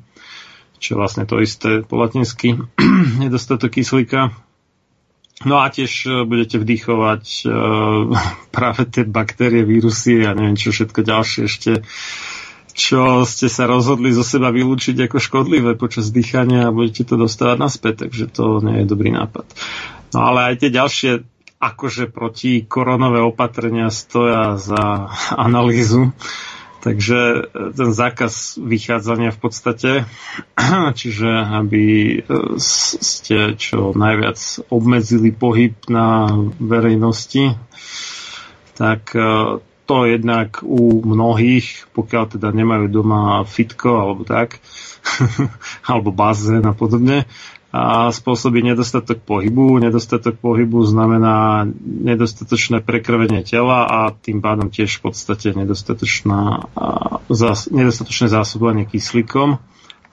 čo 0.78 1.02
vlastne 1.02 1.26
to 1.26 1.42
isté 1.42 1.82
po 1.82 1.98
latinsky, 1.98 2.62
nedostatok 3.26 3.74
kyslíka. 3.74 4.38
No 5.44 5.60
a 5.60 5.68
tiež 5.68 5.92
e, 6.08 6.10
budete 6.24 6.62
vdychovať 6.64 7.24
uh, 7.44 7.52
práve 8.56 8.88
tie 8.88 9.04
baktérie, 9.04 9.68
vírusy 9.68 10.24
a 10.24 10.32
neviem 10.32 10.56
čo 10.56 10.72
všetko 10.72 11.04
ďalšie 11.04 11.42
ešte, 11.50 11.72
čo 12.76 13.28
ste 13.28 13.48
sa 13.52 13.68
rozhodli 13.68 14.16
zo 14.16 14.24
seba 14.24 14.52
vylúčiť 14.52 14.96
ako 15.08 15.18
škodlivé 15.20 15.76
počas 15.76 16.12
dýchania 16.12 16.70
a 16.70 16.76
budete 16.76 17.04
to 17.04 17.20
dostávať 17.20 17.58
naspäť, 17.60 18.08
takže 18.08 18.32
to 18.32 18.64
nie 18.64 18.84
je 18.84 18.86
dobrý 18.88 19.12
nápad. 19.12 19.48
No 20.14 20.20
ale 20.22 20.54
aj 20.54 20.56
tie 20.62 20.70
ďalšie 20.70 21.12
akože 21.60 22.12
proti 22.12 22.62
koronové 22.68 23.24
opatrenia 23.24 23.90
stoja 23.90 24.60
za 24.60 25.10
analýzu. 25.48 26.12
Takže 26.86 27.18
e, 27.18 27.38
ten 27.74 27.90
zákaz 27.90 28.62
vychádzania 28.62 29.34
v 29.34 29.40
podstate, 29.42 29.92
čiže 31.00 31.30
aby 31.34 31.86
e, 32.14 32.18
ste 32.62 33.58
čo 33.58 33.98
najviac 33.98 34.70
obmedzili 34.70 35.34
pohyb 35.34 35.74
na 35.90 36.30
verejnosti, 36.62 37.58
tak 38.78 39.18
e, 39.18 39.58
to 39.86 39.98
jednak 40.06 40.62
u 40.62 41.02
mnohých, 41.02 41.90
pokiaľ 41.94 42.38
teda 42.38 42.54
nemajú 42.54 42.86
doma 42.90 43.42
fitko 43.46 44.02
alebo 44.02 44.22
tak, 44.22 44.62
alebo 45.90 46.14
bazén 46.14 46.66
a 46.70 46.74
podobne, 46.78 47.26
a 47.76 48.08
spôsobí 48.08 48.64
nedostatok 48.64 49.20
pohybu. 49.20 49.84
Nedostatok 49.84 50.40
pohybu 50.40 50.88
znamená 50.88 51.68
nedostatočné 51.84 52.80
prekrvenie 52.80 53.44
tela 53.44 53.84
a 53.84 54.00
tým 54.16 54.40
pádom 54.40 54.72
tiež 54.72 55.04
v 55.04 55.12
podstate 55.12 55.52
nedostatočná, 55.52 56.72
zás, 57.28 57.68
nedostatočné 57.68 58.32
zásobovanie 58.32 58.88
kyslíkom 58.88 59.60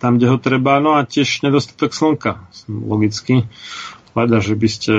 tam, 0.02 0.18
kde 0.18 0.34
ho 0.34 0.39
treba. 0.43 0.82
No 0.82 0.98
a 0.98 1.06
tiež 1.06 1.47
nedostatok 1.47 1.94
slnka, 1.94 2.51
logicky. 2.66 3.47
Leda, 4.18 4.43
že 4.43 4.59
by 4.59 4.68
ste 4.68 4.93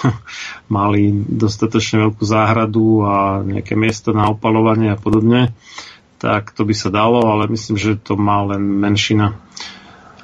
mali 0.76 1.14
dostatočne 1.14 2.10
veľkú 2.10 2.26
záhradu 2.26 3.06
a 3.06 3.14
nejaké 3.46 3.78
miesto 3.78 4.10
na 4.10 4.26
opalovanie 4.28 4.92
a 4.92 4.98
podobne, 4.98 5.54
tak 6.18 6.50
to 6.52 6.66
by 6.66 6.74
sa 6.74 6.90
dalo, 6.90 7.24
ale 7.24 7.48
myslím, 7.54 7.78
že 7.78 7.96
to 7.96 8.18
má 8.18 8.44
len 8.44 8.60
menšina 8.60 9.38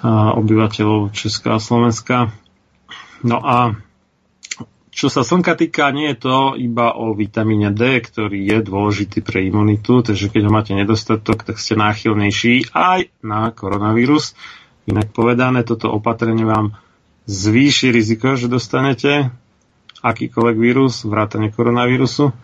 obyvateľov 0.09 1.12
Česka 1.12 1.56
a 1.56 1.62
Slovenska. 1.62 2.32
No 3.20 3.40
a 3.40 3.77
čo 4.90 5.06
sa 5.06 5.22
slnka 5.22 5.55
týka, 5.55 5.94
nie 5.94 6.10
je 6.12 6.27
to 6.27 6.36
iba 6.59 6.93
o 6.93 7.14
vitamíne 7.14 7.70
D, 7.70 8.02
ktorý 8.02 8.43
je 8.43 8.59
dôležitý 8.60 9.22
pre 9.22 9.47
imunitu, 9.47 10.02
takže 10.02 10.28
keď 10.28 10.51
ho 10.51 10.52
máte 10.52 10.72
nedostatok, 10.74 11.47
tak 11.47 11.62
ste 11.62 11.78
náchylnejší 11.78 12.74
aj 12.74 13.09
na 13.22 13.55
koronavírus. 13.55 14.35
Inak 14.90 15.14
povedané, 15.14 15.62
toto 15.62 15.89
opatrenie 15.94 16.43
vám 16.43 16.74
zvýši 17.31 17.94
riziko, 17.94 18.35
že 18.35 18.51
dostanete 18.51 19.31
akýkoľvek 20.02 20.56
vírus, 20.59 21.06
vrátane 21.06 21.55
koronavírusu, 21.55 22.35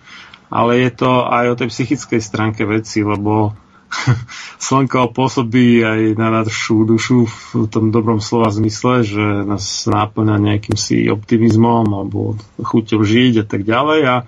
ale 0.53 0.87
je 0.87 0.91
to 0.95 1.27
aj 1.27 1.45
o 1.51 1.59
tej 1.59 1.69
psychickej 1.73 2.21
stránke 2.23 2.63
veci, 2.63 3.03
lebo 3.03 3.57
slnko 4.67 5.13
pôsobí 5.15 5.83
aj 5.83 6.01
na 6.19 6.43
našu 6.43 6.87
dušu 6.87 7.27
v 7.27 7.67
tom 7.71 7.91
dobrom 7.95 8.19
slova 8.19 8.51
zmysle, 8.51 9.07
že 9.07 9.25
nás 9.47 9.87
náplňa 9.87 10.37
nejakým 10.39 10.77
si 10.77 11.07
optimizmom 11.07 11.87
alebo 11.87 12.37
chuťou 12.61 13.03
žiť 13.03 13.43
a 13.43 13.45
tak 13.47 13.63
ďalej 13.63 14.01
a 14.07 14.17
e, 14.21 14.25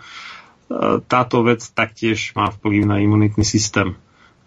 táto 1.05 1.43
vec 1.45 1.63
taktiež 1.63 2.33
má 2.39 2.51
vplyv 2.55 2.83
na 2.87 2.97
imunitný 3.03 3.43
systém. 3.43 3.99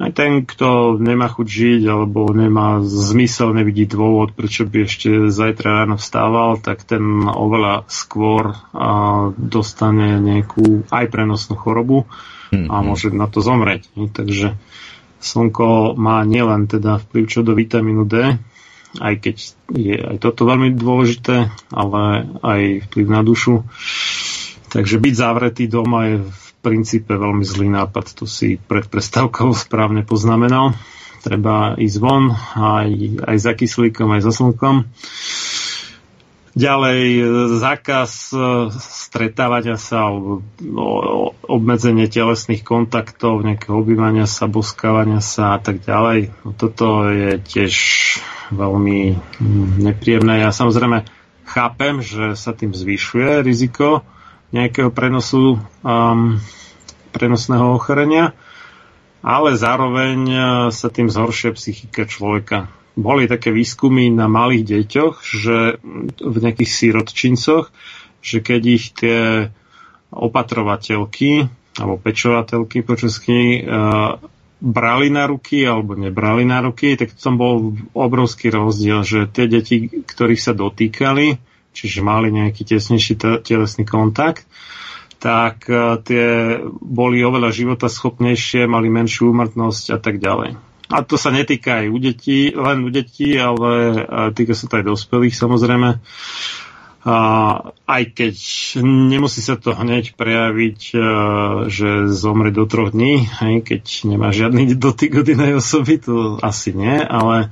Aj 0.02 0.10
ten, 0.10 0.50
kto 0.50 0.98
nemá 0.98 1.30
chuť 1.30 1.46
žiť 1.46 1.82
alebo 1.86 2.26
nemá 2.34 2.82
zmysel, 2.82 3.54
nevidí 3.54 3.86
dôvod, 3.86 4.34
prečo 4.34 4.66
by 4.66 4.90
ešte 4.90 5.30
zajtra 5.30 5.86
ráno 5.86 6.02
vstával, 6.02 6.58
tak 6.58 6.82
ten 6.82 7.30
oveľa 7.30 7.86
skôr 7.86 8.58
dostane 9.38 10.18
nejakú 10.18 10.90
aj 10.90 11.06
prenosnú 11.06 11.54
chorobu 11.54 12.10
a 12.50 12.82
mhm. 12.82 12.84
môže 12.84 13.08
na 13.14 13.30
to 13.30 13.46
zomrieť. 13.46 13.94
Takže 13.94 14.58
Slnko 15.22 15.94
má 15.96 16.26
nielen 16.26 16.66
teda 16.66 16.98
vplyv 16.98 17.24
čo 17.30 17.46
do 17.46 17.54
vitamínu 17.54 18.10
D, 18.10 18.42
aj 19.00 19.14
keď 19.24 19.36
je 19.72 19.96
aj 19.96 20.18
toto 20.20 20.44
veľmi 20.44 20.76
dôležité, 20.76 21.48
ale 21.72 22.28
aj 22.44 22.90
vplyv 22.90 23.08
na 23.08 23.22
dušu. 23.24 23.64
Takže 24.72 25.00
byť 25.00 25.14
zavretý 25.16 25.70
doma 25.70 26.10
je 26.10 26.16
v 26.26 26.46
princípe 26.66 27.14
veľmi 27.14 27.46
zlý 27.46 27.72
nápad. 27.72 28.18
To 28.20 28.26
si 28.28 28.58
pred 28.60 28.88
prestávkou 28.90 29.54
správne 29.56 30.04
poznamenal. 30.04 30.76
Treba 31.22 31.78
ísť 31.78 31.98
von 32.02 32.34
aj, 32.58 32.90
aj 33.30 33.38
za 33.38 33.54
kyslíkom, 33.54 34.10
aj 34.10 34.22
za 34.26 34.34
slnkom. 34.34 34.90
Ďalej 36.52 37.24
zákaz 37.64 38.36
stretávania 38.76 39.80
sa 39.80 40.12
alebo 40.12 40.44
obmedzenie 41.48 42.12
telesných 42.12 42.60
kontaktov, 42.68 43.48
nejakého 43.48 43.80
obývania 43.80 44.28
sa, 44.28 44.52
boskávania 44.52 45.24
sa 45.24 45.56
a 45.56 45.60
tak 45.64 45.80
ďalej. 45.88 46.36
No, 46.44 46.52
toto 46.52 47.08
je 47.08 47.40
tiež 47.40 47.74
veľmi 48.52 49.16
nepríjemné. 49.80 50.44
Ja 50.44 50.52
samozrejme 50.52 51.08
chápem, 51.48 52.04
že 52.04 52.36
sa 52.36 52.52
tým 52.52 52.76
zvyšuje 52.76 53.48
riziko 53.48 54.04
nejakého 54.52 54.92
prenosu 54.92 55.56
um, 55.88 56.36
prenosného 57.16 57.80
ochorenia, 57.80 58.36
ale 59.24 59.56
zároveň 59.56 60.20
sa 60.76 60.92
tým 60.92 61.08
zhoršia 61.08 61.56
psychika 61.56 62.04
človeka 62.04 62.68
boli 62.96 63.28
také 63.28 63.56
výskumy 63.56 64.12
na 64.12 64.28
malých 64.28 64.64
deťoch, 64.68 65.16
že 65.24 65.58
v 66.20 66.36
nejakých 66.44 66.72
sírotčincoch, 66.72 67.72
že 68.20 68.38
keď 68.44 68.62
ich 68.68 68.86
tie 68.92 69.48
opatrovateľky 70.12 71.48
alebo 71.80 71.96
pečovateľky 71.96 72.84
po 72.84 73.00
česky 73.00 73.64
uh, 73.64 74.20
brali 74.60 75.08
na 75.08 75.24
ruky 75.26 75.64
alebo 75.64 75.96
nebrali 75.96 76.44
na 76.44 76.60
ruky, 76.60 77.00
tak 77.00 77.16
tam 77.16 77.40
bol 77.40 77.80
obrovský 77.96 78.52
rozdiel, 78.52 79.08
že 79.08 79.32
tie 79.32 79.48
deti, 79.48 79.88
ktorých 79.88 80.42
sa 80.44 80.52
dotýkali, 80.52 81.40
čiže 81.72 82.04
mali 82.04 82.30
nejaký 82.30 82.68
tesnejší 82.68 83.16
telesný 83.48 83.88
kontakt, 83.88 84.44
tak 85.24 85.64
uh, 85.72 85.96
tie 86.04 86.60
boli 86.70 87.24
oveľa 87.24 87.56
životaschopnejšie, 87.56 88.68
mali 88.68 88.92
menšiu 88.92 89.32
úmrtnosť 89.32 89.96
a 89.96 89.98
tak 89.98 90.20
ďalej. 90.20 90.71
A 90.92 91.08
to 91.08 91.16
sa 91.16 91.32
netýka 91.32 91.82
aj 91.82 91.88
u 91.88 91.98
detí, 91.98 92.52
len 92.52 92.84
u 92.84 92.92
detí, 92.92 93.40
ale 93.40 94.04
týka 94.36 94.52
sa 94.52 94.68
to 94.68 94.84
aj 94.84 94.92
dospelých 94.92 95.32
samozrejme. 95.32 96.04
A 97.02 97.18
aj 97.90 98.04
keď 98.14 98.36
nemusí 98.86 99.42
sa 99.42 99.58
to 99.58 99.74
hneď 99.74 100.14
prejaviť, 100.14 100.80
že 101.66 101.90
zomre 102.14 102.54
do 102.54 102.70
troch 102.70 102.94
dní, 102.94 103.26
aj 103.42 103.66
keď 103.66 103.84
nemá 104.06 104.30
žiadny 104.30 104.78
dotyk 104.78 105.18
od 105.18 105.26
inej 105.26 105.58
osoby, 105.58 105.98
to 105.98 106.38
asi 106.46 106.78
nie, 106.78 107.02
ale 107.02 107.50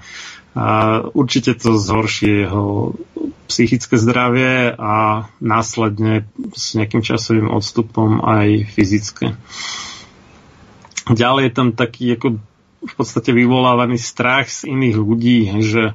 určite 1.18 1.58
to 1.58 1.82
zhorší 1.82 2.46
jeho 2.46 2.94
psychické 3.50 3.98
zdravie 3.98 4.70
a 4.78 5.26
následne 5.42 6.30
s 6.54 6.78
nejakým 6.78 7.02
časovým 7.02 7.50
odstupom 7.50 8.22
aj 8.22 8.70
fyzické. 8.70 9.34
Ďalej 11.10 11.50
je 11.50 11.54
tam 11.58 11.74
taký 11.74 12.14
ako 12.14 12.38
v 12.80 12.94
podstate 12.96 13.36
vyvolávaný 13.36 14.00
strach 14.00 14.48
z 14.48 14.72
iných 14.72 14.98
ľudí, 14.98 15.40
že 15.60 15.94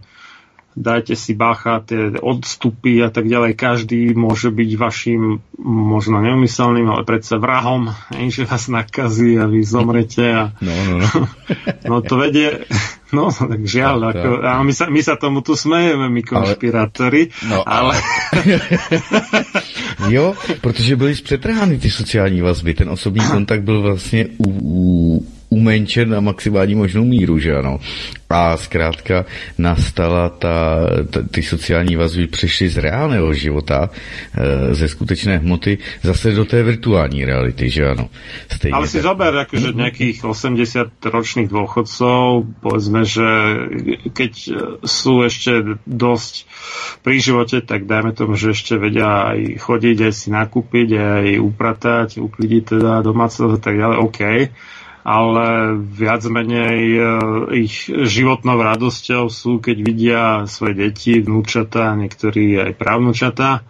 dajte 0.74 1.14
si 1.14 1.38
bacha, 1.38 1.80
tie 1.86 2.18
odstupy 2.18 2.98
a 3.06 3.10
tak 3.10 3.30
ďalej. 3.30 3.54
Každý 3.54 4.10
môže 4.18 4.50
byť 4.50 4.70
vašim 4.74 5.38
možno 5.62 6.18
neumyselným, 6.18 6.90
ale 6.90 7.06
predsa 7.06 7.38
vrahom, 7.38 7.94
že 8.10 8.44
vás 8.44 8.66
nakazí 8.66 9.38
a 9.38 9.46
vy 9.46 9.62
zomrete. 9.62 10.26
A... 10.34 10.42
No, 10.58 10.74
no, 10.74 10.94
no. 10.98 11.08
no 11.90 11.96
to 12.02 12.18
vedie, 12.18 12.66
no 13.14 13.30
tak 13.30 13.62
žiaľ, 13.62 13.96
no, 14.02 14.06
ako, 14.10 14.28
a 14.42 14.50
my 14.66 14.72
sa, 14.74 14.90
my 14.90 15.00
sa 15.00 15.14
tomu 15.14 15.46
tu 15.46 15.54
smejeme, 15.54 16.10
my 16.10 16.22
konšpirátori, 16.26 17.30
ale... 17.30 17.54
No, 17.54 17.58
ale... 17.62 17.94
jo, 20.10 20.34
protože 20.60 20.96
byly 20.96 21.16
zpřetrhány 21.16 21.78
ty 21.78 21.90
sociální 21.90 22.42
vazby, 22.42 22.74
ten 22.74 22.90
osobní 22.90 23.26
kontakt 23.30 23.62
byl 23.62 23.82
vlastně 23.82 24.26
u, 24.38 24.50
u 24.50 25.26
umenčen 25.54 26.10
na 26.10 26.20
maximální 26.20 26.74
možnou 26.74 27.04
míru, 27.04 27.38
že 27.38 27.56
ano. 27.56 27.78
A 28.30 28.56
zkrátka 28.56 29.24
nastala 29.58 30.28
ta, 30.28 30.86
ta 31.10 31.22
ty 31.22 31.42
sociální 31.42 31.96
vazby 31.96 32.26
přešly 32.26 32.68
z 32.68 32.76
reálného 32.76 33.30
života, 33.34 33.90
e, 34.34 34.74
ze 34.74 34.88
skutečné 34.88 35.38
hmoty, 35.38 35.78
zase 36.02 36.32
do 36.34 36.44
té 36.44 36.62
virtuální 36.62 37.24
reality, 37.24 37.70
že 37.70 37.86
ano. 37.86 38.10
Stejně 38.50 38.74
Ale 38.74 38.86
si 38.88 38.98
tak. 38.98 39.02
zober, 39.02 39.30
akože 39.38 39.72
nejakých 39.72 40.24
80 40.24 40.98
ročných 41.06 41.46
dôchodcov, 41.46 42.42
povedzme, 42.58 43.06
že 43.06 43.28
keď 44.10 44.32
sú 44.82 45.22
ešte 45.22 45.78
dosť 45.86 46.34
pri 47.06 47.16
živote, 47.22 47.62
tak 47.62 47.86
dajme 47.86 48.18
tomu, 48.18 48.34
že 48.34 48.50
ešte 48.50 48.74
vedia 48.82 49.30
aj 49.30 49.62
chodiť, 49.62 49.96
aj 50.10 50.12
si 50.12 50.28
nakúpiť, 50.34 50.88
aj 50.98 51.26
upratať, 51.38 52.08
uklidiť 52.18 52.62
teda 52.78 53.04
domácnosť 53.06 53.54
a 53.54 53.60
tak 53.62 53.74
ďalej, 53.78 53.96
OK 54.02 54.20
ale 55.04 55.76
viac 55.76 56.24
menej 56.24 56.80
e, 56.96 57.00
ich 57.68 57.92
životnou 57.92 58.56
radosťou 58.56 59.28
sú, 59.28 59.60
keď 59.60 59.76
vidia 59.84 60.22
svoje 60.48 60.88
deti, 60.88 61.20
vnúčata, 61.20 61.92
niektorí 61.92 62.56
aj 62.56 62.72
právnučata, 62.80 63.68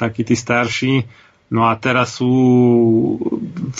takí 0.00 0.24
tí 0.24 0.32
starší. 0.32 1.04
No 1.52 1.68
a 1.68 1.76
teraz 1.76 2.16
sú 2.16 2.32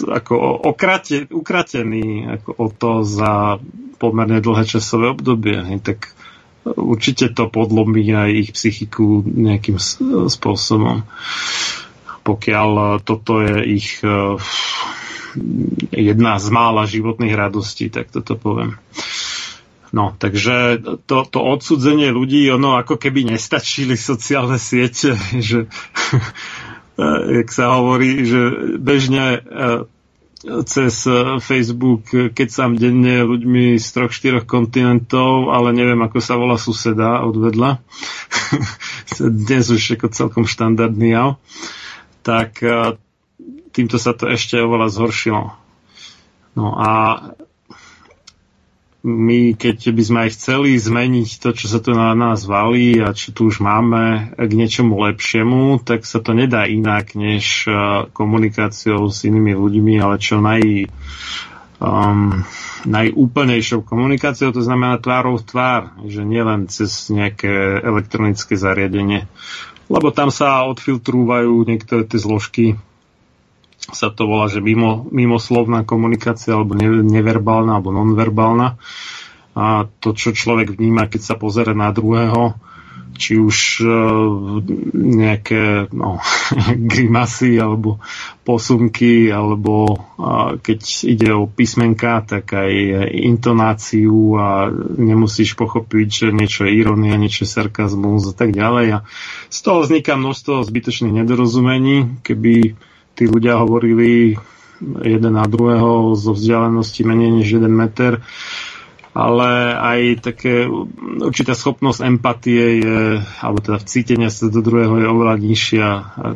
ako 0.04 0.34
okrate, 0.68 1.24
ukratení 1.32 2.28
ako 2.28 2.50
o 2.60 2.66
to 2.68 2.92
za 3.00 3.56
pomerne 3.96 4.44
dlhé 4.44 4.68
časové 4.68 5.16
obdobie. 5.16 5.56
Tak 5.80 6.12
určite 6.68 7.32
to 7.32 7.48
podlomí 7.48 8.04
aj 8.12 8.30
ich 8.36 8.50
psychiku 8.52 9.24
nejakým 9.24 9.80
spôsobom. 10.28 11.08
Pokiaľ 12.20 13.00
toto 13.00 13.40
je 13.40 13.56
ich 13.64 14.04
e, 14.04 14.36
jedna 15.90 16.38
z 16.38 16.46
mála 16.50 16.86
životných 16.86 17.34
radostí, 17.34 17.90
tak 17.90 18.10
toto 18.10 18.34
poviem. 18.34 18.78
No, 19.90 20.14
takže 20.14 20.78
to, 21.10 21.26
to 21.26 21.38
odsudzenie 21.42 22.14
ľudí, 22.14 22.46
ono 22.46 22.78
ako 22.78 22.94
keby 22.94 23.26
nestačili 23.34 23.98
sociálne 23.98 24.58
siete, 24.58 25.18
že 25.48 25.66
jak 27.42 27.48
sa 27.50 27.74
hovorí, 27.78 28.22
že 28.22 28.40
bežne 28.78 29.26
e, 29.34 29.40
cez 30.64 31.04
Facebook, 31.44 32.08
keď 32.32 32.48
sám 32.48 32.72
denne 32.80 33.28
ľuďmi 33.28 33.76
z 33.76 33.86
troch, 33.92 34.14
štyroch 34.14 34.48
kontinentov, 34.48 35.52
ale 35.52 35.76
neviem, 35.76 36.00
ako 36.00 36.18
sa 36.22 36.40
volá 36.40 36.56
suseda 36.56 37.20
odvedla. 37.26 37.82
Dnes 39.20 39.68
už 39.68 40.00
ako 40.00 40.08
celkom 40.08 40.44
štandardný 40.48 41.12
jav. 41.12 41.30
Tak 42.22 42.62
e, 42.62 42.96
týmto 43.70 43.96
sa 43.96 44.12
to 44.12 44.30
ešte 44.30 44.58
oveľa 44.58 44.90
zhoršilo. 44.92 45.54
No 46.58 46.66
a 46.74 46.90
my, 49.00 49.56
keď 49.56 49.96
by 49.96 50.02
sme 50.04 50.18
aj 50.28 50.30
chceli 50.36 50.76
zmeniť 50.76 51.40
to, 51.40 51.56
čo 51.56 51.66
sa 51.72 51.80
tu 51.80 51.96
na 51.96 52.12
nás 52.12 52.44
valí 52.44 53.00
a 53.00 53.16
čo 53.16 53.32
tu 53.32 53.48
už 53.48 53.64
máme 53.64 54.36
k 54.36 54.52
niečomu 54.52 55.00
lepšiemu, 55.08 55.80
tak 55.80 56.04
sa 56.04 56.20
to 56.20 56.36
nedá 56.36 56.68
inak, 56.68 57.16
než 57.16 57.64
uh, 57.64 58.12
komunikáciou 58.12 59.08
s 59.08 59.24
inými 59.24 59.56
ľuďmi, 59.56 59.94
ale 60.04 60.20
čo 60.20 60.44
naj, 60.44 60.92
um, 61.80 62.44
najúplnejšou 62.84 63.88
komunikáciou, 63.88 64.52
to 64.52 64.60
znamená 64.60 65.00
tvárou 65.00 65.40
v 65.40 65.48
tvár, 65.48 65.82
že 66.04 66.20
nielen 66.20 66.68
cez 66.68 67.08
nejaké 67.08 67.80
elektronické 67.80 68.52
zariadenie. 68.52 69.24
Lebo 69.88 70.12
tam 70.12 70.28
sa 70.28 70.68
odfiltrúvajú 70.68 71.64
niektoré 71.64 72.04
tie 72.04 72.20
zložky 72.20 72.76
sa 73.88 74.12
to 74.12 74.28
volá, 74.28 74.46
že 74.46 74.60
mimo, 74.60 75.08
mimoslovná 75.08 75.88
komunikácia 75.88 76.52
alebo 76.52 76.76
neverbálna 76.78 77.80
alebo 77.80 77.90
nonverbálna. 77.90 78.76
A 79.56 79.90
to, 79.98 80.14
čo 80.14 80.36
človek 80.36 80.78
vníma, 80.78 81.10
keď 81.10 81.20
sa 81.24 81.34
pozera 81.34 81.74
na 81.74 81.90
druhého, 81.90 82.54
či 83.20 83.36
už 83.36 83.84
uh, 83.84 83.92
nejaké 84.94 85.92
no, 85.92 86.22
grimasy 86.92 87.60
alebo 87.60 88.00
posunky, 88.46 89.28
alebo 89.28 90.00
keď 90.64 90.80
ide 91.06 91.28
o 91.36 91.46
písmenka, 91.46 92.24
tak 92.24 92.56
aj 92.56 92.72
intonáciu 93.14 94.34
a 94.40 94.72
nemusíš 94.96 95.54
pochopiť, 95.54 96.08
že 96.08 96.26
niečo 96.32 96.64
je 96.66 96.74
ironia, 96.74 97.20
niečo 97.20 97.44
je 97.44 97.52
sarkazmus 97.52 98.26
a 98.30 98.34
tak 98.34 98.56
ďalej. 98.56 98.86
A 98.90 98.98
z 99.52 99.58
toho 99.60 99.84
vzniká 99.84 100.16
množstvo 100.16 100.66
zbytočných 100.66 101.22
nedorozumení, 101.22 102.24
keby 102.24 102.74
tí 103.20 103.28
ľudia 103.28 103.60
hovorili 103.60 104.40
jeden 104.80 105.36
na 105.36 105.44
druhého 105.44 106.16
zo 106.16 106.32
vzdialenosti 106.32 107.04
menej 107.04 107.44
než 107.44 107.60
1 107.60 107.68
meter, 107.68 108.24
ale 109.12 109.76
aj 109.76 110.00
také 110.24 110.64
určitá 111.20 111.52
schopnosť 111.52 112.00
empatie 112.00 112.80
je, 112.80 112.98
alebo 113.44 113.60
teda 113.60 113.76
vcítenia 113.76 114.32
sa 114.32 114.48
do 114.48 114.64
druhého 114.64 114.96
je 115.02 115.06
oveľa 115.10 115.36
nižšia 115.36 115.88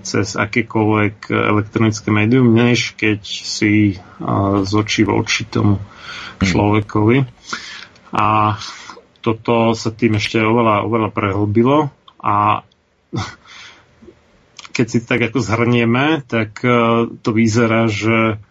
cez 0.04 0.36
akékoľvek 0.36 1.32
elektronické 1.32 2.12
médium, 2.12 2.52
než 2.52 2.92
keď 3.00 3.24
si 3.24 3.96
z 4.60 4.72
očí 4.76 5.08
v 5.08 5.10
oči 5.16 5.48
tomu 5.48 5.80
hmm. 5.80 6.44
človekovi. 6.44 7.18
A 8.12 8.58
toto 9.24 9.72
sa 9.72 9.88
tým 9.88 10.20
ešte 10.20 10.42
oveľa, 10.42 10.84
oveľa 10.84 11.08
prehlbilo 11.16 11.88
a 12.20 12.60
keď 14.74 14.86
si 14.90 14.98
tak 15.06 15.22
ako 15.30 15.38
zhrnieme, 15.38 16.26
tak 16.26 16.58
uh, 16.66 17.06
to 17.22 17.30
vyzerá, 17.30 17.86
že 17.86 18.42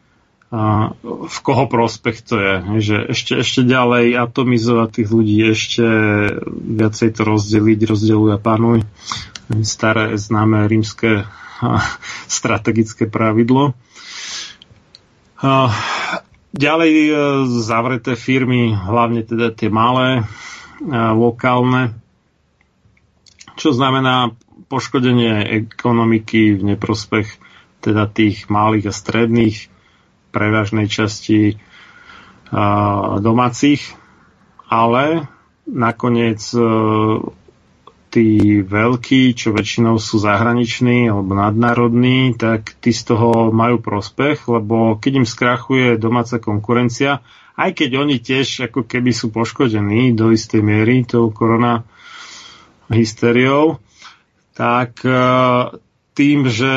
v 1.04 1.38
koho 1.41 1.66
prospech 1.66 2.18
to 2.22 2.36
je. 2.38 2.54
Že 2.86 2.95
ešte, 3.10 3.34
ešte 3.41 3.62
ďalej 3.66 4.14
atomizovať 4.22 4.90
tých 4.94 5.10
ľudí, 5.10 5.38
ešte 5.50 5.86
viacej 6.78 7.10
to 7.10 7.22
rozdeliť, 7.26 7.80
rozdeluj 7.90 8.38
a 8.38 8.40
panuj. 8.40 8.86
staré 9.66 10.14
známe 10.14 10.70
rímske 10.70 11.26
strategické 12.30 13.10
pravidlo. 13.10 13.74
Ďalej 16.54 16.91
e, 16.94 17.14
zavreté 17.66 18.14
firmy, 18.14 18.78
hlavne 18.78 19.26
teda 19.26 19.50
tie 19.50 19.74
malé, 19.74 20.22
lokálne, 20.94 21.98
čo 23.58 23.74
znamená 23.74 24.38
poškodenie 24.74 25.45
ekonomiky 25.70 26.58
v 26.58 26.74
neprospech 26.74 27.38
teda 27.86 28.10
tých 28.10 28.50
malých 28.50 28.90
a 28.90 28.94
stredných, 28.95 29.70
prevažnej 30.34 30.90
časti 30.90 31.62
domácich, 33.22 33.82
ale 34.70 35.30
nakoniec 35.70 36.41
e, 36.54 36.62
tí 38.14 38.62
veľkí, 38.62 39.34
čo 39.34 39.54
väčšinou 39.54 39.98
sú 39.98 40.22
zahraniční 40.22 41.10
alebo 41.10 41.34
nadnárodní, 41.34 42.38
tak 42.38 42.78
tí 42.78 42.94
z 42.94 43.14
toho 43.14 43.50
majú 43.50 43.82
prospech, 43.82 44.45
lebo 44.50 44.98
keď 45.02 45.24
im 45.24 45.28
skrachuje 45.28 45.98
domáca 45.98 46.38
konkurencia, 46.38 47.26
aj 47.58 47.74
keď 47.74 47.90
oni 48.02 48.18
tiež 48.22 48.70
ako 48.70 48.86
keby 48.86 49.14
sú 49.14 49.30
poškodení 49.30 50.14
do 50.14 50.34
istej 50.34 50.62
miery 50.62 51.06
tou 51.06 51.30
korona 51.34 51.86
hysteriou, 52.90 53.82
tak 54.54 55.02
e, 55.02 55.14
tým, 56.14 56.46
že 56.50 56.74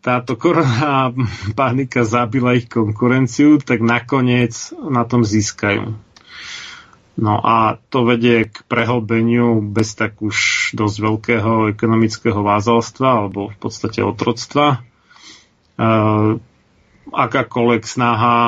táto 0.00 0.36
korona 0.36 1.12
panika 1.60 2.04
zabila 2.04 2.56
ich 2.56 2.66
konkurenciu, 2.66 3.60
tak 3.60 3.84
nakoniec 3.84 4.72
na 4.76 5.04
tom 5.04 5.22
získajú. 5.22 5.96
No 7.20 7.36
a 7.36 7.76
to 7.92 8.08
vedie 8.08 8.48
k 8.48 8.64
prehlbeniu 8.64 9.60
bez 9.60 9.92
tak 9.92 10.24
už 10.24 10.72
dosť 10.72 10.96
veľkého 11.04 11.52
ekonomického 11.76 12.40
vázalstva 12.40 13.28
alebo 13.28 13.52
v 13.52 13.56
podstate 13.60 14.00
otroctva. 14.00 14.80
E, 15.76 15.88
akákoľvek 17.10 17.82
snaha 17.84 18.38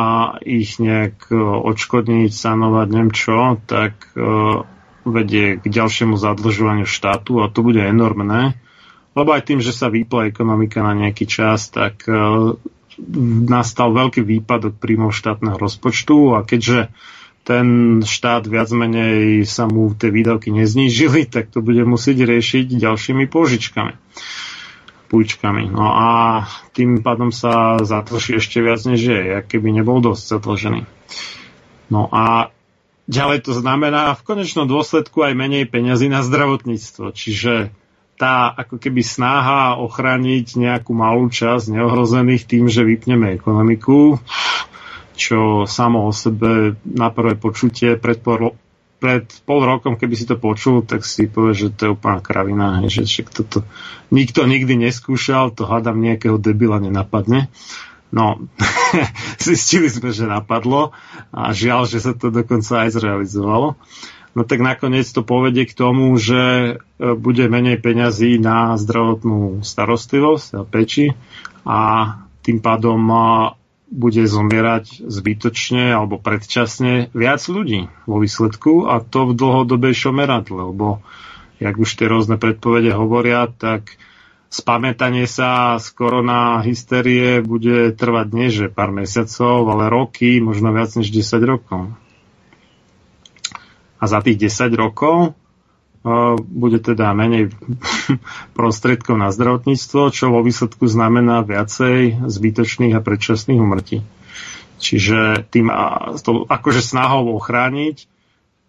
ich 0.47 0.81
nejak 0.81 1.29
odškodniť, 1.69 2.33
sanovať, 2.33 2.87
neviem 2.89 3.13
čo, 3.13 3.61
tak 3.69 4.09
e, 4.17 4.65
vedie 5.05 5.59
k 5.59 5.65
ďalšiemu 5.67 6.15
zadlžovaniu 6.15 6.87
štátu 6.87 7.43
a 7.43 7.51
to 7.51 7.63
bude 7.67 7.79
enormné. 7.79 8.59
Lebo 9.13 9.37
aj 9.37 9.45
tým, 9.45 9.61
že 9.61 9.77
sa 9.77 9.93
vypla 9.93 10.33
ekonomika 10.33 10.81
na 10.81 10.97
nejaký 10.97 11.29
čas, 11.29 11.69
tak 11.69 12.09
e, 12.09 12.13
nastal 13.49 13.93
veľký 13.93 14.25
výpadok 14.25 14.81
príjmov 14.81 15.13
štátneho 15.13 15.61
rozpočtu 15.61 16.37
a 16.37 16.45
keďže 16.45 16.89
ten 17.43 17.99
štát 18.07 18.47
viac 18.47 18.71
menej 18.71 19.43
sa 19.43 19.67
mu 19.67 19.91
tie 19.93 20.15
výdavky 20.15 20.55
neznížili, 20.55 21.27
tak 21.35 21.51
to 21.51 21.61
bude 21.61 21.83
musieť 21.85 22.25
riešiť 22.25 22.79
ďalšími 22.79 23.25
požičkami. 23.29 23.95
Púčkami. 25.13 25.69
No 25.69 25.93
a 25.93 26.09
tým 26.73 27.05
pádom 27.05 27.37
sa 27.37 27.85
zatlží 27.85 28.41
ešte 28.41 28.65
viac 28.65 28.81
než 28.89 29.01
je, 29.05 29.45
keby 29.45 29.77
nebol 29.77 30.01
dosť 30.01 30.41
zatlžený. 30.41 30.89
No 31.93 32.09
a 32.09 32.49
ďalej 33.11 33.49
to 33.49 33.53
znamená 33.57 34.15
v 34.15 34.25
konečnom 34.27 34.67
dôsledku 34.67 35.23
aj 35.23 35.35
menej 35.35 35.67
peňazí 35.71 36.07
na 36.07 36.23
zdravotníctvo. 36.23 37.11
Čiže 37.15 37.75
tá 38.21 38.55
ako 38.55 38.79
keby 38.79 39.03
snaha 39.03 39.81
ochrániť 39.83 40.55
nejakú 40.55 40.95
malú 40.95 41.27
časť 41.27 41.75
neohrozených 41.75 42.47
tým, 42.47 42.71
že 42.71 42.87
vypneme 42.87 43.35
ekonomiku, 43.35 44.23
čo 45.19 45.67
samo 45.67 46.07
o 46.07 46.13
sebe 46.15 46.79
na 46.87 47.11
prvé 47.11 47.35
počutie 47.35 47.99
pred 47.99 48.23
pol, 48.23 48.55
pred 49.03 49.27
pol 49.43 49.67
rokom, 49.67 49.99
keby 49.99 50.15
si 50.15 50.31
to 50.31 50.39
počul, 50.39 50.87
tak 50.87 51.03
si 51.03 51.27
povie, 51.27 51.59
že 51.59 51.75
to 51.75 51.81
je 51.91 51.95
úplná 51.99 52.23
kravina, 52.23 52.87
že 52.87 53.03
však 53.03 53.35
toto 53.35 53.67
nikto 54.15 54.47
nikdy 54.47 54.79
neskúšal, 54.79 55.51
to 55.51 55.67
hádam 55.67 55.99
nejakého 55.99 56.39
debila 56.39 56.79
nenapadne. 56.79 57.51
No, 58.13 58.45
zistili 59.41 59.89
sme, 59.89 60.13
že 60.13 60.29
napadlo 60.29 60.93
a 61.33 61.57
žiaľ, 61.57 61.89
že 61.89 61.99
sa 62.05 62.13
to 62.13 62.29
dokonca 62.29 62.85
aj 62.85 63.01
zrealizovalo. 63.01 63.81
No 64.33 64.49
tak 64.49 64.65
nakoniec 64.65 65.05
to 65.09 65.25
povedie 65.25 65.69
k 65.69 65.77
tomu, 65.77 66.17
že 66.17 66.41
e, 66.41 66.73
bude 67.17 67.49
menej 67.53 67.81
peňazí 67.81 68.41
na 68.41 68.77
zdravotnú 68.81 69.61
starostlivosť 69.61 70.49
a 70.57 70.61
peči 70.65 71.13
a 71.69 71.81
tým 72.41 72.61
pádom 72.65 73.01
bude 73.93 74.25
zomierať 74.25 75.05
zbytočne 75.05 75.93
alebo 75.93 76.17
predčasne 76.17 77.13
viac 77.13 77.45
ľudí 77.45 77.93
vo 78.09 78.25
výsledku 78.25 78.89
a 78.89 79.05
to 79.05 79.29
v 79.29 79.37
dlhodobejšom 79.37 80.17
meradle, 80.17 80.73
lebo 80.73 81.05
jak 81.61 81.77
už 81.77 81.91
tie 82.01 82.09
rôzne 82.09 82.41
predpovede 82.41 82.91
hovoria, 82.97 83.47
tak 83.53 84.01
spamätanie 84.53 85.25
sa 85.25 85.81
z 85.81 85.89
korona 85.97 86.61
hysterie 86.61 87.41
bude 87.41 87.97
trvať 87.97 88.29
nie 88.37 88.53
že 88.53 88.69
pár 88.69 88.93
mesiacov, 88.93 89.65
ale 89.65 89.89
roky, 89.89 90.45
možno 90.45 90.77
viac 90.77 90.93
než 90.93 91.09
10 91.09 91.41
rokov. 91.49 91.89
A 93.97 94.05
za 94.05 94.21
tých 94.21 94.53
10 94.53 94.69
rokov 94.77 95.33
bude 96.37 96.79
teda 96.83 97.15
menej 97.15 97.55
prostriedkov 98.59 99.17
na 99.17 99.33
zdravotníctvo, 99.33 100.01
čo 100.13 100.35
vo 100.35 100.45
výsledku 100.45 100.85
znamená 100.85 101.41
viacej 101.47 102.27
zbytočných 102.27 102.93
a 102.99 103.01
predčasných 103.01 103.63
umrtí. 103.63 104.05
Čiže 104.83 105.47
tým 105.49 105.71
to, 106.27 106.43
akože 106.51 106.83
snahou 106.83 107.39
ochrániť, 107.39 108.11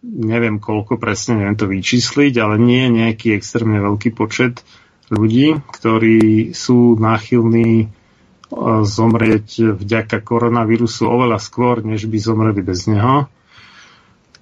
neviem 0.05 0.61
koľko 0.61 1.01
presne, 1.01 1.41
neviem 1.41 1.57
to 1.57 1.65
vyčísliť, 1.65 2.38
ale 2.38 2.61
nie 2.61 2.85
nejaký 2.93 3.34
extrémne 3.34 3.81
veľký 3.81 4.14
počet 4.14 4.61
ľudí, 5.11 5.59
ktorí 5.73 6.51
sú 6.55 6.99
náchylní 6.99 7.89
zomrieť 8.85 9.73
vďaka 9.73 10.21
koronavírusu 10.21 11.09
oveľa 11.09 11.41
skôr, 11.41 11.81
než 11.81 12.05
by 12.05 12.17
zomreli 12.21 12.61
bez 12.61 12.85
neho, 12.85 13.25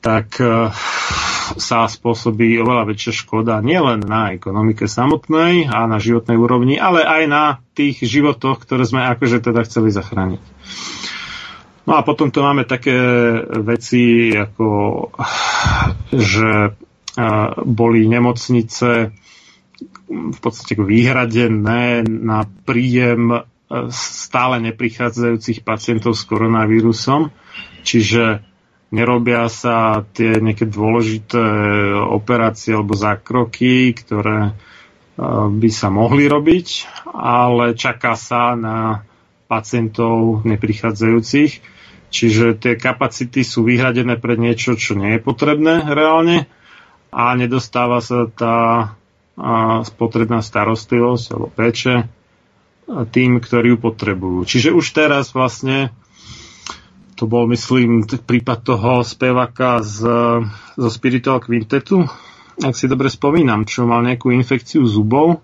tak 0.04 0.36
sa 1.52 1.80
spôsobí 1.88 2.60
oveľa 2.60 2.92
väčšia 2.92 3.14
škoda 3.24 3.60
nielen 3.64 4.04
na 4.04 4.36
ekonomike 4.36 4.88
samotnej 4.88 5.68
a 5.68 5.88
na 5.88 6.00
životnej 6.00 6.36
úrovni, 6.40 6.76
ale 6.76 7.04
aj 7.08 7.24
na 7.28 7.44
tých 7.76 8.04
životoch, 8.04 8.60
ktoré 8.64 8.84
sme 8.84 9.04
akože 9.16 9.44
teda 9.44 9.64
chceli 9.68 9.92
zachrániť. 9.92 10.44
No 11.88 11.98
a 11.98 12.06
potom 12.08 12.32
tu 12.32 12.44
máme 12.44 12.64
také 12.68 12.96
veci, 13.64 14.32
ako 14.36 14.68
že 16.12 16.76
boli 17.64 18.08
nemocnice 18.08 19.12
v 20.12 20.40
podstate 20.44 20.76
vyhradené 20.76 22.04
na 22.04 22.44
príjem 22.68 23.48
stále 23.92 24.60
neprichádzajúcich 24.72 25.64
pacientov 25.64 26.20
s 26.20 26.28
koronavírusom. 26.28 27.32
Čiže 27.88 28.44
nerobia 28.92 29.48
sa 29.48 30.04
tie 30.12 30.38
nejaké 30.44 30.68
dôležité 30.68 31.40
operácie 32.12 32.76
alebo 32.76 32.94
zákroky, 32.94 33.96
ktoré 33.96 34.52
e, 34.52 34.54
by 35.56 35.70
sa 35.72 35.88
mohli 35.88 36.28
robiť, 36.28 36.68
ale 37.16 37.80
čaká 37.80 38.20
sa 38.20 38.60
na 38.60 39.08
pacientov 39.48 40.44
neprichádzajúcich. 40.44 41.80
Čiže 42.12 42.60
tie 42.60 42.76
kapacity 42.76 43.48
sú 43.48 43.64
vyhradené 43.64 44.20
pre 44.20 44.36
niečo, 44.36 44.76
čo 44.76 45.00
nie 45.00 45.16
je 45.16 45.24
potrebné 45.24 45.88
reálne 45.96 46.52
a 47.12 47.36
nedostáva 47.40 48.04
sa 48.04 48.28
tá 48.28 48.56
spotrebná 49.88 50.44
starostlivosť 50.44 51.26
alebo 51.34 51.48
péče 51.50 51.96
tým, 52.92 53.40
ktorí 53.40 53.76
ju 53.76 53.78
potrebujú. 53.80 54.44
Čiže 54.44 54.76
už 54.76 54.86
teraz 54.92 55.32
vlastne 55.32 55.96
to 57.16 57.30
bol, 57.30 57.46
myslím, 57.54 58.04
prípad 58.04 58.60
toho 58.66 59.06
spevaka 59.06 59.86
z, 59.86 60.00
zo 60.74 60.90
Spiritual 60.90 61.38
Quintetu, 61.38 62.04
ak 62.60 62.74
si 62.74 62.90
dobre 62.90 63.14
spomínam, 63.14 63.64
čo 63.64 63.86
mal 63.86 64.02
nejakú 64.02 64.34
infekciu 64.34 64.84
zubov 64.90 65.40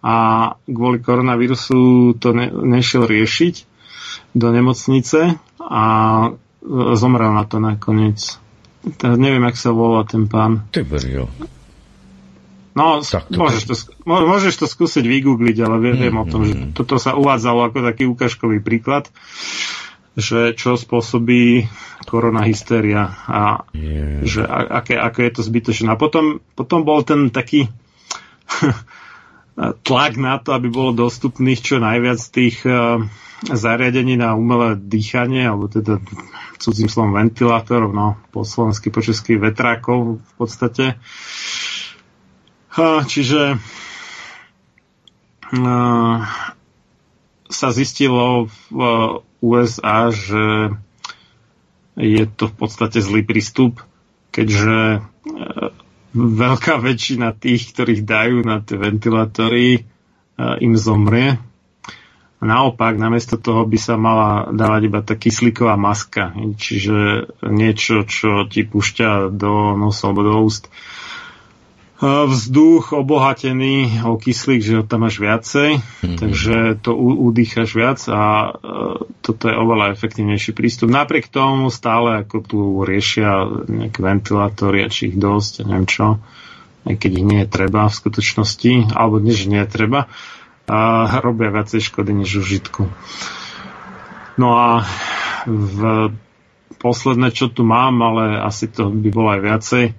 a 0.00 0.16
kvôli 0.64 1.04
koronavírusu 1.04 2.16
to 2.16 2.32
ne, 2.32 2.48
nešiel 2.48 3.04
riešiť 3.04 3.54
do 4.32 4.48
nemocnice 4.48 5.36
a 5.60 5.84
zomrel 6.96 7.32
na 7.36 7.44
to 7.44 7.60
nakoniec. 7.60 8.40
Tak 8.80 9.20
neviem, 9.20 9.44
jak 9.44 9.60
sa 9.60 9.76
volá 9.76 10.08
ten 10.08 10.24
pán. 10.24 10.64
Ty 10.72 10.88
brio. 10.88 11.28
No, 12.70 13.02
tak 13.02 13.26
to 13.26 13.34
môžeš, 13.34 13.62
to, 13.66 13.74
môžeš 14.06 14.54
to 14.62 14.66
skúsiť 14.70 15.02
vygoogliť, 15.02 15.56
ale 15.66 15.76
viem, 15.82 16.14
mm, 16.14 16.22
o 16.22 16.26
tom, 16.30 16.46
že 16.46 16.54
mm-hmm. 16.54 16.74
toto 16.78 17.02
sa 17.02 17.18
uvádzalo 17.18 17.66
ako 17.66 17.82
taký 17.82 18.06
ukážkový 18.06 18.62
príklad 18.62 19.10
že 20.18 20.58
čo 20.58 20.74
spôsobí 20.74 21.70
korona 22.06 22.42
hysteria 22.42 23.14
a 23.30 23.62
yeah. 23.70 24.26
že 24.26 24.42
aké, 24.46 24.98
aké 24.98 25.30
je 25.30 25.32
to 25.38 25.42
zbytočné. 25.46 25.86
A 25.94 26.00
potom, 26.00 26.42
potom 26.58 26.82
bol 26.82 27.06
ten 27.06 27.30
taký 27.30 27.70
tlak 29.86 30.12
na 30.18 30.42
to, 30.42 30.50
aby 30.50 30.66
bolo 30.66 30.90
dostupných 30.96 31.62
čo 31.62 31.78
najviac 31.78 32.20
tých 32.26 32.66
uh, 32.66 32.98
zariadení 33.46 34.18
na 34.18 34.34
umelé 34.34 34.74
dýchanie, 34.76 35.46
alebo 35.46 35.70
teda 35.70 36.02
cudzím 36.58 36.90
slovom 36.90 37.14
ventilátorov, 37.16 37.94
no 37.94 38.18
po 38.34 38.42
slovensky, 38.42 38.90
po 38.90 39.00
česky 39.00 39.38
vetrákov 39.38 40.18
v 40.20 40.32
podstate. 40.36 40.84
Uh, 40.98 41.69
čiže 42.78 43.58
sa 47.50 47.68
zistilo 47.74 48.46
v 48.70 48.78
USA, 49.42 50.14
že 50.14 50.70
je 51.98 52.24
to 52.30 52.46
v 52.46 52.54
podstate 52.54 53.02
zlý 53.02 53.26
prístup, 53.26 53.82
keďže 54.30 55.02
veľká 56.14 56.74
väčšina 56.78 57.34
tých, 57.34 57.74
ktorých 57.74 58.06
dajú 58.06 58.46
na 58.46 58.62
tie 58.62 58.78
ventilátory, 58.78 59.84
im 60.40 60.74
zomrie. 60.78 61.36
Naopak, 62.40 62.96
namiesto 62.96 63.36
toho 63.36 63.68
by 63.68 63.76
sa 63.76 64.00
mala 64.00 64.48
dávať 64.48 64.82
iba 64.88 65.04
tá 65.04 65.12
kyslíková 65.12 65.76
maska, 65.76 66.32
čiže 66.56 67.28
niečo, 67.44 68.08
čo 68.08 68.48
ti 68.48 68.64
púšťa 68.64 69.28
do 69.28 69.76
nosa 69.76 70.08
alebo 70.08 70.24
do 70.24 70.34
úst 70.40 70.72
vzduch 72.00 72.96
obohatený 72.96 74.00
o 74.08 74.16
kyslík, 74.16 74.64
že 74.64 74.88
tam 74.88 75.04
máš 75.04 75.20
viacej, 75.20 75.84
mm-hmm. 75.84 76.16
takže 76.16 76.56
to 76.80 76.96
udýchaš 76.96 77.76
viac 77.76 78.00
a 78.08 78.56
uh, 78.56 79.04
toto 79.20 79.52
je 79.52 79.54
oveľa 79.54 79.92
efektívnejší 79.92 80.56
prístup. 80.56 80.88
Napriek 80.88 81.28
tomu 81.28 81.68
stále 81.68 82.24
ako 82.24 82.36
tu 82.40 82.60
riešia 82.88 83.44
nejaké 83.68 84.00
ventilátory, 84.00 84.88
či 84.88 85.12
ich 85.12 85.20
dosť, 85.20 85.68
neviem 85.68 85.84
čo, 85.84 86.24
aj 86.88 86.94
keď 86.96 87.10
ich 87.20 87.26
nie 87.28 87.40
je 87.44 87.52
treba 87.52 87.84
v 87.84 87.98
skutočnosti, 88.00 88.96
alebo 88.96 89.20
nie, 89.20 89.36
že 89.36 89.52
nie 89.52 89.60
je 89.60 89.68
treba 89.68 90.08
a 90.70 91.04
robia 91.20 91.52
viacej 91.52 91.84
škody 91.84 92.16
než 92.16 92.40
užitku. 92.40 92.88
No 94.40 94.48
a 94.56 94.88
v 95.44 95.80
posledné, 96.80 97.36
čo 97.36 97.52
tu 97.52 97.60
mám, 97.60 98.00
ale 98.00 98.40
asi 98.40 98.72
to 98.72 98.88
by 98.88 99.08
bolo 99.12 99.28
aj 99.36 99.40
viacej, 99.44 99.84
a 99.92 99.96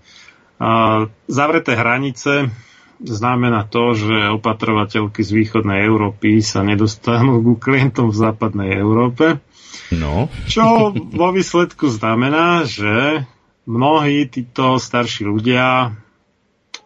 zavreté 1.25 1.73
hranice 1.73 2.53
znamená 3.01 3.65
to, 3.65 3.97
že 3.97 4.29
opatrovateľky 4.31 5.25
z 5.25 5.31
východnej 5.33 5.81
Európy 5.83 6.39
sa 6.45 6.61
nedostanú 6.61 7.41
ku 7.41 7.53
klientom 7.57 8.13
v 8.13 8.19
západnej 8.19 8.77
Európe. 8.77 9.41
No. 9.89 10.29
Čo 10.45 10.93
vo 10.93 11.29
výsledku 11.33 11.89
znamená, 11.89 12.63
že 12.63 13.25
mnohí 13.65 14.29
títo 14.29 14.77
starší 14.77 15.25
ľudia 15.25 15.97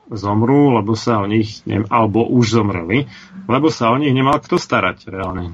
zomrú, 0.08 0.74
lebo 0.74 0.94
sa 0.94 1.20
o 1.22 1.26
nich, 1.26 1.66
ne, 1.66 1.84
alebo 1.90 2.26
už 2.26 2.62
zomreli, 2.62 3.10
lebo 3.46 3.68
sa 3.70 3.92
o 3.92 3.98
nich 3.98 4.14
nemal 4.14 4.38
kto 4.40 4.56
starať 4.56 5.10
reálne. 5.10 5.54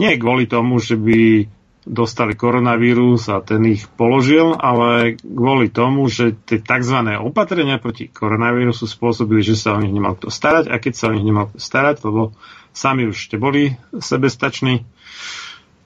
Nie 0.00 0.16
kvôli 0.16 0.48
tomu, 0.48 0.80
že 0.80 0.96
by 0.96 1.44
dostali 1.90 2.38
koronavírus 2.38 3.26
a 3.26 3.42
ten 3.42 3.66
ich 3.66 3.90
položil, 3.90 4.54
ale 4.54 5.18
kvôli 5.18 5.74
tomu, 5.74 6.06
že 6.06 6.38
tie 6.46 6.62
tzv. 6.62 7.02
opatrenia 7.18 7.82
proti 7.82 8.06
koronavírusu 8.06 8.86
spôsobili, 8.86 9.42
že 9.42 9.58
sa 9.58 9.74
o 9.74 9.82
nich 9.82 9.90
nemal 9.90 10.14
kto 10.14 10.30
starať 10.30 10.70
a 10.70 10.78
keď 10.78 10.92
sa 10.94 11.10
o 11.10 11.14
nich 11.18 11.26
nemal 11.26 11.50
kto 11.50 11.58
starať, 11.58 12.06
lebo 12.06 12.30
sami 12.70 13.10
už 13.10 13.18
ste 13.18 13.36
boli 13.42 13.74
sebestační, 13.98 14.86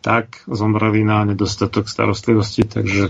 tak 0.04 0.44
zomreli 0.44 1.00
na 1.00 1.24
nedostatok 1.24 1.88
starostlivosti, 1.88 2.68
takže 2.68 3.08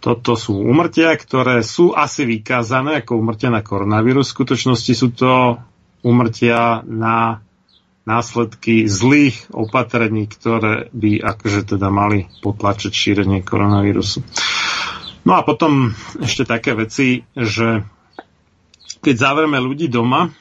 toto 0.00 0.34
sú 0.34 0.56
umrtia, 0.56 1.12
ktoré 1.14 1.60
sú 1.60 1.92
asi 1.92 2.24
vykázané 2.24 3.04
ako 3.04 3.20
umrtia 3.20 3.52
na 3.52 3.60
koronavírus. 3.60 4.32
V 4.32 4.42
skutočnosti 4.42 4.92
sú 4.96 5.12
to 5.12 5.60
umrtia 6.02 6.82
na 6.88 7.44
následky 8.02 8.90
zlých 8.90 9.46
opatrení, 9.54 10.26
ktoré 10.26 10.90
by 10.90 11.22
akože 11.22 11.76
teda 11.76 11.88
mali 11.88 12.26
potlačiť 12.42 12.90
šírenie 12.90 13.46
koronavírusu. 13.46 14.26
No 15.22 15.38
a 15.38 15.46
potom 15.46 15.94
ešte 16.18 16.42
také 16.42 16.74
veci, 16.74 17.22
že 17.38 17.86
keď 19.02 19.14
zavrieme 19.14 19.58
ľudí 19.62 19.86
doma, 19.86 20.34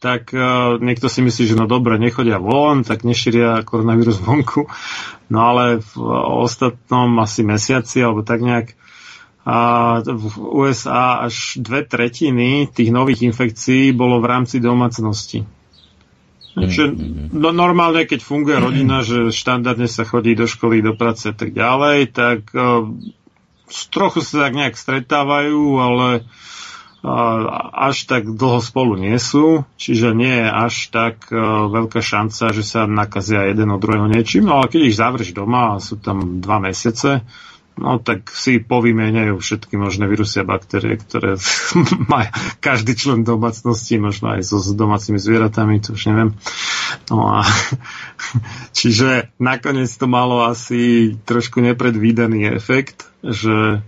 tak 0.00 0.32
uh, 0.36 0.76
niekto 0.80 1.08
si 1.08 1.24
myslí, 1.24 1.44
že 1.48 1.56
no 1.56 1.64
dobre, 1.64 1.96
nechodia 1.96 2.36
von, 2.36 2.84
tak 2.84 3.08
nešíria 3.08 3.64
koronavírus 3.64 4.20
vonku. 4.20 4.68
No 5.32 5.38
ale 5.40 5.80
v 5.80 5.92
ostatnom 6.44 7.08
asi 7.20 7.40
mesiaci, 7.40 8.04
alebo 8.04 8.20
tak 8.20 8.44
nejak 8.44 8.76
a 9.44 9.56
v 10.00 10.40
USA 10.40 11.28
až 11.28 11.60
dve 11.60 11.84
tretiny 11.84 12.64
tých 12.64 12.88
nových 12.88 13.28
infekcií 13.28 13.92
bolo 13.92 14.16
v 14.24 14.28
rámci 14.32 14.56
domácnosti. 14.56 15.44
Čiže 16.54 16.94
no, 17.34 17.50
normálne, 17.50 18.06
keď 18.06 18.20
funguje 18.22 18.56
rodina, 18.62 19.02
že 19.02 19.34
štandardne 19.34 19.90
sa 19.90 20.06
chodí 20.06 20.38
do 20.38 20.46
školy, 20.46 20.86
do 20.86 20.94
práce 20.94 21.26
a 21.26 21.34
tak 21.34 21.50
ďalej, 21.50 22.14
tak 22.14 22.46
uh, 22.54 22.86
trochu 23.90 24.22
sa 24.22 24.46
tak 24.46 24.54
nejak 24.54 24.78
stretávajú, 24.78 25.62
ale 25.82 26.08
uh, 26.22 27.42
až 27.74 28.06
tak 28.06 28.30
dlho 28.30 28.62
spolu 28.62 28.94
nie 28.94 29.18
sú, 29.18 29.66
čiže 29.74 30.14
nie 30.14 30.30
je 30.30 30.48
až 30.48 30.74
tak 30.94 31.26
uh, 31.34 31.66
veľká 31.66 31.98
šanca, 31.98 32.54
že 32.54 32.62
sa 32.62 32.86
nakazia 32.86 33.50
jeden 33.50 33.74
od 33.74 33.82
druhého 33.82 34.06
niečím, 34.06 34.46
no 34.46 34.62
ale 34.62 34.70
keď 34.70 34.80
ich 34.86 34.98
zavrieš 34.98 35.34
doma 35.34 35.74
a 35.74 35.82
sú 35.82 35.98
tam 35.98 36.38
dva 36.38 36.62
mesiace, 36.62 37.26
No 37.74 37.98
tak 37.98 38.30
si 38.30 38.62
povymieňajú 38.62 39.34
všetky 39.34 39.74
možné 39.74 40.06
vírusy 40.06 40.42
a 40.42 40.46
baktérie, 40.46 40.94
ktoré 40.94 41.42
má 42.10 42.30
každý 42.62 42.94
člen 42.94 43.26
domácnosti, 43.26 43.98
možno 43.98 44.38
aj 44.38 44.46
so, 44.46 44.62
s 44.62 44.70
domácimi 44.70 45.18
zvieratami, 45.18 45.82
to 45.82 45.98
už 45.98 46.06
neviem. 46.06 46.38
No 47.10 47.34
a 47.34 47.42
čiže 48.78 49.34
nakoniec 49.42 49.90
to 49.90 50.06
malo 50.06 50.46
asi 50.46 51.14
trošku 51.26 51.58
nepredvídaný 51.58 52.46
efekt, 52.54 53.10
že 53.26 53.82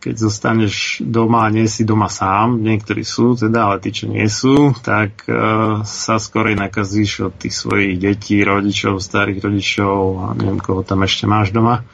keď 0.00 0.14
zostaneš 0.16 1.04
doma 1.04 1.44
a 1.44 1.52
nie 1.52 1.68
si 1.68 1.84
doma 1.84 2.08
sám, 2.08 2.56
niektorí 2.64 3.04
sú 3.04 3.36
teda, 3.36 3.68
ale 3.68 3.84
tí, 3.84 3.92
čo 3.92 4.08
nie 4.08 4.24
sú, 4.32 4.72
tak 4.80 5.28
uh, 5.28 5.84
sa 5.84 6.16
skorej 6.16 6.56
nakazíš 6.56 7.28
od 7.28 7.34
tých 7.36 7.52
svojich 7.52 8.00
detí, 8.00 8.40
rodičov, 8.40 8.96
starých 8.96 9.44
rodičov 9.44 10.00
a 10.16 10.26
neviem, 10.40 10.56
koho 10.56 10.80
tam 10.80 11.04
ešte 11.04 11.28
máš 11.28 11.52
doma 11.52 11.84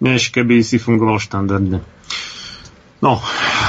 než 0.00 0.28
keby 0.32 0.60
si 0.60 0.76
fungoval 0.76 1.20
štandardne. 1.20 1.80
No 3.04 3.20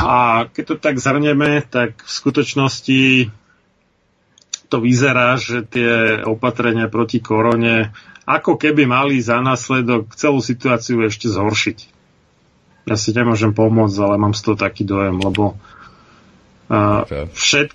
a 0.04 0.48
keď 0.48 0.64
to 0.64 0.76
tak 0.80 0.96
zhrnieme, 1.00 1.64
tak 1.68 2.00
v 2.04 2.12
skutočnosti 2.12 3.04
to 4.68 4.78
vyzerá, 4.84 5.40
že 5.40 5.64
tie 5.64 6.24
opatrenia 6.28 6.92
proti 6.92 7.24
korone 7.24 7.96
ako 8.28 8.60
keby 8.60 8.84
mali 8.84 9.24
za 9.24 9.40
následok 9.40 10.12
celú 10.20 10.44
situáciu 10.44 11.00
ešte 11.08 11.32
zhoršiť. 11.32 11.78
Ja 12.88 13.00
si 13.00 13.16
nemôžem 13.16 13.56
pomôcť, 13.56 13.98
ale 14.04 14.16
mám 14.20 14.36
z 14.36 14.42
toho 14.44 14.56
taký 14.60 14.84
dojem, 14.84 15.16
lebo 15.20 15.56
uh, 16.68 17.08
všet, 17.32 17.72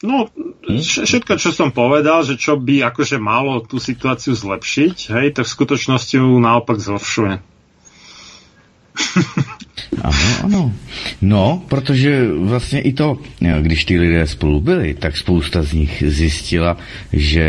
No, 0.00 0.32
hm? 0.64 0.80
všetko, 0.80 1.36
čo 1.36 1.52
som 1.52 1.68
povedal, 1.68 2.24
že 2.24 2.40
čo 2.40 2.56
by 2.56 2.88
akože 2.88 3.20
malo 3.20 3.60
tú 3.60 3.76
situáciu 3.76 4.32
zlepšiť, 4.32 4.96
hej, 5.12 5.26
tak 5.36 5.44
v 5.44 5.54
skutočnosti 5.60 6.16
ju 6.16 6.40
naopak 6.40 6.80
zhoršuje. 6.80 7.44
Ano, 10.00 10.32
ano. 10.44 10.62
No, 11.20 11.62
protože 11.68 12.28
vlastně 12.32 12.80
i 12.80 12.92
to, 12.92 13.18
když 13.60 13.84
ty 13.84 13.98
lidé 13.98 14.26
spolu 14.26 14.60
byli, 14.60 14.94
tak 14.94 15.16
spousta 15.16 15.62
z 15.62 15.72
nich 15.72 16.02
zjistila, 16.06 16.76
že 17.12 17.48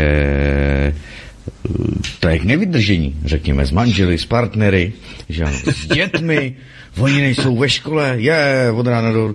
to 2.20 2.28
je 2.28 2.38
k 2.38 2.44
nevydržení, 2.44 3.16
řekněme, 3.24 3.66
s 3.66 3.70
manželi, 3.70 4.18
s 4.18 4.26
partnery, 4.26 4.92
že 5.28 5.44
s 5.46 5.86
dětmi, 5.86 6.56
oni 6.98 7.20
nejsou 7.20 7.56
ve 7.56 7.68
škole, 7.68 8.14
je, 8.18 8.70
od 8.74 8.86
rána 8.86 9.12
do, 9.12 9.34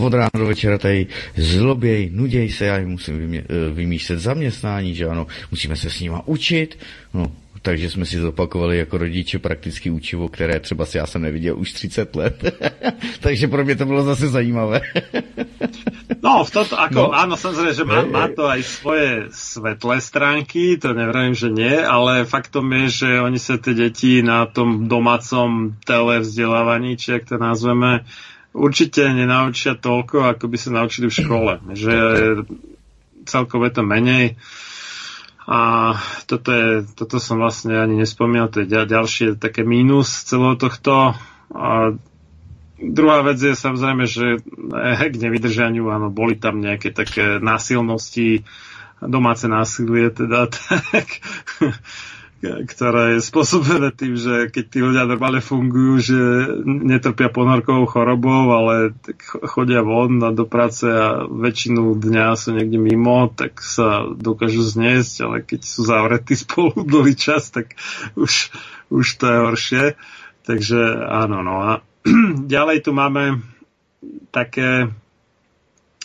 od 0.00 0.14
rána 0.14 0.30
do 0.38 0.46
večera 0.46 0.78
tady 0.78 1.06
zloběj, 1.36 2.10
nuděj 2.12 2.50
se, 2.50 2.64
já 2.64 2.78
jim 2.78 2.88
musím 2.88 3.34
eh, 3.34 3.44
vymýšlet 3.72 4.20
zaměstnání, 4.20 4.94
že 4.94 5.06
ano, 5.06 5.26
musíme 5.50 5.76
se 5.76 5.90
s 5.90 6.00
nima 6.00 6.22
učit, 6.26 6.78
no, 7.14 7.32
takže 7.62 7.90
jsme 7.90 8.06
si 8.06 8.18
zopakovali 8.18 8.78
jako 8.78 8.98
rodiče 8.98 9.38
prakticky 9.38 9.90
učivo, 9.90 10.28
které 10.28 10.60
třeba 10.60 10.86
si 10.86 10.98
já 10.98 11.06
jsem 11.06 11.22
neviděl 11.22 11.58
už 11.58 11.72
30 11.72 12.16
let. 12.16 12.60
takže 13.20 13.48
pro 13.48 13.64
mě 13.64 13.76
to 13.76 13.84
bylo 13.84 14.02
zase 14.02 14.28
zajímavé. 14.28 14.80
no, 16.22 16.44
v 16.44 16.50
toto, 16.50 16.80
ako, 16.80 16.94
no. 16.94 17.14
áno, 17.14 17.34
samozrejme, 17.36 17.74
že 17.74 17.84
má, 17.84 18.02
má 18.04 18.26
to 18.28 18.48
aj 18.48 18.60
svoje 18.62 19.10
svetlé 19.30 20.00
stránky, 20.00 20.76
to 20.80 20.92
neviem, 20.94 21.34
že 21.34 21.48
nie, 21.52 21.78
ale 21.78 22.24
faktom 22.24 22.66
je, 22.72 22.84
že 23.04 23.08
oni 23.20 23.38
sa 23.38 23.56
tie 23.60 23.74
deti 23.74 24.20
na 24.20 24.46
tom 24.46 24.90
domácom 24.90 25.78
televzdelávaní, 25.86 26.98
či 26.98 27.20
ak 27.20 27.28
to 27.28 27.36
nazveme, 27.38 28.04
určite 28.56 29.06
nenaučia 29.12 29.78
toľko, 29.78 30.26
ako 30.36 30.44
by 30.50 30.56
sa 30.58 30.70
naučili 30.74 31.06
v 31.08 31.18
škole. 31.22 31.52
Že 31.72 31.94
celkové 33.28 33.68
to 33.70 33.84
menej 33.84 34.40
a 35.48 35.96
toto, 36.28 36.52
je, 36.52 36.84
toto 36.92 37.16
som 37.16 37.40
vlastne 37.40 37.72
ani 37.72 37.96
nespomínal, 37.96 38.52
to 38.52 38.60
je 38.60 38.68
ďalšie 38.68 39.40
také 39.40 39.64
mínus 39.64 40.28
celého 40.28 40.60
tohto. 40.60 41.16
A 41.56 41.96
druhá 42.76 43.24
vec 43.24 43.40
je 43.40 43.56
samozrejme, 43.56 44.04
že 44.04 44.44
k 45.08 45.14
nevydržaniu, 45.16 45.88
áno, 45.88 46.12
boli 46.12 46.36
tam 46.36 46.60
nejaké 46.60 46.92
také 46.92 47.40
násilnosti, 47.40 48.44
domáce 49.00 49.48
násilie 49.48 50.12
teda, 50.12 50.52
tak 50.92 51.08
ktoré 52.38 53.18
je 53.18 53.26
spôsobené 53.26 53.90
tým, 53.90 54.14
že 54.14 54.46
keď 54.46 54.64
tí 54.70 54.78
ľudia 54.78 55.10
normálne 55.10 55.42
fungujú, 55.42 55.92
že 55.98 56.20
netrpia 56.62 57.34
ponorkovou 57.34 57.90
chorobou, 57.90 58.54
ale 58.54 58.94
chodia 59.26 59.82
von 59.82 60.22
do 60.22 60.46
práce 60.46 60.86
a 60.86 61.26
väčšinu 61.26 61.98
dňa 61.98 62.38
sú 62.38 62.54
niekde 62.54 62.78
mimo, 62.78 63.26
tak 63.34 63.58
sa 63.58 64.06
dokážu 64.06 64.62
zniesť, 64.62 65.14
ale 65.26 65.36
keď 65.42 65.60
sú 65.66 65.82
zavretí 65.82 66.38
spolu 66.46 66.78
dlhý 66.86 67.18
čas, 67.18 67.50
tak 67.50 67.74
už, 68.14 68.54
už 68.94 69.06
to 69.18 69.24
je 69.26 69.38
horšie. 69.42 69.84
Takže 70.46 70.80
áno, 71.10 71.42
no 71.42 71.54
a 71.58 71.70
ďalej 72.54 72.86
tu 72.86 72.94
máme 72.94 73.42
také 74.30 74.94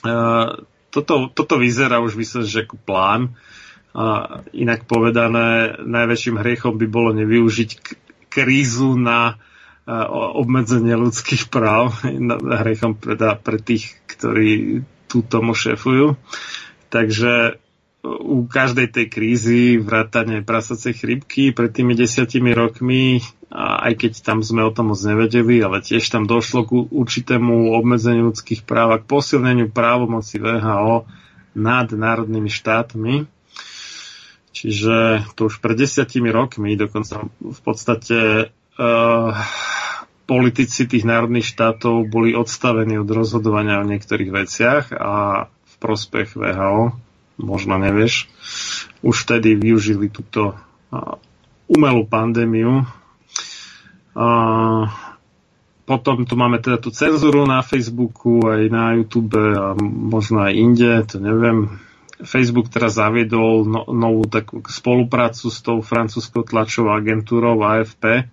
uh, 0.02 0.50
toto, 0.90 1.30
toto 1.30 1.56
vyzerá 1.58 2.02
už 2.02 2.18
myslím, 2.18 2.46
že 2.46 2.66
ako 2.66 2.78
plán, 2.82 3.38
a 3.94 4.42
inak 4.58 4.90
povedané, 4.90 5.78
najväčším 5.86 6.42
hriechom 6.42 6.82
by 6.82 6.88
bolo 6.90 7.14
nevyužiť 7.14 7.70
krízu 8.34 8.98
na 8.98 9.38
obmedzenie 10.34 10.98
ľudských 10.98 11.54
práv, 11.54 11.94
hriechom 12.66 12.98
teda 12.98 13.38
pre 13.38 13.62
tých, 13.62 13.94
ktorí 14.10 14.82
tu 15.08 15.22
tomu 15.22 15.54
šefujú. 15.54 16.18
Takže 16.90 17.62
u 18.04 18.44
každej 18.44 18.92
tej 18.92 19.06
krízy, 19.08 19.62
vrátane 19.80 20.44
prasacej 20.44 20.94
chrypky 21.00 21.56
pred 21.56 21.72
tými 21.72 21.96
desiatimi 21.96 22.52
rokmi, 22.52 23.24
aj 23.54 23.96
keď 23.96 24.12
tam 24.20 24.44
sme 24.44 24.66
o 24.68 24.74
tom 24.76 24.92
moc 24.92 25.00
nevedeli, 25.00 25.64
ale 25.64 25.80
tiež 25.80 26.04
tam 26.12 26.28
došlo 26.28 26.68
k 26.68 26.72
určitému 26.92 27.72
obmedzeniu 27.72 28.34
ľudských 28.34 28.68
práv 28.68 28.92
a 28.92 29.00
k 29.00 29.08
posilneniu 29.08 29.72
právomoci 29.72 30.36
VHO 30.42 31.08
nad 31.56 31.88
národnými 31.94 32.52
štátmi. 32.52 33.30
Čiže 34.54 35.26
to 35.34 35.50
už 35.50 35.58
pred 35.66 35.74
desiatimi 35.74 36.30
rokmi 36.30 36.78
dokonca 36.78 37.26
v 37.42 37.60
podstate 37.66 38.54
uh, 38.78 39.34
politici 40.30 40.86
tých 40.86 41.04
národných 41.10 41.44
štátov 41.44 42.06
boli 42.06 42.38
odstavení 42.38 43.02
od 43.02 43.10
rozhodovania 43.10 43.82
o 43.82 43.90
niektorých 43.90 44.30
veciach 44.30 44.86
a 44.94 45.14
v 45.50 45.74
prospech 45.82 46.38
VHO, 46.38 46.94
možno 47.42 47.82
nevieš, 47.82 48.30
už 49.02 49.26
vtedy 49.26 49.58
využili 49.58 50.14
túto 50.14 50.54
uh, 50.54 51.18
umelú 51.66 52.06
pandémiu. 52.06 52.86
Uh, 54.14 54.86
potom 55.90 56.30
tu 56.30 56.38
máme 56.38 56.62
teda 56.62 56.78
tú 56.78 56.94
cenzuru 56.94 57.50
na 57.50 57.66
Facebooku, 57.66 58.46
aj 58.46 58.70
na 58.70 58.94
YouTube 58.94 59.34
a 59.36 59.74
možno 59.82 60.46
aj 60.46 60.54
inde, 60.54 60.92
to 61.10 61.18
neviem 61.18 61.82
Facebook 62.22 62.70
teraz 62.70 63.02
zaviedol 63.02 63.66
no, 63.66 63.90
novú 63.90 64.30
takú 64.30 64.62
spoluprácu 64.62 65.50
s 65.50 65.58
tou 65.66 65.82
francúzskou 65.82 66.46
tlačovou 66.46 66.94
agentúrou 66.94 67.58
AFP 67.66 68.30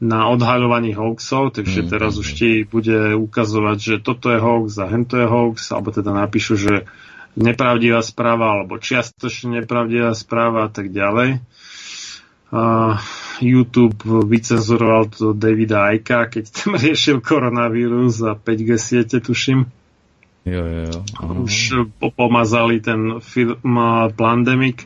na 0.00 0.28
odhaľovaní 0.32 0.96
hoaxov, 0.96 1.54
takže 1.54 1.84
mm, 1.84 1.88
teraz 1.88 2.16
už 2.16 2.28
ti 2.34 2.50
bude 2.64 3.14
ukazovať, 3.14 3.78
že 3.78 3.94
toto 4.00 4.32
je 4.32 4.40
hoax 4.40 4.80
a 4.80 4.90
hento 4.90 5.20
je 5.20 5.28
hoax, 5.28 5.70
alebo 5.70 5.92
teda 5.92 6.10
napíšu, 6.16 6.54
že 6.56 6.74
nepravdivá 7.36 8.02
správa 8.02 8.58
alebo 8.58 8.80
čiastočne 8.80 9.62
nepravdivá 9.62 10.14
správa 10.16 10.66
a 10.66 10.70
tak 10.70 10.90
ďalej. 10.90 11.44
Uh, 12.54 12.94
YouTube 13.42 13.98
vycenzuroval 14.30 15.10
to 15.10 15.34
Davida 15.34 15.90
Aika, 15.90 16.30
keď 16.30 16.44
tam 16.54 16.78
riešil 16.82 17.18
koronavírus 17.18 18.22
a 18.22 18.38
5G 18.38 18.70
siete, 18.78 19.18
tuším. 19.18 19.83
Jo, 20.44 20.60
jo, 20.60 20.82
jo. 20.92 20.98
Už 21.48 21.56
pomazali 22.12 22.84
ten 22.84 23.20
film 23.24 23.56
Plandemic, 24.12 24.84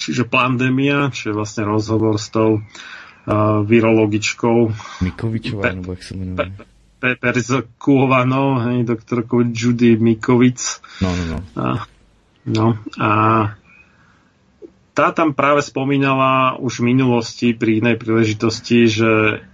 čiže 0.00 0.24
Plandemia, 0.24 1.12
čo 1.12 1.32
je 1.32 1.34
vlastne 1.36 1.68
rozhovor 1.68 2.16
s 2.16 2.32
tou 2.32 2.60
uh, 2.60 3.60
virologičkou. 3.68 4.58
Mikovičová, 5.04 5.76
pe- 5.76 5.76
jak 5.76 6.02
sa 6.02 6.12
menuje? 6.16 6.36
Pe- 6.40 6.72
hej, 8.64 8.88
doktorkou 8.88 9.44
Judy 9.44 10.00
Mikovic. 10.00 10.80
No, 11.04 11.12
no, 11.12 11.24
no. 11.28 11.38
A, 11.60 11.64
no, 12.48 12.66
a 12.96 13.10
tá 14.96 15.12
tam 15.12 15.36
práve 15.36 15.60
spomínala 15.60 16.56
už 16.56 16.80
v 16.80 16.96
minulosti 16.96 17.52
pri 17.52 17.84
inej 17.84 18.00
príležitosti, 18.00 18.88
že 18.88 19.44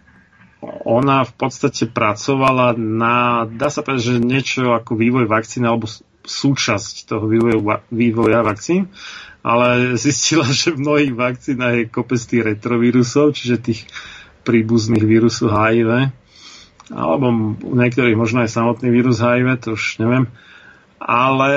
ona 0.61 1.25
v 1.25 1.33
podstate 1.41 1.89
pracovala 1.89 2.77
na, 2.77 3.49
dá 3.49 3.73
sa 3.73 3.81
povedať, 3.81 4.17
že 4.17 4.25
niečo 4.25 4.77
ako 4.77 4.93
vývoj 4.93 5.25
vakcíny 5.25 5.65
alebo 5.65 5.89
súčasť 6.21 7.09
toho 7.09 7.25
vývoja, 7.25 7.81
vývoja 7.89 8.45
vakcín, 8.45 8.93
ale 9.41 9.97
zistila, 9.97 10.45
že 10.61 10.77
v 10.77 10.85
mnohých 10.85 11.13
vakcínach 11.17 11.75
je 11.81 11.85
kopec 11.89 12.21
tých 12.21 12.45
retrovírusov, 12.45 13.33
čiže 13.33 13.57
tých 13.57 13.81
príbuzných 14.45 15.05
vírusov 15.05 15.53
HIV, 15.53 16.13
alebo 16.91 17.57
u 17.57 17.75
niektorých 17.77 18.19
možno 18.19 18.45
aj 18.45 18.53
samotný 18.53 18.89
vírus 18.93 19.23
HIV, 19.23 19.63
to 19.63 19.69
už 19.79 20.03
neviem. 20.03 20.29
Ale 21.01 21.53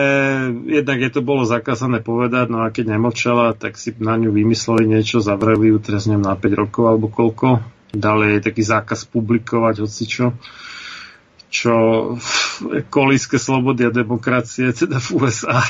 jednak 0.72 1.04
je 1.04 1.12
to 1.12 1.20
bolo 1.20 1.44
zakázané 1.44 2.00
povedať, 2.00 2.48
no 2.48 2.64
a 2.64 2.72
keď 2.72 2.96
nemlčala, 2.96 3.52
tak 3.52 3.76
si 3.76 3.92
na 4.00 4.16
ňu 4.16 4.32
vymysleli 4.32 4.88
niečo, 4.88 5.20
zavreli 5.20 5.68
ju 5.68 5.84
neviem 5.84 6.24
na 6.24 6.40
5 6.40 6.62
rokov 6.64 6.84
alebo 6.88 7.12
koľko 7.12 7.60
Ďalej 7.94 8.42
je 8.42 8.46
taký 8.50 8.64
zákaz 8.66 9.06
publikovať 9.06 9.86
hocičo, 9.86 10.34
čo 11.54 11.74
v 12.18 12.82
kolíske 12.90 13.38
slobody 13.38 13.86
a 13.86 13.94
demokracie, 13.94 14.74
teda 14.74 14.98
v 14.98 15.10
USA, 15.22 15.62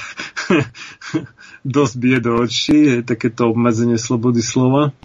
dosť 1.68 1.94
bije 2.00 2.20
do 2.24 2.32
očí, 2.40 3.04
takéto 3.04 3.52
obmedzenie 3.52 4.00
slobody 4.00 4.40
slova. 4.40 4.96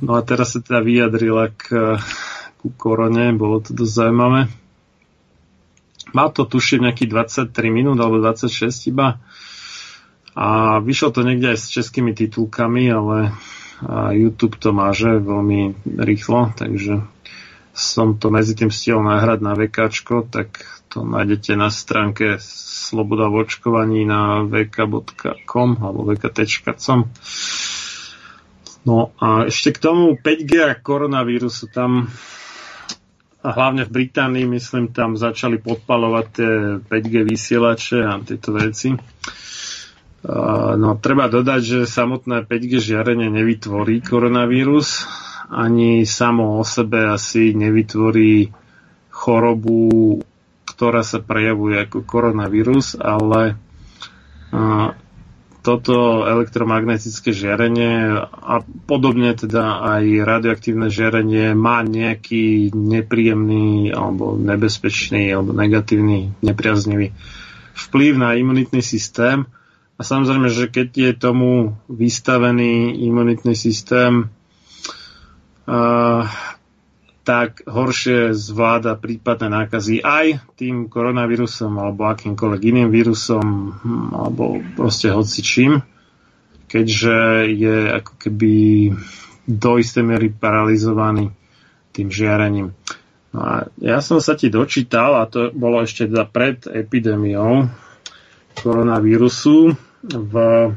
No 0.00 0.16
a 0.16 0.24
teraz 0.24 0.56
sa 0.56 0.64
teda 0.64 0.80
vyjadrila 0.80 1.52
k, 1.52 2.00
ku 2.56 2.72
korone, 2.72 3.36
bolo 3.36 3.60
to 3.60 3.76
dosť 3.76 3.92
zaujímavé. 3.92 4.48
Má 6.16 6.26
to 6.32 6.48
tuším 6.48 6.88
nejakých 6.88 7.52
23 7.52 7.52
minút 7.68 8.00
alebo 8.00 8.16
26 8.16 8.88
iba. 8.88 9.20
A 10.32 10.80
vyšlo 10.80 11.12
to 11.12 11.20
niekde 11.20 11.52
aj 11.52 11.58
s 11.60 11.68
českými 11.68 12.16
titulkami, 12.16 12.88
ale 12.88 13.36
a 13.84 14.12
YouTube 14.12 14.60
to 14.60 14.76
máže 14.76 15.20
veľmi 15.20 15.76
rýchlo, 16.00 16.52
takže 16.52 17.00
som 17.72 18.18
to 18.20 18.28
medzi 18.28 18.52
tým 18.52 18.68
stihol 18.68 19.00
nahrať 19.06 19.38
na 19.40 19.56
VK, 19.56 19.78
tak 20.28 20.48
to 20.90 21.06
nájdete 21.06 21.54
na 21.54 21.70
stránke 21.70 22.36
Sloboda 22.42 23.30
v 23.30 23.46
očkovaní 23.46 24.02
na 24.02 24.42
vk.com 24.42 25.78
alebo 25.78 26.02
vk.com. 26.10 27.00
No 28.80 29.12
a 29.20 29.46
ešte 29.46 29.76
k 29.76 29.78
tomu 29.78 30.18
5G 30.18 30.52
a 30.66 30.74
koronavírusu 30.74 31.70
tam 31.70 32.10
a 33.40 33.56
hlavne 33.56 33.88
v 33.88 34.04
Británii, 34.04 34.44
myslím, 34.52 34.92
tam 34.92 35.16
začali 35.16 35.56
podpalovať 35.64 36.26
tie 36.28 36.52
5G 36.84 37.14
vysielače 37.24 37.98
a 38.04 38.20
tieto 38.20 38.52
veci. 38.52 38.92
No, 40.76 41.00
treba 41.00 41.32
dodať, 41.32 41.60
že 41.64 41.80
samotné 41.88 42.44
5G 42.44 42.76
žiarenie 42.76 43.32
nevytvorí 43.32 44.04
koronavírus, 44.04 45.08
ani 45.48 46.04
samo 46.04 46.60
o 46.60 46.64
sebe 46.64 47.08
asi 47.08 47.56
nevytvorí 47.56 48.52
chorobu, 49.08 50.20
ktorá 50.68 51.00
sa 51.00 51.24
prejavuje 51.24 51.80
ako 51.80 52.04
koronavírus, 52.04 53.00
ale 53.00 53.56
toto 55.60 56.24
elektromagnetické 56.24 57.36
žiarenie 57.36 58.16
a 58.28 58.64
podobne 58.88 59.32
teda 59.36 59.84
aj 59.96 60.04
radioaktívne 60.24 60.88
žiarenie 60.88 61.52
má 61.52 61.84
nejaký 61.84 62.72
nepríjemný 62.72 63.92
alebo 63.92 64.40
nebezpečný 64.40 65.32
alebo 65.32 65.52
negatívny, 65.52 66.32
nepriaznivý 66.40 67.12
vplyv 67.76 68.12
na 68.16 68.36
imunitný 68.40 68.80
systém 68.80 69.44
a 70.00 70.02
samozrejme, 70.02 70.48
že 70.48 70.72
keď 70.72 70.88
je 70.96 71.12
tomu 71.12 71.76
vystavený 71.92 73.04
imunitný 73.04 73.52
systém, 73.52 74.32
uh, 75.68 76.24
tak 77.20 77.68
horšie 77.68 78.32
zvláda 78.32 78.96
prípadné 78.96 79.52
nákazy 79.52 80.00
aj 80.00 80.56
tým 80.56 80.88
koronavírusom 80.88 81.76
alebo 81.76 82.08
akýmkoľvek 82.08 82.62
iným 82.64 82.88
vírusom 82.88 83.76
hm, 83.76 84.08
alebo 84.16 84.64
proste 84.72 85.12
hocičím, 85.12 85.84
keďže 86.64 87.44
je 87.52 87.76
ako 87.92 88.12
keby 88.16 88.54
do 89.44 89.70
istej 89.76 90.00
miery 90.00 90.32
paralizovaný 90.32 91.28
tým 91.92 92.08
žiarením. 92.08 92.72
No 93.36 93.40
a 93.44 93.68
ja 93.84 94.00
som 94.00 94.16
sa 94.16 94.32
ti 94.32 94.48
dočítal, 94.48 95.20
a 95.20 95.28
to 95.28 95.52
bolo 95.52 95.84
ešte 95.84 96.08
teda 96.08 96.24
pred 96.24 96.64
epidémiou 96.66 97.68
koronavírusu, 98.58 99.89
v 100.04 100.34
e, 100.68 100.72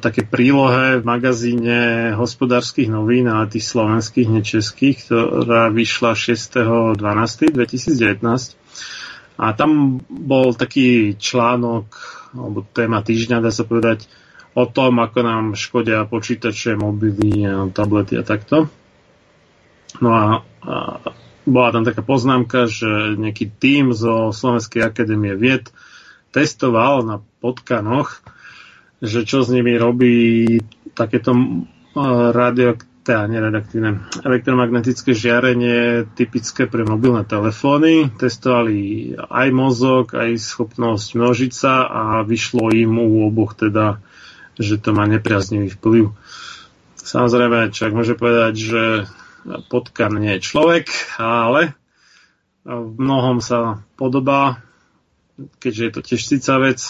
také 0.00 0.22
prílohe 0.24 0.96
v 1.00 1.04
magazíne 1.04 2.12
hospodárskych 2.16 2.88
novín 2.92 3.28
a 3.28 3.46
tých 3.48 3.64
slovenských, 3.64 4.28
nečeských, 4.28 5.04
ktorá 5.08 5.70
vyšla 5.72 6.12
6.12.2019. 6.12 8.56
A 9.38 9.54
tam 9.54 10.02
bol 10.10 10.50
taký 10.52 11.14
článok, 11.14 11.86
alebo 12.34 12.66
téma 12.74 13.06
týždňa, 13.06 13.40
dá 13.40 13.54
sa 13.54 13.62
povedať, 13.62 14.10
o 14.58 14.66
tom, 14.66 14.98
ako 14.98 15.18
nám 15.22 15.54
škodia 15.54 16.02
počítače, 16.10 16.74
mobily, 16.74 17.46
tablety 17.70 18.18
a 18.18 18.26
takto. 18.26 18.66
No 20.02 20.10
a, 20.10 20.42
a 20.66 20.74
bola 21.46 21.70
tam 21.70 21.86
taká 21.86 22.02
poznámka, 22.02 22.66
že 22.66 23.14
nejaký 23.14 23.54
tím 23.62 23.94
zo 23.94 24.34
Slovenskej 24.34 24.82
akadémie 24.82 25.38
vied 25.38 25.70
testoval 26.30 27.06
na 27.06 27.16
potkanoch, 27.40 28.20
že 28.98 29.22
čo 29.22 29.46
s 29.46 29.48
nimi 29.54 29.78
robí 29.78 30.58
takéto 30.98 31.34
radio, 32.34 32.74
teda 33.08 33.24
neredaktívne, 33.24 34.04
elektromagnetické 34.20 35.16
žiarenie 35.16 36.04
typické 36.12 36.68
pre 36.68 36.84
mobilné 36.84 37.24
telefóny. 37.24 38.12
Testovali 38.20 39.14
aj 39.16 39.48
mozog, 39.54 40.12
aj 40.12 40.36
schopnosť 40.36 41.16
množiť 41.16 41.52
sa 41.54 41.88
a 41.88 42.02
vyšlo 42.26 42.68
im 42.76 43.00
u 43.00 43.24
oboch 43.24 43.56
teda, 43.56 44.04
že 44.60 44.76
to 44.76 44.92
má 44.92 45.08
nepriaznivý 45.08 45.72
vplyv. 45.72 46.12
Samozrejme, 47.00 47.72
človek 47.72 47.94
môže 47.96 48.14
povedať, 48.18 48.54
že 48.60 48.82
potkan 49.72 50.12
nie 50.20 50.36
je 50.36 50.44
človek, 50.44 50.92
ale 51.16 51.72
v 52.68 52.92
mnohom 53.00 53.40
sa 53.40 53.80
podobá, 53.96 54.60
keďže 55.58 55.82
je 55.84 55.92
to 55.94 56.00
tiež 56.02 56.20
vec 56.60 56.80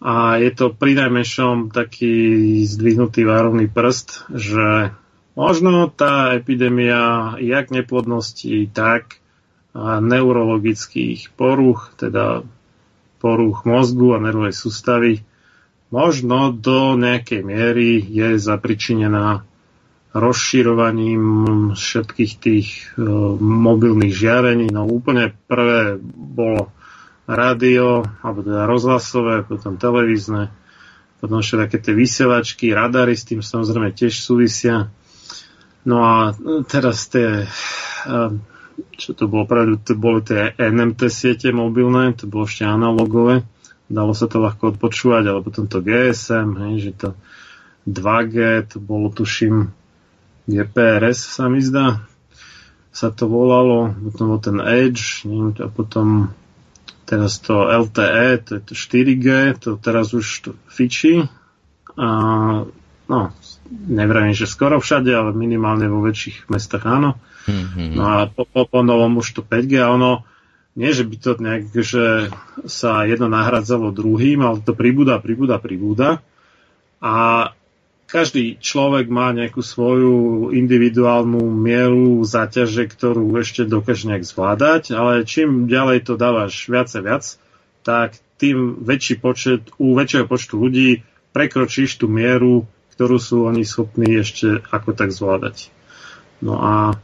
a 0.00 0.40
je 0.40 0.50
to 0.56 0.72
pri 0.72 0.96
najmenšom 0.96 1.74
taký 1.74 2.64
zdvihnutý 2.64 3.28
várovný 3.28 3.68
prst, 3.68 4.32
že 4.32 4.96
Možno 5.38 5.86
tá 5.88 6.34
epidémia 6.34 7.32
jak 7.38 7.70
neplodnosti, 7.70 8.68
tak 8.74 9.22
neurologických 9.78 11.30
poruch, 11.38 11.94
teda 11.94 12.42
poruch 13.22 13.62
mozgu 13.62 14.18
a 14.18 14.22
nervovej 14.22 14.52
sústavy, 14.52 15.12
možno 15.94 16.50
do 16.50 16.98
nejakej 16.98 17.40
miery 17.46 18.02
je 18.02 18.36
zapričinená 18.36 19.46
rozširovaním 20.10 21.24
všetkých 21.78 22.32
tých 22.42 22.68
e, 22.98 23.06
mobilných 23.38 24.10
žiarení. 24.10 24.66
No 24.74 24.82
úplne 24.90 25.38
prvé 25.46 26.02
bolo 26.02 26.74
rádio, 27.30 28.02
alebo 28.26 28.42
teda 28.42 28.66
rozhlasové, 28.66 29.46
potom 29.46 29.78
televízne, 29.78 30.50
potom 31.22 31.44
také 31.44 31.78
tie 31.78 31.94
vysielačky, 31.94 32.74
radary 32.74 33.14
s 33.14 33.28
tým 33.28 33.38
samozrejme 33.38 33.94
tiež 33.94 34.18
súvisia. 34.18 34.90
No 35.86 36.02
a 36.04 36.34
teraz 36.66 37.06
tie, 37.08 37.46
čo 38.98 39.10
to 39.14 39.24
bolo, 39.30 39.46
pravdu, 39.46 39.78
to 39.80 39.94
boli 39.94 40.26
tie 40.26 40.52
NMT 40.58 41.00
siete 41.08 41.48
mobilné, 41.54 42.12
to 42.18 42.26
bolo 42.26 42.44
ešte 42.44 42.66
analogové, 42.66 43.46
dalo 43.86 44.12
sa 44.12 44.26
to 44.26 44.42
ľahko 44.42 44.76
odpočúvať, 44.76 45.24
ale 45.30 45.40
potom 45.40 45.70
to 45.70 45.80
GSM, 45.80 46.48
hej, 46.66 46.74
že 46.90 46.92
to 46.98 47.08
2G, 47.88 48.36
to 48.68 48.76
bolo 48.82 49.08
tuším 49.08 49.72
GPRS 50.50 51.38
sa 51.38 51.46
mi 51.46 51.62
zdá, 51.62 52.02
sa 52.90 53.14
to 53.14 53.30
volalo, 53.30 53.94
potom 54.10 54.34
bol 54.34 54.40
ten 54.42 54.58
Edge, 54.58 55.22
a 55.62 55.68
potom 55.70 56.34
teraz 57.10 57.42
to 57.42 57.66
LTE, 57.66 58.46
to 58.46 58.50
je 58.54 58.62
to 58.62 58.72
4G, 58.78 59.26
to 59.58 59.74
teraz 59.82 60.14
už 60.14 60.26
to 60.46 60.50
fičí. 60.70 61.26
A, 61.98 62.06
no, 63.10 63.20
nevravím, 63.90 64.30
že 64.30 64.46
skoro 64.46 64.78
všade, 64.78 65.10
ale 65.10 65.34
minimálne 65.34 65.90
vo 65.90 65.98
väčších 66.06 66.46
mestách 66.46 66.86
áno. 66.86 67.18
Mm-hmm. 67.50 67.88
No 67.98 68.04
a 68.06 68.16
po, 68.30 68.46
po, 68.46 68.62
po 68.70 68.80
novom 68.86 69.18
už 69.18 69.34
to 69.34 69.42
5G 69.42 69.82
a 69.82 69.90
ono, 69.90 70.22
nie 70.78 70.94
že 70.94 71.02
by 71.02 71.16
to 71.18 71.30
nejak, 71.42 71.62
že 71.74 72.30
sa 72.70 73.02
jedno 73.10 73.26
nahradzalo 73.26 73.90
druhým, 73.90 74.46
ale 74.46 74.62
to 74.62 74.78
pribúda, 74.78 75.18
pribúda, 75.18 75.58
pribúda. 75.58 76.22
A 77.02 77.50
každý 78.10 78.58
človek 78.58 79.06
má 79.06 79.30
nejakú 79.30 79.62
svoju 79.62 80.50
individuálnu 80.50 81.40
mieru 81.40 82.26
záťaže, 82.26 82.90
ktorú 82.90 83.30
ešte 83.38 83.64
dokáže 83.64 84.10
nejak 84.10 84.26
zvládať, 84.26 84.92
ale 84.92 85.22
čím 85.22 85.70
ďalej 85.70 86.10
to 86.10 86.18
dávaš 86.18 86.66
viac 86.66 86.90
a 86.92 87.00
viac, 87.00 87.24
tak 87.86 88.18
tým 88.36 88.82
väčší 88.82 89.22
počet, 89.22 89.70
u 89.78 89.94
väčšieho 89.94 90.26
počtu 90.26 90.58
ľudí 90.58 91.06
prekročíš 91.30 92.02
tú 92.02 92.10
mieru 92.10 92.66
ktorú 93.00 93.16
sú 93.16 93.48
oni 93.48 93.64
schopní 93.64 94.20
ešte 94.20 94.60
ako 94.68 94.92
tak 94.92 95.08
zvládať. 95.08 95.72
No 96.44 96.60
a 96.60 97.00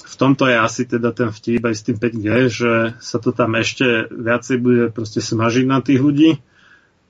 v 0.00 0.14
tomto 0.16 0.48
je 0.48 0.56
asi 0.56 0.88
teda 0.88 1.12
ten 1.12 1.28
vtip 1.28 1.60
aj 1.60 1.76
s 1.76 1.84
tým 1.84 2.00
5G, 2.00 2.28
že 2.48 2.72
sa 3.04 3.20
to 3.20 3.28
tam 3.36 3.52
ešte 3.52 4.08
viacej 4.08 4.56
bude 4.56 4.88
proste 4.88 5.20
smažiť 5.20 5.68
na 5.68 5.84
tých 5.84 6.00
ľudí 6.00 6.40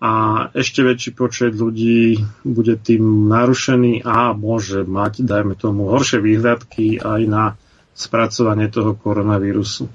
a 0.00 0.12
ešte 0.56 0.80
väčší 0.80 1.12
počet 1.12 1.52
ľudí 1.52 2.16
bude 2.40 2.80
tým 2.80 3.28
narušený 3.28 4.00
a 4.00 4.32
môže 4.32 4.88
mať, 4.88 5.20
dajme 5.28 5.52
tomu, 5.60 5.92
horšie 5.92 6.24
výhľadky 6.24 7.04
aj 7.04 7.20
na 7.28 7.44
spracovanie 7.92 8.72
toho 8.72 8.96
koronavírusu. 8.96 9.92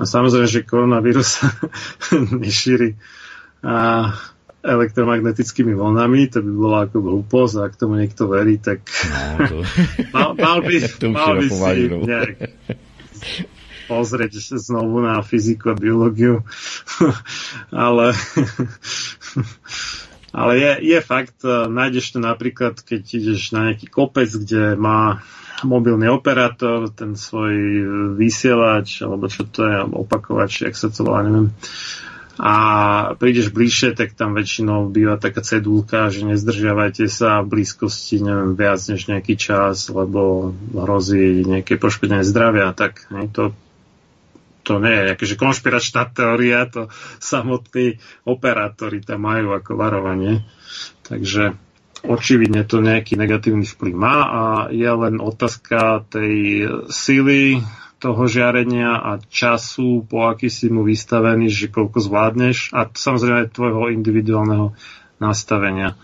A 0.00 0.08
samozrejme, 0.08 0.48
že 0.48 0.64
koronavírus 0.64 1.44
nešíri 2.42 2.96
a 3.60 4.08
elektromagnetickými 4.64 5.76
vlnami, 5.76 6.32
to 6.32 6.40
by 6.40 6.50
bolo 6.54 6.76
ako 6.80 6.96
hlúposť, 7.02 7.54
ak 7.60 7.72
tomu 7.76 8.00
niekto 8.00 8.30
verí, 8.30 8.56
tak 8.56 8.88
no, 8.88 9.52
to... 9.52 9.56
mal, 10.16 10.32
mal 10.32 10.58
by, 10.64 10.74
mal 11.12 11.34
by 11.36 11.46
si 11.50 11.82
nejak 11.92 12.36
pozrieť 13.92 14.40
znovu 14.56 15.04
na 15.04 15.20
fyziku 15.20 15.72
a 15.72 15.76
biológiu, 15.76 16.40
ale 17.68 18.16
ale 20.32 20.52
je, 20.56 20.72
je 20.96 20.98
fakt, 21.04 21.44
e, 21.44 21.68
nájdeš 21.68 22.16
to 22.16 22.18
napríklad, 22.24 22.80
keď 22.80 23.02
ideš 23.04 23.52
na 23.52 23.68
nejaký 23.70 23.92
kopec, 23.92 24.32
kde 24.32 24.80
má 24.80 25.20
mobilný 25.62 26.08
operátor, 26.08 26.88
ten 26.90 27.14
svoj 27.14 27.54
vysielač, 28.16 29.04
alebo 29.04 29.28
čo 29.28 29.44
to 29.46 29.68
je, 29.68 29.78
opakovač, 29.84 30.64
jak 30.64 30.74
sa 30.74 30.88
to 30.88 31.04
volá, 31.06 31.22
neviem, 31.22 31.52
a 32.40 32.54
prídeš 33.20 33.52
bližšie, 33.52 33.92
tak 33.92 34.16
tam 34.16 34.32
väčšinou 34.32 34.88
býva 34.88 35.20
taká 35.20 35.44
cedulka, 35.44 36.08
že 36.08 36.24
nezdržiavajte 36.24 37.04
sa 37.04 37.44
v 37.44 37.60
blízkosti 37.60 38.24
neviem, 38.24 38.56
viac 38.56 38.80
než 38.88 39.04
nejaký 39.04 39.36
čas, 39.36 39.92
lebo 39.92 40.50
hrozí 40.72 41.44
nejaké 41.44 41.76
poškodenie 41.76 42.24
zdravia. 42.24 42.72
Tak 42.72 43.12
ne, 43.12 43.28
to, 43.28 43.52
to 44.62 44.78
nie 44.78 44.94
je 44.94 45.06
akože 45.18 45.34
konšpiračná 45.38 46.02
teória, 46.14 46.66
to 46.70 46.88
samotní 47.18 47.98
operátori 48.26 49.02
tam 49.02 49.26
majú 49.26 49.54
ako 49.54 49.74
varovanie. 49.74 50.46
Takže 51.06 51.58
očividne 52.02 52.66
to 52.66 52.82
nejaký 52.82 53.14
negatívny 53.14 53.66
vplyv 53.66 53.94
má 53.94 54.18
a 54.26 54.42
je 54.74 54.90
len 54.90 55.22
otázka 55.22 56.06
tej 56.10 56.66
síly 56.90 57.62
toho 58.02 58.26
žiarenia 58.26 58.98
a 58.98 59.22
času, 59.22 60.02
po 60.02 60.26
aký 60.26 60.50
si 60.50 60.66
mu 60.66 60.82
vystavený, 60.82 61.46
že 61.46 61.70
koľko 61.70 62.02
zvládneš 62.02 62.74
a 62.74 62.90
samozrejme 62.90 63.46
aj 63.46 63.54
tvojho 63.54 63.94
individuálneho 63.94 64.74
nastavenia. 65.22 65.94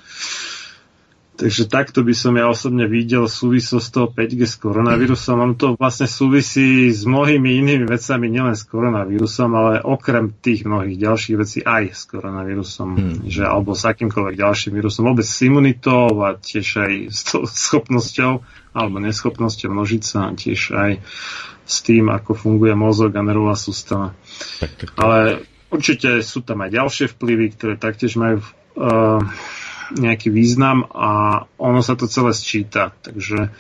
Takže 1.39 1.71
takto 1.71 2.03
by 2.03 2.11
som 2.19 2.35
ja 2.35 2.51
osobne 2.51 2.91
videl 2.91 3.31
súvislosť 3.31 3.89
toho 3.95 4.07
5G 4.11 4.43
s 4.43 4.59
koronavírusom. 4.59 5.39
On 5.39 5.55
to 5.55 5.79
vlastne 5.79 6.11
súvisí 6.11 6.91
s 6.91 7.07
mnohými 7.07 7.63
inými 7.63 7.87
vecami, 7.87 8.27
nielen 8.27 8.59
s 8.59 8.67
koronavírusom, 8.67 9.55
ale 9.55 9.79
okrem 9.79 10.35
tých 10.35 10.67
mnohých 10.67 10.99
ďalších 10.99 11.37
vecí 11.39 11.63
aj 11.63 11.95
s 11.95 12.11
koronavírusom, 12.11 12.89
hmm. 12.91 13.17
že, 13.31 13.47
alebo 13.47 13.79
s 13.79 13.87
akýmkoľvek 13.87 14.35
ďalším 14.35 14.73
vírusom, 14.83 15.07
vôbec 15.07 15.23
s 15.23 15.39
imunitou 15.47 16.11
a 16.27 16.35
tiež 16.35 16.67
aj 16.83 16.93
s 17.15 17.21
tou 17.31 17.47
schopnosťou 17.47 18.43
alebo 18.75 18.99
neschopnosťou 18.99 19.71
množiť 19.71 20.03
sa, 20.03 20.35
tiež 20.35 20.75
aj 20.75 20.93
s 21.63 21.77
tým, 21.87 22.11
ako 22.11 22.35
funguje 22.35 22.75
mozog 22.75 23.15
a 23.15 23.23
nervová 23.23 23.55
sústava. 23.55 24.11
Tak, 24.59 24.75
tak, 24.75 24.91
tak. 24.91 24.99
Ale 24.99 25.47
určite 25.71 26.19
sú 26.27 26.43
tam 26.43 26.67
aj 26.67 26.75
ďalšie 26.75 27.07
vplyvy, 27.15 27.47
ktoré 27.55 27.75
taktiež 27.79 28.19
majú 28.19 28.43
uh, 28.43 29.23
nejaký 29.95 30.29
význam 30.29 30.85
a 30.93 31.45
ono 31.57 31.81
sa 31.81 31.97
to 31.97 32.11
celé 32.11 32.37
sčíta. 32.37 32.93
Takže 33.01 33.53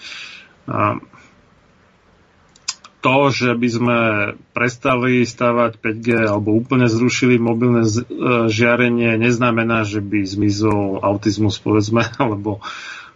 to, 2.98 3.16
že 3.30 3.54
by 3.54 3.68
sme 3.70 3.98
prestali 4.50 5.22
stavať 5.22 5.78
5G 5.78 6.08
alebo 6.26 6.58
úplne 6.58 6.90
zrušili 6.90 7.38
mobilné 7.38 7.86
uh, 7.86 8.02
žiarenie, 8.50 9.14
neznamená, 9.14 9.86
že 9.86 10.02
by 10.02 10.26
zmizol 10.26 11.00
autizmus, 11.06 11.62
povedzme, 11.62 12.02
alebo 12.22 12.58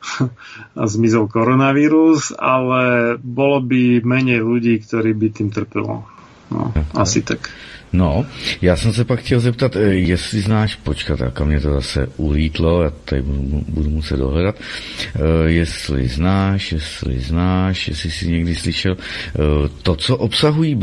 zmizol 0.94 1.26
koronavírus, 1.26 2.30
ale 2.34 3.14
bolo 3.18 3.58
by 3.62 4.06
menej 4.06 4.42
ľudí, 4.42 4.78
ktorí 4.82 5.14
by 5.18 5.28
tým 5.34 5.48
trpelo. 5.50 6.06
No, 6.52 6.70
asi 6.94 7.24
tak. 7.24 7.50
No, 7.92 8.26
já 8.62 8.76
jsem 8.76 8.92
se 8.92 9.04
pak 9.04 9.20
chtěl 9.20 9.40
zeptat, 9.40 9.76
eh, 9.76 9.80
jestli 9.80 10.40
znáš, 10.40 10.74
počkat, 10.74 11.20
a 11.22 11.44
mě 11.44 11.60
to 11.60 11.72
zase 11.72 12.06
ulítlo, 12.16 12.82
já 12.82 12.90
tady 12.90 13.22
budu, 13.22 13.90
muset 13.90 14.16
dohledat, 14.16 14.56
uh, 14.56 15.22
jestli 15.46 16.08
znáš, 16.08 16.72
jestli 16.72 17.20
znáš, 17.20 17.88
jestli 17.88 18.10
jsi 18.10 18.28
někdy 18.28 18.54
slyšel 18.54 18.92
uh, 18.92 19.68
to, 19.82 19.96
co 19.96 20.16
obsahují 20.16 20.80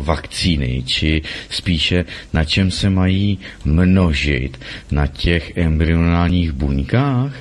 vakcíny, 0.00 0.82
či 0.86 1.22
spíše 1.50 2.04
na 2.32 2.44
čem 2.44 2.70
se 2.70 2.90
mají 2.90 3.38
množit, 3.64 4.60
na 4.90 5.06
těch 5.06 5.56
embryonálních 5.56 6.52
buňkách, 6.52 7.32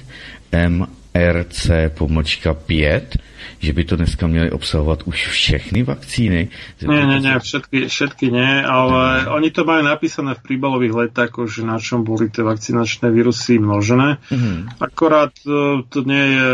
MRC 0.67 1.69
pomlčka 1.97 2.53
5, 2.53 3.17
že 3.59 3.73
by 3.73 3.83
to 3.83 3.95
dneska 3.95 4.27
měly 4.27 4.51
obsahovat 4.51 5.03
už 5.05 5.27
všechny 5.27 5.83
vakcíny? 5.83 6.49
Nie, 6.81 7.05
nie, 7.05 7.19
nie, 7.19 7.39
všetky, 7.39 7.89
všetky 7.89 8.31
nie, 8.31 8.63
ale 8.63 9.25
mm. 9.25 9.27
oni 9.33 9.49
to 9.51 9.65
majú 9.65 9.81
napísané 9.83 10.37
v 10.37 10.45
príbalových 10.45 10.93
letákoch, 10.93 11.49
že 11.49 11.65
na 11.65 11.81
čom 11.81 12.05
boli 12.05 12.29
tie 12.29 12.45
vakcinačné 12.45 13.09
vírusy 13.09 13.57
množené. 13.57 14.21
Mm. 14.29 14.77
Akorát 14.77 15.33
e, 15.41 15.81
to 15.89 15.99
nie 16.05 16.25
je 16.37 16.47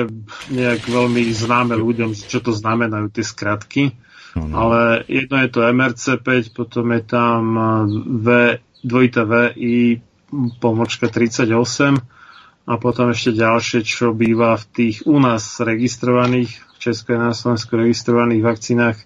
nejak 0.55 0.87
veľmi 0.87 1.27
známe 1.31 1.75
ľuďom, 1.75 2.15
čo 2.15 2.39
to 2.39 2.55
znamenajú 2.55 3.11
tie 3.11 3.25
skratky. 3.25 3.83
No, 4.39 4.47
no. 4.49 4.55
Ale 4.57 5.03
jedno 5.11 5.37
je 5.43 5.49
to 5.51 5.59
MRC5, 5.61 6.55
potom 6.55 6.95
je 6.95 7.01
tam 7.03 7.41
e, 7.53 7.63
V, 8.23 8.27
dvojité 8.83 9.21
V, 9.27 9.33
I, 9.59 9.75
pomočka 10.59 11.11
38 11.11 12.22
a 12.63 12.79
potom 12.79 13.11
ešte 13.11 13.35
ďalšie, 13.35 13.83
čo 13.83 14.15
býva 14.15 14.55
v 14.55 14.65
tých 14.71 15.03
u 15.03 15.19
nás 15.19 15.59
registrovaných 15.59 16.63
Česku 16.79 17.15
a 17.15 17.31
na 17.31 17.35
Slovensku 17.35 17.75
registrovaných 17.75 18.43
vakcínach 18.43 18.97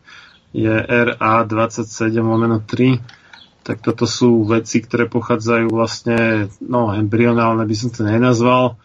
je 0.54 0.74
RA27 0.82 2.14
lomeno 2.22 2.62
3, 2.62 3.02
tak 3.62 3.84
toto 3.84 4.10
sú 4.10 4.48
veci, 4.48 4.82
ktoré 4.82 5.06
pochádzajú 5.06 5.68
vlastne, 5.70 6.50
no 6.64 6.94
embryonálne 6.94 7.68
by 7.68 7.76
som 7.78 7.90
to 7.94 8.02
nenazval, 8.02 8.80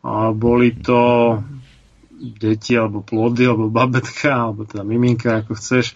a 0.00 0.32
boli 0.32 0.72
to 0.80 1.36
deti 2.16 2.76
alebo 2.76 3.04
plody, 3.04 3.44
alebo 3.44 3.68
babetka, 3.68 4.48
alebo 4.48 4.64
teda 4.64 4.84
miminka, 4.84 5.44
ako 5.44 5.56
chceš, 5.56 5.92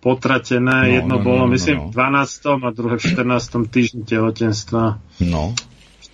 potratené. 0.00 0.88
No, 0.88 0.92
Jedno 1.04 1.16
no, 1.20 1.24
bolo, 1.24 1.44
no, 1.44 1.48
no, 1.48 1.54
myslím, 1.56 1.76
no. 1.76 1.92
v 1.92 1.96
12. 1.96 2.64
a 2.64 2.68
druhé 2.72 2.96
v 2.96 3.04
14. 3.04 3.68
týždni 3.68 4.02
tehotenstva. 4.08 5.00
No 5.20 5.52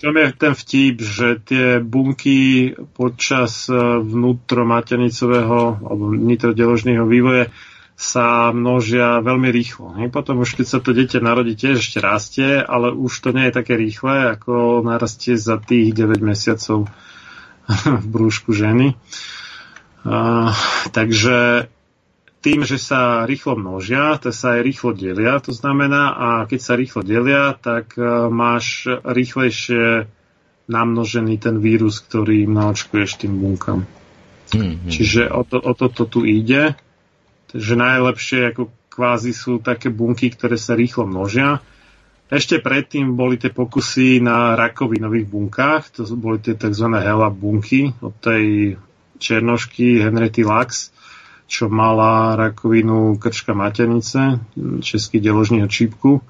tom 0.03 0.19
je 0.19 0.29
ten 0.35 0.53
vtip, 0.59 0.99
že 0.99 1.39
tie 1.47 1.79
bunky 1.79 2.74
počas 2.99 3.70
e, 3.70 3.79
vnútromaternicového 4.03 5.79
alebo 5.79 6.11
nitrodeložného 6.11 7.07
vývoje 7.07 7.55
sa 7.95 8.51
množia 8.51 9.23
veľmi 9.23 9.47
rýchlo. 9.55 9.95
Hej. 10.03 10.11
Potom 10.11 10.43
už 10.43 10.59
keď 10.59 10.66
sa 10.66 10.79
to 10.83 10.91
dieťa 10.91 11.23
narodí, 11.23 11.55
tiež 11.55 11.79
ešte 11.79 12.03
rastie, 12.03 12.59
ale 12.59 12.91
už 12.91 13.15
to 13.23 13.31
nie 13.31 13.47
je 13.47 13.55
také 13.55 13.79
rýchle, 13.79 14.35
ako 14.35 14.83
narastie 14.83 15.39
za 15.39 15.62
tých 15.62 15.95
9 15.95 16.19
mesiacov 16.19 16.91
v 18.03 18.07
brúšku 18.11 18.51
ženy. 18.51 18.99
Uh, 20.03 20.51
takže 20.91 21.70
tým, 22.43 22.66
že 22.66 22.77
sa 22.77 23.23
rýchlo 23.23 23.55
množia, 23.55 24.19
to 24.19 24.35
sa 24.35 24.59
aj 24.59 24.66
rýchlo 24.66 24.90
delia, 24.98 25.39
to 25.39 25.55
znamená, 25.55 26.10
a 26.10 26.28
keď 26.51 26.60
sa 26.60 26.74
rýchlo 26.74 27.06
delia, 27.06 27.55
tak 27.55 27.94
e, 27.94 28.02
máš 28.28 28.90
rýchlejšie 28.90 30.10
namnožený 30.66 31.39
ten 31.39 31.62
vírus, 31.62 32.02
ktorý 32.02 32.51
naočkuješ 32.51 33.23
tým 33.23 33.39
bunkám. 33.39 33.86
Mm-hmm. 34.52 34.90
Čiže 34.90 35.31
o, 35.31 35.47
to, 35.47 35.62
o 35.62 35.73
toto 35.73 36.05
tu 36.10 36.27
ide. 36.27 36.74
Takže 37.55 37.73
najlepšie 37.78 38.40
ako 38.52 38.74
kvázi 38.90 39.32
sú 39.32 39.62
také 39.62 39.89
bunky, 39.89 40.35
ktoré 40.35 40.59
sa 40.59 40.74
rýchlo 40.74 41.06
množia. 41.06 41.62
Ešte 42.32 42.64
predtým 42.64 43.12
boli 43.12 43.36
tie 43.36 43.52
pokusy 43.52 44.24
na 44.24 44.56
rakovinových 44.56 45.27
bunkách, 45.28 45.82
to 46.01 46.09
boli 46.16 46.40
tie 46.40 46.56
tzv. 46.56 46.89
HeLa 46.90 47.28
bunky 47.28 47.93
od 48.01 48.16
tej 48.19 48.77
černošky 49.20 50.01
Henriety 50.01 50.43
Lux 50.43 50.90
čo 51.53 51.69
mala 51.69 52.33
rakovinu 52.33 53.20
krčka 53.20 53.53
maternice, 53.53 54.41
český 54.81 55.20
deložního 55.20 55.69
čípku, 55.69 56.24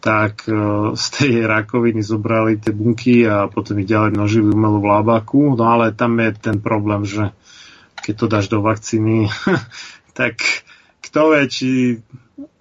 tak 0.00 0.48
e, 0.48 0.52
z 0.96 1.04
tej 1.10 1.32
rakoviny 1.44 2.00
zobrali 2.00 2.56
tie 2.56 2.72
bunky 2.72 3.28
a 3.28 3.52
potom 3.52 3.76
ich 3.80 3.88
ďalej 3.88 4.16
množili 4.16 4.48
umelú 4.48 4.80
vlábaku. 4.80 5.52
No 5.52 5.64
ale 5.68 5.92
tam 5.92 6.16
je 6.16 6.32
ten 6.32 6.64
problém, 6.64 7.04
že 7.04 7.36
keď 8.04 8.14
to 8.16 8.26
dáš 8.28 8.46
do 8.48 8.64
vakcíny, 8.64 9.28
tak 10.18 10.40
kto 11.04 11.36
vie, 11.36 11.44
či 11.52 11.70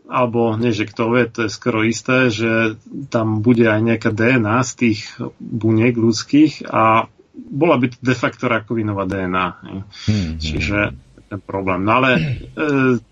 alebo 0.04 0.60
nie, 0.60 0.76
že 0.76 0.84
kto 0.84 1.08
vie, 1.16 1.24
to 1.32 1.48
je 1.48 1.56
skoro 1.56 1.88
isté, 1.88 2.28
že 2.28 2.76
tam 3.08 3.40
bude 3.40 3.64
aj 3.64 3.80
nejaká 3.80 4.12
DNA 4.12 4.60
z 4.68 4.72
tých 4.76 5.00
buniek 5.40 5.96
ľudských 5.96 6.68
a 6.68 7.08
bola 7.34 7.76
by 7.80 7.96
to 7.96 7.98
de 8.04 8.14
facto 8.14 8.46
rakovinová 8.52 9.08
DNA. 9.10 9.48
Hmm, 10.06 10.38
Čiže 10.38 10.94
ten 11.34 11.42
problém. 11.42 11.82
No 11.82 11.98
ale 11.98 12.12
e, 12.14 12.22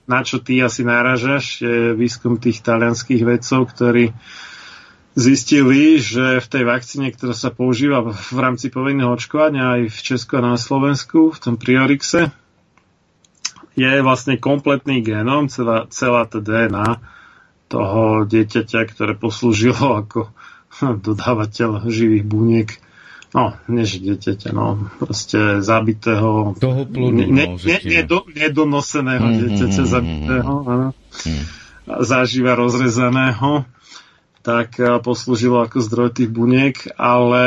na 0.06 0.22
čo 0.22 0.38
ty 0.38 0.62
asi 0.62 0.86
náražaš, 0.86 1.66
je 1.66 1.98
výskum 1.98 2.38
tých 2.38 2.62
talianských 2.62 3.26
vedcov, 3.26 3.74
ktorí 3.74 4.14
zistili, 5.18 5.98
že 5.98 6.38
v 6.38 6.48
tej 6.48 6.64
vakcíne, 6.70 7.10
ktorá 7.10 7.34
sa 7.34 7.50
používa 7.50 8.06
v 8.06 8.38
rámci 8.38 8.70
povinného 8.70 9.10
očkovania 9.18 9.82
aj 9.82 9.82
v 9.90 10.00
Česku 10.06 10.38
a 10.38 10.54
na 10.54 10.56
Slovensku, 10.56 11.34
v 11.34 11.42
tom 11.42 11.58
Priorixe, 11.58 12.30
je 13.74 13.92
vlastne 14.06 14.38
kompletný 14.38 15.02
génom, 15.02 15.50
celá, 15.50 15.90
celá 15.90 16.30
tá 16.30 16.38
DNA 16.38 17.02
toho 17.74 18.28
dieťaťa, 18.30 18.86
ktoré 18.86 19.18
poslúžilo 19.18 19.98
ako 20.06 20.30
dodávateľ 21.10 21.90
živých 21.90 22.26
buniek 22.30 22.70
no, 23.32 23.56
než 23.72 24.00
dieťaťa, 24.04 24.50
no, 24.52 24.92
proste 25.00 25.64
zabitého, 25.64 26.56
toho 26.60 26.82
plodu, 26.84 27.16
ne, 27.16 27.26
ne, 27.28 27.46
ne, 27.56 27.78
nedo, 27.84 28.28
nedonoseného 28.28 29.28
mm, 29.28 29.36
dieťaťa, 29.40 29.82
mm, 29.82 29.90
zabitého, 29.90 30.54
mm, 30.62 30.92
mm. 31.26 31.44
zaživa 32.04 32.54
rozrezaného, 32.60 33.64
tak 34.42 34.78
eh, 34.82 35.00
poslúžilo 35.00 35.64
ako 35.64 35.78
zdroj 35.80 36.10
tých 36.18 36.30
buniek, 36.30 36.76
ale 36.98 37.44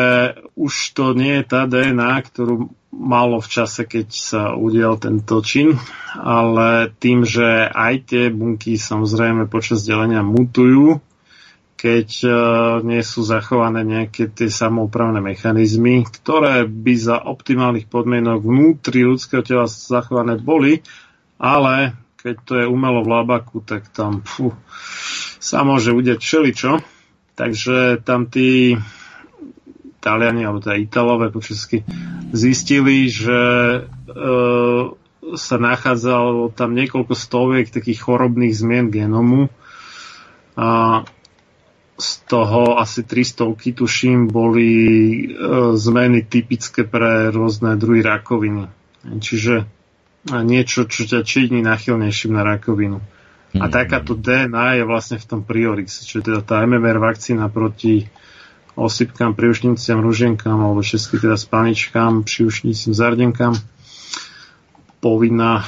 už 0.55 0.95
to 0.95 1.13
nie 1.13 1.43
je 1.43 1.45
tá 1.45 1.67
DNA, 1.67 2.23
ktorú 2.23 2.71
malo 2.95 3.43
v 3.43 3.49
čase, 3.51 3.83
keď 3.85 4.07
sa 4.15 4.43
udial 4.55 4.97
tento 5.03 5.43
čin, 5.43 5.75
ale 6.15 6.95
tým, 7.03 7.27
že 7.27 7.67
aj 7.67 7.95
tie 8.07 8.25
bunky 8.31 8.79
samozrejme 8.79 9.51
počas 9.51 9.83
delenia 9.83 10.23
mutujú, 10.23 11.03
keď 11.85 12.09
e, 12.25 12.29
nie 12.89 13.05
sú 13.05 13.21
zachované 13.29 13.85
nejaké 13.85 14.33
tie 14.33 14.49
samoupravné 14.49 15.21
mechanizmy, 15.21 16.09
ktoré 16.09 16.65
by 16.65 16.95
za 16.97 17.21
optimálnych 17.21 17.93
podmienok 17.93 18.41
vnútri 18.41 19.05
ľudského 19.05 19.45
tela 19.45 19.69
zachované 19.69 20.41
boli, 20.41 20.81
ale 21.37 21.93
keď 22.25 22.35
to 22.41 22.53
je 22.57 22.67
umelo 22.73 23.05
v 23.05 23.13
labaku, 23.21 23.61
tak 23.61 23.93
tam 23.93 24.25
pfu, 24.25 24.57
sa 25.37 25.61
môže 25.61 25.93
udeť 25.93 26.25
všeličo. 26.25 26.81
Takže 27.37 28.01
tam 28.01 28.33
tí 28.33 28.81
Taliani, 30.01 30.49
alebo 30.49 30.65
teda 30.65 30.81
Italové 30.81 31.29
po 31.29 31.45
česky, 31.45 31.85
zistili, 32.33 33.13
že 33.13 33.37
e, 33.37 33.81
sa 35.37 35.57
nachádzalo 35.61 36.49
tam 36.57 36.73
niekoľko 36.73 37.13
stoviek 37.13 37.69
takých 37.69 38.01
chorobných 38.01 38.57
zmien 38.57 38.89
genomu 38.89 39.53
a 40.57 41.03
z 41.95 42.11
toho 42.27 42.83
asi 42.83 43.07
300 43.07 43.55
tuším, 43.55 44.27
boli 44.27 44.71
e, 44.71 45.25
zmeny 45.79 46.27
typické 46.27 46.83
pre 46.83 47.31
rôzne 47.31 47.79
druhy 47.79 48.03
rakoviny. 48.03 48.67
Čiže 49.05 49.69
niečo, 50.25 50.89
čo 50.89 51.05
ťa 51.05 51.21
činí 51.23 51.61
nachylnejším 51.63 52.33
na 52.35 52.43
rakovinu. 52.43 52.99
Mm. 53.55 53.61
A 53.63 53.67
mhm. 53.69 53.73
takáto 53.73 54.19
DNA 54.19 54.83
je 54.83 54.85
vlastne 54.89 55.17
v 55.23 55.29
tom 55.29 55.41
Priorix, 55.47 56.03
čo 56.03 56.19
je 56.19 56.33
teda 56.33 56.41
tá 56.43 56.65
MMR 56.67 56.99
vakcína 56.99 57.47
proti 57.53 58.11
osypkám, 58.75 59.39
priušniciam, 59.39 60.03
ruženkám 60.03 60.59
alebo 60.59 60.83
česky 60.83 61.23
teda 61.23 61.39
spaničkám, 61.39 62.27
priušnicím, 62.27 62.91
zardenkám 62.91 63.55
povinná, 64.99 65.63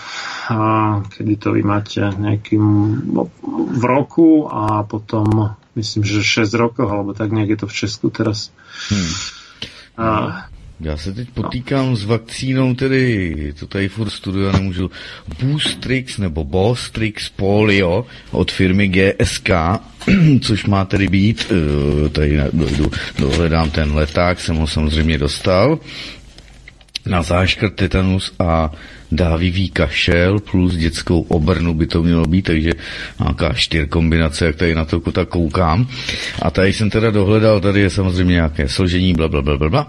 a 0.48 0.58
kedy 1.12 1.36
to 1.36 1.52
vy 1.52 1.60
máte 1.60 2.00
nejakým 2.00 2.64
v 3.76 3.84
roku 3.84 4.48
a 4.48 4.80
potom 4.88 5.52
myslím, 5.76 6.04
že 6.04 6.24
6 6.24 6.54
rokov, 6.54 6.90
alebo 6.90 7.14
tak 7.14 7.32
nejak 7.32 7.48
je 7.48 7.56
to 7.56 7.66
v 7.66 7.72
Česku 7.72 8.10
teraz. 8.10 8.50
Hmm. 8.90 9.12
A, 9.96 10.46
já 10.80 10.96
se 10.96 11.12
teď 11.12 11.28
potýkám 11.30 11.90
no. 11.90 11.96
s 11.96 12.04
vakcínou, 12.04 12.74
tedy 12.74 13.54
to 13.60 13.66
tady 13.66 13.88
furt 13.88 14.10
studuju, 14.10 14.52
nemůžu, 14.52 14.90
Boostrix 15.42 16.18
nebo 16.18 16.44
Bostrix 16.44 17.28
Polio 17.28 18.06
od 18.30 18.52
firmy 18.52 18.88
GSK, 18.88 19.50
což 20.40 20.64
má 20.64 20.84
tedy 20.84 21.08
být, 21.08 21.52
eh, 21.52 22.08
tady 22.08 22.40
dojdu, 22.52 22.90
dohledám 23.18 23.70
ten 23.70 23.94
leták, 23.94 24.40
jsem 24.40 24.56
ho 24.56 24.66
samozřejmě 24.66 25.18
dostal, 25.18 25.78
na 27.06 27.22
záškrt 27.22 27.74
tetanus 27.74 28.32
a 28.38 28.72
dávivý 29.12 29.70
kašel 29.70 30.38
plus 30.38 30.76
dětskou 30.76 31.20
obrnu 31.20 31.74
by 31.74 31.86
to 31.86 32.02
mělo 32.02 32.24
být, 32.24 32.42
takže 32.42 32.70
nějaká 33.20 33.52
čtyř 33.52 33.88
kombinace, 33.88 34.46
jak 34.46 34.56
tady 34.56 34.74
na 34.74 34.84
to 34.84 35.00
tak 35.00 35.28
koukám. 35.28 35.86
A 36.42 36.50
tady 36.50 36.72
jsem 36.72 36.90
teda 36.90 37.10
dohledal, 37.10 37.60
tady 37.60 37.80
je 37.80 37.90
samozřejmě 37.90 38.34
nějaké 38.34 38.68
složení, 38.68 39.14
bla, 39.14 39.28
bla, 39.28 39.42
bla, 39.42 39.56
bla, 39.56 39.88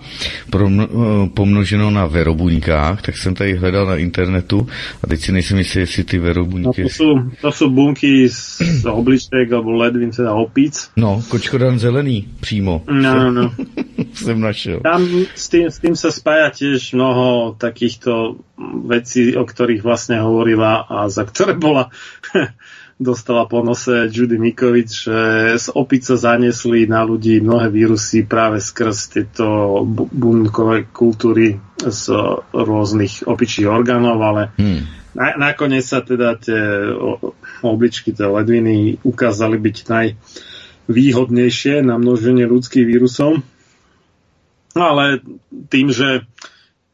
promno, 0.50 0.88
pomnoženo 1.34 1.92
na 1.92 2.06
verobuňkách, 2.06 3.02
tak 3.02 3.18
jsem 3.18 3.36
tady 3.36 3.58
hledal 3.58 3.86
na 3.86 3.96
internetu 3.96 4.68
a 5.04 5.08
teď 5.08 5.20
si 5.22 5.32
nejsem 5.32 5.58
jistý, 5.58 5.80
jestli 5.80 6.04
ty 6.04 6.20
verobuňky... 6.20 6.82
No 6.84 6.90
to, 6.90 6.94
sú, 6.94 7.10
to 7.42 7.50
sú 7.52 7.66
bunky 7.70 8.30
z, 8.30 8.86
obliček 8.86 9.52
alebo 9.52 9.72
ledvin, 9.72 10.12
teda 10.12 10.34
opíc. 10.34 10.90
No, 10.98 11.24
kočkodan 11.30 11.80
zelený 11.80 12.28
přímo. 12.40 12.82
No, 12.92 13.16
no, 13.16 13.32
no. 13.32 13.54
jsem 14.14 14.42
našel. 14.42 14.80
Tam 14.80 15.08
s 15.36 15.50
tým, 15.50 15.72
s 15.72 15.78
tým 15.80 15.96
sa 15.96 16.10
spája 16.12 16.50
tiež 16.50 16.94
mnoho 16.94 17.56
takýchto 17.58 18.42
vecí, 19.08 19.32
o 19.40 19.48
ktorých 19.48 19.88
vlastne 19.88 20.20
hovorila 20.20 20.84
a 20.84 21.08
za 21.08 21.24
ktoré 21.24 21.56
bola 21.56 21.88
dostala 23.00 23.48
po 23.48 23.64
nose 23.64 24.12
Judy 24.12 24.36
Mikovic, 24.36 24.92
že 24.92 25.20
z 25.56 25.68
opice 25.72 26.20
zanesli 26.20 26.84
na 26.92 27.08
ľudí 27.08 27.40
mnohé 27.40 27.72
vírusy 27.72 28.28
práve 28.28 28.60
skrz 28.60 29.16
tieto 29.16 29.48
bunkové 30.12 30.92
kultúry 30.92 31.56
z 31.80 32.04
rôznych 32.52 33.24
opičích 33.24 33.72
orgánov, 33.72 34.20
ale 34.20 34.52
hmm. 34.60 34.82
na, 35.16 35.40
nakoniec 35.40 35.88
sa 35.88 36.04
teda 36.04 36.36
tie 36.36 36.92
obličky, 37.64 38.12
tie 38.12 38.28
ledviny 38.28 39.00
ukázali 39.08 39.56
byť 39.56 39.78
najvýhodnejšie 39.88 41.80
na 41.80 41.96
množenie 41.96 42.44
ľudských 42.44 42.84
vírusov. 42.84 43.40
No 44.76 44.84
ale 44.84 45.22
tým, 45.72 45.96
že 45.96 46.28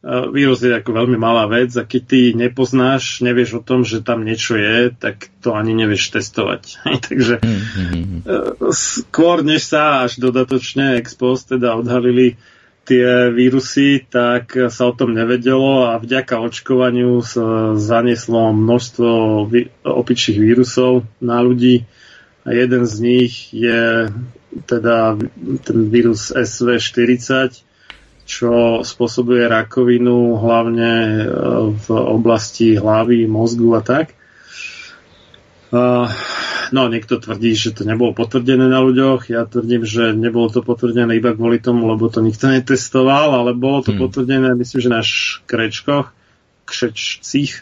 vírus 0.03 0.59
je 0.59 0.75
ako 0.75 0.91
veľmi 0.91 1.15
malá 1.15 1.47
vec 1.47 1.71
a 1.79 1.87
keď 1.87 2.01
ty 2.03 2.19
nepoznáš, 2.35 3.23
nevieš 3.23 3.59
o 3.59 3.61
tom, 3.63 3.87
že 3.87 4.03
tam 4.03 4.27
niečo 4.27 4.59
je, 4.59 4.91
tak 4.91 5.31
to 5.39 5.55
ani 5.55 5.71
nevieš 5.71 6.11
testovať. 6.19 6.83
Takže 7.07 7.39
mm-hmm. 7.39 8.27
skôr 8.75 9.47
než 9.47 9.63
sa 9.63 10.03
až 10.03 10.19
dodatočne 10.19 10.99
ex 10.99 11.15
post 11.15 11.55
teda 11.55 11.79
odhalili 11.79 12.35
tie 12.83 13.31
vírusy, 13.31 14.03
tak 14.03 14.59
sa 14.67 14.91
o 14.91 14.93
tom 14.93 15.15
nevedelo 15.15 15.87
a 15.87 15.95
vďaka 16.03 16.35
očkovaniu 16.35 17.23
sa 17.23 17.79
zanieslo 17.79 18.51
množstvo 18.51 19.47
opičích 19.87 20.35
vírusov 20.35 21.07
na 21.23 21.39
ľudí 21.39 21.87
a 22.43 22.51
jeden 22.51 22.83
z 22.83 22.95
nich 22.99 23.55
je 23.55 24.11
teda 24.67 25.15
ten 25.63 25.77
vírus 25.87 26.35
SV40, 26.35 27.63
čo 28.23 28.81
spôsobuje 28.81 29.45
rakovinu 29.45 30.39
hlavne 30.39 30.91
e, 30.91 31.23
v 31.73 31.87
oblasti 31.91 32.79
hlavy, 32.79 33.27
mozgu 33.27 33.69
a 33.75 33.81
tak. 33.83 34.15
No, 36.73 36.89
niekto 36.89 37.17
tvrdí, 37.17 37.57
že 37.57 37.73
to 37.73 37.81
nebolo 37.81 38.13
potvrdené 38.13 38.69
na 38.69 38.77
ľuďoch. 38.77 39.29
Ja 39.33 39.49
tvrdím, 39.49 39.89
že 39.89 40.13
nebolo 40.13 40.53
to 40.53 40.61
potvrdené 40.61 41.17
iba 41.17 41.33
kvôli 41.33 41.57
tomu, 41.57 41.89
lebo 41.89 42.13
to 42.13 42.21
nikto 42.21 42.49
netestoval, 42.49 43.33
ale 43.33 43.57
bolo 43.57 43.81
to 43.81 43.93
hmm. 43.93 44.01
potvrdené, 44.05 44.49
myslím, 44.53 44.79
že 44.81 44.89
na 44.93 45.01
škrečkoch, 45.01 46.13
kšečcích, 46.69 47.53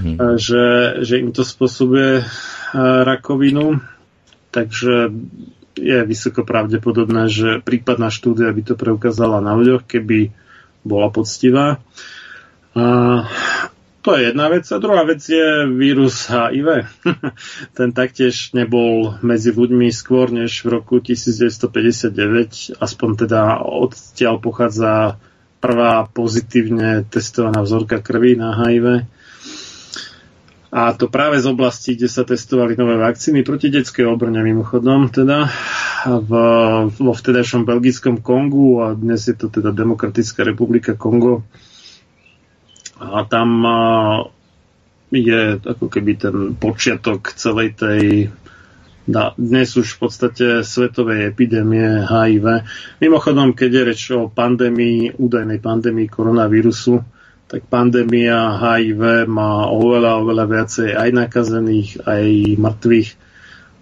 hmm. 0.00 0.40
že, 0.40 0.64
že 1.04 1.14
im 1.20 1.36
to 1.36 1.44
spôsobuje 1.44 2.20
e, 2.20 2.24
rakovinu. 3.04 3.84
Takže 4.48 5.12
je 5.76 5.98
vysoko 6.08 6.42
pravdepodobné, 6.42 7.28
že 7.28 7.48
prípadná 7.60 8.08
štúdia 8.08 8.48
by 8.50 8.62
to 8.64 8.74
preukázala 8.74 9.44
na 9.44 9.52
ľuďoch, 9.54 9.84
keby 9.84 10.32
bola 10.82 11.12
poctivá. 11.12 11.78
A 12.76 12.84
to 14.06 14.14
je 14.14 14.30
jedna 14.30 14.46
vec. 14.46 14.62
A 14.70 14.78
druhá 14.78 15.02
vec 15.02 15.18
je 15.26 15.66
vírus 15.66 16.30
HIV. 16.30 16.86
Ten 17.76 17.90
taktiež 17.90 18.54
nebol 18.54 19.18
medzi 19.18 19.50
ľuďmi 19.50 19.90
skôr 19.90 20.30
než 20.30 20.62
v 20.62 20.78
roku 20.78 21.02
1959. 21.02 22.78
Aspoň 22.78 23.10
teda 23.26 23.58
odtiaľ 23.66 24.38
pochádza 24.38 25.18
prvá 25.58 26.06
pozitívne 26.06 27.02
testovaná 27.10 27.66
vzorka 27.66 27.98
krvi 27.98 28.38
na 28.38 28.54
HIV. 28.54 29.10
A 30.74 30.92
to 30.98 31.06
práve 31.06 31.38
z 31.38 31.46
oblasti, 31.46 31.94
kde 31.94 32.10
sa 32.10 32.26
testovali 32.26 32.74
nové 32.74 32.98
vakcíny 32.98 33.46
proti 33.46 33.70
detskej 33.70 34.02
obrne 34.02 34.42
mimochodom, 34.42 35.08
teda 35.14 35.46
v, 36.06 36.30
vo 36.90 37.12
vtedajšom 37.14 37.62
belgickom 37.62 38.18
Kongu 38.18 38.82
a 38.82 38.98
dnes 38.98 39.30
je 39.30 39.38
to 39.38 39.46
teda 39.46 39.70
Demokratická 39.70 40.42
republika 40.42 40.98
Kongo. 40.98 41.46
A 42.98 43.22
tam 43.28 43.62
je 45.14 45.62
ako 45.62 45.86
keby 45.86 46.12
ten 46.18 46.36
počiatok 46.58 47.30
celej 47.38 47.78
tej 47.78 48.02
dnes 49.38 49.68
už 49.78 49.86
v 49.86 49.98
podstate 50.02 50.46
svetovej 50.66 51.30
epidémie 51.30 52.02
HIV. 52.02 52.66
Mimochodom, 52.98 53.54
keď 53.54 53.70
je 53.70 53.82
reč 53.86 54.02
o 54.10 54.26
pandémii, 54.26 55.14
údajnej 55.14 55.62
pandémii 55.62 56.10
koronavírusu, 56.10 56.98
tak 57.46 57.62
pandémia 57.70 58.58
HIV 58.58 59.30
má 59.30 59.70
oveľa, 59.70 60.18
oveľa 60.18 60.44
viacej 60.50 60.88
aj 60.98 61.10
nakazených, 61.14 61.90
aj 62.02 62.24
mŕtvych. 62.58 63.10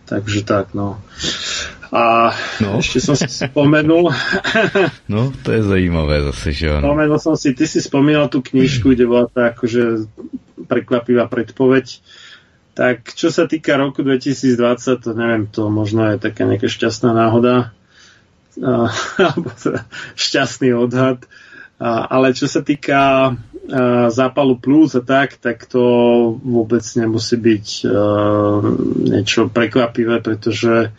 Takže 0.04 0.40
tak, 0.44 0.76
no. 0.76 1.00
A 1.88 2.34
no. 2.60 2.82
ešte 2.82 3.00
som 3.00 3.16
si 3.16 3.24
spomenul. 3.24 4.12
no, 5.14 5.32
to 5.46 5.48
je 5.48 5.62
zajímavé 5.64 6.28
zase, 6.28 6.52
že 6.52 6.76
ano. 6.76 6.92
Spomenul 6.92 7.20
som 7.22 7.40
si, 7.40 7.56
ty 7.56 7.64
si 7.64 7.80
spomínal 7.80 8.28
tú 8.28 8.44
knižku, 8.44 8.92
kde 8.92 9.08
bola 9.08 9.32
tá 9.32 9.56
akože 9.56 10.10
prekvapivá 10.68 11.24
predpoveď. 11.30 12.04
Tak 12.74 13.14
čo 13.14 13.30
sa 13.30 13.46
týka 13.46 13.78
roku 13.78 14.02
2020, 14.02 15.06
to 15.06 15.10
neviem, 15.14 15.46
to 15.48 15.70
možno 15.70 16.10
je 16.12 16.16
taká 16.20 16.44
nejaká 16.44 16.66
šťastná 16.66 17.14
náhoda, 17.14 17.72
alebo 18.60 19.48
teda 19.56 19.86
šťastný 20.18 20.74
odhad. 20.76 21.24
Ale 21.80 22.34
čo 22.34 22.50
sa 22.50 22.60
týka 22.60 23.34
zápalu 24.12 24.60
plus 24.60 24.92
a 24.92 25.00
tak, 25.00 25.40
tak 25.40 25.64
to 25.64 25.80
vôbec 26.44 26.84
nemusí 27.00 27.40
byť 27.40 27.66
niečo 29.08 29.48
prekvapivé, 29.48 30.20
pretože 30.20 30.92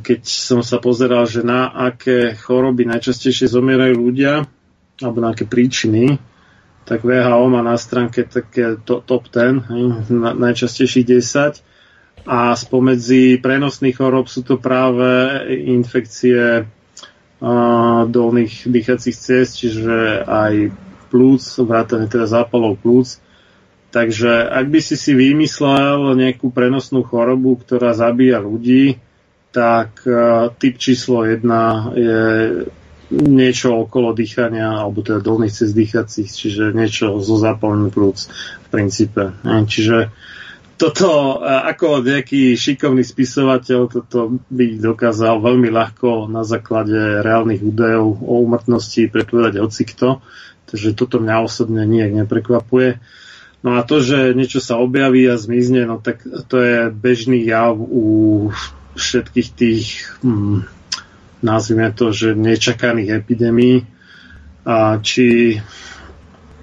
keď 0.00 0.22
som 0.24 0.62
sa 0.62 0.78
pozeral, 0.78 1.26
že 1.26 1.42
na 1.44 1.68
aké 1.68 2.38
choroby 2.38 2.86
najčastejšie 2.88 3.50
zomierajú 3.50 4.00
ľudia, 4.00 4.46
alebo 5.02 5.18
na 5.18 5.34
aké 5.34 5.44
príčiny, 5.44 6.16
tak 6.88 7.04
VHO 7.04 7.52
má 7.52 7.60
na 7.60 7.76
stránke 7.76 8.24
také 8.24 8.80
top 8.86 9.28
10, 9.28 10.08
najčastejších 10.14 11.04
10 11.04 11.60
a 12.24 12.56
spomedzi 12.56 13.36
prenosných 13.44 13.98
chorob 13.98 14.30
sú 14.30 14.40
to 14.40 14.56
práve 14.56 15.42
infekcie 15.68 16.64
dolných 18.08 18.66
dýchacích 18.66 19.16
ciest, 19.16 19.60
čiže 19.60 20.24
aj 20.24 20.72
plúc, 21.08 21.42
vrátane 21.60 22.06
teda 22.06 22.28
zápalov 22.28 22.78
plúc. 22.78 23.18
Takže 23.88 24.44
ak 24.52 24.68
by 24.68 24.80
si 24.84 25.00
si 25.00 25.16
vymyslel 25.16 26.12
nejakú 26.12 26.52
prenosnú 26.52 27.02
chorobu, 27.08 27.56
ktorá 27.56 27.96
zabíja 27.96 28.36
ľudí, 28.38 29.00
tak 29.48 30.04
uh, 30.04 30.52
typ 30.60 30.76
číslo 30.76 31.24
1 31.24 31.40
je 31.96 32.20
niečo 33.08 33.88
okolo 33.88 34.12
dýchania, 34.12 34.84
alebo 34.84 35.00
teda 35.00 35.24
dolných 35.24 35.56
cest 35.56 35.72
dýchacích, 35.72 36.28
čiže 36.28 36.76
niečo 36.76 37.16
zo 37.24 37.40
zápalných 37.40 37.92
plúc 37.92 38.28
v 38.28 38.68
princípe. 38.68 39.32
Čiže 39.44 40.12
toto, 40.78 41.42
ako 41.42 42.06
nejaký 42.06 42.54
šikovný 42.54 43.02
spisovateľ, 43.02 43.80
toto 43.90 44.38
by 44.46 44.78
dokázal 44.78 45.42
veľmi 45.42 45.72
ľahko 45.74 46.30
na 46.30 46.46
základe 46.46 46.94
reálnych 47.24 47.64
údajov 47.64 48.22
o 48.22 48.34
úmrtnosti 48.46 49.10
predpovedať 49.10 49.58
hocikto. 49.58 50.22
Takže 50.68 50.92
toto 50.92 51.16
mňa 51.18 51.36
osobne 51.48 51.82
nijak 51.88 52.12
neprekvapuje. 52.12 53.00
No 53.64 53.74
a 53.74 53.82
to, 53.82 53.98
že 53.98 54.36
niečo 54.38 54.62
sa 54.62 54.78
objaví 54.78 55.26
a 55.26 55.34
zmizne, 55.34 55.88
no 55.88 55.98
tak 55.98 56.22
to 56.46 56.56
je 56.62 56.78
bežný 56.94 57.42
jav 57.42 57.74
u 57.74 58.48
všetkých 58.94 59.48
tých, 59.50 60.06
hm, 60.22 60.62
nazvime 61.42 61.90
to, 61.90 62.14
že 62.14 62.38
nečakaných 62.38 63.18
epidémií. 63.18 63.82
A 64.68 65.00
či, 65.00 65.58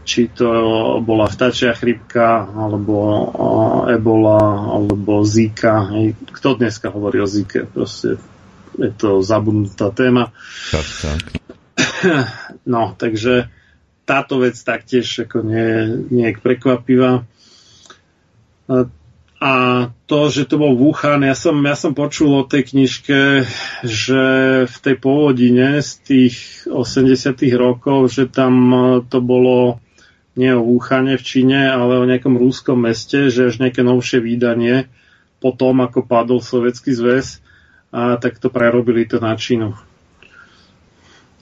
či 0.05 0.21
to 0.29 0.47
bola 1.01 1.25
vtáčia 1.25 1.73
chrypka, 1.73 2.45
alebo 2.53 2.95
ebola, 3.89 4.69
alebo 4.77 5.25
zika. 5.25 5.89
Kto 6.31 6.61
dneska 6.61 6.93
hovorí 6.93 7.17
o 7.19 7.27
zike? 7.27 7.65
Proste 7.65 8.21
je 8.77 8.91
to 8.93 9.25
zabudnutá 9.25 9.89
téma. 9.89 10.29
Tak, 10.69 10.87
tak. 11.01 11.21
No, 12.65 12.93
takže 12.97 13.49
táto 14.05 14.39
vec 14.39 14.55
taktiež 14.55 15.25
ako 15.25 15.41
nie, 15.41 15.69
nie 16.13 16.29
je 16.29 16.37
prekvapivá. 16.39 17.25
A 19.35 19.53
to, 20.07 20.19
že 20.31 20.47
to 20.47 20.55
bol 20.57 20.73
Wuhan, 20.73 21.27
ja 21.27 21.35
som, 21.35 21.59
ja 21.61 21.75
som 21.75 21.91
počul 21.91 22.33
o 22.33 22.47
tej 22.47 22.71
knižke, 22.71 23.43
že 23.83 24.23
v 24.65 24.77
tej 24.79 24.95
pôvodine 24.97 25.83
z 25.83 25.91
tých 26.01 26.35
80 26.69 27.35
rokov, 27.59 28.15
že 28.15 28.31
tam 28.31 28.53
to 29.11 29.19
bolo 29.19 29.83
nie 30.39 30.51
o 30.55 30.63
Wuhane 30.63 31.19
v 31.19 31.23
Číne, 31.25 31.67
ale 31.67 31.99
o 31.99 32.07
nejakom 32.07 32.39
rúskom 32.39 32.79
meste, 32.79 33.27
že 33.27 33.51
až 33.51 33.59
nejaké 33.59 33.83
novšie 33.83 34.23
výdanie 34.23 34.87
po 35.43 35.51
tom, 35.51 35.83
ako 35.83 36.07
padol 36.07 36.39
Sovietský 36.39 36.95
zväz, 36.95 37.43
a 37.95 38.19
tak 38.19 38.39
to 38.39 38.51
prerobili 38.51 39.07
to 39.07 39.23
na 39.23 39.35
Čínu 39.35 39.94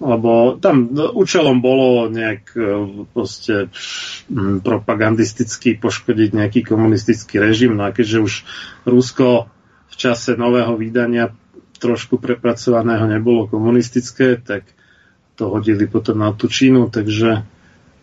lebo 0.03 0.59
tam 0.59 0.91
účelom 0.91 1.63
bolo 1.63 2.11
nejak 2.11 2.43
e, 2.53 2.61
proste 3.15 3.71
propagandisticky 4.59 5.79
poškodiť 5.79 6.29
nejaký 6.35 6.61
komunistický 6.67 7.39
režim. 7.39 7.79
No 7.79 7.87
a 7.87 7.95
keďže 7.95 8.19
už 8.19 8.33
Rusko 8.83 9.47
v 9.87 9.95
čase 9.95 10.35
nového 10.35 10.75
vydania 10.75 11.31
trošku 11.79 12.19
prepracovaného 12.19 13.07
nebolo 13.07 13.47
komunistické, 13.47 14.35
tak 14.39 14.67
to 15.39 15.49
hodili 15.49 15.87
potom 15.87 16.21
na 16.21 16.35
tú 16.35 16.51
Čínu, 16.51 16.91
takže 16.91 17.43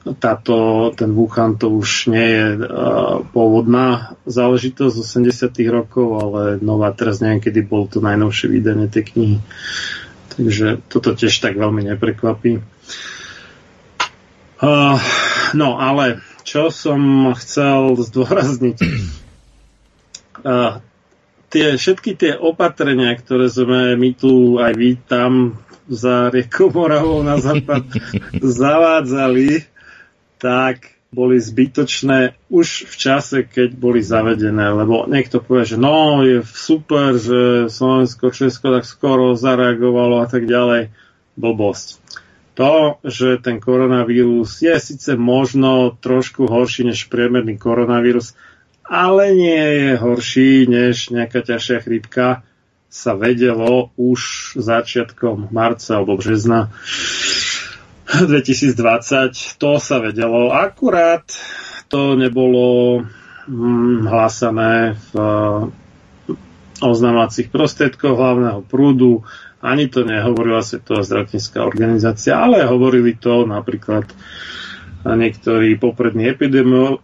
táto, 0.01 0.89
ten 0.97 1.12
Wuhan 1.12 1.60
to 1.60 1.68
už 1.68 2.09
nie 2.09 2.24
je 2.24 2.47
uh, 2.56 3.20
pôvodná 3.36 4.16
záležitosť 4.24 4.97
z 4.97 5.28
80 5.28 5.52
rokov, 5.68 6.09
ale 6.16 6.40
nová 6.64 6.89
teraz 6.97 7.20
neviem, 7.20 7.44
kedy 7.44 7.60
bol 7.68 7.85
to 7.85 8.01
najnovšie 8.01 8.48
vydanie 8.48 8.89
tej 8.89 9.12
knihy. 9.12 9.39
Takže 10.31 10.86
toto 10.86 11.15
tiež 11.19 11.35
tak 11.43 11.59
veľmi 11.59 11.90
neprekvapí. 11.90 12.62
Uh, 14.61 15.01
no 15.57 15.81
ale 15.81 16.20
čo 16.44 16.69
som 16.69 17.32
chcel 17.32 17.97
zdôrazniť, 17.97 18.77
uh, 20.44 20.85
tie, 21.48 21.66
všetky 21.81 22.15
tie 22.15 22.32
opatrenia, 22.36 23.16
ktoré 23.16 23.48
sme 23.51 23.97
my 23.97 24.11
tu 24.15 24.61
aj 24.61 24.73
vy 24.77 24.90
tam 25.09 25.59
za 25.90 26.31
riekou 26.31 26.70
Moravou 26.70 27.27
na 27.27 27.40
západ 27.43 27.82
zavádzali, 28.62 29.66
tak 30.39 30.99
boli 31.11 31.43
zbytočné 31.43 32.39
už 32.47 32.87
v 32.87 32.95
čase, 32.95 33.43
keď 33.43 33.74
boli 33.74 33.99
zavedené, 33.99 34.70
lebo 34.70 35.11
niekto 35.11 35.43
povie, 35.43 35.74
že 35.74 35.78
no, 35.78 36.23
je 36.23 36.47
super, 36.47 37.19
že 37.19 37.66
Slovensko, 37.66 38.31
Česko 38.31 38.70
tak 38.70 38.87
skoro 38.87 39.35
zareagovalo 39.35 40.23
a 40.23 40.27
tak 40.31 40.47
ďalej. 40.47 40.95
Blbosť. 41.35 41.99
To, 42.55 43.01
že 43.03 43.41
ten 43.41 43.59
koronavírus 43.59 44.61
je 44.61 44.77
síce 44.78 45.16
možno 45.16 45.97
trošku 45.99 46.47
horší 46.47 46.93
než 46.93 47.09
priemerný 47.09 47.57
koronavírus, 47.57 48.37
ale 48.87 49.35
nie 49.35 49.65
je 49.81 49.91
horší 49.97 50.69
než 50.69 51.15
nejaká 51.15 51.43
ťažšia 51.43 51.78
chrípka, 51.82 52.45
sa 52.91 53.15
vedelo 53.15 53.95
už 53.95 54.53
začiatkom 54.59 55.55
marca 55.55 56.03
alebo 56.03 56.19
března 56.19 56.74
2020, 58.11 59.59
to 59.59 59.70
sa 59.78 59.97
vedelo. 60.03 60.51
Akurát 60.51 61.24
to 61.87 62.19
nebolo 62.19 63.03
hm, 63.47 64.07
hlásané 64.07 64.99
v 64.99 65.12
eh, 65.15 66.35
oznamovacích 66.81 67.53
prostriedkoch 67.53 68.16
hlavného 68.16 68.61
prúdu, 68.65 69.23
ani 69.61 69.93
to 69.93 70.09
nehovorila 70.09 70.65
Svetová 70.65 71.05
zdravotnícká 71.05 71.61
organizácia, 71.61 72.41
ale 72.41 72.65
hovorili 72.65 73.12
to 73.20 73.45
napríklad 73.45 74.09
niektorí 75.05 75.81
poprední 75.81 76.28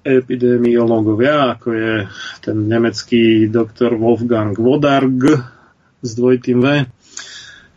epidemiológovia, 0.05 1.57
ako 1.57 1.69
je 1.73 1.93
ten 2.45 2.57
nemecký 2.69 3.49
doktor 3.49 3.97
Wolfgang 3.97 4.53
Wodarg 4.57 5.45
s 6.05 6.11
dvojitým 6.13 6.61
V, 6.61 6.67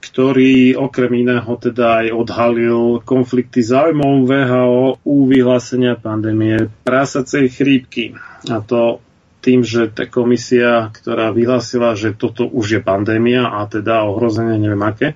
ktorý 0.10 0.74
okrem 0.74 1.22
iného 1.22 1.54
teda 1.62 2.02
aj 2.02 2.08
odhalil 2.18 3.06
konflikty 3.06 3.62
záujmov 3.62 4.26
VHO 4.26 5.06
u 5.06 5.16
vyhlásenia 5.30 5.94
pandémie 6.02 6.74
prasacej 6.82 7.46
chrípky. 7.54 8.18
A 8.50 8.58
to 8.66 9.06
tým, 9.40 9.62
že 9.62 9.94
tá 9.94 10.10
komisia, 10.10 10.90
ktorá 10.90 11.30
vyhlásila, 11.30 11.94
že 11.94 12.18
toto 12.18 12.50
už 12.50 12.80
je 12.80 12.82
pandémia 12.82 13.54
a 13.54 13.70
teda 13.70 14.10
ohrozenie 14.10 14.58
neviem 14.58 14.82
aké, 14.82 15.14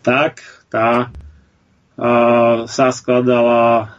tak 0.00 0.40
tá 0.72 1.12
a, 2.00 2.64
sa 2.64 2.88
skladala 2.90 3.92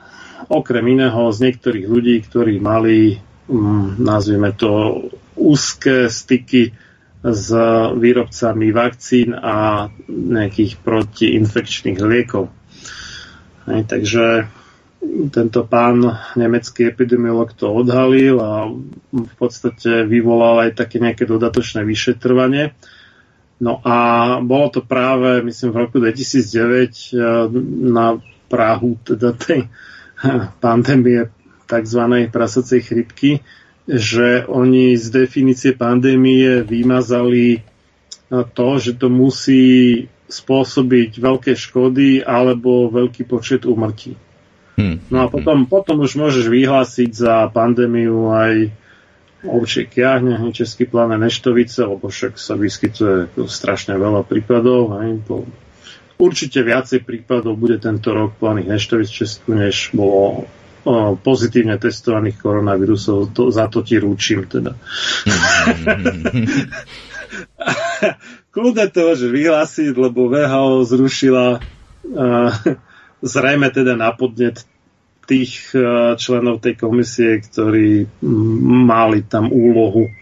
okrem 0.50 0.98
iného 0.98 1.30
z 1.30 1.38
niektorých 1.50 1.86
ľudí, 1.86 2.16
ktorí 2.26 2.58
mali, 2.58 3.22
mm, 3.46 4.02
nazvime 4.02 4.52
to, 4.58 5.06
úzke 5.36 6.08
styky 6.08 6.74
s 7.26 7.50
výrobcami 7.98 8.70
vakcín 8.70 9.34
a 9.34 9.90
nejakých 10.10 10.78
protiinfekčných 10.86 11.98
liekov. 11.98 12.54
Hej, 13.66 13.82
takže 13.90 14.26
tento 15.34 15.66
pán 15.66 16.06
nemecký 16.38 16.86
epidemiolog 16.86 17.54
to 17.54 17.70
odhalil 17.70 18.38
a 18.42 18.70
v 19.10 19.34
podstate 19.38 20.06
vyvolal 20.06 20.70
aj 20.70 20.86
také 20.86 21.02
nejaké 21.02 21.26
dodatočné 21.26 21.82
vyšetrovanie. 21.82 22.78
No 23.62 23.80
a 23.82 23.98
bolo 24.44 24.68
to 24.70 24.82
práve, 24.84 25.40
myslím, 25.42 25.72
v 25.72 25.82
roku 25.82 25.98
2009 25.98 26.14
eh, 26.14 27.26
na 27.90 28.20
Prahu 28.46 29.02
teda 29.02 29.34
tej 29.34 29.66
pandémie 30.64 31.34
tzv. 31.66 32.02
prasacej 32.30 32.80
chrypky, 32.86 33.42
že 33.86 34.49
oni 34.49 34.98
z 34.98 35.06
definície 35.14 35.78
pandémie 35.78 36.66
vymazali 36.66 37.62
to, 38.30 38.68
že 38.82 38.98
to 38.98 39.07
musí 39.14 40.06
spôsobiť 40.26 41.22
veľké 41.22 41.53
škody 41.53 42.26
alebo 42.26 42.90
veľký 42.90 43.30
počet 43.30 43.70
úmrtí. 43.70 44.18
Hmm. 44.76 44.99
No 45.07 45.24
a 45.24 45.32
potom, 45.32 45.70
potom 45.70 46.03
už 46.03 46.18
môžeš 46.18 46.49
vyhlásiť 46.49 47.12
za 47.14 47.48
pandémiu 47.53 48.34
aj 48.34 48.74
ovčie 49.45 49.86
kiahne, 49.86 50.41
český 50.52 50.90
pláne 50.90 51.22
neštovice, 51.22 51.86
lebo 51.86 52.10
však 52.10 52.41
sa 52.41 52.57
vyskytuje 52.57 53.38
strašne 53.45 53.95
veľa 53.95 54.26
prípadov. 54.26 54.98
Hej, 54.99 55.22
po, 55.24 55.45
určite 56.18 56.66
viacej 56.66 57.06
prípadov 57.06 57.56
bude 57.56 57.78
tento 57.78 58.12
rok 58.12 58.36
plánych 58.41 58.68
neštovic 58.68 59.07
v 59.07 59.18
Česku, 59.22 59.49
než 59.53 59.94
bolo 59.94 60.49
pozitívne 61.18 61.82
testovaných 61.82 62.38
koronavírusov, 62.38 63.34
to, 63.34 63.49
za 63.49 63.66
to 63.68 63.82
ti 63.82 63.98
rúčim 63.98 64.45
teda. 64.45 64.78
Kľudne 68.53 68.86
to 68.94 68.99
môže 69.12 69.28
vyhlásiť, 69.28 69.98
lebo 69.98 70.30
VHO 70.30 70.86
zrušila 70.86 71.57
uh, 71.57 72.53
zrejme 73.26 73.68
teda 73.74 73.98
na 73.98 74.14
podnet 74.14 74.62
tých 75.26 75.74
uh, 75.74 76.14
členov 76.16 76.62
tej 76.62 76.78
komisie, 76.78 77.41
ktorí 77.41 78.06
mali 78.86 79.26
tam 79.26 79.49
úlohu 79.49 80.14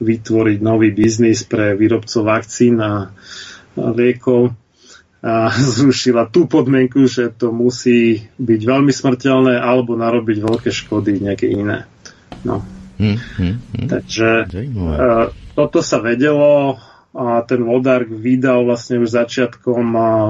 vytvoriť 0.00 0.58
nový 0.64 0.92
biznis 0.96 1.44
pre 1.44 1.76
výrobcov 1.76 2.24
vakcín 2.24 2.80
a 2.80 3.12
liekov 3.76 4.56
a 5.24 5.50
zrušila 5.76 6.28
tú 6.28 6.48
podmienku, 6.48 7.08
že 7.08 7.32
to 7.32 7.52
musí 7.52 8.28
byť 8.36 8.60
veľmi 8.60 8.92
smrteľné 8.92 9.56
alebo 9.56 9.96
narobiť 9.96 10.38
veľké 10.44 10.70
škody 10.72 11.24
nejaké 11.24 11.48
iné. 11.50 11.88
No. 12.44 12.62
Hmm, 12.96 13.20
hmm, 13.20 13.56
hmm. 13.76 13.88
Takže 13.92 14.48
uh, 14.48 15.28
toto 15.52 15.84
sa 15.84 16.00
vedelo 16.00 16.80
a 17.16 17.40
ten 17.48 17.64
Vodark 17.64 18.12
vydal 18.12 18.68
vlastne 18.68 19.00
už 19.00 19.16
začiatkom 19.16 19.84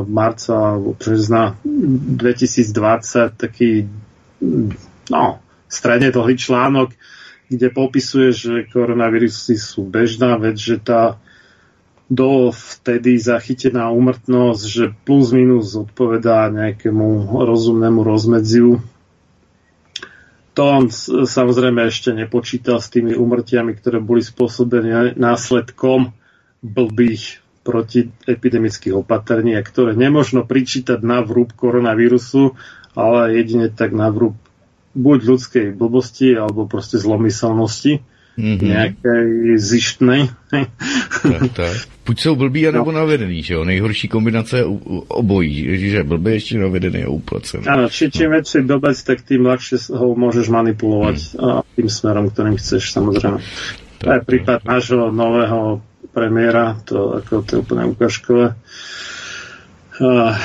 marca 0.07 0.79
alebo 0.79 0.95
března 0.95 1.59
2020 1.67 3.35
taký 3.35 3.91
no, 5.11 5.25
stredne 5.67 6.15
dlhý 6.15 6.39
článok, 6.39 6.95
kde 7.51 7.75
popisuje, 7.75 8.31
že 8.31 8.71
koronavírusy 8.71 9.59
sú 9.59 9.83
bežná 9.87 10.39
vec, 10.39 10.59
že 10.59 10.79
tá 10.79 11.19
do 12.07 12.55
vtedy 12.55 13.19
zachytená 13.19 13.91
úmrtnosť, 13.91 14.63
že 14.63 14.85
plus 15.03 15.35
minus 15.35 15.75
odpovedá 15.75 16.47
nejakému 16.55 17.35
rozumnému 17.35 18.07
rozmedziu. 18.07 18.79
To 20.57 20.63
on 20.63 20.89
samozrejme 21.27 21.85
ešte 21.91 22.15
nepočítal 22.15 22.81
s 22.81 22.89
tými 22.89 23.13
úmrtiami, 23.13 23.77
ktoré 23.77 24.01
boli 24.01 24.25
spôsobené 24.25 25.19
následkom 25.19 26.15
blbých 26.65 27.45
protiepidemických 27.67 28.95
opatrení, 28.95 29.59
ktoré 29.59 29.99
nemožno 29.99 30.47
pričítať 30.47 31.03
na 31.03 31.27
vrúb 31.27 31.53
koronavírusu, 31.53 32.55
ale 32.95 33.37
jedine 33.37 33.69
tak 33.69 33.91
na 33.91 34.09
vrúb 34.15 34.39
buď 34.97 35.19
ľudskej 35.29 35.67
blbosti 35.77 36.33
alebo 36.33 36.65
proste 36.71 36.97
zlomyselnosti 36.97 38.01
mm-hmm. 38.39 38.63
nejakej 38.63 39.27
zištnej. 39.61 40.23
Tak, 41.27 41.43
tak. 41.53 41.96
Buď 42.07 42.21
jsou 42.21 42.37
blbí, 42.37 42.69
anebo 42.69 42.93
no. 42.93 42.99
navedený, 42.99 43.43
že 43.43 43.55
jo? 43.55 43.65
Nejhorší 43.65 44.09
kombinace 44.09 44.65
obojí, 45.09 45.79
že 45.91 46.03
blbý 46.03 46.33
ještě 46.33 46.59
navedený 46.59 47.03
a 47.05 47.09
úplacen. 47.09 47.61
Áno, 47.67 47.91
či 47.91 48.11
čím 48.11 48.31
väčší 48.31 48.63
blbec, 48.63 48.95
tak 49.03 49.27
tým 49.27 49.43
ľahšie 49.43 49.91
ho 49.91 50.15
môžeš 50.15 50.47
manipulovať 50.47 51.17
hmm. 51.35 51.67
tým 51.75 51.89
smerom, 51.91 52.31
ktorým 52.31 52.57
chceš, 52.57 52.95
samozrejme. 52.95 53.43
To 53.99 54.13
je 54.13 54.21
prípad 54.23 54.63
nášho 54.63 55.11
nového 55.11 55.83
premiéra, 56.15 56.79
to, 56.87 57.19
ako, 57.19 57.43
to 57.43 57.51
je 57.57 57.59
úplne 57.61 57.83
ukážkové. 57.91 58.55
Uh, 59.99 60.37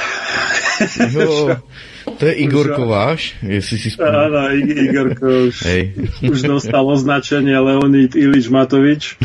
no, 1.13 1.29
to 2.17 2.25
je 2.25 2.33
Igor 2.33 2.75
Kováš, 2.75 3.35
jestli 3.41 3.77
si 3.77 3.89
spomínam. 3.91 4.33
Áno, 4.33 4.41
Igor 4.57 5.07
už, 5.21 5.55
Hej. 5.65 5.81
už 6.25 6.39
dostal 6.45 6.85
označenie 6.85 7.57
Leonid 7.57 8.17
Ilič 8.17 8.49
Matovič. 8.49 9.17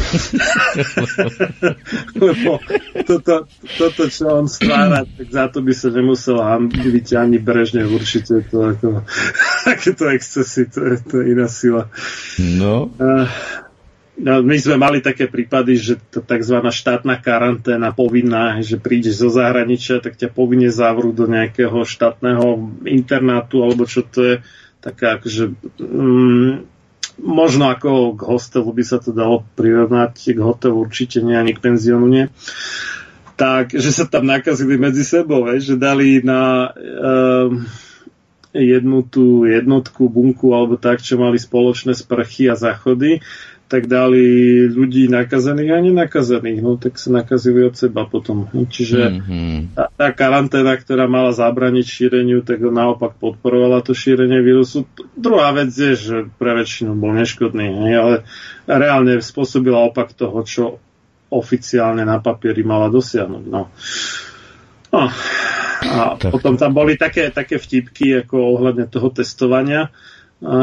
Lebo 2.20 2.60
toto, 3.04 3.48
toto, 3.80 4.02
čo 4.08 4.24
on 4.28 4.46
stvára, 4.48 5.04
tak 5.04 5.28
za 5.28 5.44
to 5.48 5.64
by 5.64 5.72
sa 5.72 5.88
nemusel 5.88 6.36
byť 6.68 7.08
ani 7.16 7.40
Brežne 7.40 7.88
určite. 7.88 8.44
To 8.52 8.76
ako, 8.76 9.04
takéto 9.68 10.12
excesy, 10.12 10.68
to 10.68 10.84
je, 10.84 10.94
to 11.00 11.14
je 11.20 11.24
iná 11.32 11.48
sila. 11.48 11.88
No. 12.38 12.92
Uh, 13.00 13.24
No, 14.16 14.40
my 14.40 14.56
sme 14.56 14.80
mali 14.80 15.04
také 15.04 15.28
prípady, 15.28 15.76
že 15.76 16.00
to 16.08 16.24
tzv. 16.24 16.56
štátna 16.64 17.20
karanténa 17.20 17.92
povinná, 17.92 18.56
že 18.64 18.80
prídeš 18.80 19.20
zo 19.20 19.28
zahraničia, 19.28 20.00
tak 20.00 20.16
ťa 20.16 20.32
povinne 20.32 20.72
zavrú 20.72 21.12
do 21.12 21.28
nejakého 21.28 21.84
štátneho 21.84 22.80
internátu, 22.88 23.60
alebo 23.60 23.84
čo 23.84 24.00
to 24.00 24.20
je, 24.24 24.34
taká 24.80 25.20
akože 25.20 25.52
mm, 25.76 26.52
možno 27.20 27.68
ako 27.68 28.16
k 28.16 28.20
hostelu 28.24 28.70
by 28.72 28.84
sa 28.88 29.04
to 29.04 29.12
dalo 29.12 29.44
prirovnať, 29.52 30.32
k 30.32 30.40
hotelu 30.40 30.76
určite 30.80 31.20
nie, 31.20 31.36
ani 31.36 31.52
k 31.52 31.60
penziónu 31.60 32.08
nie. 32.08 32.32
Tak, 33.36 33.76
že 33.76 33.92
sa 33.92 34.08
tam 34.08 34.24
nakazili 34.24 34.80
medzi 34.80 35.04
sebou, 35.04 35.44
že 35.60 35.76
dali 35.76 36.24
na 36.24 36.72
uh, 36.72 37.52
jednu 38.56 39.04
tú 39.04 39.44
jednotku, 39.44 40.08
bunku 40.08 40.56
alebo 40.56 40.80
tak, 40.80 41.04
čo 41.04 41.20
mali 41.20 41.36
spoločné 41.36 41.92
sprchy 41.92 42.48
a 42.48 42.56
záchody 42.56 43.20
tak 43.66 43.90
dali 43.90 44.62
ľudí 44.70 45.10
nakazených 45.10 45.70
a 45.74 45.78
nenakazených, 45.82 46.58
no 46.62 46.78
tak 46.78 47.02
sa 47.02 47.10
nakazili 47.10 47.66
od 47.66 47.74
seba 47.74 48.06
potom. 48.06 48.46
Čiže 48.46 49.00
mm-hmm. 49.10 49.54
tá, 49.74 49.90
tá 49.90 50.08
karanténa, 50.14 50.78
ktorá 50.78 51.10
mala 51.10 51.34
zabraniť 51.34 51.82
šíreniu, 51.82 52.46
tak 52.46 52.62
naopak 52.62 53.18
podporovala 53.18 53.82
to 53.82 53.90
šírenie 53.90 54.38
vírusu. 54.38 54.86
Druhá 55.18 55.50
vec 55.50 55.74
je, 55.74 55.98
že 55.98 56.16
pre 56.38 56.54
väčšinu 56.54 56.94
bol 56.94 57.10
neškodný, 57.18 57.66
hej, 57.90 57.94
ale 57.98 58.14
reálne 58.70 59.18
spôsobila 59.18 59.82
opak 59.82 60.14
toho, 60.14 60.38
čo 60.46 60.64
oficiálne 61.26 62.06
na 62.06 62.22
papieri 62.22 62.62
mala 62.62 62.86
dosiahnuť. 62.86 63.44
No. 63.50 63.74
No. 64.94 65.10
A 65.86 66.16
tak. 66.16 66.30
potom 66.30 66.54
tam 66.54 66.70
boli 66.70 66.94
také, 66.94 67.34
také 67.34 67.58
vtipky 67.58 68.22
ako 68.22 68.56
ohľadne 68.58 68.86
toho 68.86 69.10
testovania, 69.10 69.90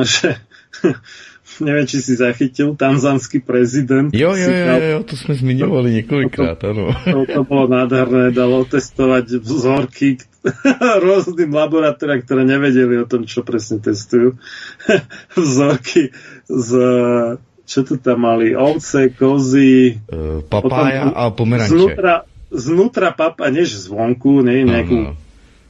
že 0.07 0.39
neviem, 1.61 1.85
či 1.85 2.01
si 2.01 2.13
zachytil, 2.17 2.73
tanzanský 2.73 3.43
prezident. 3.43 4.09
Jo, 4.09 4.33
jo, 4.33 4.49
jo, 4.49 4.75
jo, 4.79 4.99
to 5.05 5.13
sme 5.13 5.37
zmiňovali 5.37 6.01
niekoľkrát, 6.01 6.59
áno. 6.65 6.89
To, 7.05 7.27
to 7.27 7.41
bolo 7.45 7.69
nádherné, 7.69 8.33
dalo 8.33 8.65
testovať 8.65 9.43
vzorky 9.43 10.17
rôznym 11.05 11.51
laboratóriám, 11.51 12.23
ktoré 12.25 12.41
nevedeli 12.47 12.97
o 12.97 13.05
tom, 13.05 13.29
čo 13.29 13.45
presne 13.45 13.83
testujú. 13.83 14.39
vzorky 15.37 16.15
z 16.49 16.71
čo 17.63 17.79
tu 17.87 17.95
tam 17.95 18.27
mali? 18.27 18.51
Ovce, 18.53 19.09
kozy. 19.15 19.97
Uh, 20.11 20.43
papája 20.45 21.09
potom, 21.09 21.15
a 21.15 21.21
pomeranče. 21.31 21.71
Znútra, 21.71 22.15
znútra 22.51 23.09
papa, 23.15 23.47
než 23.49 23.87
zvonku, 23.87 24.43
ne, 24.43 24.67
nejakú 24.67 25.15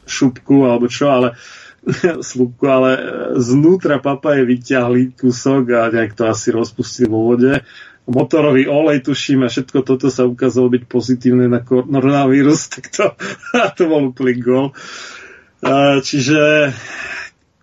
šupku 0.03 0.67
alebo 0.67 0.91
čo, 0.91 1.07
ale 1.13 1.39
slúbku, 2.29 2.63
ale 2.67 2.91
e, 2.95 3.01
znútra 3.39 3.99
papaje 3.99 4.47
vyťahli 4.47 5.15
kúsok 5.19 5.63
a 5.75 5.81
nejak 5.91 6.15
to 6.15 6.23
asi 6.27 6.55
rozpustili 6.55 7.11
vo 7.11 7.27
vode. 7.27 7.63
Motorový 8.03 8.67
olej, 8.67 9.07
tuším, 9.07 9.47
a 9.47 9.51
všetko 9.51 9.79
toto 9.87 10.11
sa 10.11 10.27
ukázalo 10.27 10.67
byť 10.75 10.83
pozitívne 10.87 11.47
na 11.47 11.63
koronavírus, 11.63 12.67
tak 12.73 12.91
to, 12.91 13.05
to 13.77 13.83
bol 13.87 14.11
úplný 14.11 14.35
gol. 14.39 14.65
Čiže 16.03 16.75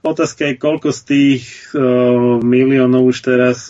otázka 0.01 0.49
je, 0.49 0.55
koľko 0.57 0.89
z 0.89 1.01
tých 1.05 1.45
uh, 1.77 2.41
miliónov 2.41 3.13
už 3.13 3.29
teraz 3.29 3.69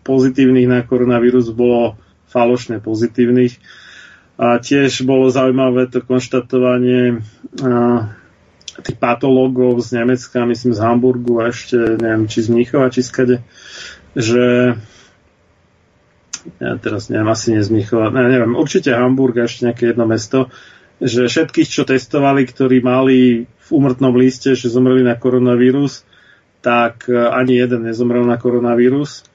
pozitívnych 0.00 0.64
na 0.64 0.80
koronavírus 0.80 1.52
bolo 1.52 2.00
falošne 2.32 2.80
pozitívnych. 2.80 3.60
A 4.40 4.56
tiež 4.56 5.04
bolo 5.04 5.28
zaujímavé 5.28 5.92
to 5.92 6.00
konštatovanie 6.00 7.20
tých 8.80 8.96
patológov 8.96 9.84
z 9.84 10.00
Nemecka, 10.00 10.48
myslím 10.48 10.72
z 10.72 10.80
Hamburgu 10.80 11.44
a 11.44 11.52
ešte 11.52 11.76
neviem, 12.00 12.24
či 12.24 12.40
z 12.40 12.48
Mnichova, 12.48 12.88
či 12.88 13.04
skade, 13.04 13.44
že 14.16 14.76
ja 16.58 16.70
teraz 16.80 17.12
neviem, 17.12 17.28
asi 17.28 17.52
nie 17.52 17.62
z 17.62 17.70
Mnichova, 17.70 18.08
ne, 18.08 18.24
neviem, 18.32 18.56
určite 18.56 18.96
Hamburg 18.96 19.36
a 19.36 19.44
ešte 19.44 19.68
nejaké 19.68 19.92
jedno 19.92 20.08
mesto, 20.08 20.48
že 21.02 21.26
všetkých, 21.26 21.68
čo 21.68 21.82
testovali, 21.84 22.46
ktorí 22.46 22.80
mali 22.80 23.44
v 23.44 23.68
úmrtnom 23.68 24.14
liste, 24.14 24.54
že 24.54 24.70
zomreli 24.70 25.02
na 25.02 25.18
koronavírus, 25.18 26.06
tak 26.62 27.10
e, 27.10 27.18
ani 27.18 27.58
jeden 27.58 27.82
nezomrel 27.90 28.22
na 28.22 28.38
koronavírus. 28.38 29.26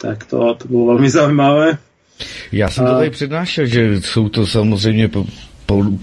Tak 0.00 0.24
to, 0.24 0.56
to 0.56 0.64
bolo 0.64 0.96
veľmi 0.96 1.08
zaujímavé. 1.20 1.78
Já 2.52 2.68
jsem 2.68 2.86
to 2.86 2.92
tady 2.92 3.10
přednášel, 3.10 3.66
že 3.66 4.00
jsou 4.00 4.28
to 4.28 4.46
samozřejmě 4.46 5.08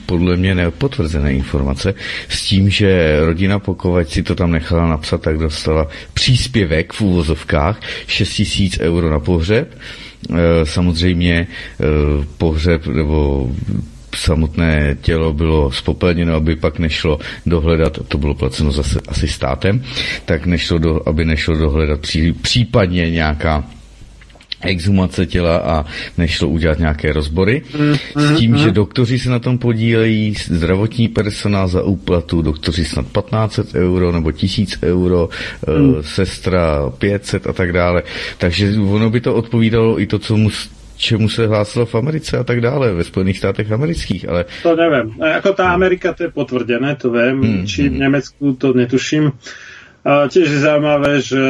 podle 0.06 0.38
mě 0.38 0.56
nepotvrzené 0.56 1.34
informace 1.34 1.94
s 2.30 2.42
tím, 2.42 2.70
že 2.70 3.20
rodina 3.26 3.60
Pokovač 3.60 4.10
si 4.10 4.24
to 4.24 4.36
tam 4.36 4.52
nechala 4.52 4.88
napsat, 4.88 5.22
tak 5.22 5.38
dostala 5.38 5.88
příspěvek 6.14 6.94
v 6.94 7.02
úvozovkách 7.02 7.82
6 8.08 8.30
tisíc 8.30 8.80
euro 8.80 9.10
na 9.10 9.20
pohřeb. 9.20 9.78
E, 10.30 10.66
samozřejmě 10.66 11.36
e, 11.38 11.48
pohřeb 12.38 12.88
nebo 12.88 13.52
samotné 14.16 14.98
tělo 15.02 15.34
bylo 15.34 15.72
spopelněno, 15.72 16.36
aby 16.36 16.56
pak 16.56 16.80
nešlo 16.80 17.20
dohledat, 17.46 18.00
to 18.08 18.18
bylo 18.18 18.34
placeno 18.34 18.72
zase 18.72 19.00
asi 19.08 19.28
státem, 19.28 19.84
tak 20.26 20.46
nešlo 20.46 20.78
do, 20.78 21.02
aby 21.10 21.26
nešlo 21.26 21.58
dohledat 21.58 22.00
pří, 22.00 22.34
případně 22.34 23.12
nějaká 23.12 23.64
exhumace 24.61 25.26
těla 25.26 25.58
a 25.58 25.86
nešlo 26.18 26.50
udělat 26.50 26.80
nějaké 26.80 27.14
rozbory. 27.14 27.61
S 28.16 28.38
tím, 28.38 28.58
že 28.58 28.72
doktoři 28.72 29.19
se 29.19 29.30
na 29.30 29.40
tom 29.40 29.58
podílejí, 29.58 30.34
zdravotní 30.34 31.08
personál 31.08 31.68
za 31.68 31.84
úplatu, 31.84 32.42
doktoři 32.42 32.86
snad 32.86 33.06
1500 33.06 33.76
euro 33.76 34.11
nebo 34.11 34.32
1000 34.32 34.84
euro, 34.84 35.30
mm. 35.77 35.95
sestra 36.02 36.90
500 36.98 37.48
a 37.48 37.53
tak 37.53 37.74
dále. 37.74 38.03
Takže 38.38 38.74
ono 38.80 39.10
by 39.10 39.22
to 39.22 39.36
odpovídalo 39.36 40.02
i 40.02 40.06
to, 40.06 40.19
co 40.19 40.38
mu 40.38 40.50
čemu 40.98 41.30
se 41.30 41.48
hlásilo 41.48 41.86
v 41.86 41.95
Americe 41.95 42.38
a 42.38 42.44
tak 42.44 42.61
dále, 42.61 42.94
ve 42.94 43.03
Spojených 43.03 43.38
státech 43.38 43.72
amerických, 43.72 44.30
ale... 44.30 44.45
To 44.66 44.74
neviem. 44.74 45.14
Ako 45.22 45.53
tá 45.53 45.69
Amerika, 45.69 46.18
to 46.18 46.26
je 46.26 46.32
potvrdené, 46.34 46.98
to 46.98 47.14
viem. 47.14 47.38
Hmm, 47.38 47.64
Či 47.69 47.94
v 47.94 48.02
Nemecku, 48.02 48.58
to 48.58 48.74
netuším. 48.74 49.30
A 50.02 50.26
tiež 50.26 50.50
je 50.50 50.60
zaujímavé, 50.66 51.22
že 51.22 51.42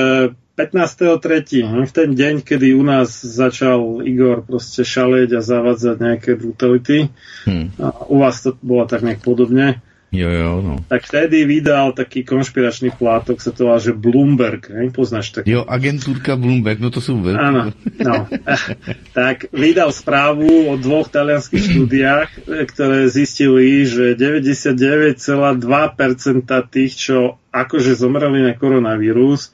15.3. 0.57 1.61
Hm, 1.61 1.85
v 1.85 1.91
ten 1.93 2.09
deň, 2.17 2.41
kedy 2.41 2.73
u 2.73 2.81
nás 2.81 3.21
začal 3.21 4.01
Igor 4.01 4.41
proste 4.41 4.81
šalieť 4.81 5.37
a 5.37 5.41
zavádzať 5.45 5.95
nejaké 6.01 6.33
brutality, 6.33 7.13
hmm. 7.45 7.77
a 7.77 7.87
u 8.09 8.17
vás 8.25 8.41
to 8.41 8.57
bolo 8.57 8.89
tak 8.89 9.05
nejak 9.05 9.21
podobne, 9.21 9.85
Jo, 10.07 10.31
jo, 10.31 10.63
no. 10.63 10.79
Tak 10.87 11.03
vtedy 11.03 11.43
vydal 11.43 11.91
taký 11.91 12.23
konšpiračný 12.23 12.95
plátok, 12.95 13.43
sa 13.43 13.51
to 13.51 13.67
volá, 13.67 13.75
že 13.75 13.91
Bloomberg, 13.91 14.71
ne? 14.71 14.87
poznáš 14.87 15.35
tak? 15.35 15.43
Jo, 15.43 15.67
agentúrka 15.67 16.39
Bloomberg, 16.39 16.79
no 16.79 16.87
to 16.87 17.03
sú 17.03 17.19
veľké. 17.19 17.35
Áno, 17.35 17.75
no. 17.99 18.15
tak 19.19 19.51
vydal 19.51 19.91
správu 19.91 20.71
o 20.71 20.79
dvoch 20.79 21.11
talianských 21.11 21.59
štúdiách, 21.59 22.29
ktoré 22.71 23.11
zistili, 23.11 23.83
že 23.83 24.15
99,2% 24.15 25.59
tých, 26.71 26.93
čo 26.95 27.35
akože 27.51 27.91
zomreli 27.99 28.47
na 28.47 28.55
koronavírus, 28.55 29.51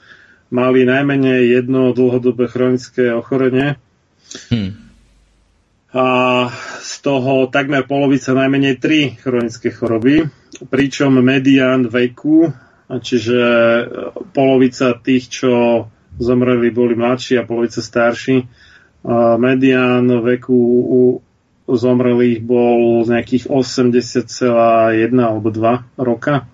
mali 0.53 0.85
najmenej 0.85 1.49
jedno 1.49 1.98
dlhodobé 1.98 2.45
chronické 2.45 3.09
ochorenie. 3.09 3.82
Hmm. 4.53 4.77
A 5.93 6.06
z 6.82 6.93
toho 7.01 7.49
takmer 7.49 7.85
polovica 7.90 8.38
najmenej 8.38 8.77
tri 8.77 9.17
chronické 9.17 9.73
choroby, 9.73 10.30
pričom 10.69 11.17
medián 11.22 11.90
veku, 11.90 12.53
čiže 12.90 13.41
polovica 14.33 14.93
tých, 14.98 15.30
čo 15.41 15.51
zomreli, 16.17 16.69
boli 16.69 16.93
mladší 16.93 17.41
a 17.41 17.48
polovica 17.49 17.82
starší. 17.82 18.45
A 19.03 19.35
medián 19.41 20.09
veku 20.22 20.57
u 20.93 21.01
zomrelých 21.69 22.41
bol 22.45 23.06
nejakých 23.09 23.49
80,1 23.49 24.49
alebo 25.17 25.49
2 25.49 26.01
roka. 26.01 26.45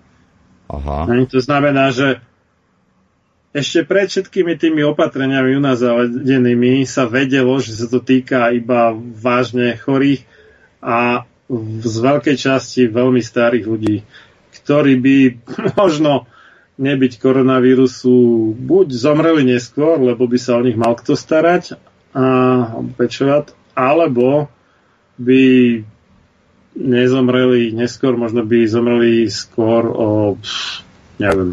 Aha. 0.70 0.98
To 1.08 1.38
znamená, 1.42 1.90
že 1.90 2.22
ešte 3.50 3.82
pred 3.82 4.06
všetkými 4.06 4.54
tými 4.54 4.86
opatreniami 4.86 5.58
u 5.58 5.62
nás 5.62 5.82
zavedenými 5.82 6.86
sa 6.86 7.10
vedelo, 7.10 7.58
že 7.58 7.74
sa 7.74 7.90
to 7.90 7.98
týka 7.98 8.54
iba 8.54 8.94
vážne 8.94 9.74
chorých 9.74 10.22
a 10.78 11.26
z 11.82 11.94
veľkej 11.98 12.36
časti 12.38 12.86
veľmi 12.86 13.18
starých 13.18 13.66
ľudí, 13.66 13.96
ktorí 14.62 14.94
by 15.02 15.16
možno 15.82 16.30
nebyť 16.80 17.12
koronavírusu, 17.20 18.16
buď 18.56 18.86
zomreli 18.96 19.44
neskôr, 19.44 20.00
lebo 20.00 20.24
by 20.24 20.38
sa 20.40 20.56
o 20.56 20.64
nich 20.64 20.78
mal 20.78 20.96
kto 20.96 21.12
starať 21.12 21.76
a 22.16 22.24
pečovať, 22.96 23.52
alebo 23.76 24.48
by 25.20 25.44
nezomreli 26.80 27.76
neskôr, 27.76 28.16
možno 28.16 28.46
by 28.48 28.64
zomreli 28.64 29.28
skôr 29.28 29.84
o, 29.92 30.08
neviem, 31.20 31.52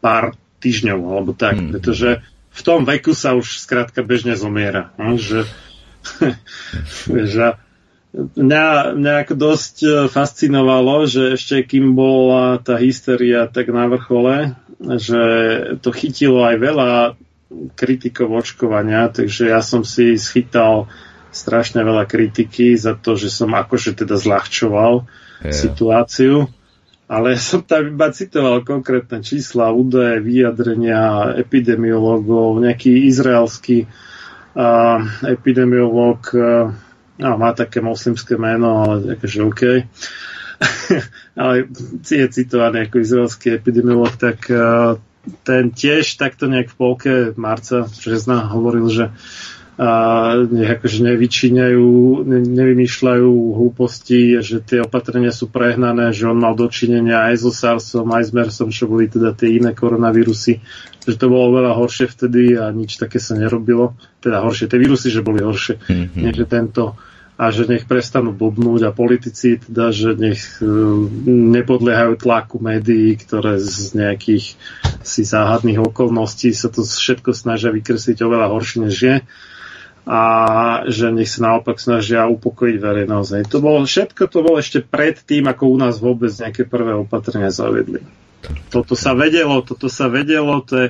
pár 0.00 0.39
týždňov, 0.60 1.00
alebo 1.00 1.32
tak, 1.32 1.56
hmm. 1.56 1.70
pretože 1.74 2.20
v 2.50 2.60
tom 2.60 2.84
veku 2.84 3.16
sa 3.16 3.32
už 3.32 3.62
skrátka 3.62 4.04
bežne 4.04 4.36
zomiera. 4.36 4.92
No, 5.00 5.16
že, 5.16 5.48
že 7.08 7.56
mňa, 8.14 8.94
mňa 8.98 9.14
ako 9.26 9.34
dosť 9.38 9.74
e, 9.82 9.88
fascinovalo, 10.10 11.06
že 11.06 11.38
ešte 11.38 11.62
kým 11.64 11.94
bola 11.94 12.58
tá 12.58 12.76
hysteria 12.76 13.46
tak 13.46 13.70
na 13.70 13.86
vrchole, 13.86 14.58
že 14.80 15.22
to 15.80 15.90
chytilo 15.94 16.42
aj 16.42 16.56
veľa 16.58 16.90
kritikov 17.74 18.30
očkovania, 18.30 19.10
takže 19.10 19.50
ja 19.50 19.58
som 19.62 19.82
si 19.82 20.14
schytal 20.14 20.86
strašne 21.30 21.82
veľa 21.82 22.06
kritiky 22.06 22.74
za 22.74 22.98
to, 22.98 23.14
že 23.14 23.30
som 23.30 23.54
akože 23.54 24.02
teda 24.02 24.18
zľahčoval 24.18 25.06
yeah. 25.42 25.54
situáciu. 25.54 26.50
Ale 27.10 27.34
som 27.42 27.66
tam 27.66 27.90
iba 27.90 28.14
citoval 28.14 28.62
konkrétne 28.62 29.18
čísla, 29.18 29.74
údaje, 29.74 30.22
vyjadrenia 30.22 31.34
epidemiológov, 31.34 32.62
nejaký 32.62 33.10
izraelský 33.10 33.90
uh, 34.54 35.02
epidemiológ, 35.26 36.30
uh, 36.38 36.70
no, 37.18 37.30
má 37.34 37.50
také 37.50 37.82
moslimské 37.82 38.38
meno, 38.38 38.86
ale 38.86 39.18
akože 39.18 39.38
OK. 39.42 39.62
ale 41.42 41.66
je 42.06 42.26
citovaný 42.30 42.86
ako 42.86 42.96
izraelský 43.02 43.58
epidemiológ, 43.58 44.12
tak 44.20 44.44
ten 45.44 45.72
tiež 45.72 46.16
takto 46.16 46.48
nejak 46.48 46.72
v 46.72 46.76
polke 46.76 47.12
marca, 47.36 47.88
března 47.88 48.52
hovoril, 48.52 48.88
že 48.88 49.04
a 49.80 49.90
nech 50.36 50.76
akože 50.76 51.08
nevyčíňajú, 51.08 51.88
nevymýšľajú 52.28 53.32
hlúposti, 53.32 54.36
že 54.44 54.60
tie 54.60 54.84
opatrenia 54.84 55.32
sú 55.32 55.48
prehnané, 55.48 56.12
že 56.12 56.28
on 56.28 56.36
mal 56.36 56.52
dočinenia 56.52 57.32
aj 57.32 57.34
so 57.40 57.48
SARSom, 57.48 58.12
aj 58.12 58.28
s 58.28 58.30
MERSom, 58.36 58.68
čo 58.68 58.92
boli 58.92 59.08
teda 59.08 59.32
tie 59.32 59.56
iné 59.56 59.72
koronavírusy, 59.72 60.60
že 61.00 61.16
to 61.16 61.32
bolo 61.32 61.56
veľa 61.64 61.72
horšie 61.80 62.12
vtedy 62.12 62.60
a 62.60 62.68
nič 62.76 63.00
také 63.00 63.16
sa 63.16 63.32
nerobilo. 63.40 63.96
Teda 64.20 64.44
horšie, 64.44 64.68
tie 64.68 64.76
vírusy, 64.76 65.08
že 65.08 65.24
boli 65.24 65.40
horšie, 65.40 65.80
mm-hmm. 65.80 66.20
než 66.28 66.36
tento 66.44 67.00
a 67.40 67.48
že 67.48 67.64
nech 67.64 67.88
prestanú 67.88 68.36
bobnúť 68.36 68.84
a 68.84 68.92
politici 68.92 69.56
teda, 69.56 69.96
že 69.96 70.12
nech 70.12 70.60
uh, 70.60 71.08
nepodliehajú 71.24 72.20
tlaku 72.20 72.60
médií, 72.60 73.16
ktoré 73.16 73.56
z 73.56 73.96
nejakých 73.96 74.60
si 75.00 75.22
záhadných 75.24 75.80
okolností 75.80 76.52
sa 76.52 76.68
to 76.68 76.84
všetko 76.84 77.32
snažia 77.32 77.72
vykresliť 77.72 78.20
oveľa 78.20 78.52
horšie, 78.52 78.78
než 78.84 78.96
je 79.00 79.16
a 80.10 80.20
že 80.90 81.14
nech 81.14 81.30
sa 81.30 81.54
naopak 81.54 81.78
snažia 81.78 82.26
upokojiť 82.26 82.82
verejnosť. 82.82 83.46
To 83.46 83.62
bolo, 83.62 83.86
všetko 83.86 84.26
to 84.26 84.42
bolo 84.42 84.58
ešte 84.58 84.82
pred 84.82 85.14
tým, 85.22 85.46
ako 85.46 85.70
u 85.70 85.76
nás 85.78 86.02
vôbec 86.02 86.34
nejaké 86.34 86.66
prvé 86.66 86.98
opatrenia 86.98 87.54
zavedli. 87.54 88.02
Toto 88.74 88.98
sa 88.98 89.14
vedelo, 89.14 89.62
toto 89.62 89.86
sa 89.86 90.10
vedelo, 90.10 90.66
to 90.66 90.74
je, 90.74 90.86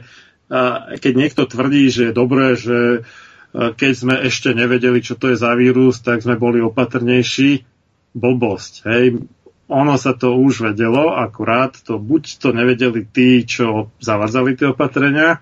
keď 0.97 1.13
niekto 1.13 1.45
tvrdí, 1.45 1.93
že 1.93 2.09
je 2.09 2.13
dobré, 2.17 2.57
že 2.57 3.05
keď 3.53 3.93
sme 3.93 4.15
ešte 4.25 4.57
nevedeli, 4.57 5.05
čo 5.05 5.21
to 5.21 5.35
je 5.35 5.37
za 5.37 5.53
vírus, 5.53 6.01
tak 6.01 6.25
sme 6.25 6.41
boli 6.41 6.65
opatrnejší. 6.65 7.69
Blbosť. 8.11 8.91
Hej. 8.91 9.23
Ono 9.71 9.95
sa 9.95 10.19
to 10.19 10.35
už 10.35 10.75
vedelo, 10.75 11.15
akurát 11.15 11.79
to 11.79 11.95
buď 11.95 12.43
to 12.43 12.51
nevedeli 12.51 13.07
tí, 13.07 13.47
čo 13.47 13.95
zavádzali 14.03 14.59
tie 14.59 14.75
opatrenia, 14.75 15.39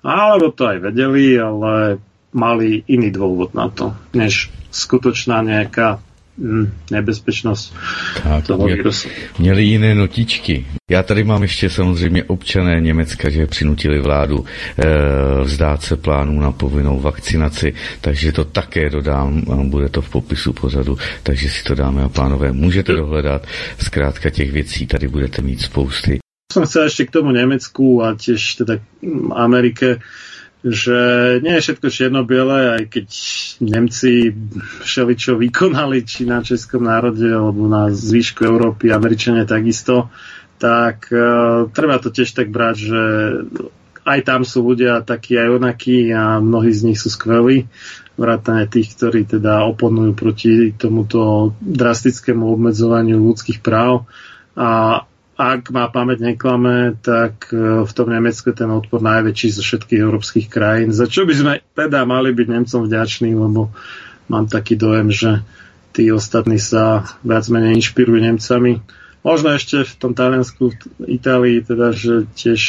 alebo 0.00 0.48
to 0.48 0.64
aj 0.64 0.78
vedeli, 0.80 1.36
ale 1.36 2.00
mali 2.32 2.82
iný 2.86 3.10
dôvod 3.10 3.54
na 3.54 3.68
to, 3.68 3.94
než 4.14 4.50
skutočná 4.70 5.42
nejaká 5.42 5.98
mm, 6.38 6.90
nebezpečnosť 6.90 7.64
tak, 8.22 8.46
toho 8.46 8.66
vírusu. 8.66 9.08
Měli 9.38 9.62
jiné 9.64 9.94
notičky. 9.94 10.66
Já 10.90 11.02
tady 11.02 11.24
mám 11.24 11.42
ještě 11.42 11.70
samozřejmě 11.70 12.24
občané 12.24 12.80
Německa, 12.80 13.30
že 13.30 13.46
přinutili 13.46 14.00
vládu 14.00 14.44
e, 14.44 14.84
vzdát 15.44 15.82
se 15.82 15.96
plánů 15.96 16.40
na 16.40 16.52
povinnou 16.52 17.00
vakcinaci, 17.00 17.74
takže 18.00 18.32
to 18.32 18.44
také 18.44 18.90
dodám, 18.90 19.42
bude 19.70 19.88
to 19.88 20.02
v 20.02 20.10
popisu 20.10 20.52
pořadu, 20.52 20.98
takže 21.22 21.48
si 21.48 21.64
to 21.64 21.74
dáme 21.74 22.02
a 22.02 22.08
pánové 22.08 22.52
můžete 22.52 22.92
dohledat. 22.92 23.46
Zkrátka 23.78 24.30
těch 24.30 24.52
věcí 24.52 24.86
tady 24.86 25.08
budete 25.08 25.42
mít 25.42 25.60
spousty. 25.60 26.18
Som 26.46 26.64
chcel 26.64 26.88
ešte 26.88 27.10
k 27.10 27.20
tomu 27.20 27.36
Nemecku 27.36 28.00
a 28.00 28.14
tiež 28.14 28.64
teda 28.64 28.80
Amerike 29.34 30.00
že 30.66 30.98
nie 31.46 31.54
je 31.54 31.62
všetko 31.62 31.86
čierno-biele, 31.86 32.82
aj 32.82 32.84
keď 32.90 33.08
Nemci 33.62 34.34
všeličo 34.82 35.38
vykonali, 35.38 36.02
či 36.02 36.26
na 36.26 36.42
českom 36.42 36.90
národe, 36.90 37.30
alebo 37.30 37.70
na 37.70 37.94
zvýšku 37.94 38.42
Európy, 38.42 38.90
Američania 38.90 39.46
takisto, 39.46 40.10
tak 40.58 41.06
uh, 41.14 41.70
treba 41.70 42.02
to 42.02 42.10
tiež 42.10 42.34
tak 42.34 42.50
brať, 42.50 42.76
že 42.82 43.02
aj 44.06 44.20
tam 44.26 44.42
sú 44.42 44.62
ľudia 44.62 45.02
takí 45.06 45.38
aj 45.38 45.58
onakí 45.58 46.10
a 46.10 46.38
mnohí 46.42 46.70
z 46.74 46.90
nich 46.90 46.98
sú 46.98 47.10
skvelí, 47.10 47.66
vrátane 48.18 48.66
tých, 48.66 48.94
ktorí 48.94 49.26
teda 49.26 49.66
oponujú 49.70 50.12
proti 50.18 50.72
tomuto 50.74 51.52
drastickému 51.62 52.42
obmedzovaniu 52.42 53.18
ľudských 53.18 53.60
práv. 53.60 54.06
A 54.56 55.02
ak 55.36 55.68
má 55.68 55.84
pamäť 55.92 56.24
neklame, 56.32 56.96
tak 57.04 57.52
e, 57.52 57.84
v 57.84 57.92
tom 57.92 58.08
Nemecku 58.08 58.48
je 58.48 58.56
ten 58.56 58.72
odpor 58.72 59.04
najväčší 59.04 59.52
zo 59.52 59.62
všetkých 59.62 60.00
európskych 60.00 60.46
krajín, 60.48 60.96
za 60.96 61.04
čo 61.04 61.28
by 61.28 61.34
sme 61.36 61.52
teda 61.76 62.08
mali 62.08 62.32
byť 62.32 62.46
Nemcom 62.48 62.88
vďační, 62.88 63.36
lebo 63.36 63.68
mám 64.32 64.48
taký 64.48 64.80
dojem, 64.80 65.12
že 65.12 65.44
tí 65.92 66.08
ostatní 66.08 66.56
sa 66.56 67.04
viac 67.20 67.44
menej 67.52 67.76
inšpirujú 67.76 68.16
Nemcami. 68.16 68.80
Možno 69.20 69.52
ešte 69.52 69.84
v 69.84 69.94
tom 70.00 70.12
Taliansku, 70.16 70.72
Itálii, 71.04 71.60
teda, 71.60 71.92
že 71.92 72.24
tiež 72.32 72.62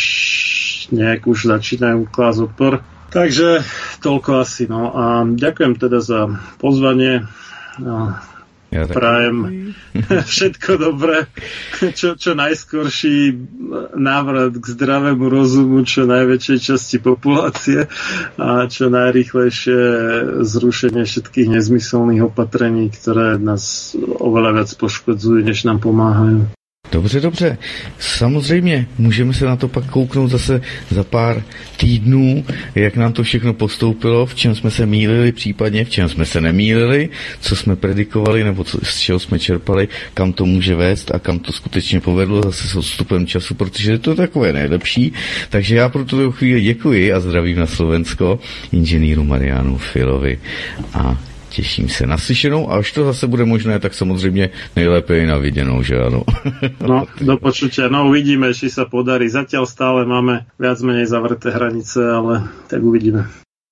nejak 0.91 1.23
už 1.23 1.47
začínajú 1.47 2.07
klás 2.11 2.39
odpor. 2.39 2.83
Takže 3.07 3.63
toľko 4.03 4.43
asi. 4.43 4.67
No. 4.67 4.91
A 4.91 5.03
ďakujem 5.23 5.79
teda 5.79 6.03
za 6.03 6.27
pozvanie. 6.59 7.23
Ja 8.67 8.83
Prajem 8.83 9.71
všetko 10.31 10.71
dobré, 10.75 11.31
čo, 11.95 12.19
čo 12.19 12.35
najskorší 12.35 13.31
návrat 13.95 14.59
k 14.59 14.65
zdravému 14.75 15.23
rozumu 15.31 15.87
čo 15.87 16.03
najväčšej 16.03 16.59
časti 16.59 16.97
populácie 16.99 17.87
a 18.35 18.67
čo 18.67 18.91
najrýchlejšie 18.91 19.79
zrušenie 20.43 21.07
všetkých 21.07 21.47
nezmyselných 21.47 22.27
opatrení, 22.27 22.91
ktoré 22.91 23.39
nás 23.39 23.95
oveľa 24.03 24.63
viac 24.63 24.69
poškodzujú, 24.75 25.47
než 25.47 25.63
nám 25.63 25.79
pomáhajú. 25.79 26.56
Dobře, 26.91 27.21
dobře. 27.21 27.57
Samozřejmě 27.99 28.87
můžeme 28.97 29.33
se 29.33 29.45
na 29.45 29.55
to 29.55 29.67
pak 29.67 29.85
kouknout 29.85 30.31
zase 30.31 30.61
za 30.89 31.03
pár 31.03 31.43
týdnů, 31.77 32.45
jak 32.75 32.95
nám 32.95 33.13
to 33.13 33.23
všechno 33.23 33.53
postoupilo, 33.53 34.25
v 34.25 34.35
čem 34.35 34.55
jsme 34.55 34.71
se 34.71 34.85
mýlili, 34.85 35.31
případně 35.31 35.85
v 35.85 35.89
čem 35.89 36.09
jsme 36.09 36.25
se 36.25 36.41
nemýlili, 36.41 37.09
co 37.41 37.55
jsme 37.55 37.75
predikovali 37.75 38.43
nebo 38.43 38.63
co, 38.63 38.79
z 38.83 38.99
čeho 38.99 39.19
jsme 39.19 39.39
čerpali, 39.39 39.87
kam 40.13 40.33
to 40.33 40.45
může 40.45 40.75
vést 40.75 41.11
a 41.15 41.19
kam 41.19 41.39
to 41.39 41.51
skutečně 41.51 42.01
povedlo 42.01 42.41
zase 42.41 42.67
s 42.67 42.75
odstupem 42.75 43.27
času, 43.27 43.55
protože 43.55 43.91
je 43.91 43.97
to 43.97 44.15
takové 44.15 44.53
nejlepší. 44.53 45.13
Takže 45.49 45.75
já 45.75 45.89
pro 45.89 46.05
tuto 46.05 46.31
chvíli 46.31 46.61
děkuji 46.61 47.13
a 47.13 47.19
zdravím 47.19 47.59
na 47.59 47.67
Slovensko 47.67 48.39
inženýru 48.71 49.23
Marianu 49.23 49.77
Filovi 49.77 50.39
a 50.93 51.17
Těším 51.57 51.89
se 51.89 52.05
na 52.05 52.17
slyšenou 52.17 52.71
a 52.71 52.77
až 52.77 52.91
to 52.91 53.05
zase 53.05 53.27
bude 53.27 53.45
možné, 53.45 53.79
tak 53.79 53.93
samozřejmě 53.93 54.49
nejlépe 54.75 55.19
i 55.19 55.25
na 55.25 55.37
viděnou, 55.37 55.83
že 55.83 55.97
ano. 55.97 56.21
No, 56.87 57.05
do 57.21 57.37
počutia. 57.37 57.89
No 57.89 58.05
uvidíme, 58.13 58.53
či 58.53 58.69
sa 58.69 58.85
podarí. 58.85 59.25
Zatiaľ 59.25 59.65
stále 59.65 60.05
máme 60.05 60.45
viac 60.61 60.77
menej 60.85 61.09
zavreté 61.09 61.49
hranice, 61.49 61.97
ale 61.97 62.45
tak 62.69 62.85
uvidíme. 62.85 63.25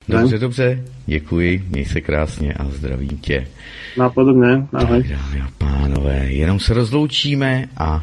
Dobře, 0.10 0.38
dobře, 0.40 0.68
děkuji, 1.06 1.64
měj 1.70 1.86
se 1.86 2.02
krásně 2.02 2.54
a 2.54 2.66
zdravím 2.74 3.18
tě. 3.22 3.48
No 3.98 4.10
podobně, 4.10 4.66
ahoj. 4.74 5.06
Tak, 5.06 5.12
dámy 5.12 5.42
a 5.46 5.50
pánové, 5.58 6.18
jenom 6.34 6.60
se 6.60 6.74
rozloučíme 6.74 7.70
a 7.78 8.02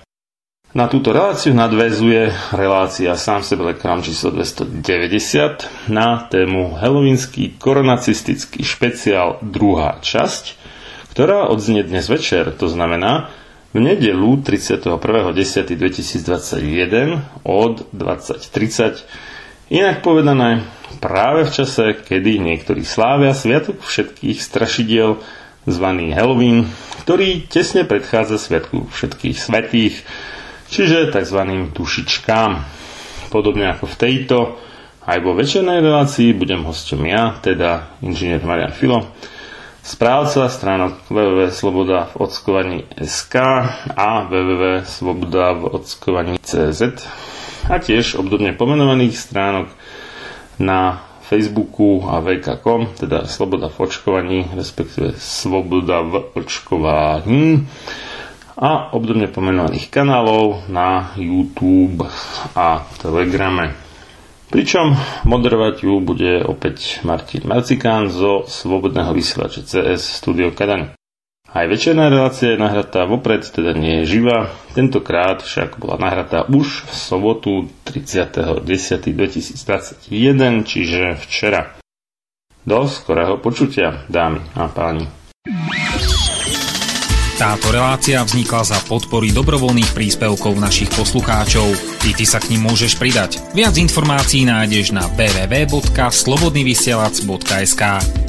Na 0.70 0.86
túto 0.86 1.10
reláciu 1.10 1.50
nadvezuje 1.50 2.31
relácia 2.55 3.18
sám 3.18 3.42
sebe 3.42 3.75
lekám 3.75 4.07
číslo 4.07 4.31
290 4.31 5.91
na 5.91 6.31
tému 6.31 6.78
Helovínsky 6.78 7.58
koronacistický 7.58 8.62
špeciál 8.62 9.42
druhá 9.42 9.99
časť, 9.99 10.55
ktorá 11.10 11.50
odznie 11.50 11.83
dnes 11.83 12.07
večer, 12.07 12.55
to 12.55 12.70
znamená 12.70 13.34
v 13.75 13.83
nedelu 13.83 14.39
31.10.2021 14.47 17.18
od 17.42 17.83
20.30. 17.91 19.34
Inak 19.66 20.06
povedané, 20.06 20.62
práve 21.02 21.42
v 21.42 21.50
čase, 21.50 21.98
kedy 21.98 22.38
niektorí 22.38 22.86
slávia 22.86 23.34
Sviatok 23.34 23.82
všetkých 23.82 24.38
strašidiel 24.38 25.18
zvaný 25.66 26.14
Halloween, 26.14 26.70
ktorý 27.02 27.50
tesne 27.50 27.82
predchádza 27.82 28.38
Sviatku 28.38 28.86
všetkých 28.86 29.34
svetých, 29.34 30.06
čiže 30.70 31.10
tzv. 31.10 31.40
dušičkám. 31.74 32.50
Podobne 33.34 33.74
ako 33.74 33.90
v 33.90 33.96
tejto, 33.98 34.38
aj 35.02 35.18
vo 35.18 35.34
večernej 35.34 35.82
relácii 35.82 36.30
budem 36.30 36.62
hostom 36.62 37.02
ja, 37.02 37.34
teda 37.42 37.98
inžinier 38.06 38.46
Marian 38.46 38.70
Filo, 38.70 39.18
správca 39.82 40.46
stránok 40.46 41.10
www.sloboda 41.10 42.14
v 42.14 42.22
ockovaní 42.22 42.78
SK 43.02 43.34
a 43.98 44.30
www.sloboda 44.30 45.58
v 45.58 45.62
ockovaní 45.74 46.38
CZ 46.38 47.02
a 47.66 47.82
tiež 47.82 48.18
obdobne 48.18 48.54
pomenovaných 48.54 49.14
stránok 49.18 49.68
na 50.62 51.02
Facebooku 51.26 52.06
a 52.06 52.22
VK.com, 52.22 52.94
teda 52.94 53.26
Sloboda 53.26 53.66
v 53.66 53.76
očkovaní, 53.82 54.38
respektíve 54.54 55.18
Sloboda 55.18 56.06
v 56.06 56.22
očkovaní 56.38 57.66
a 58.56 58.94
obdobne 58.96 59.28
pomenovaných 59.28 59.92
kanálov 59.92 60.70
na 60.72 61.12
YouTube 61.18 62.06
a 62.56 62.86
Telegrame. 62.96 63.76
Pričom 64.46 64.96
moderovať 65.26 65.84
ju 65.84 65.98
bude 66.00 66.40
opäť 66.46 67.02
Martin 67.02 67.44
Marcikán 67.44 68.08
zo 68.08 68.46
Slobodného 68.46 69.12
vysielača 69.12 69.66
CS 69.66 70.22
Studio 70.22 70.54
Kadaň. 70.54 70.95
Aj 71.57 71.65
večerná 71.65 72.12
relácia 72.12 72.52
je 72.52 72.60
nahratá 72.60 73.09
vopred, 73.09 73.41
teda 73.41 73.73
nie 73.73 74.05
je 74.05 74.20
živá. 74.20 74.52
Tentokrát 74.76 75.41
však 75.41 75.81
bola 75.81 75.97
nahratá 75.97 76.44
už 76.52 76.85
v 76.85 76.93
sobotu 76.93 77.73
30.10.2021, 77.89 80.68
čiže 80.68 81.17
včera. 81.17 81.81
Do 82.60 82.85
skorého 82.85 83.41
počutia, 83.41 84.05
dámy 84.12 84.44
a 84.52 84.68
páni. 84.68 85.09
Táto 87.41 87.73
relácia 87.73 88.20
vznikla 88.20 88.76
za 88.76 88.78
podpory 88.85 89.33
dobrovoľných 89.33 89.97
príspevkov 89.97 90.60
našich 90.60 90.93
poslucháčov. 90.93 91.73
I 92.05 92.12
ty 92.12 92.28
sa 92.28 92.36
k 92.36 92.52
ním 92.52 92.68
môžeš 92.68 93.01
pridať. 93.01 93.41
Viac 93.57 93.81
informácií 93.81 94.44
nájdeš 94.44 94.93
na 94.93 95.09
www.slobodnyvysielac.sk 95.09 97.83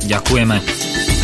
Ďakujeme. 0.08 1.17